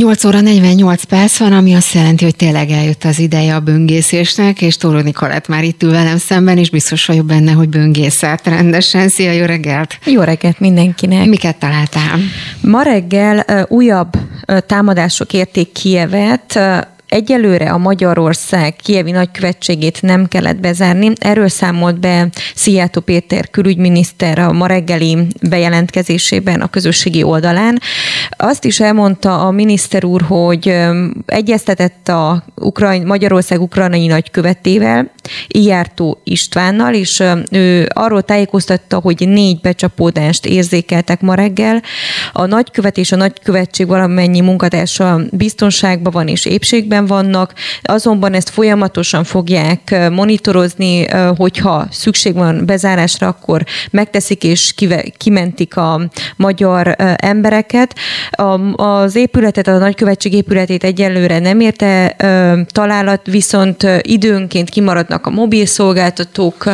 8 0.00 0.24
óra 0.24 0.40
48 0.40 1.02
perc 1.04 1.38
van, 1.38 1.52
ami 1.52 1.74
azt 1.74 1.92
jelenti, 1.92 2.24
hogy 2.24 2.36
tényleg 2.36 2.70
eljött 2.70 3.04
az 3.04 3.18
ideje 3.18 3.54
a 3.54 3.60
böngészésnek, 3.60 4.62
és 4.62 4.76
Tóró 4.76 4.98
Nikolett 4.98 5.48
már 5.48 5.64
itt 5.64 5.82
ül 5.82 5.90
velem 5.90 6.18
szemben, 6.18 6.58
és 6.58 6.70
biztos 6.70 7.06
vagyok 7.06 7.26
benne, 7.26 7.52
hogy 7.52 7.68
böngészett 7.68 8.46
rendesen. 8.46 9.08
Szia, 9.08 9.32
jó 9.32 9.44
reggelt! 9.44 9.98
Jó 10.04 10.20
reggelt 10.22 10.60
mindenkinek! 10.60 11.26
Miket 11.26 11.56
találtál? 11.56 12.18
Ma 12.60 12.82
reggel 12.82 13.66
újabb 13.68 14.16
támadások 14.66 15.32
érték 15.32 15.72
Kievet, 15.72 16.58
Egyelőre 17.10 17.70
a 17.70 17.78
Magyarország 17.78 18.76
kievi 18.76 19.10
nagykövetségét 19.10 20.02
nem 20.02 20.28
kellett 20.28 20.60
bezárni. 20.60 21.12
Erről 21.18 21.48
számolt 21.48 22.00
be 22.00 22.28
Szijjátó 22.54 23.00
Péter 23.00 23.50
külügyminiszter 23.50 24.38
a 24.38 24.52
ma 24.52 24.66
reggeli 24.66 25.26
bejelentkezésében 25.48 26.60
a 26.60 26.68
közösségi 26.68 27.22
oldalán. 27.22 27.80
Azt 28.28 28.64
is 28.64 28.80
elmondta 28.80 29.46
a 29.46 29.50
miniszter 29.50 30.04
úr, 30.04 30.22
hogy 30.22 30.76
egyeztetett 31.26 32.08
a 32.08 32.44
Ukrajn, 32.54 33.06
Magyarország 33.06 33.60
ukrajnai 33.60 34.06
nagykövetével, 34.06 35.10
Ijártó 35.48 36.20
Istvánnal, 36.24 36.94
és 36.94 37.22
ő 37.50 37.88
arról 37.92 38.22
tájékoztatta, 38.22 38.98
hogy 38.98 39.28
négy 39.28 39.60
becsapódást 39.60 40.46
érzékeltek 40.46 41.20
ma 41.20 41.34
reggel. 41.34 41.82
A 42.32 42.46
nagykövet 42.46 42.96
és 42.96 43.12
a 43.12 43.16
nagykövetség 43.16 43.86
valamennyi 43.86 44.40
munkatársa 44.40 45.20
biztonságban 45.30 46.12
van 46.12 46.28
és 46.28 46.44
épségben 46.44 46.99
vannak, 47.06 47.54
azonban 47.82 48.34
ezt 48.34 48.50
folyamatosan 48.50 49.24
fogják 49.24 50.08
monitorozni, 50.10 51.06
hogyha 51.36 51.86
szükség 51.90 52.34
van 52.34 52.66
bezárásra, 52.66 53.26
akkor 53.26 53.64
megteszik 53.90 54.44
és 54.44 54.74
kimentik 55.16 55.76
a 55.76 56.00
magyar 56.36 56.96
embereket. 57.16 57.94
Az 58.76 59.16
épületet, 59.16 59.66
a 59.66 59.78
nagykövetség 59.78 60.32
épületét 60.32 60.84
egyelőre 60.84 61.38
nem 61.38 61.60
érte 61.60 62.16
találat, 62.66 63.26
viszont 63.26 63.86
időnként 64.02 64.68
kimaradnak 64.70 65.26
a 65.26 65.30
mobil 65.30 65.66
szolgáltatók 65.66 66.64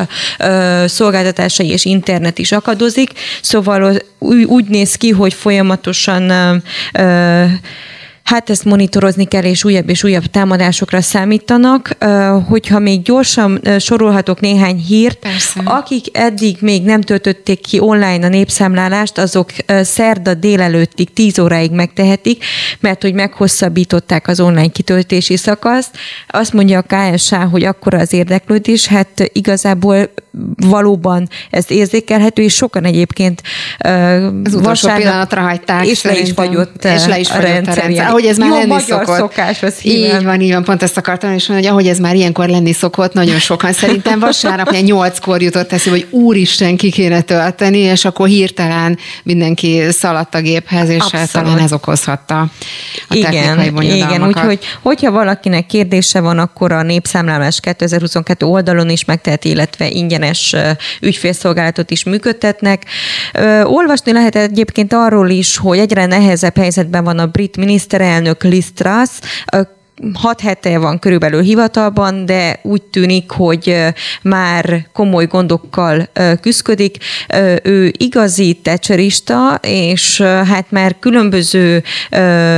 szolgáltatásai 0.85 1.69
és 1.69 1.85
internet 1.85 2.39
is 2.39 2.53
akadozik, 2.53 3.11
szóval 3.43 3.97
úgy 4.47 4.69
néz 4.69 4.94
ki, 4.94 5.11
hogy 5.11 5.35
folyamatosan 5.35 6.32
Hát 8.27 8.51
ezt 8.51 8.65
monitorozni 8.65 9.24
kell, 9.24 9.43
és 9.43 9.65
újabb 9.65 9.89
és 9.89 10.05
újabb 10.05 10.24
támadásokra 10.24 11.01
számítanak. 11.01 11.97
Hogyha 12.48 12.78
még 12.78 13.03
gyorsan 13.03 13.61
sorolhatok 13.78 14.40
néhány 14.40 14.77
hírt, 14.77 15.19
Persze. 15.19 15.61
akik 15.65 16.07
eddig 16.12 16.57
még 16.61 16.85
nem 16.85 17.01
töltötték 17.01 17.61
ki 17.61 17.78
online 17.81 18.27
a 18.27 18.28
népszámlálást, 18.28 19.19
azok 19.19 19.51
szerda 19.82 20.35
délelőttig 20.35 21.12
10 21.12 21.39
óráig 21.39 21.70
megtehetik, 21.70 22.44
mert 22.81 23.03
hogy 23.03 23.15
meghosszabbították 23.15 24.28
az 24.28 24.40
online 24.40 24.69
kitöltési 24.69 25.36
szakaszt. 25.36 25.90
Azt 26.28 26.53
mondja 26.53 26.85
a 26.86 27.12
KSA, 27.15 27.44
hogy 27.44 27.65
akkora 27.65 27.98
az 27.98 28.12
érdeklődés, 28.12 28.86
hát 28.86 29.31
igazából 29.32 30.11
valóban 30.57 31.28
ez 31.51 31.65
érzékelhető, 31.69 32.43
és 32.43 32.55
sokan 32.55 32.85
egyébként 32.85 33.43
az 34.44 34.55
utolsó 34.55 34.89
pillanatra 34.97 35.40
hagyták. 35.40 35.86
És 35.86 36.03
le 36.03 36.19
is 36.19 36.31
fagyott, 36.31 36.85
és 36.85 37.07
le 37.07 37.19
is 37.19 37.28
fagyott 37.28 37.44
a 37.44 37.48
rendszer. 37.48 37.78
A 37.78 37.81
rendszer 37.81 38.15
ahogy 38.16 38.28
ez 38.28 38.36
már 38.36 38.48
Jó 38.48 38.55
lenni 38.55 38.68
magyar 38.68 39.05
szokott. 39.05 39.16
szokás, 39.16 39.62
az 39.62 39.74
Így 39.82 40.24
van, 40.24 40.40
így 40.40 40.52
van, 40.52 40.64
pont 40.64 40.82
ezt 40.82 40.97
akartam 40.97 41.32
is 41.32 41.47
mondani, 41.47 41.68
hogy 41.68 41.78
ahogy 41.78 41.90
ez 41.93 41.98
már 41.98 42.14
ilyenkor 42.14 42.48
lenni 42.48 42.72
szokott, 42.72 43.12
nagyon 43.12 43.38
sokan 43.38 43.72
szerintem 43.72 44.18
vasárnap 44.18 44.68
ugye 44.68 44.80
nyolckor 44.80 45.43
jutott 45.43 45.72
eszi, 45.72 45.90
hogy 45.90 46.06
úristen 46.10 46.76
ki 46.76 46.90
kéne 46.90 47.20
tölteni, 47.20 47.78
és 47.78 48.05
akkor 48.05 48.28
hirtelen 48.28 48.98
mindenki 49.22 49.82
szaladt 49.90 50.34
a 50.34 50.40
géphez, 50.40 50.88
és 50.88 51.01
Abszolút. 51.01 51.30
talán 51.30 51.59
ez 51.59 51.72
okozhatta 51.72 52.40
a 53.09 53.14
igen, 53.14 53.82
igen, 53.82 54.26
úgyhogy 54.26 54.59
hogyha 54.82 55.10
valakinek 55.10 55.66
kérdése 55.66 56.20
van, 56.20 56.38
akkor 56.38 56.72
a 56.72 56.82
Népszámlálás 56.82 57.60
2022 57.60 58.47
oldalon 58.47 58.88
is 58.88 59.05
megteheti, 59.05 59.48
illetve 59.48 59.88
ingyenes 59.88 60.55
ügyfélszolgálatot 61.01 61.90
is 61.90 62.05
működtetnek. 62.05 62.82
Olvasni 63.64 64.12
lehet 64.12 64.36
egyébként 64.36 64.93
arról 64.93 65.28
is, 65.28 65.56
hogy 65.56 65.78
egyre 65.78 66.06
nehezebb 66.06 66.56
helyzetben 66.56 67.05
van 67.05 67.18
a 67.18 67.26
brit 67.26 67.56
miniszter 67.56 68.01
miniszterelnök 68.07 68.43
Liz 68.43 68.73
Truss, 68.73 69.11
hat 70.14 70.40
hete 70.40 70.78
van 70.78 70.98
körülbelül 70.98 71.43
hivatalban, 71.43 72.27
de 72.27 72.59
úgy 72.62 72.82
tűnik, 72.82 73.31
hogy 73.31 73.77
már 74.23 74.86
komoly 74.93 75.27
gondokkal 75.27 76.09
küzdik. 76.40 76.97
Ő 77.62 77.93
igazi 77.98 78.59
tecserista, 78.62 79.59
és 79.62 80.20
hát 80.20 80.70
már 80.70 80.97
különböző 80.98 81.82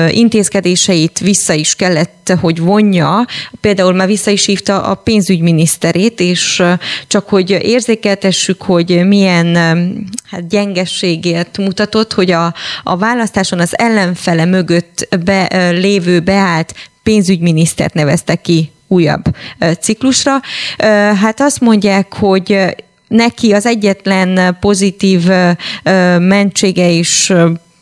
intézkedéseit 0.08 1.18
vissza 1.18 1.52
is 1.52 1.74
kellett, 1.74 2.32
hogy 2.40 2.60
vonja. 2.60 3.26
Például 3.60 3.92
már 3.92 4.06
vissza 4.06 4.30
is 4.30 4.46
hívta 4.46 4.82
a 4.82 4.94
pénzügyminiszterét, 4.94 6.20
és 6.20 6.62
csak 7.06 7.28
hogy 7.28 7.50
érzékeltessük, 7.50 8.62
hogy 8.62 9.06
milyen 9.06 9.56
hát 10.30 10.48
gyengességét 10.48 11.58
mutatott, 11.58 12.12
hogy 12.12 12.30
a, 12.30 12.54
a 12.82 12.96
választáson 12.96 13.60
az 13.60 13.78
ellenfele 13.78 14.44
mögött 14.44 15.08
be, 15.24 15.70
lévő 15.70 16.20
beállt 16.20 16.74
pénzügyminisztert 17.08 17.94
nevezte 17.94 18.34
ki 18.34 18.70
újabb 18.86 19.22
ciklusra. 19.80 20.40
Hát 21.20 21.40
azt 21.40 21.60
mondják, 21.60 22.14
hogy 22.14 22.58
neki 23.08 23.52
az 23.52 23.66
egyetlen 23.66 24.56
pozitív 24.60 25.28
mentsége 26.18 26.88
is 26.88 27.32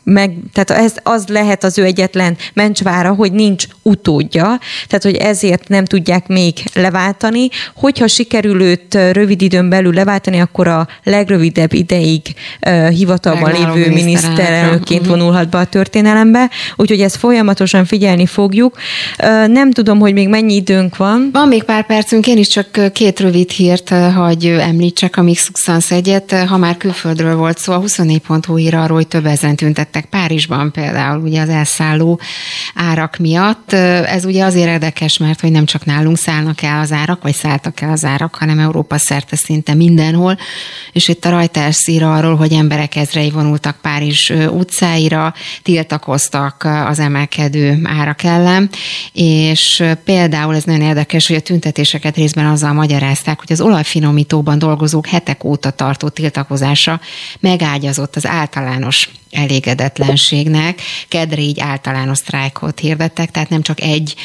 meg, 0.09 0.33
tehát 0.53 0.83
ez 0.83 0.93
az 1.03 1.27
lehet 1.27 1.63
az 1.63 1.77
ő 1.77 1.83
egyetlen 1.83 2.37
mencsvára, 2.53 3.13
hogy 3.13 3.31
nincs 3.31 3.65
utódja, 3.81 4.59
tehát 4.87 5.03
hogy 5.03 5.15
ezért 5.15 5.67
nem 5.67 5.85
tudják 5.85 6.27
még 6.27 6.53
leváltani. 6.73 7.49
Hogyha 7.75 8.07
sikerül 8.07 8.61
őt 8.61 8.93
rövid 9.11 9.41
időn 9.41 9.69
belül 9.69 9.93
leváltani, 9.93 10.39
akkor 10.39 10.67
a 10.67 10.87
legrövidebb 11.03 11.73
ideig 11.73 12.21
uh, 12.67 12.89
hivatalban 12.89 13.51
lévő 13.51 13.91
miniszterelnökként 13.91 15.01
uh-huh. 15.01 15.17
vonulhat 15.17 15.49
be 15.49 15.57
a 15.57 15.65
történelembe, 15.65 16.49
úgyhogy 16.75 17.01
ezt 17.01 17.15
folyamatosan 17.15 17.85
figyelni 17.85 18.25
fogjuk. 18.25 18.77
Uh, 19.23 19.47
nem 19.47 19.71
tudom, 19.71 19.99
hogy 19.99 20.13
még 20.13 20.27
mennyi 20.27 20.55
időnk 20.55 20.97
van. 20.97 21.29
Van 21.33 21.47
még 21.47 21.63
pár 21.63 21.85
percünk, 21.85 22.27
én 22.27 22.37
is 22.37 22.47
csak 22.47 22.91
két 22.93 23.19
rövid 23.19 23.49
hírt, 23.49 23.89
hogy 24.15 24.45
említsek 24.45 25.17
a 25.17 25.21
Mix 25.21 25.51
egyet. 25.89 26.31
Ha 26.31 26.57
már 26.57 26.77
külföldről 26.77 27.35
volt 27.35 27.57
szó, 27.57 27.73
a 27.73 27.81
24.hu 27.81 28.57
ír 28.57 28.75
arról, 28.75 28.97
hogy 28.97 29.07
több 29.07 29.25
ezen 29.25 29.55
tüntettek 29.55 29.96
emelkedtek 29.97 30.05
Párizsban 30.09 30.71
például 30.71 31.21
ugye 31.21 31.41
az 31.41 31.49
elszálló 31.49 32.19
árak 32.75 33.17
miatt. 33.17 33.71
Ez 34.05 34.25
ugye 34.25 34.43
azért 34.43 34.67
érdekes, 34.67 35.17
mert 35.17 35.41
hogy 35.41 35.51
nem 35.51 35.65
csak 35.65 35.85
nálunk 35.85 36.17
szállnak 36.17 36.61
el 36.61 36.79
az 36.79 36.91
árak, 36.91 37.23
vagy 37.23 37.33
szálltak 37.33 37.81
el 37.81 37.91
az 37.91 38.05
árak, 38.05 38.35
hanem 38.35 38.59
Európa 38.59 38.97
szerte 38.97 39.35
szinte 39.35 39.73
mindenhol, 39.73 40.37
és 40.91 41.07
itt 41.07 41.25
a 41.25 41.29
Reuters 41.29 41.87
ír 41.87 42.03
arról, 42.03 42.35
hogy 42.35 42.53
emberek 42.53 42.95
ezrei 42.95 43.29
vonultak 43.29 43.77
Párizs 43.81 44.29
utcáira, 44.29 45.33
tiltakoztak 45.63 46.67
az 46.87 46.99
emelkedő 46.99 47.79
árak 47.83 48.23
ellen, 48.23 48.69
és 49.13 49.83
például 50.03 50.55
ez 50.55 50.63
nagyon 50.63 50.81
érdekes, 50.81 51.27
hogy 51.27 51.35
a 51.35 51.41
tüntetéseket 51.41 52.15
részben 52.15 52.45
azzal 52.45 52.73
magyarázták, 52.73 53.39
hogy 53.39 53.51
az 53.51 53.61
olajfinomítóban 53.61 54.59
dolgozók 54.59 55.07
hetek 55.07 55.43
óta 55.43 55.69
tartó 55.69 56.09
tiltakozása 56.09 56.99
megágyazott 57.39 58.15
az 58.15 58.25
általános 58.25 59.09
elégedetlenségnek. 59.37 60.81
Kedre 61.07 61.41
így 61.41 61.59
általános 61.59 62.17
sztrájkot 62.17 62.79
hirdettek, 62.79 63.31
tehát 63.31 63.49
nem 63.49 63.61
csak 63.61 63.81
egy 63.81 64.15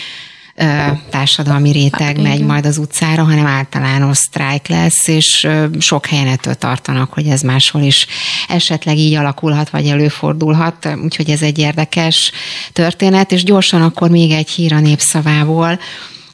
társadalmi 1.10 1.70
réteg 1.70 2.00
hát, 2.00 2.22
megy 2.22 2.34
igen. 2.34 2.46
majd 2.46 2.66
az 2.66 2.78
utcára, 2.78 3.22
hanem 3.22 3.46
általános 3.46 4.16
sztrájk 4.16 4.68
lesz, 4.68 5.08
és 5.08 5.48
sok 5.78 6.06
helyen 6.06 6.26
ettől 6.26 6.54
tartanak, 6.54 7.12
hogy 7.12 7.26
ez 7.26 7.40
máshol 7.40 7.82
is 7.82 8.06
esetleg 8.48 8.96
így 8.96 9.14
alakulhat, 9.14 9.70
vagy 9.70 9.86
előfordulhat, 9.86 10.88
úgyhogy 11.02 11.30
ez 11.30 11.42
egy 11.42 11.58
érdekes 11.58 12.32
történet, 12.72 13.32
és 13.32 13.44
gyorsan 13.44 13.82
akkor 13.82 14.10
még 14.10 14.30
egy 14.30 14.50
hír 14.50 14.72
a 14.72 14.80
népszavából, 14.80 15.78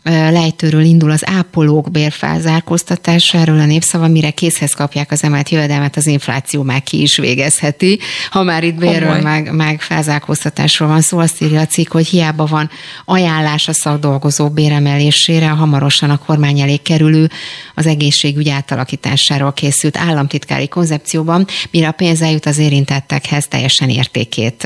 lejtőről 0.09 0.83
indul 0.83 1.11
az 1.11 1.29
ápolók 1.29 1.91
bérfelzárkóztatása, 1.91 3.39
erről 3.39 3.61
a 3.61 3.65
népszava, 3.65 4.09
mire 4.09 4.31
készhez 4.31 4.73
kapják 4.73 5.13
az 5.13 5.23
emelt 5.23 5.49
jövedelmet, 5.49 5.97
az 5.97 6.07
infláció 6.07 6.63
már 6.63 6.83
ki 6.83 7.03
is 7.03 7.17
végezheti. 7.17 7.99
Ha 8.31 8.43
már 8.43 8.65
itt 8.65 8.75
bérről 8.75 9.21
meg, 9.21 9.55
meg 9.55 9.81
felzárkóztatásról 9.81 10.89
van 10.89 11.01
szó, 11.01 11.19
azt 11.19 11.43
írja 11.43 11.61
a 11.61 11.67
cikk, 11.67 11.93
hogy 11.93 12.07
hiába 12.07 12.47
van 12.47 12.71
ajánlás 13.05 13.69
a 13.69 13.73
szakdolgozó 13.73 14.49
béremelésére, 14.49 15.49
hamarosan 15.49 16.11
a 16.11 16.19
kormány 16.19 16.61
elé 16.61 16.77
kerülő 16.77 17.31
az 17.75 17.87
egészségügy 17.87 18.49
átalakításáról 18.49 19.53
készült 19.53 19.97
államtitkári 19.97 20.69
koncepcióban, 20.69 21.47
mire 21.71 21.89
a 21.89 21.93
pénz 21.93 22.23
eljut 22.23 22.47
az 22.47 22.59
érintettekhez, 22.59 23.49
teljesen 23.49 23.89
értékét 23.89 24.63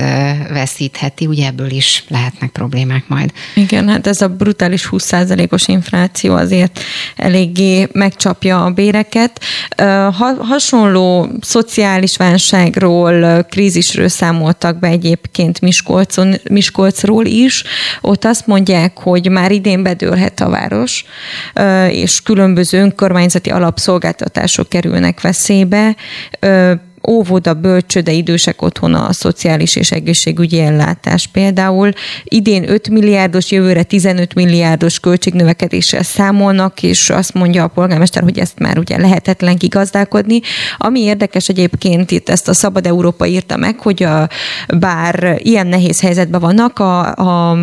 veszítheti, 0.53 1.27
ugye 1.27 1.47
ebből 1.47 1.71
is 1.71 2.05
lehetnek 2.09 2.51
problémák 2.51 3.09
majd. 3.09 3.33
Igen, 3.55 3.89
hát 3.89 4.07
ez 4.07 4.21
a 4.21 4.29
brutális 4.29 4.85
20 4.85 5.13
százalékos 5.33 5.69
infláció 5.69 6.35
azért 6.35 6.81
eléggé 7.17 7.89
megcsapja 7.93 8.65
a 8.65 8.71
béreket. 8.71 9.41
Hasonló 10.39 11.29
szociális 11.41 12.17
válságról, 12.17 13.43
krízisről 13.43 14.09
számoltak 14.09 14.79
be 14.79 14.89
egyébként 14.89 15.61
Miskolcon, 15.61 16.35
Miskolcról 16.51 17.27
is. 17.27 17.65
Ott 18.01 18.25
azt 18.25 18.47
mondják, 18.47 18.99
hogy 18.99 19.31
már 19.31 19.53
idén 19.53 19.83
bedőlhet 19.83 20.41
a 20.41 20.49
város, 20.49 21.05
és 21.91 22.21
különböző 22.21 22.79
önkormányzati 22.79 23.51
alapszolgáltatások 23.51 24.69
kerülnek 24.69 25.21
veszélybe 25.21 25.97
óvoda, 27.09 27.55
bölcsöde, 27.55 28.13
idősek 28.13 28.63
otthona, 28.63 29.07
a 29.07 29.13
szociális 29.13 29.77
és 29.77 29.91
egészségügyi 29.91 30.61
ellátás. 30.61 31.27
Például 31.27 31.93
idén 32.25 32.71
5 32.71 32.89
milliárdos, 32.89 33.51
jövőre 33.51 33.83
15 33.83 34.35
milliárdos 34.35 35.01
költségnövekedéssel 35.01 36.03
számolnak, 36.03 36.83
és 36.83 37.11
azt 37.11 37.35
mondja 37.35 37.65
a 37.65 37.69
polgármester, 37.69 38.23
hogy 38.23 38.39
ezt 38.39 38.59
már 38.59 38.79
ugye 38.79 38.99
lehetetlen 38.99 39.59
kigazdálkodni. 39.59 40.41
Ami 40.79 41.01
érdekes 41.01 41.49
egyébként, 41.49 42.11
itt 42.11 42.29
ezt 42.29 42.49
a 42.49 42.55
Szabad 42.55 42.87
Európa 42.87 43.27
írta 43.27 43.57
meg, 43.57 43.79
hogy 43.79 44.03
a, 44.03 44.29
bár 44.79 45.39
ilyen 45.39 45.67
nehéz 45.67 46.01
helyzetben 46.01 46.41
vannak, 46.41 46.79
a, 46.79 47.15
a 47.15 47.57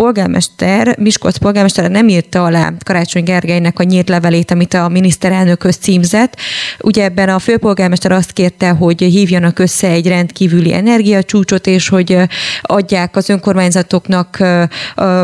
polgármester, 0.00 0.98
Miskolc 0.98 1.36
polgármester 1.36 1.90
nem 1.90 2.08
írta 2.08 2.44
alá 2.44 2.72
Karácsony 2.84 3.24
Gergelynek 3.24 3.78
a 3.78 3.82
nyílt 3.82 4.08
levelét, 4.08 4.50
amit 4.50 4.74
a 4.74 4.88
miniszterelnökhöz 4.88 5.76
címzett. 5.76 6.36
Ugye 6.78 7.04
ebben 7.04 7.28
a 7.28 7.38
főpolgármester 7.38 8.12
azt 8.12 8.32
kérte, 8.32 8.70
hogy 8.70 9.00
hívjanak 9.00 9.58
össze 9.58 9.88
egy 9.88 10.06
rendkívüli 10.06 10.74
energiacsúcsot, 10.74 11.66
és 11.66 11.88
hogy 11.88 12.16
adják 12.62 13.16
az 13.16 13.28
önkormányzatoknak 13.28 14.38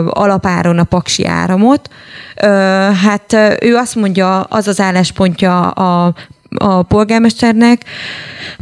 alapáron 0.06 0.78
a 0.78 0.84
paksi 0.84 1.26
áramot. 1.26 1.88
Hát 3.04 3.36
ő 3.60 3.74
azt 3.76 3.94
mondja, 3.94 4.40
az 4.40 4.68
az 4.68 4.80
álláspontja 4.80 5.70
a 5.70 6.14
a 6.58 6.82
polgármesternek, 6.82 7.84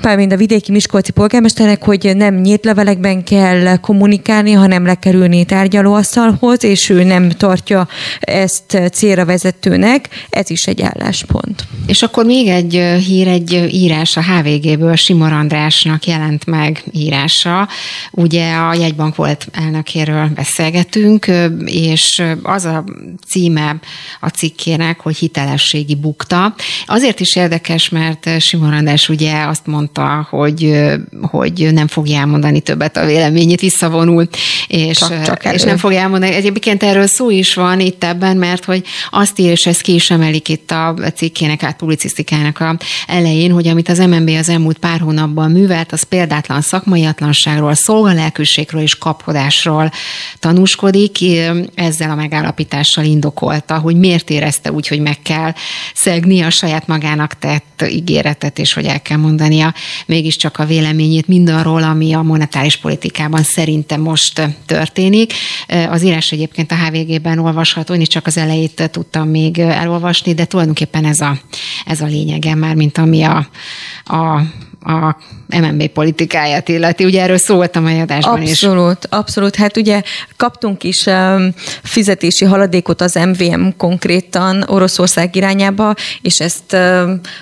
mármint 0.02 0.32
a 0.32 0.36
vidéki 0.36 0.72
Miskolci 0.72 1.12
polgármesternek, 1.12 1.84
hogy 1.84 2.12
nem 2.16 2.34
nyílt 2.34 2.64
levelekben 2.64 3.24
kell 3.24 3.76
kommunikálni, 3.76 4.52
hanem 4.52 4.86
lekerülni 4.86 5.44
tárgyalóasztalhoz, 5.44 6.64
és 6.64 6.88
ő 6.88 7.02
nem 7.02 7.28
tartja 7.28 7.88
ezt 8.20 8.90
célra 8.92 9.24
vezetőnek. 9.24 10.08
Ez 10.30 10.50
is 10.50 10.66
egy 10.66 10.82
álláspont. 10.82 11.64
És 11.86 12.02
akkor 12.02 12.24
még 12.24 12.48
egy 12.48 12.72
hír, 13.06 13.28
egy 13.28 13.68
írás 13.72 14.16
a 14.16 14.22
HVG-ből, 14.22 14.96
Simor 14.96 15.32
Andrásnak 15.32 16.06
jelent 16.06 16.46
meg 16.46 16.84
írása. 16.92 17.68
Ugye 18.10 18.54
a 18.54 18.74
jegybank 18.74 19.16
volt 19.16 19.46
elnökéről 19.52 20.30
beszélgetünk, 20.34 21.26
és 21.64 22.22
az 22.42 22.64
a 22.64 22.84
címe 23.28 23.76
a 24.20 24.28
cikkének, 24.28 25.00
hogy 25.00 25.16
hitelességi 25.16 25.94
bukta. 25.94 26.54
Azért 26.86 27.20
is 27.20 27.36
érdekes, 27.36 27.84
mert 27.89 28.40
Simon 28.40 28.73
András 28.73 29.09
ugye 29.09 29.43
azt 29.43 29.66
mondta, 29.66 30.27
hogy, 30.31 30.82
hogy 31.20 31.69
nem 31.73 31.86
fogja 31.86 32.19
elmondani 32.19 32.61
többet 32.61 32.97
a 32.97 33.06
véleményét, 33.06 33.61
visszavonul, 33.61 34.28
és, 34.66 34.98
csak, 34.98 35.23
csak 35.23 35.52
és 35.52 35.62
nem 35.62 35.77
fogja 35.77 36.01
elmondani. 36.01 36.35
Egyébként 36.35 36.82
erről 36.82 37.06
szó 37.06 37.31
is 37.31 37.55
van 37.55 37.81
itt 37.81 38.05
ebben, 38.05 38.36
mert 38.36 38.65
hogy 38.65 38.85
azt 39.11 39.39
ír, 39.39 39.51
és 39.51 39.66
ezt 39.66 39.81
ki 39.81 39.94
is 39.94 40.11
emelik 40.11 40.48
itt 40.48 40.70
a 40.70 40.94
cikkének, 41.15 41.62
át 41.62 41.77
publicisztikának 41.77 42.61
a 42.61 42.77
elején, 43.06 43.51
hogy 43.51 43.69
amit 43.69 43.89
az 43.89 43.98
MNB 43.98 44.28
az 44.28 44.48
elmúlt 44.48 44.78
pár 44.78 45.01
hónapban 45.01 45.51
művelt, 45.51 45.93
az 45.93 46.02
példátlan 46.02 46.61
szakmaiatlanságról, 46.61 47.74
szolgalelkűségről 47.74 48.82
és 48.82 48.98
kapkodásról 48.98 49.90
tanúskodik. 50.39 51.19
Ezzel 51.74 52.11
a 52.11 52.15
megállapítással 52.15 53.05
indokolta, 53.05 53.78
hogy 53.78 53.97
miért 53.97 54.31
érezte 54.31 54.73
úgy, 54.73 54.89
hogy 54.89 55.01
meg 55.01 55.23
kell 55.23 55.52
szegni 55.94 56.43
a 56.43 56.51
saját 56.51 56.86
magának 56.86 57.39
tett 57.39 57.73
ígéretet, 57.82 58.59
és 58.59 58.72
hogy 58.72 58.84
el 58.84 59.02
kell 59.02 59.16
mondania 59.16 59.74
mégiscsak 60.06 60.59
a 60.59 60.64
véleményét 60.64 61.28
mindarról, 61.28 61.82
ami 61.82 62.12
a 62.12 62.22
monetáris 62.22 62.76
politikában 62.76 63.42
szerintem 63.42 64.01
most 64.01 64.48
történik. 64.66 65.32
Az 65.88 66.02
írás 66.02 66.32
egyébként 66.32 66.72
a 66.72 66.76
HVG-ben 66.76 67.38
olvasható, 67.38 67.94
én 67.94 68.05
csak 68.05 68.26
az 68.26 68.36
elejét 68.36 68.90
tudtam 68.90 69.28
még 69.28 69.59
elolvasni, 69.59 70.34
de 70.34 70.44
tulajdonképpen 70.44 71.05
ez 71.05 71.20
a, 71.20 71.38
ez 71.86 72.01
a 72.01 72.06
lényege 72.06 72.55
már, 72.55 72.74
mint 72.74 72.98
ami 72.98 73.22
a, 73.22 73.48
a 74.05 74.42
a 74.84 75.16
MNB 75.60 75.86
politikáját 75.86 76.68
illeti. 76.68 77.05
Ugye 77.05 77.22
erről 77.22 77.39
szóltam 77.39 77.85
a 77.85 77.90
adásban 77.90 78.32
abszolút, 78.32 78.43
is. 78.43 78.62
Abszolút, 78.62 79.06
abszolút. 79.10 79.56
Hát 79.56 79.76
ugye 79.76 80.02
kaptunk 80.36 80.85
is 80.85 81.06
fizetési 81.82 82.44
haladékot 82.44 83.01
az 83.01 83.14
MVM 83.14 83.68
konkrétan 83.76 84.64
Oroszország 84.66 85.36
irányába, 85.36 85.94
és 86.22 86.40
ezt 86.40 86.72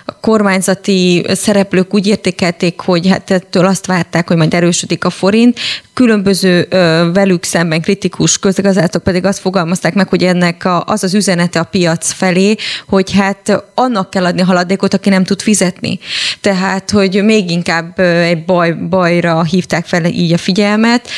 a 0.05 0.19
kormányzati 0.21 1.25
szereplők 1.29 1.95
úgy 1.95 2.07
értékelték, 2.07 2.81
hogy 2.81 3.09
hát 3.09 3.31
ettől 3.31 3.67
azt 3.67 3.87
várták, 3.87 4.29
hogy 4.29 4.37
majd 4.37 4.55
erősödik 4.55 5.05
a 5.05 5.11
forint. 5.11 5.59
Különböző 5.95 6.67
velük 7.13 7.45
szemben 7.45 7.81
kritikus 7.81 8.39
közgazdászok 8.39 9.03
pedig 9.03 9.25
azt 9.25 9.39
fogalmazták 9.39 9.95
meg, 9.95 10.09
hogy 10.09 10.23
ennek 10.23 10.69
az 10.85 11.05
az 11.05 11.15
üzenete 11.15 11.61
a 11.61 11.65
piac 11.65 12.13
felé, 12.13 12.55
hogy 12.89 13.13
hát 13.13 13.63
annak 13.75 14.11
kell 14.11 14.25
adni 14.25 14.41
haladékot, 14.41 14.95
aki 14.95 15.09
nem 15.09 15.25
tud 15.25 15.41
fizetni. 15.41 15.99
Tehát, 16.41 16.91
hogy 16.91 17.25
még 17.25 17.51
inkább 17.51 18.02
egy 18.03 18.45
baj, 18.45 18.73
bajra 18.73 19.43
hívták 19.43 19.87
fel 19.87 20.05
így 20.05 20.33
a 20.33 20.39
figyelmet, 20.39 21.09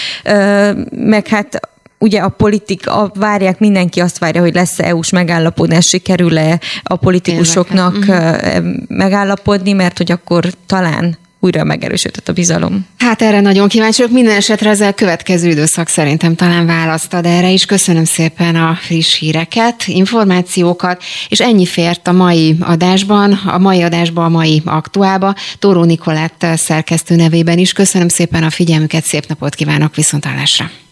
meg 0.90 1.26
hát 1.26 1.60
ugye 1.98 2.20
a 2.20 2.28
politika, 2.28 3.10
várják, 3.14 3.58
mindenki 3.58 4.00
azt 4.00 4.18
várja, 4.18 4.40
hogy 4.40 4.54
lesz-e 4.54 4.84
EU-s 4.84 5.10
megállapodás, 5.10 5.86
sikerül-e 5.86 6.60
a 6.82 6.96
politikusoknak 6.96 7.96
uh-huh. 7.96 8.64
megállapodni, 8.88 9.72
mert 9.72 9.96
hogy 9.96 10.12
akkor 10.12 10.44
talán 10.66 11.18
újra 11.44 11.64
megerősödött 11.64 12.28
a 12.28 12.32
bizalom. 12.32 12.86
Hát 12.98 13.22
erre 13.22 13.40
nagyon 13.40 13.68
kíváncsi 13.68 14.00
vagyok. 14.02 14.16
Minden 14.16 14.36
esetre 14.36 14.70
ezzel 14.70 14.94
következő 14.94 15.48
időszak 15.48 15.88
szerintem 15.88 16.34
talán 16.34 16.66
választad 16.66 17.26
erre 17.26 17.50
is. 17.50 17.64
Köszönöm 17.64 18.04
szépen 18.04 18.56
a 18.56 18.78
friss 18.80 19.18
híreket, 19.18 19.82
információkat, 19.86 21.02
és 21.28 21.40
ennyi 21.40 21.66
fért 21.66 22.08
a 22.08 22.12
mai 22.12 22.56
adásban, 22.60 23.32
a 23.32 23.58
mai 23.58 23.82
adásban, 23.82 24.24
a 24.24 24.28
mai 24.28 24.62
aktuálba. 24.64 25.34
Tóró 25.58 25.84
Nikolett 25.84 26.46
szerkesztő 26.54 27.16
nevében 27.16 27.58
is. 27.58 27.72
Köszönöm 27.72 28.08
szépen 28.08 28.42
a 28.42 28.50
figyelmüket, 28.50 29.04
szép 29.04 29.26
napot 29.26 29.54
kívánok, 29.54 29.94
viszontlátásra! 29.94 30.83